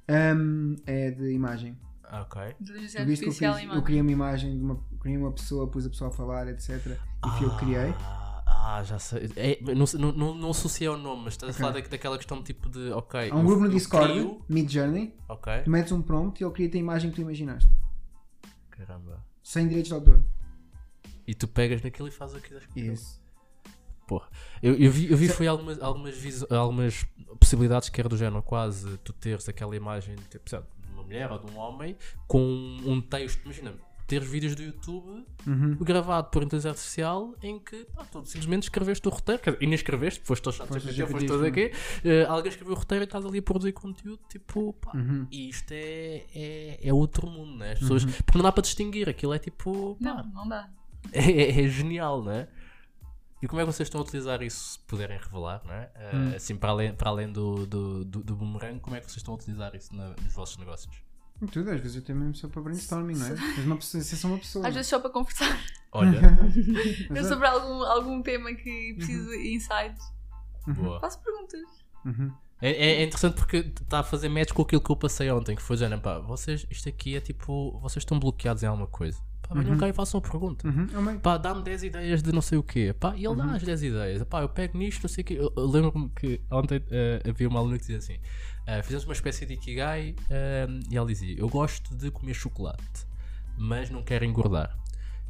Um, 0.09 0.75
é 0.85 1.11
de 1.11 1.31
imagem. 1.33 1.77
Ah, 2.15 2.21
ok. 2.21 2.55
Inteligência 2.61 2.99
Tu 3.01 3.05
viste 3.07 3.21
que 3.21 3.25
eu, 3.25 3.29
artificial 3.31 3.53
fiz, 3.55 3.61
e 3.61 3.65
eu 3.65 3.67
imagem. 3.71 3.83
criei 3.85 4.01
uma 4.01 4.11
imagem 4.11 4.57
de 4.57 4.63
uma, 4.63 4.79
criei 4.99 5.17
uma 5.17 5.31
pessoa, 5.31 5.67
pus 5.67 5.85
a 5.85 5.89
pessoa 5.89 6.09
a 6.09 6.13
falar, 6.13 6.47
etc. 6.47 6.69
E 7.25 7.29
fui 7.37 7.45
eu 7.47 7.49
que 7.51 7.57
criei. 7.65 7.89
Ah, 7.99 8.75
ah, 8.77 8.83
já 8.83 8.99
sei. 8.99 9.31
É, 9.35 9.59
não, 9.73 9.85
não, 9.99 10.11
não, 10.11 10.35
não 10.35 10.49
associei 10.51 10.87
ao 10.87 10.95
nome, 10.97 11.23
mas 11.25 11.33
estás 11.33 11.55
Ok. 11.55 11.65
a 11.65 11.69
falar 11.71 11.81
da, 11.81 11.87
daquela 11.89 12.17
questão 12.17 12.43
tipo 12.43 12.69
de. 12.69 12.91
Ok. 12.91 13.31
Há 13.31 13.35
um 13.35 13.39
eu- 13.39 13.45
grupo 13.45 13.61
no 13.61 13.67
eu 13.67 13.71
Discord, 13.71 14.13
crio- 14.13 14.45
Mid 14.47 14.69
Journey, 14.71 15.15
Ok. 15.27 15.61
tu 15.63 15.69
metes 15.71 15.91
um 15.91 16.01
prompt 16.03 16.39
e 16.39 16.45
ele 16.45 16.53
cria-te 16.53 16.77
a 16.77 16.79
imagem 16.79 17.09
que 17.09 17.15
tu 17.15 17.21
imaginaste. 17.21 17.69
Caramba. 18.69 19.25
Sem 19.41 19.67
direitos 19.67 19.89
de 19.89 19.95
autor. 19.95 20.23
E 21.25 21.33
tu 21.33 21.47
pegas 21.47 21.81
naquilo 21.81 22.07
e 22.07 22.11
fazes 22.11 22.35
o 22.35 22.39
que 22.41 22.47
quiseres. 22.47 22.65
com 22.67 22.71
aquilo. 22.73 22.93
Isso. 22.93 23.21
Porra. 24.07 24.27
Eu, 24.61 24.75
eu 24.75 24.91
vi, 24.91 25.09
eu 25.09 25.17
vi 25.17 25.29
foi 25.29 25.47
algumas, 25.47 25.81
algumas, 25.81 26.15
visu- 26.17 26.45
algumas 26.53 27.05
possibilidades 27.39 27.87
que 27.89 27.99
era 28.01 28.09
do 28.09 28.17
género, 28.17 28.43
quase 28.43 28.97
tu 28.97 29.13
teres 29.13 29.47
aquela 29.47 29.75
imagem 29.75 30.15
tipo, 30.29 30.43
mulher 31.13 31.31
ou 31.31 31.39
de 31.39 31.51
um 31.51 31.57
homem 31.57 31.95
com 32.27 32.41
um 32.85 32.99
texto. 32.99 33.41
Imagina, 33.45 33.73
teres 34.07 34.27
vídeos 34.27 34.55
do 34.55 34.63
YouTube 34.63 35.23
Uhum. 35.45 35.75
gravado 35.81 36.29
por 36.29 36.41
inteligência 36.43 36.69
artificial 36.71 37.35
em 37.43 37.59
que 37.59 37.85
pá, 37.93 38.05
tu 38.05 38.25
simplesmente 38.25 38.63
escreveste 38.63 39.05
o 39.07 39.11
roteiro, 39.11 39.41
dizer, 39.43 39.57
e 39.61 39.65
nem 39.65 39.75
escreveste, 39.75 40.21
foste 40.23 40.47
ao 40.47 40.53
chat 40.53 40.67
Foste 40.67 40.91
GPT, 40.91 41.11
foste 41.11 41.27
todo 41.27 41.45
aqui, 41.45 41.71
eh, 42.05 42.25
alguém 42.25 42.49
escreveu 42.49 42.73
o 42.73 42.77
roteiro 42.77 43.03
e 43.03 43.05
estás 43.05 43.25
ali 43.25 43.39
a 43.39 43.41
produzir 43.41 43.71
conteúdo, 43.73 44.19
tipo, 44.29 44.73
pá, 44.73 44.91
Uhum. 44.95 45.27
e 45.31 45.49
isto 45.49 45.71
é, 45.71 46.23
é, 46.33 46.79
é 46.81 46.93
outro 46.93 47.27
mundo, 47.27 47.57
né? 47.57 47.73
As 47.73 47.79
pessoas, 47.79 48.05
porque 48.05 48.37
não 48.37 48.43
dá 48.43 48.51
para 48.51 48.61
distinguir, 48.61 49.09
aquilo 49.09 49.33
é 49.33 49.39
tipo, 49.39 49.97
pá, 50.01 50.13
Não, 50.23 50.23
não 50.33 50.47
dá. 50.47 50.69
é, 51.11 51.29
é- 51.31 51.61
é 51.65 51.67
genial, 51.67 52.23
não 52.23 52.31
é? 52.31 52.47
E 53.43 53.47
como 53.47 53.61
é 53.61 53.65
que 53.65 53.71
vocês 53.73 53.87
estão 53.87 53.99
a 53.99 54.03
utilizar 54.03 54.41
isso, 54.41 54.73
se 54.73 54.79
puderem 54.79 55.17
revelar, 55.17 55.61
não 55.65 55.73
é? 55.73 55.91
Eh, 55.95 56.11
Hum. 56.15 56.33
Assim, 56.35 56.55
para 56.55 56.69
além, 56.69 56.93
para 56.95 57.09
além 57.09 57.31
do, 57.31 57.65
do, 57.67 58.05
do, 58.05 58.23
do 58.23 58.35
boomerang, 58.35 58.79
como 58.79 58.95
é 58.95 58.99
que 59.01 59.05
vocês 59.05 59.17
estão 59.17 59.33
a 59.33 59.37
utilizar 59.37 59.75
isso 59.75 59.93
na- 59.95 60.09
nos 60.23 60.33
vossos 60.33 60.57
negócios? 60.57 60.95
Tudo, 61.51 61.71
às 61.71 61.81
vezes 61.81 61.97
eu 61.97 62.01
tenho 62.03 62.19
mesmo 62.19 62.35
só 62.35 62.47
para 62.47 62.61
brainstorming, 62.61 63.15
não 63.15 63.27
é? 63.27 63.29
Mas 63.31 63.65
uma 63.65 63.75
pessoa, 63.75 64.01
se 64.01 64.25
é 64.25 64.29
uma 64.29 64.37
pessoa. 64.37 64.65
Às 64.67 64.73
vezes 64.73 64.89
só 64.89 64.97
para 64.99 65.09
conversar. 65.09 65.59
Olha, 65.91 66.21
Eu 67.13 67.23
sobre 67.25 67.45
algum, 67.47 67.83
algum 67.83 68.21
tema 68.21 68.53
que 68.53 68.93
preciso 68.95 69.29
de 69.29 69.53
insight. 69.55 69.97
boa. 70.67 71.01
Faço 71.01 71.19
perguntas. 71.21 71.59
Uhum. 72.05 72.31
É, 72.61 72.69
é- 72.71 73.01
é 73.01 73.03
interessante 73.03 73.35
porque 73.35 73.57
está 73.57 73.99
a 73.99 74.03
fazer 74.03 74.29
match 74.29 74.53
com 74.53 74.61
aquilo 74.61 74.81
que 74.81 74.89
eu 74.89 74.95
passei 74.95 75.29
ontem, 75.31 75.53
que 75.53 75.61
foi 75.61 75.75
dizendo, 75.75 75.99
pá, 75.99 76.19
vocês, 76.19 76.65
isto 76.69 76.87
aqui 76.87 77.17
é 77.17 77.19
tipo, 77.19 77.77
vocês 77.81 78.01
estão 78.03 78.17
bloqueados 78.17 78.63
em 78.63 78.67
alguma 78.67 78.87
coisa. 78.87 79.19
Pá, 79.47 79.55
venham 79.59 79.77
cá 79.77 79.89
e 79.89 79.93
façam 79.93 80.19
uma 80.19 80.27
pergunta. 80.29 80.67
Uhum. 80.67 81.09
É. 81.11 81.17
Pá, 81.19 81.37
dá-me 81.37 81.61
10 81.63 81.83
ideias 81.83 82.23
de 82.23 82.31
não 82.31 82.41
sei 82.41 82.57
o 82.57 82.63
quê. 82.63 82.95
Pá, 82.97 83.13
e 83.15 83.25
ele 83.25 83.35
dá 83.35 83.55
as 83.55 83.63
10 83.63 83.83
ideias. 83.83 84.23
Pá, 84.23 84.41
eu 84.41 84.49
pego 84.49 84.77
nisto, 84.77 85.03
não 85.03 85.09
sei 85.09 85.21
o 85.21 85.25
quê. 85.25 85.33
Eu, 85.39 85.53
eu 85.55 85.67
lembro-me 85.67 86.09
que 86.09 86.41
ontem 86.49 86.81
eh, 86.89 87.21
havia 87.29 87.47
uma 87.47 87.59
aluna 87.59 87.75
que 87.75 87.81
dizia 87.81 87.97
assim: 87.97 88.17
eh, 88.65 88.81
fizemos 88.81 89.03
uma 89.05 89.13
espécie 89.13 89.45
de 89.45 89.53
ikigai 89.53 90.15
eh, 90.29 90.67
e 90.89 90.97
ela 90.97 91.07
dizia: 91.07 91.37
Eu 91.37 91.49
gosto 91.49 91.95
de 91.95 92.09
comer 92.09 92.33
chocolate, 92.33 93.05
mas 93.57 93.89
não 93.89 94.01
quero 94.03 94.23
engordar. 94.25 94.77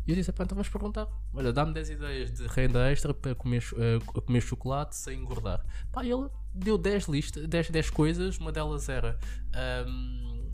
E 0.05 0.11
eu 0.11 0.15
disse: 0.15 0.31
Pá, 0.31 0.43
então 0.43 0.55
vamos 0.55 0.69
perguntar. 0.69 1.07
Olha, 1.33 1.51
dá-me 1.51 1.73
10 1.73 1.89
ideias 1.89 2.31
de 2.31 2.45
renda 2.47 2.91
extra 2.91 3.13
para 3.13 3.33
comer, 3.33 3.63
eh, 3.77 3.99
comer 4.05 4.41
chocolate 4.41 4.95
sem 4.95 5.19
engordar. 5.19 5.65
Pá, 5.91 6.03
e 6.03 6.11
ele 6.11 6.29
deu 6.53 6.77
10 6.77 7.07
listas, 7.07 7.47
10, 7.47 7.71
10 7.71 7.89
coisas. 7.89 8.37
Uma 8.37 8.51
delas 8.51 8.89
era. 8.89 9.17
ahm, 9.53 10.49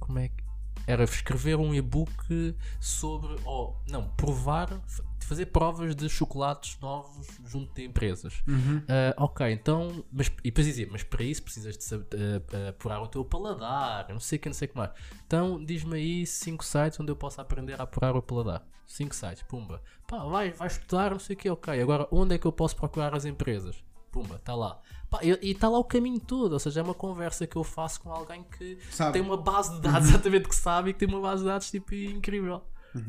como 0.00 0.18
é 0.18 0.28
que 0.28 0.45
era 0.86 1.04
escrever 1.04 1.56
um 1.56 1.74
e-book 1.74 2.56
sobre, 2.80 3.36
ou 3.44 3.76
não, 3.88 4.08
provar, 4.10 4.80
fazer 5.20 5.46
provas 5.46 5.94
de 5.96 6.08
chocolates 6.08 6.78
novos 6.80 7.26
junto 7.46 7.74
de 7.74 7.84
empresas. 7.84 8.42
Uhum. 8.46 8.82
Ah, 8.88 9.14
ok, 9.24 9.50
então, 9.50 10.04
mas, 10.12 10.28
e 10.28 10.50
depois 10.50 10.66
dizia, 10.66 10.88
mas 10.90 11.02
para 11.02 11.24
isso 11.24 11.42
precisas 11.42 11.76
de 11.76 11.84
saber, 11.84 12.06
ah, 12.52 12.68
apurar 12.68 13.00
o 13.02 13.08
teu 13.08 13.24
paladar, 13.24 14.08
não 14.08 14.20
sei 14.20 14.38
o 14.38 14.40
que, 14.40 14.48
não 14.48 14.54
sei 14.54 14.66
o 14.66 14.70
que 14.70 14.76
mais. 14.76 14.90
Então, 15.26 15.62
diz-me 15.64 15.96
aí 15.96 16.26
5 16.26 16.64
sites 16.64 17.00
onde 17.00 17.10
eu 17.10 17.16
possa 17.16 17.42
aprender 17.42 17.80
a 17.80 17.84
apurar 17.84 18.16
o 18.16 18.22
paladar. 18.22 18.64
5 18.86 19.14
sites, 19.14 19.42
pumba. 19.42 19.82
Pá, 20.06 20.24
vai, 20.24 20.52
vai 20.52 20.68
estudar, 20.68 21.10
não 21.10 21.18
sei 21.18 21.34
o 21.34 21.38
que, 21.38 21.50
ok. 21.50 21.80
Agora, 21.80 22.06
onde 22.12 22.36
é 22.36 22.38
que 22.38 22.46
eu 22.46 22.52
posso 22.52 22.76
procurar 22.76 23.14
as 23.14 23.24
empresas? 23.24 23.84
Pumba, 24.12 24.36
está 24.36 24.54
lá. 24.54 24.80
Pá, 25.10 25.20
e 25.22 25.50
está 25.52 25.68
lá 25.68 25.78
o 25.78 25.84
caminho 25.84 26.18
todo, 26.18 26.52
ou 26.54 26.58
seja, 26.58 26.80
é 26.80 26.82
uma 26.82 26.94
conversa 26.94 27.46
que 27.46 27.56
eu 27.56 27.62
faço 27.62 28.00
com 28.00 28.10
alguém 28.10 28.42
que 28.44 28.76
Sabe. 28.90 29.12
tem 29.12 29.22
uma 29.22 29.36
base 29.36 29.74
de 29.76 29.80
dados 29.80 30.08
exatamente 30.08 30.48
que 30.48 30.54
sabe 30.56 30.90
e 30.90 30.92
que 30.92 30.98
tem 30.98 31.08
uma 31.08 31.20
base 31.20 31.42
de 31.42 31.48
dados 31.48 31.70
tipo 31.70 31.94
incrível. 31.94 32.62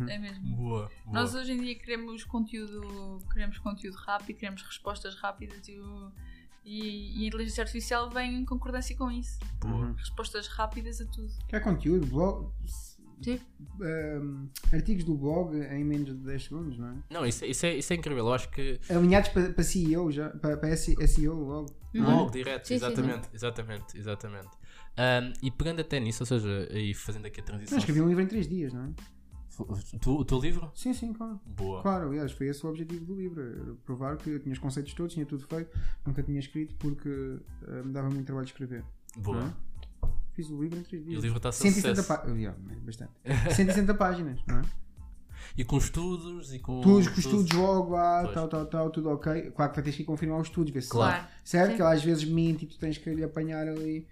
É 0.07 0.17
mesmo. 0.19 0.43
Boa. 0.55 0.91
boa. 1.05 1.13
Nós 1.13 1.33
hoje 1.33 1.53
em 1.53 1.61
dia 1.61 1.73
queremos 1.75 2.23
conteúdo, 2.25 3.19
queremos 3.33 3.57
conteúdo 3.57 3.95
rápido, 3.95 4.35
queremos 4.37 4.61
respostas 4.61 5.15
rápidas 5.15 5.65
e, 5.67 5.79
o- 5.79 6.11
e- 6.65 7.21
e 7.21 7.23
a 7.23 7.27
inteligência 7.29 7.61
artificial 7.63 8.09
vem 8.09 8.35
em 8.35 8.45
concordância 8.45 8.95
com 8.97 9.09
isso. 9.09 9.39
boa. 9.61 9.93
Respostas 9.97 10.47
rápidas 10.47 10.99
a 11.01 11.05
tudo. 11.05 11.31
Quer 11.47 11.61
conteúdo, 11.63 12.05
blog. 12.05 12.51
Sim. 13.21 13.39
um, 13.81 14.47
artigos 14.73 15.03
do 15.03 15.15
blog 15.15 15.55
em 15.57 15.83
menos 15.83 16.07
de 16.07 16.13
10 16.13 16.43
segundos, 16.43 16.77
não 16.77 16.89
é? 16.89 16.95
Não, 17.09 17.25
isso, 17.25 17.43
é- 17.43 17.47
isso, 17.47 17.65
é, 17.65 17.75
isso 17.75 17.93
é 17.93 17.95
incrível. 17.95 18.25
Eu 18.25 18.33
acho 18.33 18.49
que 18.49 18.79
Alinhados 18.89 19.29
para, 19.29 19.51
para 19.53 19.63
CEO 19.63 20.11
já, 20.11 20.29
para, 20.29 20.57
para 20.57 20.75
SEO 20.77 21.33
logo. 21.35 21.69
não 21.93 22.11
é? 22.11 22.13
logo 22.15 22.31
direto, 22.31 22.65
Sim, 22.67 22.77
sim, 22.79 22.85
exatamente, 22.85 23.29
exatamente, 23.33 23.97
exatamente. 23.97 24.49
Ahm, 24.97 25.33
e 25.43 25.51
pegando 25.51 25.81
até 25.81 25.99
nisso, 25.99 26.23
ou 26.23 26.27
seja, 26.27 26.67
e 26.71 26.93
fazendo 26.93 27.25
aqui 27.27 27.39
a 27.39 27.43
transição. 27.43 27.75
Não, 27.75 27.79
escrevi 27.79 28.01
um 28.01 28.07
livro 28.07 28.23
em 28.23 28.27
3 28.27 28.47
dias, 28.47 28.73
não 28.73 28.85
é? 28.85 28.89
O 29.59 29.75
tu- 29.99 30.17
o 30.19 30.23
teu 30.25 30.39
livro? 30.39 30.71
Sim, 30.75 30.93
sim, 30.93 31.11
claro. 31.13 31.39
Boa. 31.43 31.81
Claro, 31.81 32.09
aliás, 32.09 32.31
foi 32.31 32.47
esse 32.47 32.63
o 32.63 32.69
objetivo 32.69 33.03
do 33.05 33.15
livro. 33.15 33.79
Provar 33.85 34.15
que 34.17 34.29
eu 34.29 34.39
tinha 34.39 34.53
os 34.53 34.59
conceitos 34.59 34.93
todos, 34.93 35.13
tinha 35.15 35.25
tudo 35.25 35.47
feito, 35.47 35.75
nunca 36.05 36.21
tinha 36.21 36.37
escrito 36.39 36.75
porque 36.75 37.09
eh, 37.67 37.81
me 37.83 37.91
dava 37.91 38.07
muito 38.09 38.25
trabalho 38.25 38.45
de 38.45 38.51
escrever. 38.51 38.83
Boa. 39.15 39.51
Fiz 40.37 40.49
o 40.51 40.61
livro 40.61 40.77
em 40.79 40.83
3 40.83 41.01
E 41.01 41.05
dias. 41.09 41.19
o 41.19 41.21
livro 41.23 41.37
está 41.37 41.49
a 41.49 41.51
ser 41.51 41.63
160 41.71 42.01
sucesso. 42.03 42.21
páginas. 42.21 42.55
bastante. 42.85 43.11
160 43.55 43.93
páginas, 43.95 44.39
não 44.47 44.59
é? 44.59 44.61
E 45.57 45.63
com 45.63 45.77
estudos 45.77 46.53
e 46.53 46.59
com. 46.59 46.81
Tudo. 46.81 46.99
estudos 47.09 47.51
logo 47.51 47.93
lá, 47.93 48.21
Pois. 48.21 48.33
tal, 48.35 48.47
tal, 48.47 48.65
tal, 48.67 48.89
tudo 48.91 49.09
ok. 49.09 49.51
Claro 49.51 49.71
que 49.71 49.77
vai 49.81 49.83
ter 49.83 49.91
que 49.91 50.03
confirmar 50.03 50.39
os 50.39 50.47
estudos, 50.47 50.71
ver 50.71 50.81
se 50.83 50.89
Claro. 50.89 51.13
Claro. 51.17 51.27
Certo? 51.43 51.69
Sim. 51.71 51.75
Que 51.77 51.81
ela 51.81 51.93
às 51.93 52.03
vezes 52.03 52.23
mente 52.25 52.65
e 52.65 52.67
tu 52.67 52.77
tens 52.77 52.97
que 52.99 53.09
lhe 53.09 53.23
apanhar 53.23 53.67
ali. 53.67 54.05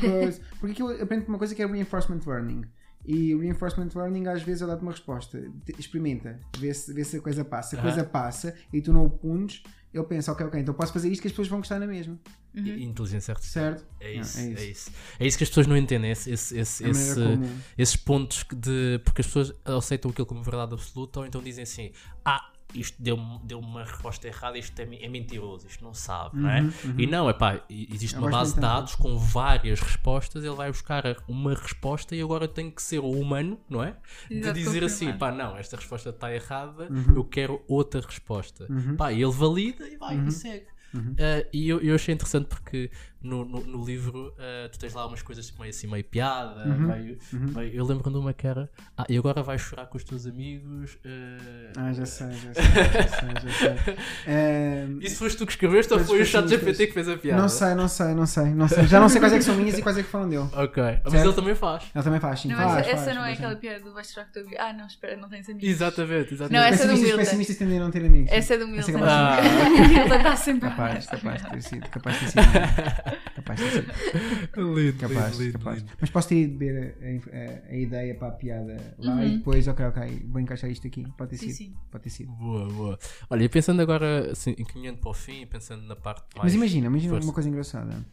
coisa. 0.00 0.40
Porque 0.60 0.72
aquilo 0.72 1.02
aprende 1.02 1.26
uma 1.26 1.38
coisa 1.38 1.54
que 1.54 1.62
é 1.62 1.66
reinforcement 1.66 2.20
learning. 2.24 2.62
E 3.04 3.34
o 3.34 3.40
reinforcement 3.40 3.88
learning 3.94 4.28
às 4.28 4.42
vezes 4.42 4.66
dá-te 4.66 4.82
uma 4.82 4.92
resposta. 4.92 5.42
Experimenta, 5.78 6.38
vê 6.56 6.72
se, 6.72 6.92
vê 6.92 7.02
se 7.04 7.16
a 7.16 7.20
coisa 7.20 7.44
passa. 7.44 7.70
Se 7.70 7.76
a 7.76 7.78
Aham. 7.80 7.88
coisa 7.92 8.04
passa 8.08 8.54
e 8.72 8.80
tu 8.80 8.92
não 8.92 9.06
o 9.06 9.10
punes, 9.10 9.62
ele 9.92 10.04
pensa, 10.04 10.30
ok, 10.32 10.46
ok, 10.46 10.60
então 10.60 10.72
posso 10.72 10.92
fazer 10.92 11.08
isto 11.10 11.20
que 11.20 11.26
as 11.26 11.32
pessoas 11.32 11.48
vão 11.48 11.58
gostar 11.58 11.78
na 11.80 11.86
mesma. 11.86 12.18
E 12.54 12.84
Inteligência 12.84 13.32
artificial. 13.32 13.64
Certo? 13.64 13.84
É 13.98 14.14
Não, 14.14 14.20
isso, 14.22 14.38
é 14.38 14.42
é 14.42 14.50
isso. 14.52 14.62
isso. 14.70 14.90
É 15.18 15.26
isso 15.26 15.38
que 15.38 15.44
as 15.44 15.50
pessoas 15.50 15.66
não 15.66 15.76
entendem. 15.76 16.10
Esse, 16.10 16.30
esse, 16.30 16.56
esse, 16.58 16.84
É 16.84 16.90
esse- 16.90 17.14
como. 17.14 17.48
esses 17.78 17.96
pontos 17.96 18.44
de. 18.54 19.00
Porque 19.04 19.20
as 19.22 19.26
pessoas 19.26 19.52
aceitam 19.64 20.10
aquilo 20.10 20.26
como 20.26 20.42
verdade 20.42 20.72
absoluta 20.74 21.20
ou 21.20 21.26
então 21.26 21.42
dizem 21.42 21.62
assim: 21.62 21.90
Ah, 22.24 22.51
isto 22.74 23.00
deu, 23.02 23.18
deu 23.44 23.58
uma 23.58 23.84
resposta 23.84 24.26
errada, 24.26 24.58
isto 24.58 24.78
é, 24.80 24.88
é 25.04 25.08
mentiroso, 25.08 25.66
isto 25.66 25.82
não 25.84 25.92
sabe, 25.94 26.38
não 26.38 26.48
é? 26.50 26.60
Uhum, 26.60 26.72
uhum. 26.84 26.94
E 27.00 27.06
não, 27.06 27.28
é 27.28 27.32
pá, 27.32 27.60
existe 27.68 28.16
Eu 28.16 28.22
uma 28.22 28.30
base 28.30 28.54
de 28.54 28.60
dados 28.60 28.94
com 28.94 29.16
várias 29.18 29.80
respostas, 29.80 30.44
ele 30.44 30.54
vai 30.54 30.70
buscar 30.70 31.04
uma 31.28 31.54
resposta 31.54 32.14
e 32.16 32.20
agora 32.22 32.46
tem 32.48 32.70
que 32.70 32.82
ser 32.82 32.98
o 33.00 33.10
humano, 33.10 33.60
não 33.68 33.82
é? 33.82 33.96
De 34.28 34.52
dizer 34.52 34.84
assim, 34.84 35.12
pá, 35.12 35.30
não, 35.30 35.56
esta 35.56 35.76
resposta 35.76 36.10
está 36.10 36.32
errada, 36.34 36.88
Uhum. 36.90 37.16
eu 37.16 37.24
quero 37.24 37.62
outra 37.68 38.00
resposta. 38.00 38.66
Uhum. 38.70 38.96
Pá, 38.96 39.12
e 39.12 39.22
ele 39.22 39.32
valida 39.32 39.88
e 39.88 39.96
vai 39.96 40.16
Uhum. 40.16 40.26
e 40.28 40.32
segue. 40.32 40.66
Uhum. 40.94 41.14
Ah, 41.18 41.46
e 41.52 41.68
eu, 41.68 41.80
eu 41.80 41.94
achei 41.94 42.14
interessante 42.14 42.46
porque 42.48 42.90
no, 43.22 43.44
no, 43.44 43.60
no 43.60 43.84
livro 43.84 44.34
ah, 44.38 44.68
tu 44.70 44.78
tens 44.78 44.92
lá 44.94 45.06
umas 45.06 45.22
coisas 45.22 45.52
meio 45.58 45.70
assim, 45.70 45.86
meio 45.86 46.04
piada, 46.04 46.64
Uhum. 46.68 46.78
meio, 46.88 47.18
Uhum. 47.32 47.52
meio- 47.54 47.72
eu 47.74 47.84
lembro 47.84 48.10
de 48.10 48.16
uma 48.16 48.32
que 48.32 48.46
era 48.46 48.68
ah, 48.96 49.04
e 49.08 49.16
agora 49.16 49.42
vais 49.42 49.60
chorar 49.60 49.86
com 49.86 49.96
os 49.96 50.04
teus 50.04 50.26
amigos. 50.26 50.98
ah, 51.04 51.72
Ah, 51.76 51.92
já 51.92 52.04
sei, 52.06 52.30
já 52.32 52.54
sei, 52.54 52.64
já 52.64 53.08
sei, 53.08 53.28
já 53.68 53.84
sei. 53.84 53.96
Ehm, 54.26 54.98
Isso 55.00 55.16
foste 55.16 55.36
tu 55.38 55.46
que 55.46 55.52
escreveste 55.52 55.92
ou 55.92 56.00
foi 56.00 56.20
o 56.22 56.26
chat 56.26 56.46
GPT 56.48 56.86
que 56.88 56.92
fez 56.92 57.08
a 57.08 57.16
piada? 57.16 57.40
não 57.40 57.48
sei, 57.48 57.74
não 57.74 57.88
sei, 57.88 58.14
não 58.14 58.26
sei, 58.26 58.44
não 58.54 58.68
sei. 58.68 58.86
Já 58.86 59.00
não 59.00 59.08
sei 59.08 59.20
quais 59.20 59.32
é 59.32 59.38
que 59.38 59.44
são 59.44 59.54
minhas 59.54 59.78
e 59.78 59.82
quais 59.82 59.98
é 59.98 60.02
que 60.02 60.08
foram 60.08 60.28
dele. 60.28 60.48
Ok, 60.52 60.82
mas 61.04 61.12
Certo. 61.12 61.26
ele 61.26 61.34
também 61.34 61.54
faz. 61.54 61.84
Ele 61.94 62.04
também 62.04 62.20
faz, 62.20 62.40
sim, 62.40 62.48
Não, 62.48 62.56
faz, 62.56 62.72
essa, 62.78 62.90
essa 62.90 63.04
faz, 63.04 63.16
não 63.16 63.24
é 63.24 63.32
aquela 63.32 63.56
piada 63.56 63.80
do 63.84 63.92
vais 63.92 64.10
chorar 64.10 64.24
com 64.26 64.30
o 64.30 64.32
teu 64.34 64.42
amigo. 64.46 64.56
Ah, 64.60 64.72
não, 64.72 64.86
espera, 64.86 65.16
não 65.16 65.28
tens 65.28 65.48
amigos. 65.48 65.68
Exatamente, 65.68 66.34
exatamente. 66.34 66.52
Não, 66.60 66.66
essa 66.68 66.82
é 66.82 66.86
do 66.86 66.90
Pessimistas, 66.92 67.00
Milton. 67.08 67.18
pessimistas 67.18 67.56
tendem 67.56 67.78
a 67.78 67.80
não 67.80 67.90
ter 67.90 68.04
amigos. 68.04 68.32
Essa 68.32 68.54
é 68.54 68.58
do 68.58 68.64
Essa 68.64 68.90
é 68.90 68.94
Milton. 68.94 68.98
capaz. 68.98 69.46
O 69.46 69.88
Milton 69.88 70.14
está 70.16 70.36
sempre 70.36 70.68
a 70.68 70.70
Capaz, 70.70 71.06
capaz 71.06 71.42
de 71.42 71.50
ter 71.50 71.62
sido, 71.62 71.88
capaz 71.90 72.20
de 72.20 72.24
ter 72.26 72.30
sido. 72.30 72.42
capaz 73.34 73.60
de 73.60 73.70
sido. 73.70 74.74
lindo, 74.74 74.98
Capaz, 74.98 75.38
lindo, 75.38 75.58
capaz. 75.58 75.78
lindo. 75.80 75.92
Mas 76.00 76.10
posso 76.10 76.28
ter 76.28 76.42
ido 76.42 76.58
beber 76.58 76.96
a, 77.00 77.36
a- 77.36 77.72
a 77.72 77.76
ideia 77.76 78.14
para 78.14 78.28
a 78.28 78.32
piada 78.32 78.94
lá 78.98 79.14
Uhum. 79.16 79.22
e 79.24 79.36
depois, 79.38 79.68
ok, 79.68 79.86
ok, 79.86 80.26
vou 80.28 80.40
encaixar 80.40 80.70
isto 80.70 80.86
aqui. 80.86 81.06
Pode 81.16 81.30
ter 81.30 81.36
Sim, 81.38 81.50
sido. 81.50 81.56
sim. 81.56 81.76
Pode 81.90 82.04
ter 82.04 82.10
sido. 82.10 82.32
Boa, 82.32 82.68
boa. 82.68 82.98
Olha, 83.30 83.44
e 83.44 83.48
pensando 83.48 83.80
agora, 83.82 84.32
assim, 84.32 84.54
encaminhando 84.58 84.98
para 84.98 85.10
o 85.10 85.14
fim, 85.14 85.46
pensando 85.46 85.82
na 85.86 85.96
parte 85.96 86.24
mais. 86.36 86.44
Mas 86.44 86.54
imagina, 86.54 86.86
imagina 86.86 87.12
força. 87.14 87.26
uma 87.26 87.34
coisa 87.34 87.48
engraçada. 87.48 88.04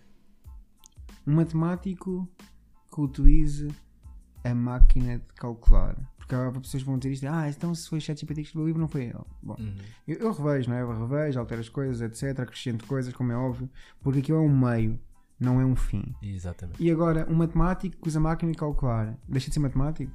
Um 1.28 1.36
matemático 1.36 2.28
que 2.94 3.02
utilize 3.02 3.68
a 4.44 4.54
máquina 4.56 5.18
de 5.20 5.34
calcular. 5.36 5.96
Porque 6.30 6.36
há 6.36 6.62
pessoas 6.62 6.84
que 6.84 6.88
vão 6.90 7.00
dizer 7.00 7.12
isto, 7.14 7.26
ah, 7.28 7.50
então 7.50 7.74
se 7.74 7.90
foi 7.90 7.98
o 7.98 8.02
ChatGPT 8.02 8.42
que 8.42 8.48
escreveu 8.50 8.64
o 8.66 8.68
livro, 8.68 8.80
não 8.80 8.88
foi 8.88 9.06
ele. 9.06 9.16
Bom, 9.42 9.56
Uhum. 9.58 9.74
eu, 10.08 10.18
eu 10.18 10.32
revejo, 10.32 10.70
não 10.70 10.78
é? 10.78 10.82
Eu 10.84 11.08
revejo, 11.08 11.40
altero 11.40 11.60
as 11.60 11.70
coisas, 11.70 12.02
etc. 12.02 12.40
Acrescento 12.42 12.86
coisas, 12.86 13.12
como 13.14 13.32
é 13.32 13.36
óbvio. 13.36 13.68
Porque 14.00 14.20
aquilo 14.20 14.38
é 14.38 14.42
um 14.42 14.56
meio, 14.56 15.00
não 15.40 15.60
é 15.60 15.66
um 15.66 15.76
fim. 15.76 16.14
Exatamente. 16.22 16.82
E 16.84 16.92
agora, 16.92 17.26
um 17.28 17.34
matemático 17.34 17.98
que 18.00 18.08
usa 18.08 18.20
a 18.20 18.22
máquina 18.22 18.52
de 18.52 18.58
calcular, 18.60 19.18
deixa 19.28 19.48
de 19.48 19.56
ser 19.56 19.60
matemático? 19.60 20.12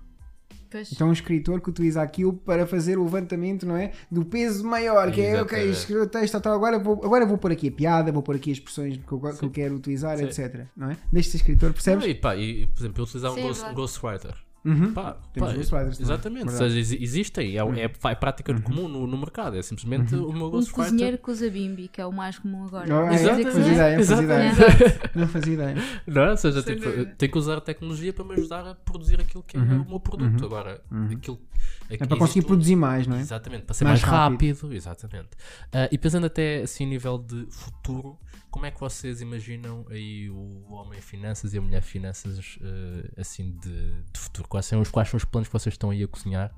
Pois. 0.70 0.92
Então, 0.92 1.08
um 1.08 1.12
escritor 1.12 1.60
que 1.60 1.70
utiliza 1.70 2.00
aquilo 2.00 2.32
para 2.32 2.64
fazer 2.64 2.96
o 2.96 3.02
levantamento, 3.04 3.66
não 3.66 3.76
é? 3.76 3.90
Do 4.08 4.24
peso 4.24 4.64
maior, 4.64 5.10
que 5.10 5.20
é, 5.20 5.42
ok, 5.42 5.58
Exatamente. 5.58 5.70
escreveu 5.78 6.04
o 6.04 6.08
texto, 6.08 6.40
tal, 6.40 6.54
agora 6.54 6.78
vou, 6.78 7.04
agora 7.04 7.26
vou 7.26 7.38
pôr 7.38 7.50
aqui 7.50 7.68
a 7.68 7.72
piada, 7.72 8.12
vou 8.12 8.22
pôr 8.22 8.36
aqui 8.36 8.52
as 8.52 8.58
expressões 8.58 8.96
que 8.96 9.12
eu, 9.12 9.18
que 9.20 9.44
eu 9.44 9.50
quero 9.50 9.74
utilizar, 9.74 10.16
Sim. 10.18 10.24
etc. 10.24 10.66
Não 10.76 10.90
é? 10.90 10.96
Deixa 11.12 11.26
de 11.26 11.30
ser 11.32 11.36
escritor, 11.38 11.72
percebes? 11.72 12.04
Não, 12.04 12.10
e, 12.10 12.14
pá, 12.14 12.36
e, 12.36 12.66
por 12.68 12.80
exemplo, 12.80 13.00
eu 13.00 13.04
utilizava 13.04 13.34
Sim, 13.34 13.40
um 13.40 13.44
é 13.44 13.48
ghost. 13.48 13.74
Ghostwriter. 13.74 14.34
Uhum. 14.64 14.94
Pá, 14.94 15.16
Temos 15.32 15.50
pá, 15.50 15.56
ghostwriters 15.56 15.98
também, 15.98 16.14
Exatamente, 16.14 16.44
ou 16.44 16.50
seja, 16.56 16.78
exi- 16.78 16.98
existem, 17.02 17.58
é, 17.58 17.60
é, 17.60 17.84
é 17.84 18.14
prática 18.14 18.58
comum 18.62 18.88
no, 18.88 19.06
no 19.06 19.18
mercado, 19.18 19.58
é 19.58 19.62
simplesmente 19.62 20.14
o 20.14 20.32
meu 20.32 20.46
Um 20.46 20.50
ghostwriter. 20.52 20.84
cozinheiro 20.92 21.18
que 21.18 21.30
usa 21.30 21.50
bimbi, 21.50 21.88
que 21.88 22.00
é 22.00 22.06
o 22.06 22.12
mais 22.12 22.38
comum 22.38 22.64
agora. 22.64 22.84
Ah, 22.86 23.08
Quer 23.10 23.14
é? 23.40 23.42
Fazia 23.44 23.62
sim. 23.64 23.72
ideia, 23.72 23.96
fazia 24.04 24.22
ideia. 24.24 24.52
Não 25.14 25.28
fazia 25.28 25.52
ideia. 25.54 25.76
Não 26.06 26.22
é? 26.22 26.30
Ou 26.30 26.36
seja, 26.38 26.62
tipo, 26.62 26.82
tenho 27.16 27.32
que 27.32 27.38
usar 27.38 27.58
a 27.58 27.60
tecnologia 27.60 28.12
para 28.12 28.24
me 28.24 28.32
ajudar 28.34 28.66
a 28.66 28.74
produzir 28.74 29.20
aquilo 29.20 29.42
que 29.46 29.56
é 29.56 29.60
Uhum. 29.60 29.82
o 29.82 29.88
meu 29.90 30.00
produto. 30.00 30.40
Uhum. 30.40 30.46
Agora, 30.46 30.80
Uhum. 30.90 31.08
aquilo. 31.12 31.38
É 31.90 31.96
para 31.98 32.16
conseguir 32.16 32.46
produzir 32.46 32.76
mais, 32.76 33.06
não 33.06 33.16
é? 33.16 33.20
Exatamente, 33.20 33.64
para 33.64 33.74
ser 33.74 33.84
Mais 33.84 34.00
mais, 34.00 34.10
rápido. 34.12 34.54
rápido. 34.54 34.74
exatamente. 34.74 35.28
Ah, 35.72 35.88
e 35.92 35.98
pensando 35.98 36.26
até 36.26 36.62
assim 36.62 36.84
a 36.84 36.88
nível 36.88 37.18
de 37.18 37.46
futuro, 37.50 38.18
como 38.50 38.64
é 38.66 38.70
que 38.70 38.80
vocês 38.80 39.20
imaginam 39.20 39.84
aí 39.90 40.30
o 40.30 40.64
homem 40.72 41.00
finanças 41.00 41.52
e 41.54 41.58
a 41.58 41.60
mulher 41.60 41.82
finanças 41.82 42.58
ah, 42.62 43.20
assim 43.20 43.50
de, 43.62 43.92
de 44.12 44.18
futuro? 44.20 44.48
Quais 44.48 44.66
são, 44.66 44.80
os, 44.80 44.90
quais 44.90 45.08
são 45.08 45.18
os 45.18 45.24
planos 45.24 45.48
que 45.48 45.52
vocês 45.52 45.74
estão 45.74 45.90
aí 45.90 46.02
a 46.02 46.08
cozinhar? 46.08 46.50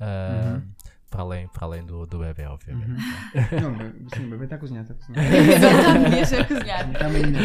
ah, 0.00 0.54
Uhum. 0.62 0.68
para, 1.10 1.22
além, 1.22 1.48
para 1.48 1.64
além 1.66 1.84
do, 1.84 2.06
do 2.06 2.18
bebê, 2.20 2.46
obviamente. 2.46 2.92
Não, 3.60 3.72
mas- 3.72 3.92
sim, 4.14 4.26
o 4.26 4.30
bebê 4.30 4.44
está 4.44 4.56
a 4.56 4.58
cozinhar, 4.60 4.82
está 4.84 4.94
a 4.94 4.96
cozinhar. 4.96 5.24
Exatamente, 5.34 6.16
ia 6.16 6.24
ser 6.24 6.46
cozinhar. 6.48 6.90
Está 6.90 7.06
amanhã. 7.06 7.40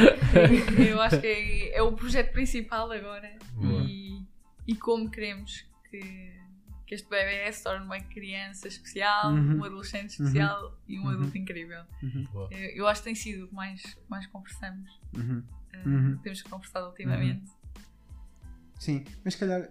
Eu 0.88 1.02
acho 1.02 1.20
que 1.20 1.28
é, 1.28 1.78
é 1.78 1.82
o 1.82 1.92
projeto 1.94 2.32
principal 2.32 2.92
agora. 2.92 3.30
E, 3.62 4.22
e 4.68 4.76
como 4.76 5.10
queremos 5.10 5.66
que, 5.90 6.32
que 6.86 6.94
este 6.96 7.10
bebê 7.10 7.52
se 7.52 7.64
torne 7.64 7.86
uma 7.86 8.00
criança 8.00 8.68
especial, 8.68 9.32
Uhum. 9.34 9.58
um 9.60 9.64
adolescente 9.64 10.10
especial 10.12 10.78
e 10.88 11.00
um 11.00 11.04
Uhum. 11.04 11.10
adulto 11.10 11.38
incrível. 11.38 11.84
Uhum. 12.04 12.26
Eu, 12.52 12.58
eu 12.76 12.88
acho 12.88 13.02
que 13.02 13.06
tem 13.06 13.16
sido 13.16 13.46
o 13.46 13.48
que 13.48 13.56
mais, 13.56 13.98
mais 14.08 14.28
conversamos. 14.28 14.90
uhum. 15.16 15.44
eh, 15.74 15.84
Uhum. 15.88 16.18
Temos 16.20 16.42
conversado 16.44 16.88
ultimamente. 16.88 17.52
Sim, 18.80 19.04
mas 19.24 19.34
se 19.34 19.40
calhar 19.40 19.68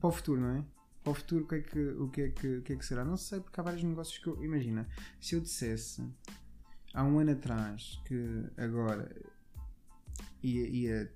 para 0.00 0.08
o 0.08 0.12
futuro, 0.12 0.40
não 0.40 0.56
é? 0.56 0.64
Para 1.02 1.10
o 1.10 1.14
futuro, 1.14 1.44
o 1.44 1.48
que 1.48 1.54
é 1.56 1.60
que, 1.60 1.78
o 1.88 2.08
que, 2.08 2.20
é 2.22 2.28
que, 2.30 2.56
o 2.58 2.62
que, 2.62 2.72
é 2.72 2.76
que 2.76 2.86
será? 2.86 3.04
Não 3.04 3.16
sei, 3.16 3.40
porque 3.40 3.60
há 3.60 3.62
vários 3.62 3.82
negócios 3.82 4.16
que 4.18 4.26
eu. 4.26 4.42
Imagina, 4.42 4.88
se 5.20 5.34
eu 5.34 5.40
dissesse 5.40 6.02
há 6.94 7.04
um 7.04 7.18
ano 7.18 7.32
atrás 7.32 8.00
que 8.06 8.44
agora 8.56 9.14
ia. 10.42 10.66
ia 10.68 11.12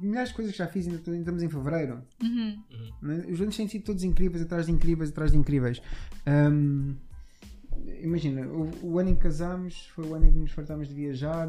milhares 0.00 0.30
de 0.30 0.34
coisas 0.34 0.52
que 0.52 0.58
já 0.58 0.66
fiz, 0.66 0.86
ainda 0.86 0.98
estamos 0.98 1.42
em 1.42 1.48
fevereiro. 1.48 2.02
Uhum. 2.22 2.62
não 3.02 3.14
é? 3.14 3.18
Os 3.26 3.40
anos 3.40 3.56
têm 3.56 3.68
sido 3.68 3.84
todos 3.84 4.04
incríveis, 4.04 4.42
atrás 4.42 4.66
de 4.66 4.72
incríveis, 4.72 5.10
atrás 5.10 5.32
de 5.32 5.38
incríveis. 5.38 5.80
Ahm, 6.26 6.94
imagina, 8.02 8.46
o, 8.46 8.70
o 8.82 8.98
ano 8.98 9.10
em 9.10 9.14
que 9.14 9.22
casámos 9.22 9.86
foi 9.94 10.06
o 10.06 10.14
ano 10.14 10.26
em 10.26 10.32
que 10.32 10.38
nos 10.38 10.52
fartámos 10.52 10.88
de 10.88 10.94
viajar 10.94 11.48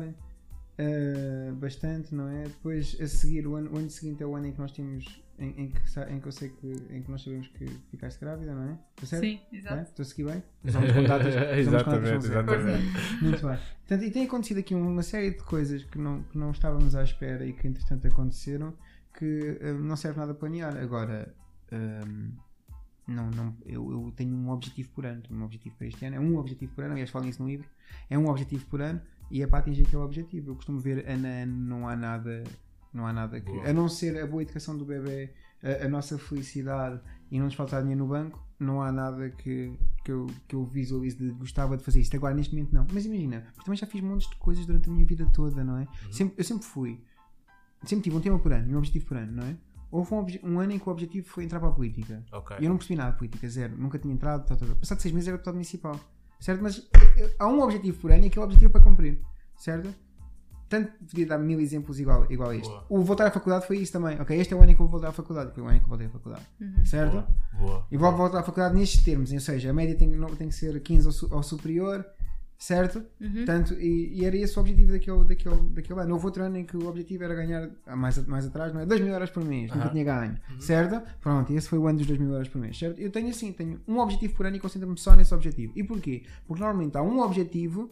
ah, 0.77 1.53
bastante, 1.53 2.13
não 2.13 2.27
é? 2.27 2.43
Depois 2.43 2.97
a 2.99 3.07
seguir, 3.07 3.47
o 3.47 3.55
ano, 3.55 3.71
o 3.73 3.77
ano 3.77 3.89
seguinte 3.89 4.21
é 4.21 4.25
o 4.25 4.35
ano 4.35 4.47
em 4.47 4.51
que 4.51 4.59
nós 4.59 4.71
temos, 4.71 5.21
em, 5.38 5.49
em 5.63 5.69
que, 5.69 5.79
em 6.09 6.19
que 6.19 6.27
eu 6.27 6.31
sei 6.31 6.49
que, 6.49 6.67
em 6.89 7.01
que 7.03 7.11
nós 7.11 7.21
sabemos 7.23 7.47
que 7.49 7.65
ficaste 7.91 8.19
grávida, 8.19 8.53
não 8.55 8.69
é? 8.69 8.79
Está 8.95 9.05
certo? 9.07 9.23
Sim, 9.23 9.39
É? 9.51 9.55
exato. 9.57 9.81
Estou 9.89 10.03
a 10.03 10.05
seguir 10.05 10.23
bem? 10.25 10.43
Com 10.93 11.03
datas- 11.03 11.57
Exatamente, 11.57 12.25
exatamente. 12.25 13.23
Muito 13.23 13.47
bem. 13.47 13.57
Portanto, 13.88 14.03
e 14.03 14.11
tem 14.11 14.25
acontecido 14.25 14.59
aqui 14.59 14.73
uma 14.75 15.03
série 15.03 15.31
de 15.31 15.43
coisas 15.43 15.83
que 15.83 15.97
não, 15.97 16.23
que 16.23 16.38
não 16.38 16.51
estávamos 16.51 16.95
à 16.95 17.03
espera 17.03 17.45
e 17.45 17.53
que 17.53 17.67
entretanto 17.67 18.07
aconteceram 18.07 18.73
que 19.17 19.59
hum, 19.61 19.79
não 19.86 19.95
serve 19.95 20.19
nada 20.19 20.31
a 20.31 20.36
planear. 20.36 20.75
Agora, 20.77 21.33
hum, 21.71 22.31
não, 23.07 23.29
não, 23.31 23.55
eu, 23.65 23.91
eu 23.91 24.13
tenho 24.15 24.36
um 24.36 24.49
objetivo 24.49 24.89
por 24.89 25.05
ano. 25.05 25.21
Tenho 25.21 25.39
um 25.39 25.43
objetivo 25.43 25.75
para 25.77 25.88
este 25.88 26.05
ano. 26.05 26.15
É 26.15 26.19
um 26.19 26.38
objetivo 26.38 26.73
por 26.73 26.83
ano. 26.83 26.93
Aliás, 26.93 27.09
falo 27.09 27.25
nisso 27.25 27.41
no 27.43 27.47
livro. 27.49 27.67
É 28.09 28.17
um 28.17 28.27
objetivo 28.27 28.65
por 28.65 28.81
ano 28.81 29.01
e 29.29 29.41
é 29.43 29.47
para 29.47 29.59
atingir 29.59 29.83
aquele 29.83 30.01
objetivo. 30.01 30.51
Eu 30.51 30.55
costumo 30.55 30.79
ver 30.79 31.07
ano 31.07 31.27
a 31.27 31.29
ano, 31.29 31.55
não 31.55 31.88
há 31.88 31.95
nada. 31.95 32.43
Não 32.95 33.05
há 33.05 33.11
nada 33.11 33.41
que. 33.41 33.51
Boa. 33.51 33.69
A 33.69 33.73
não 33.73 33.89
ser 33.89 34.17
a 34.17 34.25
boa 34.25 34.41
educação 34.41 34.77
do 34.77 34.85
bebê, 34.85 35.33
a, 35.61 35.85
a 35.85 35.89
nossa 35.89 36.17
felicidade 36.17 37.01
e 37.29 37.37
não 37.37 37.45
nos 37.45 37.53
faltar 37.53 37.81
dinheiro 37.81 38.05
no 38.05 38.09
banco, 38.09 38.41
não 38.57 38.81
há 38.81 38.89
nada 38.89 39.29
que, 39.31 39.77
que, 40.05 40.11
eu, 40.11 40.27
que 40.47 40.55
eu 40.55 40.65
visualize 40.65 41.17
de 41.17 41.29
gostava 41.31 41.75
de 41.75 41.83
fazer 41.83 41.99
isto. 41.99 42.15
Agora, 42.15 42.33
neste 42.33 42.55
momento, 42.55 42.73
não. 42.73 42.87
Mas 42.93 43.05
imagina, 43.05 43.41
porque 43.53 43.65
também 43.65 43.77
já 43.77 43.85
fiz 43.85 44.01
montes 44.01 44.29
de 44.29 44.37
coisas 44.37 44.65
durante 44.65 44.89
a 44.89 44.93
minha 44.93 45.05
vida 45.05 45.25
toda, 45.33 45.61
não 45.61 45.77
é? 45.77 45.87
Sempre, 46.09 46.35
eu 46.37 46.43
sempre 46.45 46.65
fui. 46.65 47.03
Sempre 47.83 48.05
tive 48.05 48.15
um 48.15 48.21
tema 48.21 48.39
por 48.39 48.53
ano, 48.53 48.73
um 48.73 48.77
objetivo 48.77 49.05
por 49.07 49.17
ano, 49.17 49.33
não 49.33 49.43
é? 49.43 49.57
Houve 49.91 50.13
um, 50.13 50.53
um 50.53 50.59
ano 50.61 50.71
em 50.71 50.79
que 50.79 50.87
o 50.87 50.91
objetivo 50.91 51.27
foi 51.27 51.43
entrar 51.43 51.59
para 51.59 51.69
a 51.69 51.73
política. 51.73 52.23
Ok. 52.31 52.55
E 52.59 52.63
eu 52.63 52.69
não 52.69 52.77
percebi 52.77 52.95
nada 52.95 53.11
de 53.11 53.17
política, 53.17 53.47
zero. 53.49 53.77
Nunca 53.77 53.99
tinha 53.99 54.13
entrado. 54.13 54.45
Tá, 54.45 54.55
tá, 54.55 54.65
tá. 54.65 54.75
Passado 54.75 55.01
seis 55.01 55.13
meses 55.13 55.27
era 55.27 55.37
deputado 55.37 55.55
municipal. 55.55 55.99
Certo? 56.39 56.61
Mas 56.61 56.89
eh, 57.17 57.35
há 57.37 57.47
um 57.47 57.61
objetivo 57.61 57.99
por 57.99 58.11
ano 58.11 58.23
e 58.23 58.27
aquele 58.27 58.45
objetivo 58.45 58.69
é 58.69 58.71
para 58.71 58.81
cumprir. 58.81 59.21
Certo? 59.57 59.93
Tanto 60.68 60.91
podia 61.05 61.28
dar 61.28 61.38
mil 61.38 61.59
exemplos 61.59 61.99
igual, 61.99 62.26
igual 62.30 62.49
a 62.49 62.55
este. 62.55 62.68
Boa. 62.70 62.86
O 62.89 63.01
voltar 63.03 63.28
à 63.28 63.32
faculdade 63.32 63.68
foi 63.68 63.78
isso 63.78 63.91
também. 63.93 64.20
Ok, 64.20 64.36
este 64.39 64.53
é 64.53 64.57
o 64.57 64.61
ano 64.61 64.72
em 64.72 64.76
que 64.76 64.82
eu 64.82 64.86
vou 64.88 64.93
voltar 64.93 65.09
à 65.09 65.11
faculdade. 65.13 65.51
Foi 65.53 65.61
o 65.63 65.68
ano 65.68 65.76
em 65.76 65.80
que 65.80 65.86
eu 65.86 65.89
voltei 65.89 66.07
à 66.07 66.09
faculdade. 66.09 66.45
Certo? 66.86 67.11
Boa, 67.13 67.28
boa. 67.59 67.88
E 67.91 67.97
vou 67.97 68.11
voltar 68.16 68.39
à 68.39 68.43
faculdade 68.43 68.76
nestes 68.76 69.03
termos. 69.03 69.32
Ou 69.32 69.39
seja, 69.39 69.70
a 69.70 69.74
média 69.74 69.95
tem, 69.95 70.09
não, 70.09 70.28
tem 70.36 70.49
que 70.49 70.55
ser 70.55 70.80
15 70.82 71.05
ou, 71.07 71.11
su- 71.13 71.30
ou 71.32 71.43
superior. 71.43 72.05
Certo? 72.57 73.03
Uhum. 73.20 73.34
Portanto, 73.34 73.74
e, 73.74 74.13
e 74.22 74.26
era 74.26 74.36
esse 74.38 74.57
o 74.57 74.61
objetivo 74.61 74.93
daquele, 74.93 75.26
daquele, 75.26 75.61
daquele 75.72 75.99
ano. 75.99 76.13
Houve 76.13 76.26
outro 76.26 76.41
ano 76.41 76.57
em 76.57 76.63
que 76.63 76.78
o 76.78 76.88
objetivo 76.88 77.26
era 77.26 77.36
ganhar, 77.36 77.70
ah, 77.86 77.95
mais, 77.97 78.18
mais 78.26 78.45
atrás, 78.47 78.74
não 78.74 78.80
é? 78.80 78.86
2 78.86 79.01
mil 79.01 79.11
euros 79.13 79.30
por 79.30 79.43
mês, 79.43 79.70
nunca 79.70 79.84
Aham. 79.84 79.91
tinha 79.91 80.03
ganho, 80.05 80.38
certo? 80.61 81.01
Pronto, 81.20 81.51
e 81.51 81.57
esse 81.57 81.68
foi 81.68 81.78
o 81.78 81.86
ano 81.86 81.97
dos 81.97 82.07
2 82.07 82.18
mil 82.18 82.32
euros 82.32 82.47
por 82.47 82.59
mês, 82.61 82.80
certo? 82.80 82.97
Eu 82.97 83.11
tenho 83.11 83.28
assim, 83.30 83.51
tenho 83.51 83.82
um 83.86 83.99
objetivo 83.99 84.36
por 84.36 84.45
ano 84.45 84.55
e 84.55 84.59
concentro-me 84.61 84.97
só 84.97 85.13
nesse 85.18 85.34
objetivo. 85.34 85.74
E 85.76 85.84
porquê? 85.84 86.24
Porque 86.47 86.63
normalmente 86.63 86.97
há 86.97 87.01
um 87.01 87.20
objetivo 87.20 87.89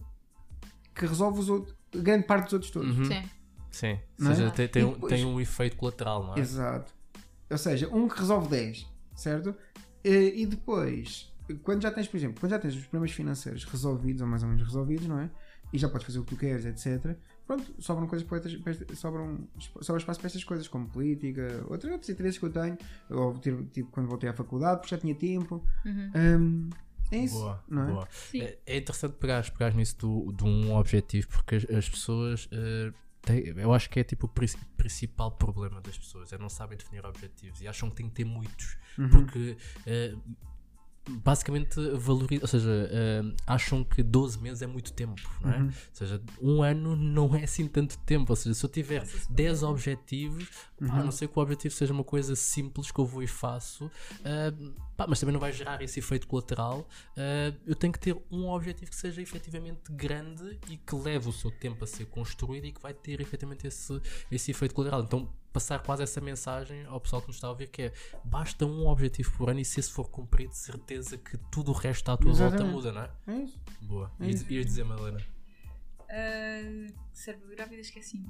que 0.95 1.05
resolve 1.05 1.39
os 1.41 1.49
outros, 1.49 1.75
grande 1.95 2.25
parte 2.25 2.45
dos 2.45 2.53
outros 2.53 2.71
todos. 2.71 2.97
Uhum. 2.97 3.05
Sim. 3.05 3.23
Sim. 3.71 3.99
Não 4.19 4.27
Ou 4.27 4.33
é? 4.33 4.35
seja, 4.35 4.51
tem, 4.51 4.67
tem, 4.67 4.81
E 4.81 4.85
um, 4.85 4.93
depois- 4.93 5.13
tem 5.13 5.25
um 5.25 5.39
efeito 5.39 5.75
colateral, 5.77 6.23
não 6.27 6.35
é? 6.35 6.39
Exato. 6.39 6.93
Ou 7.49 7.57
seja, 7.57 7.87
um 7.89 8.07
que 8.07 8.19
resolve 8.19 8.47
10, 8.49 8.87
certo? 9.15 9.55
E, 10.03 10.41
e 10.41 10.45
depois, 10.45 11.31
quando 11.63 11.81
já 11.81 11.91
tens, 11.91 12.07
por 12.07 12.17
exemplo, 12.17 12.39
quando 12.39 12.51
já 12.51 12.59
tens 12.59 12.75
os 12.75 12.81
problemas 12.83 13.11
financeiros 13.11 13.63
resolvidos, 13.65 14.21
ou 14.21 14.27
mais 14.27 14.43
ou 14.43 14.49
menos 14.49 14.63
resolvidos, 14.63 15.07
não 15.07 15.19
é? 15.19 15.29
E 15.71 15.77
já 15.77 15.89
podes 15.89 16.05
fazer 16.05 16.19
o 16.19 16.23
que 16.23 16.35
tu 16.35 16.39
queres, 16.39 16.65
etc. 16.65 17.15
Pronto, 17.47 17.73
sobram 17.79 18.05
coisas 18.07 18.27
para 18.27 18.37
estas, 18.37 18.55
para 18.57 18.71
estas- 18.71 18.99
sobram, 18.99 19.47
sobra 19.81 19.99
espaço 19.99 20.19
para 20.19 20.27
estas 20.27 20.43
coisas, 20.43 20.67
como 20.67 20.87
política, 20.87 21.65
outros, 21.67 21.91
outros 21.91 22.09
interesses 22.11 22.37
que 22.37 22.45
eu 22.45 22.51
tenho, 22.51 22.77
ou 23.09 23.33
ter, 23.39 23.55
tipo 23.71 23.89
quando 23.91 24.07
voltei 24.07 24.29
à 24.29 24.33
faculdade, 24.33 24.81
porque 24.81 24.95
já 24.95 25.01
tinha 25.01 25.15
tempo. 25.15 25.63
Uhum. 25.85 26.11
Hum, 26.15 26.69
É 27.13 27.17
isso. 27.19 27.35
Boa, 27.39 27.63
não 27.67 27.83
é? 27.83 27.85
boa. 27.91 28.07
É, 28.35 28.57
é 28.65 28.77
interessante 28.77 29.13
pegar, 29.13 29.49
pegar 29.51 29.73
nisso 29.73 29.97
do, 29.97 30.31
de 30.33 30.43
um 30.43 30.75
objetivo, 30.75 31.27
porque 31.29 31.55
as, 31.55 31.65
as 31.69 31.89
pessoas. 31.89 32.47
eh, 32.51 32.91
têm- 33.21 33.43
eu 33.57 33.73
acho 33.73 33.89
que 33.89 33.99
é 33.99 34.03
tipo 34.03 34.25
o 34.25 34.29
pri- 34.29 34.49
principal 34.75 35.31
problema 35.31 35.79
das 35.81 35.97
pessoas, 35.97 36.33
é 36.33 36.37
não 36.37 36.49
sabem 36.49 36.77
definir 36.77 37.05
objetivos 37.05 37.61
e 37.61 37.67
acham 37.67 37.89
que 37.89 37.95
têm 37.95 38.07
que 38.09 38.15
ter 38.15 38.25
muitos, 38.25 38.77
Uhum. 38.97 39.09
porque 39.09 39.55
eh, 39.85 40.13
basicamente 41.09 41.79
valorizam, 41.95 42.43
ou 42.43 42.47
seja, 42.47 42.89
eh, 42.91 43.21
acham 43.45 43.83
que 43.83 44.01
12 44.01 44.39
meses 44.39 44.61
é 44.61 44.67
muito 44.67 44.93
tempo, 44.93 45.21
não 45.41 45.51
é? 45.51 45.57
Uhum. 45.57 45.65
Ou 45.65 45.73
seja, 45.91 46.21
um 46.41 46.61
ano 46.63 46.95
não 46.95 47.35
é 47.35 47.43
assim 47.43 47.67
tanto 47.67 47.97
tempo, 47.99 48.31
ou 48.31 48.35
seja, 48.35 48.53
se 48.53 48.65
eu 48.65 48.69
tiver 48.69 48.99
Passa-se 49.01 49.31
10 49.31 49.63
objetivos, 49.63 50.47
pá, 50.47 50.85
Uhum. 50.85 50.91
a 50.99 51.03
não 51.03 51.11
sei 51.11 51.27
que 51.27 51.37
o 51.37 51.41
objetivo 51.41 51.73
seja 51.73 51.93
uma 51.93 52.03
coisa 52.03 52.35
simples 52.35 52.91
que 52.91 52.99
eu 52.99 53.05
vou 53.05 53.21
e 53.23 53.27
faço, 53.27 53.89
ah, 54.23 54.53
pá, 54.95 55.05
mas 55.07 55.19
também 55.19 55.33
não 55.33 55.39
vai 55.39 55.51
gerar 55.51 55.81
esse 55.81 55.99
efeito 55.99 56.27
colateral. 56.27 56.87
ah, 57.17 57.53
eu 57.65 57.75
tenho 57.75 57.91
que 57.93 57.99
ter 57.99 58.17
um 58.31 58.47
objetivo 58.49 58.89
que 58.91 58.97
seja 58.97 59.21
efetivamente 59.21 59.91
grande 59.91 60.57
e 60.69 60.77
que 60.77 60.95
leve 60.95 61.27
o 61.29 61.33
seu 61.33 61.51
tempo 61.51 61.83
a 61.83 61.87
ser 61.87 62.05
construído 62.05 62.65
e 62.65 62.71
que 62.71 62.81
vai 62.81 62.93
ter 62.93 63.19
efetivamente 63.21 63.67
esse, 63.67 64.01
esse 64.31 64.51
efeito 64.51 64.73
colateral. 64.73 65.03
Então, 65.03 65.29
passar 65.53 65.79
quase 65.79 66.01
essa 66.01 66.19
mensagem 66.19 66.83
ao 66.85 66.99
pessoal 66.99 67.21
que 67.21 67.27
nos 67.27 67.37
está 67.37 67.47
a 67.47 67.51
ouvir 67.51 67.67
que 67.67 67.83
é 67.83 67.93
basta 68.25 68.65
um 68.65 68.87
objetivo 68.87 69.31
por 69.37 69.49
ano 69.51 69.59
e 69.59 69.65
se 69.65 69.79
esse 69.79 69.91
for 69.91 70.09
cumprido, 70.09 70.53
certeza 70.53 71.17
que 71.17 71.37
tudo 71.51 71.71
o 71.71 71.73
resto 71.73 72.09
à 72.11 72.17
tua 72.17 72.33
volta 72.33 72.55
Exatamente. 72.55 72.73
muda, 72.73 72.91
não 72.91 73.01
é? 73.03 73.11
É 73.27 73.43
isso. 73.43 73.61
Boa. 73.81 74.11
É 74.19 74.27
isso. 74.27 74.51
ias 74.51 74.65
dizer, 74.65 74.83
Madalena? 74.83 75.19
Uh, 76.13 76.93
cérebro 77.11 77.49
grávida, 77.49 77.81
esqueci-me. 77.81 78.27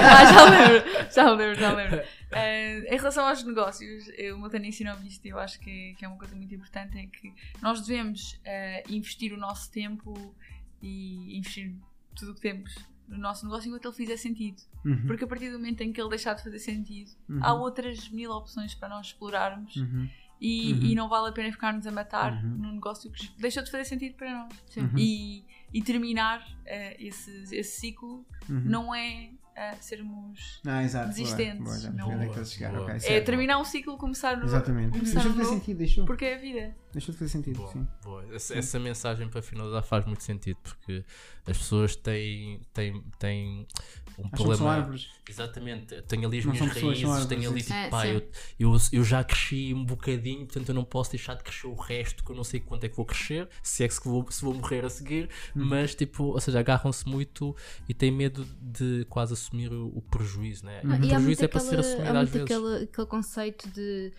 ah, 0.00 0.32
já 0.32 0.44
lembro, 0.48 1.12
já 1.12 1.30
lembro, 1.32 1.60
já 1.60 1.72
lembro. 1.72 1.98
Uh, 1.98 2.94
em 2.94 2.96
relação 2.96 3.26
aos 3.26 3.42
negócios, 3.42 4.08
eu, 4.16 4.36
o 4.36 4.40
meu 4.40 4.48
Tânia 4.48 4.68
ensinou-me 4.68 5.06
isto 5.06 5.24
e 5.26 5.28
eu 5.28 5.38
acho 5.38 5.58
que, 5.60 5.94
que 5.94 6.04
é 6.04 6.08
uma 6.08 6.16
coisa 6.16 6.34
muito 6.34 6.54
importante: 6.54 6.96
é 6.96 7.06
que 7.06 7.34
nós 7.60 7.80
devemos 7.82 8.34
uh, 8.34 8.92
investir 8.92 9.32
o 9.34 9.36
nosso 9.36 9.70
tempo 9.70 10.34
e 10.80 11.36
investir 11.36 11.74
tudo 12.14 12.32
o 12.32 12.34
que 12.34 12.40
temos 12.40 12.74
no 13.08 13.18
nosso 13.18 13.44
negócio 13.46 13.68
enquanto 13.68 13.86
ele 13.86 13.94
fizer 13.94 14.16
sentido. 14.16 14.62
Uhum. 14.84 15.06
Porque 15.06 15.24
a 15.24 15.26
partir 15.26 15.50
do 15.50 15.58
momento 15.58 15.80
em 15.82 15.92
que 15.92 16.00
ele 16.00 16.10
deixar 16.10 16.34
de 16.34 16.42
fazer 16.42 16.58
sentido, 16.58 17.10
Uhum. 17.28 17.38
há 17.42 17.54
outras 17.54 18.08
mil 18.08 18.30
opções 18.30 18.74
para 18.74 18.88
nós 18.88 19.06
explorarmos 19.08 19.76
Uhum. 19.76 20.08
e, 20.40 20.72
Uhum. 20.72 20.80
e 20.82 20.94
não 20.94 21.08
vale 21.08 21.28
a 21.28 21.32
pena 21.32 21.50
ficar-nos 21.52 21.86
a 21.86 21.90
matar 21.92 22.32
Uhum. 22.44 22.50
num 22.58 22.72
negócio 22.72 23.10
que 23.10 23.28
deixou 23.38 23.62
de 23.62 23.70
fazer 23.70 23.84
sentido 23.84 24.14
para 24.16 24.30
nós. 24.32 24.52
E, 24.96 25.44
e 25.72 25.82
terminar 25.82 26.46
eh, 26.64 26.96
esse, 26.98 27.30
esse 27.54 27.80
ciclo 27.80 28.24
não 28.48 28.94
é 28.94 29.30
eh, 29.56 29.74
sermos. 29.80 30.60
Ah, 30.66 30.82
exato. 30.84 31.08
desistentes. 31.08 31.62
Boa, 31.64 31.78
boa, 31.78 31.92
Não. 31.92 32.12
é 32.22 32.24
que 32.24 32.30
estás 32.30 32.48
a 32.48 32.50
chegar. 32.52 32.72
Boa. 32.72 32.82
ok, 32.94 33.08
É 33.16 33.20
terminar 33.20 33.58
um 33.58 33.64
ciclo, 33.64 33.96
começar 33.96 34.36
no. 34.36 34.44
Exatamente. 34.44 34.90
Começar 34.90 35.14
Deixou 35.14 35.32
de 35.32 35.38
fazer 35.38 35.42
novo, 35.50 35.58
sentido, 35.60 35.78
deixou. 35.78 36.04
Porque 36.04 36.24
é 36.24 36.34
a 36.34 36.38
vida. 36.38 36.76
Deixou 36.92 37.12
de 37.12 37.18
fazer 37.18 37.30
sentido, 37.30 37.56
Boa, 37.58 37.72
sim. 37.72 37.86
boa. 38.04 38.24
Essa, 38.34 38.54
essa 38.56 38.78
mensagem 38.78 39.28
para 39.28 39.42
finalizar 39.42 39.82
faz 39.82 40.06
muito 40.06 40.22
sentido 40.22 40.56
porque 40.62 41.04
as 41.46 41.58
pessoas 41.58 41.94
têm, 41.94 42.62
têm, 42.72 43.02
têm 43.18 43.66
um 44.18 44.22
Acham 44.24 44.30
problema. 44.30 44.72
árvores. 44.72 45.08
Exatamente, 45.28 46.00
tenho 46.02 46.26
ali 46.26 46.38
as 46.38 46.44
Não 46.46 46.52
minhas 46.54 46.72
pessoas, 46.72 47.02
raízes, 47.02 47.26
tenho 47.26 47.50
ali 47.50 47.60
tipo, 47.60 47.74
é. 47.74 47.88
pá, 47.90 48.06
eu, 48.06 48.20
sim. 48.20 48.26
eu, 48.58 48.76
eu 49.00 49.04
já 49.04 49.22
cresci 49.22 49.74
um 49.74 49.84
bocadinho, 49.84 50.46
portanto 50.46 50.68
eu 50.70 50.74
não 50.74 50.84
posso 50.84 51.10
deixar 51.10 51.34
de 51.34 51.42
crescer 51.44 51.66
o 51.66 51.74
resto, 51.74 52.24
que 52.24 52.30
eu 52.30 52.36
não 52.36 52.44
sei 52.44 52.60
quanto 52.60 52.84
é 52.84 52.88
que 52.88 52.96
vou 52.96 53.04
crescer, 53.04 53.46
se 53.62 53.84
é 53.84 53.88
que 53.88 53.92
se 53.94 54.00
vou, 54.02 54.24
se 54.30 54.42
vou 54.42 54.54
morrer 54.54 54.82
a 54.84 54.88
seguir, 54.88 55.28
Uhum. 55.54 55.66
mas 55.66 55.94
tipo, 55.94 56.24
ou 56.24 56.40
seja, 56.40 56.60
agarram-se 56.60 57.06
muito 57.06 57.54
e 57.86 57.92
têm 57.92 58.10
medo 58.10 58.46
de 58.60 59.04
quase 59.10 59.34
assumir 59.34 59.45
o, 59.72 59.86
o 59.98 60.02
prejuízo, 60.02 60.64
né? 60.66 60.80
Uhum. 60.84 61.00
O 61.00 61.04
E 61.04 61.08
prejuízo 61.08 61.44
é 61.44 61.48
para 61.48 61.60
ser 61.60 61.78
aquele, 61.78 61.80
assumido 61.80 62.18
há 62.18 62.20
às 62.20 62.30
muito 62.30 62.32
vezes. 62.32 62.56
aquele, 62.56 62.84
aquele 62.84 63.06
conceito 63.06 63.68
de 63.70 64.12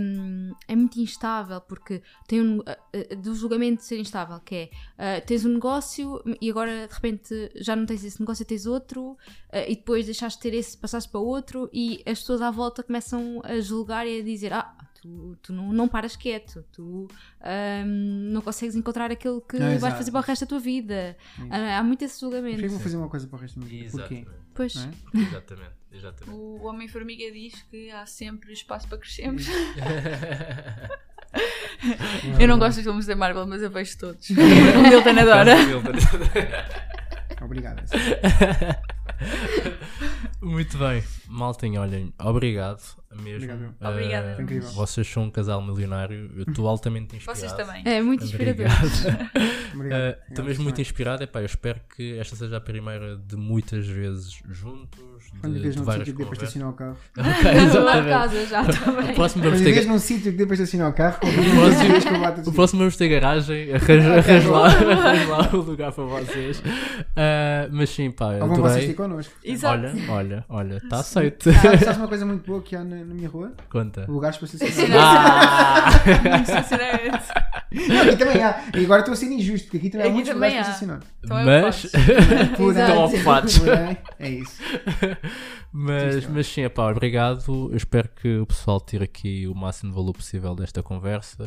hum, 0.00 0.52
é 0.68 0.76
muito 0.76 1.00
instável 1.00 1.60
porque 1.60 2.02
tem 2.26 2.40
um, 2.40 2.62
do 3.22 3.34
julgamento 3.34 3.78
de 3.82 3.84
ser 3.84 3.98
instável, 3.98 4.38
que 4.40 4.54
é 4.54 4.70
ah, 4.98 5.20
tens 5.20 5.44
um 5.44 5.52
negócio 5.54 6.22
e 6.40 6.50
agora 6.50 6.86
de 6.86 6.94
repente 6.94 7.50
já 7.56 7.74
não 7.76 7.84
tens 7.86 8.04
esse 8.04 8.20
negócio, 8.20 8.44
tens 8.44 8.66
outro 8.66 9.16
ah, 9.52 9.60
e 9.68 9.74
depois 9.76 10.04
deixaste 10.06 10.38
de 10.38 10.50
ter 10.50 10.56
esse, 10.56 10.76
passaste 10.78 11.10
para 11.10 11.20
outro 11.20 11.68
e 11.72 12.02
as 12.06 12.20
pessoas 12.20 12.40
à 12.42 12.50
volta 12.50 12.82
começam 12.82 13.40
a 13.44 13.60
julgar 13.60 14.06
e 14.06 14.20
a 14.20 14.24
dizer 14.24 14.52
ah, 14.52 14.72
tu, 15.02 15.36
tu 15.42 15.52
não, 15.52 15.72
não 15.72 15.88
paras 15.88 16.16
quieto, 16.16 16.64
tu 16.72 17.08
hum, 17.44 18.30
não 18.32 18.40
consegues 18.40 18.74
encontrar 18.76 19.10
aquilo 19.10 19.40
que 19.40 19.58
Não, 19.58 19.66
vais 19.66 19.76
exato. 19.78 19.96
fazer 19.96 20.10
para 20.10 20.20
o 20.20 20.22
resto 20.22 20.42
da 20.44 20.48
tua 20.48 20.58
vida. 20.60 21.16
Ah, 21.50 21.78
há 21.78 21.82
muito 21.82 22.02
esse 22.04 22.20
Porquê 22.20 22.36
que 22.36 22.36
julgamento. 22.42 22.68
vou 22.70 22.80
fazer 22.80 22.96
uma 22.96 23.08
coisa 23.08 23.26
para 23.26 23.36
o 23.36 23.40
resto 23.40 23.60
da 23.60 23.66
minha 23.66 23.84
vida? 23.84 23.98
Porquê? 23.98 24.26
Exatamente, 24.56 24.56
Pois. 24.56 24.76
É? 24.76 24.90
exatamente, 25.18 25.72
exatamente. 25.92 26.36
O 26.36 26.64
Homem-Formiga 26.64 27.30
diz 27.32 27.62
que 27.70 27.90
há 27.90 28.06
sempre 28.06 28.52
espaço 28.52 28.88
para 28.88 28.98
crescermos. 28.98 29.46
eu 32.40 32.48
não 32.48 32.58
gosto 32.58 32.76
dos 32.76 32.84
filmes 32.84 33.06
da 33.06 33.14
Marvel, 33.14 33.46
mas 33.46 33.62
eu 33.62 33.70
vejo 33.70 33.98
todos. 33.98 34.30
o 34.30 34.34
Milton 34.82 35.20
adora. 35.20 35.54
Obrigado. 37.42 37.82
Muito 40.40 40.78
bem, 40.78 41.04
maltem, 41.28 41.78
olhem, 41.78 42.12
obrigado 42.18 42.80
mesmo. 43.22 43.52
Obrigado. 43.52 43.74
Eh, 43.80 43.88
Obrigada. 43.88 44.42
Incrível. 44.42 44.68
Vocês 44.70 45.06
são 45.08 45.24
um 45.24 45.30
casal 45.30 45.62
milionário, 45.62 46.30
eu 46.36 46.42
estou 46.48 46.68
altamente 46.68 47.16
inspirado. 47.16 47.38
Vocês 47.38 47.52
também. 47.52 47.82
É 47.84 48.00
muito 48.02 48.24
inspirador. 48.24 48.66
Obrigado. 48.66 49.74
Obrigado. 49.74 50.16
Estou 50.28 50.44
mesmo 50.44 50.64
muito 50.64 50.80
inspirado. 50.80 51.22
Epá, 51.24 51.40
eu 51.40 51.46
espero 51.46 51.80
que 51.94 52.18
esta 52.18 52.36
seja 52.36 52.56
a 52.56 52.60
primeira 52.60 53.16
de 53.16 53.36
muitas 53.36 53.86
vezes 53.86 54.40
juntos, 54.48 55.00
Quando 55.40 55.54
de, 55.54 55.60
vês 55.60 55.76
num 55.76 55.84
sítio 55.90 56.04
que 56.04 56.12
dê 56.12 56.24
para 56.24 56.34
estacionar 56.34 56.70
o 56.70 56.72
carro. 56.72 56.96
Ok, 57.18 57.44
Lá 57.54 57.62
exatamente. 57.62 58.08
casa 58.08 58.46
já 58.46 58.64
também. 58.64 59.10
O 59.10 59.14
próximo 59.14 59.42
Quando 59.42 59.50
vamos 59.52 59.64
ter, 59.64 59.72
vês 59.72 59.86
num 59.86 59.98
sítio 59.98 60.32
que 60.32 60.38
dê 60.38 60.46
para 60.46 60.54
estacionar 60.54 60.90
o 60.90 60.92
carro, 60.92 61.18
bato 62.20 62.50
o 62.50 62.52
próximo 62.52 62.78
vamos 62.80 62.96
ter 62.96 63.08
garagem, 63.08 63.72
arranjo, 63.74 64.12
arranjo 64.12 64.50
lá, 64.50 64.66
arranjo 64.66 65.30
lá 65.30 65.50
o 65.52 65.56
lugar 65.56 65.92
para 65.92 66.04
vocês. 66.04 66.62
Eh, 67.16 67.68
mas 67.70 67.90
sim, 67.90 68.10
pá, 68.10 68.34
eu 68.34 68.42
Ou 68.42 68.48
vão 68.48 68.56
vocês 68.56 68.84
ter 68.86 68.92
adorei. 68.92 68.94
connosco. 68.94 69.34
Exato. 69.44 69.76
Olha, 69.86 69.94
olha, 70.08 70.44
olha, 70.48 70.76
está 70.76 71.00
aceito. 71.00 71.52
Sabes, 71.52 71.80
sabes 71.80 71.96
uma 71.98 72.08
coisa 72.08 72.26
muito 72.26 72.46
boa 72.46 72.62
que 72.62 72.76
há 72.76 72.84
na, 72.84 72.96
na 73.06 73.14
minha 73.14 73.28
rua? 73.28 73.52
Conta. 73.70 74.04
Lugares 74.08 74.36
para 74.36 74.46
estacionar. 74.46 74.98
Ah! 75.00 75.90
Não, 77.72 78.00
aqui 78.02 78.16
também 78.16 78.42
há. 78.42 78.60
E 78.74 78.84
agora 78.84 79.00
estou 79.00 79.12
a 79.12 79.16
ser 79.16 79.26
injusto, 79.26 79.66
porque 79.66 79.76
aqui 79.78 79.90
também 79.90 80.04
há 80.06 80.08
Aqui 80.08 80.14
muitos 80.14 80.32
também 80.32 80.50
lugares 80.50 80.78
para 80.78 80.88
há. 80.88 80.96
estacionar. 80.96 81.00
Então 81.24 81.44
mas, 81.44 81.84
Estão 82.80 83.04
ocupados. 83.04 83.58
porém, 83.58 83.98
É 84.18 84.28
isso. 84.30 84.62
mas, 85.76 86.24
é. 86.24 86.28
mas 86.28 86.46
sim, 86.46 86.62
epá, 86.62 86.90
obrigado. 86.90 87.42
Eu 87.70 87.76
espero 87.76 88.08
que 88.08 88.38
o 88.38 88.46
pessoal 88.46 88.80
tire 88.80 89.04
aqui 89.04 89.46
o 89.46 89.54
máximo 89.54 89.90
de 89.90 89.96
valor 89.96 90.14
possível 90.14 90.54
desta 90.54 90.82
conversa. 90.82 91.46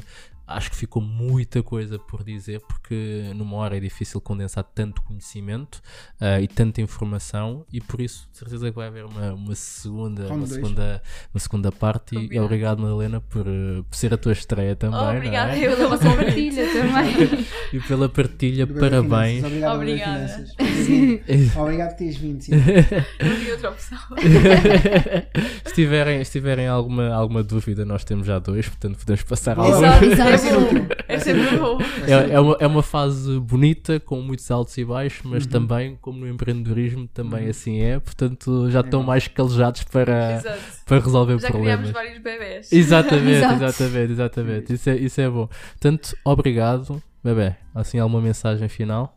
Acho 0.49 0.71
que 0.71 0.75
ficou 0.75 0.99
muita 0.99 1.61
coisa 1.61 1.99
por 1.99 2.23
dizer, 2.23 2.59
porque 2.61 3.31
numa 3.35 3.55
hora 3.57 3.77
é 3.77 3.79
difícil 3.79 4.19
condensar 4.19 4.63
tanto 4.63 4.99
conhecimento 5.03 5.79
ah, 6.19 6.41
e 6.41 6.47
tanta 6.47 6.81
informação, 6.81 7.63
e 7.71 7.79
por 7.79 8.01
isso, 8.01 8.27
de 8.31 8.39
certeza 8.39 8.67
que 8.71 8.75
vai 8.75 8.87
haver 8.87 9.05
uma, 9.05 9.31
uma 9.33 9.53
segunda, 9.53 10.25
uma 10.25 10.37
dois. 10.37 10.53
segunda, 10.53 11.03
uma 11.31 11.39
segunda 11.39 11.71
parte. 11.71 12.15
E 12.15 12.39
obrigado, 12.39 12.79
Madalena, 12.79 13.21
por, 13.21 13.45
eh, 13.45 13.83
por 13.87 13.95
ser 13.95 14.11
a 14.11 14.17
tua 14.17 14.31
estreia 14.31 14.75
também. 14.75 14.99
é? 14.99 15.17
Obrigada, 15.17 15.55
eu 15.55 15.77
Pela 15.77 15.89
vossa 15.89 16.15
partilha 16.15 16.65
também. 16.73 17.45
E 17.71 17.79
pela 17.81 18.09
partilha, 18.09 18.65
parabéns. 18.65 19.45
Finanças. 19.45 19.45
Obrigado, 19.45 19.75
Obrigada. 19.75 20.27
Finanças, 20.27 20.55
por 20.55 20.65
teres 20.65 20.87
vindo. 20.87 21.59
Obrigado 21.61 21.89
por 21.89 21.97
teres 21.97 22.17
vindo. 22.17 22.41
sim. 22.41 22.51
Não 22.55 23.35
vi 23.35 23.51
outra 23.51 23.69
opção. 23.69 23.99
se 25.65 25.73
tiverem, 25.73 26.23
se 26.23 26.31
tiverem 26.31 26.67
alguma, 26.67 27.09
alguma 27.13 27.43
dúvida, 27.43 27.85
nós 27.85 28.03
temos 28.03 28.27
já 28.27 28.39
dois, 28.39 28.67
portanto 28.67 28.97
podemos 28.97 29.23
passar 29.23 29.57
alguns. 29.59 29.77
Exato, 29.77 30.05
É 30.29 30.33
exato. 30.33 30.59
bom. 30.59 30.87
É 31.07 31.19
sempre 31.19 31.57
bom. 31.57 31.77
É, 32.07 32.33
é 32.33 32.39
uma, 32.39 32.57
é 32.59 32.67
uma 32.67 32.83
fase 32.83 33.39
bonita, 33.39 33.99
com 33.99 34.21
muitos 34.21 34.49
altos 34.51 34.77
e 34.77 34.85
baixos, 34.85 35.21
mas 35.23 35.43
Uhum. 35.45 35.49
também, 35.49 35.97
como 36.01 36.19
no 36.19 36.27
empreendedorismo, 36.29 37.07
também 37.07 37.45
Uhum. 37.45 37.49
assim 37.49 37.81
é. 37.81 37.99
Portanto, 37.99 38.69
já 38.69 38.81
estão 38.81 39.01
bom. 39.01 39.07
mais 39.07 39.27
calejados 39.27 39.83
para, 39.83 40.35
Exato. 40.35 40.59
para 40.85 40.99
resolver 40.99 41.39
Já 41.39 41.47
problemas. 41.49 41.89
criámos 41.89 41.91
vários 41.91 42.17
bebés. 42.21 42.71
Exatamente, 42.71 43.53
exatamente, 43.53 44.11
exatamente. 44.11 44.73
Isso 44.73 44.89
é, 44.89 44.95
isso 44.97 45.21
é 45.21 45.29
bom. 45.29 45.47
Portanto, 45.47 46.15
obrigado, 46.23 47.01
bebê. 47.23 47.55
Assim, 47.73 47.99
alguma 47.99 48.21
mensagem 48.21 48.67
final? 48.67 49.15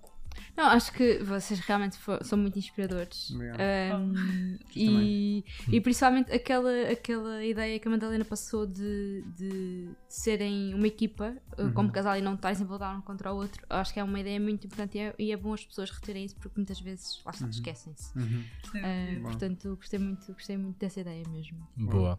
Não, 0.57 0.67
acho 0.67 0.93
que 0.93 1.19
vocês 1.23 1.59
realmente 1.61 1.97
são 2.23 2.37
muito 2.39 2.59
inspiradores. 2.59 3.31
Um, 3.31 4.59
e, 4.77 5.45
e 5.71 5.81
principalmente 5.81 6.31
aquela, 6.33 6.71
aquela 6.91 7.45
ideia 7.45 7.79
que 7.79 7.89
a 7.89 7.91
Madalena 7.91 8.25
passou 8.25 8.67
de, 8.67 9.25
de 9.37 9.89
serem 10.09 10.75
uma 10.75 10.87
equipa, 10.87 11.35
uh, 11.59 11.63
Uhum. 11.63 11.73
como 11.73 11.93
casal, 11.93 12.17
e 12.17 12.21
não 12.21 12.35
estarem 12.35 12.63
lutar 12.67 12.97
um 12.97 13.01
contra 13.01 13.33
o 13.33 13.37
outro. 13.37 13.65
Acho 13.71 13.93
que 13.95 14.01
é 14.01 14.05
uma 14.05 14.19
ideia 14.21 14.39
muito 14.41 14.67
importante 14.67 14.99
e 14.99 15.01
é, 15.01 15.15
e 15.19 15.33
é 15.33 15.37
bom 15.37 15.55
as 15.55 15.65
pessoas 15.65 15.91
reterem 15.91 16.25
isso 16.25 16.35
porque 16.37 16.53
muitas 16.57 16.81
vezes 16.81 17.21
lá 17.25 17.31
está, 17.33 17.45
Uhum. 17.45 17.51
esquecem-se. 17.51 18.19
Uhum. 18.19 18.45
Uh, 18.75 19.23
portanto, 19.23 19.77
gostei 19.77 19.99
muito, 19.99 20.33
gostei 20.33 20.57
muito 20.57 20.79
dessa 20.79 21.01
ideia 21.01 21.23
mesmo. 21.31 21.67
Boa. 21.77 22.19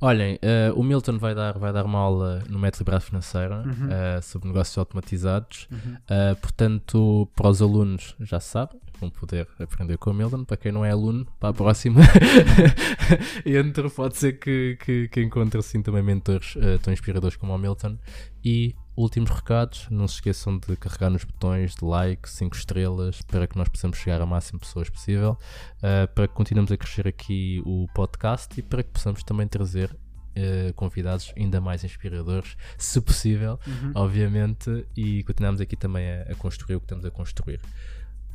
Olhem, 0.00 0.38
eh, 0.42 0.72
o 0.74 0.82
Milton 0.82 1.18
vai 1.18 1.34
dar, 1.34 1.58
vai 1.58 1.72
dar 1.72 1.84
uma 1.84 1.98
aula 1.98 2.42
no 2.48 2.58
Método 2.58 2.82
Liberdade 2.82 3.04
Financeira 3.06 3.62
Uhum. 3.66 3.88
eh, 3.90 4.20
sobre 4.20 4.48
negócios 4.48 4.76
automatizados. 4.78 5.68
Uhum. 5.70 5.94
Uh, 5.94 6.36
portanto, 6.40 7.28
para 7.34 7.48
os 7.48 7.60
alunos 7.68 8.16
já 8.20 8.40
sabem, 8.40 8.80
vão 8.98 9.10
poder 9.10 9.46
aprender 9.58 9.98
com 9.98 10.10
o 10.10 10.14
Milton. 10.14 10.44
Para 10.44 10.56
quem 10.56 10.72
não 10.72 10.84
é 10.84 10.90
aluno, 10.90 11.26
para 11.38 11.50
a 11.50 11.52
próxima 11.52 12.00
entre, 13.44 13.88
pode 13.90 14.16
ser 14.16 14.38
que, 14.38 14.76
que, 14.84 15.08
que 15.08 15.22
encontre 15.22 15.58
assim 15.60 15.82
também 15.82 16.02
mentores 16.02 16.56
uh, 16.56 16.78
tão 16.82 16.92
inspiradores 16.92 17.36
como 17.36 17.54
o 17.54 17.58
Milton. 17.58 17.98
E 18.44 18.74
últimos 18.96 19.30
recados, 19.30 19.86
não 19.90 20.08
se 20.08 20.14
esqueçam 20.14 20.58
de 20.58 20.76
carregar 20.76 21.10
nos 21.10 21.22
botões 21.22 21.74
de 21.74 21.84
like, 21.84 22.28
5 22.28 22.56
estrelas, 22.56 23.22
para 23.22 23.46
que 23.46 23.56
nós 23.56 23.68
possamos 23.68 23.98
chegar 23.98 24.20
a 24.20 24.26
máximo 24.26 24.58
pessoas 24.58 24.90
possível, 24.90 25.38
uh, 25.78 26.12
para 26.14 26.26
que 26.26 26.34
continuemos 26.34 26.72
a 26.72 26.76
crescer 26.76 27.06
aqui 27.06 27.62
o 27.64 27.86
podcast 27.94 28.58
e 28.58 28.62
para 28.62 28.82
que 28.82 28.90
possamos 28.90 29.22
também 29.22 29.46
trazer 29.46 29.96
Uh, 30.38 30.72
convidados 30.74 31.32
ainda 31.36 31.60
mais 31.60 31.82
inspiradores, 31.82 32.56
se 32.76 33.00
possível, 33.00 33.58
Uhum. 33.66 33.90
obviamente, 33.94 34.86
e 34.96 35.24
continuamos 35.24 35.60
aqui 35.60 35.74
também 35.76 36.08
a, 36.08 36.22
a 36.30 36.34
construir 36.36 36.76
o 36.76 36.80
que 36.80 36.84
estamos 36.84 37.04
a 37.04 37.10
construir. 37.10 37.58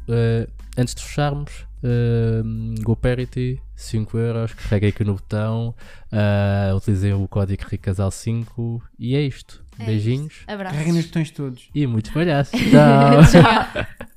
Uh, 0.06 0.52
antes 0.78 0.94
de 0.96 1.02
fecharmos, 1.02 1.66
uh, 1.82 2.82
GoParity, 2.82 3.62
5 3.74 4.18
euros, 4.18 4.54
carreguei 4.54 4.90
aqui 4.90 5.04
no 5.06 5.14
botão, 5.14 5.74
uh, 6.12 6.76
utilizei 6.76 7.14
o 7.14 7.26
código 7.26 7.64
RICASAL5 7.64 8.82
e 9.00 9.16
é 9.16 9.22
isto. 9.22 9.64
É 9.80 9.86
Beijinhos 9.86 10.42
Abraços. 10.46 10.74
Carreguem 10.78 10.94
nos 10.98 11.06
botões 11.08 11.32
todos. 11.32 11.70
e 11.74 11.88
muitos 11.88 12.12
palhaços. 12.12 12.60
Tchau. 12.60 13.24
Tchau. 13.32 13.86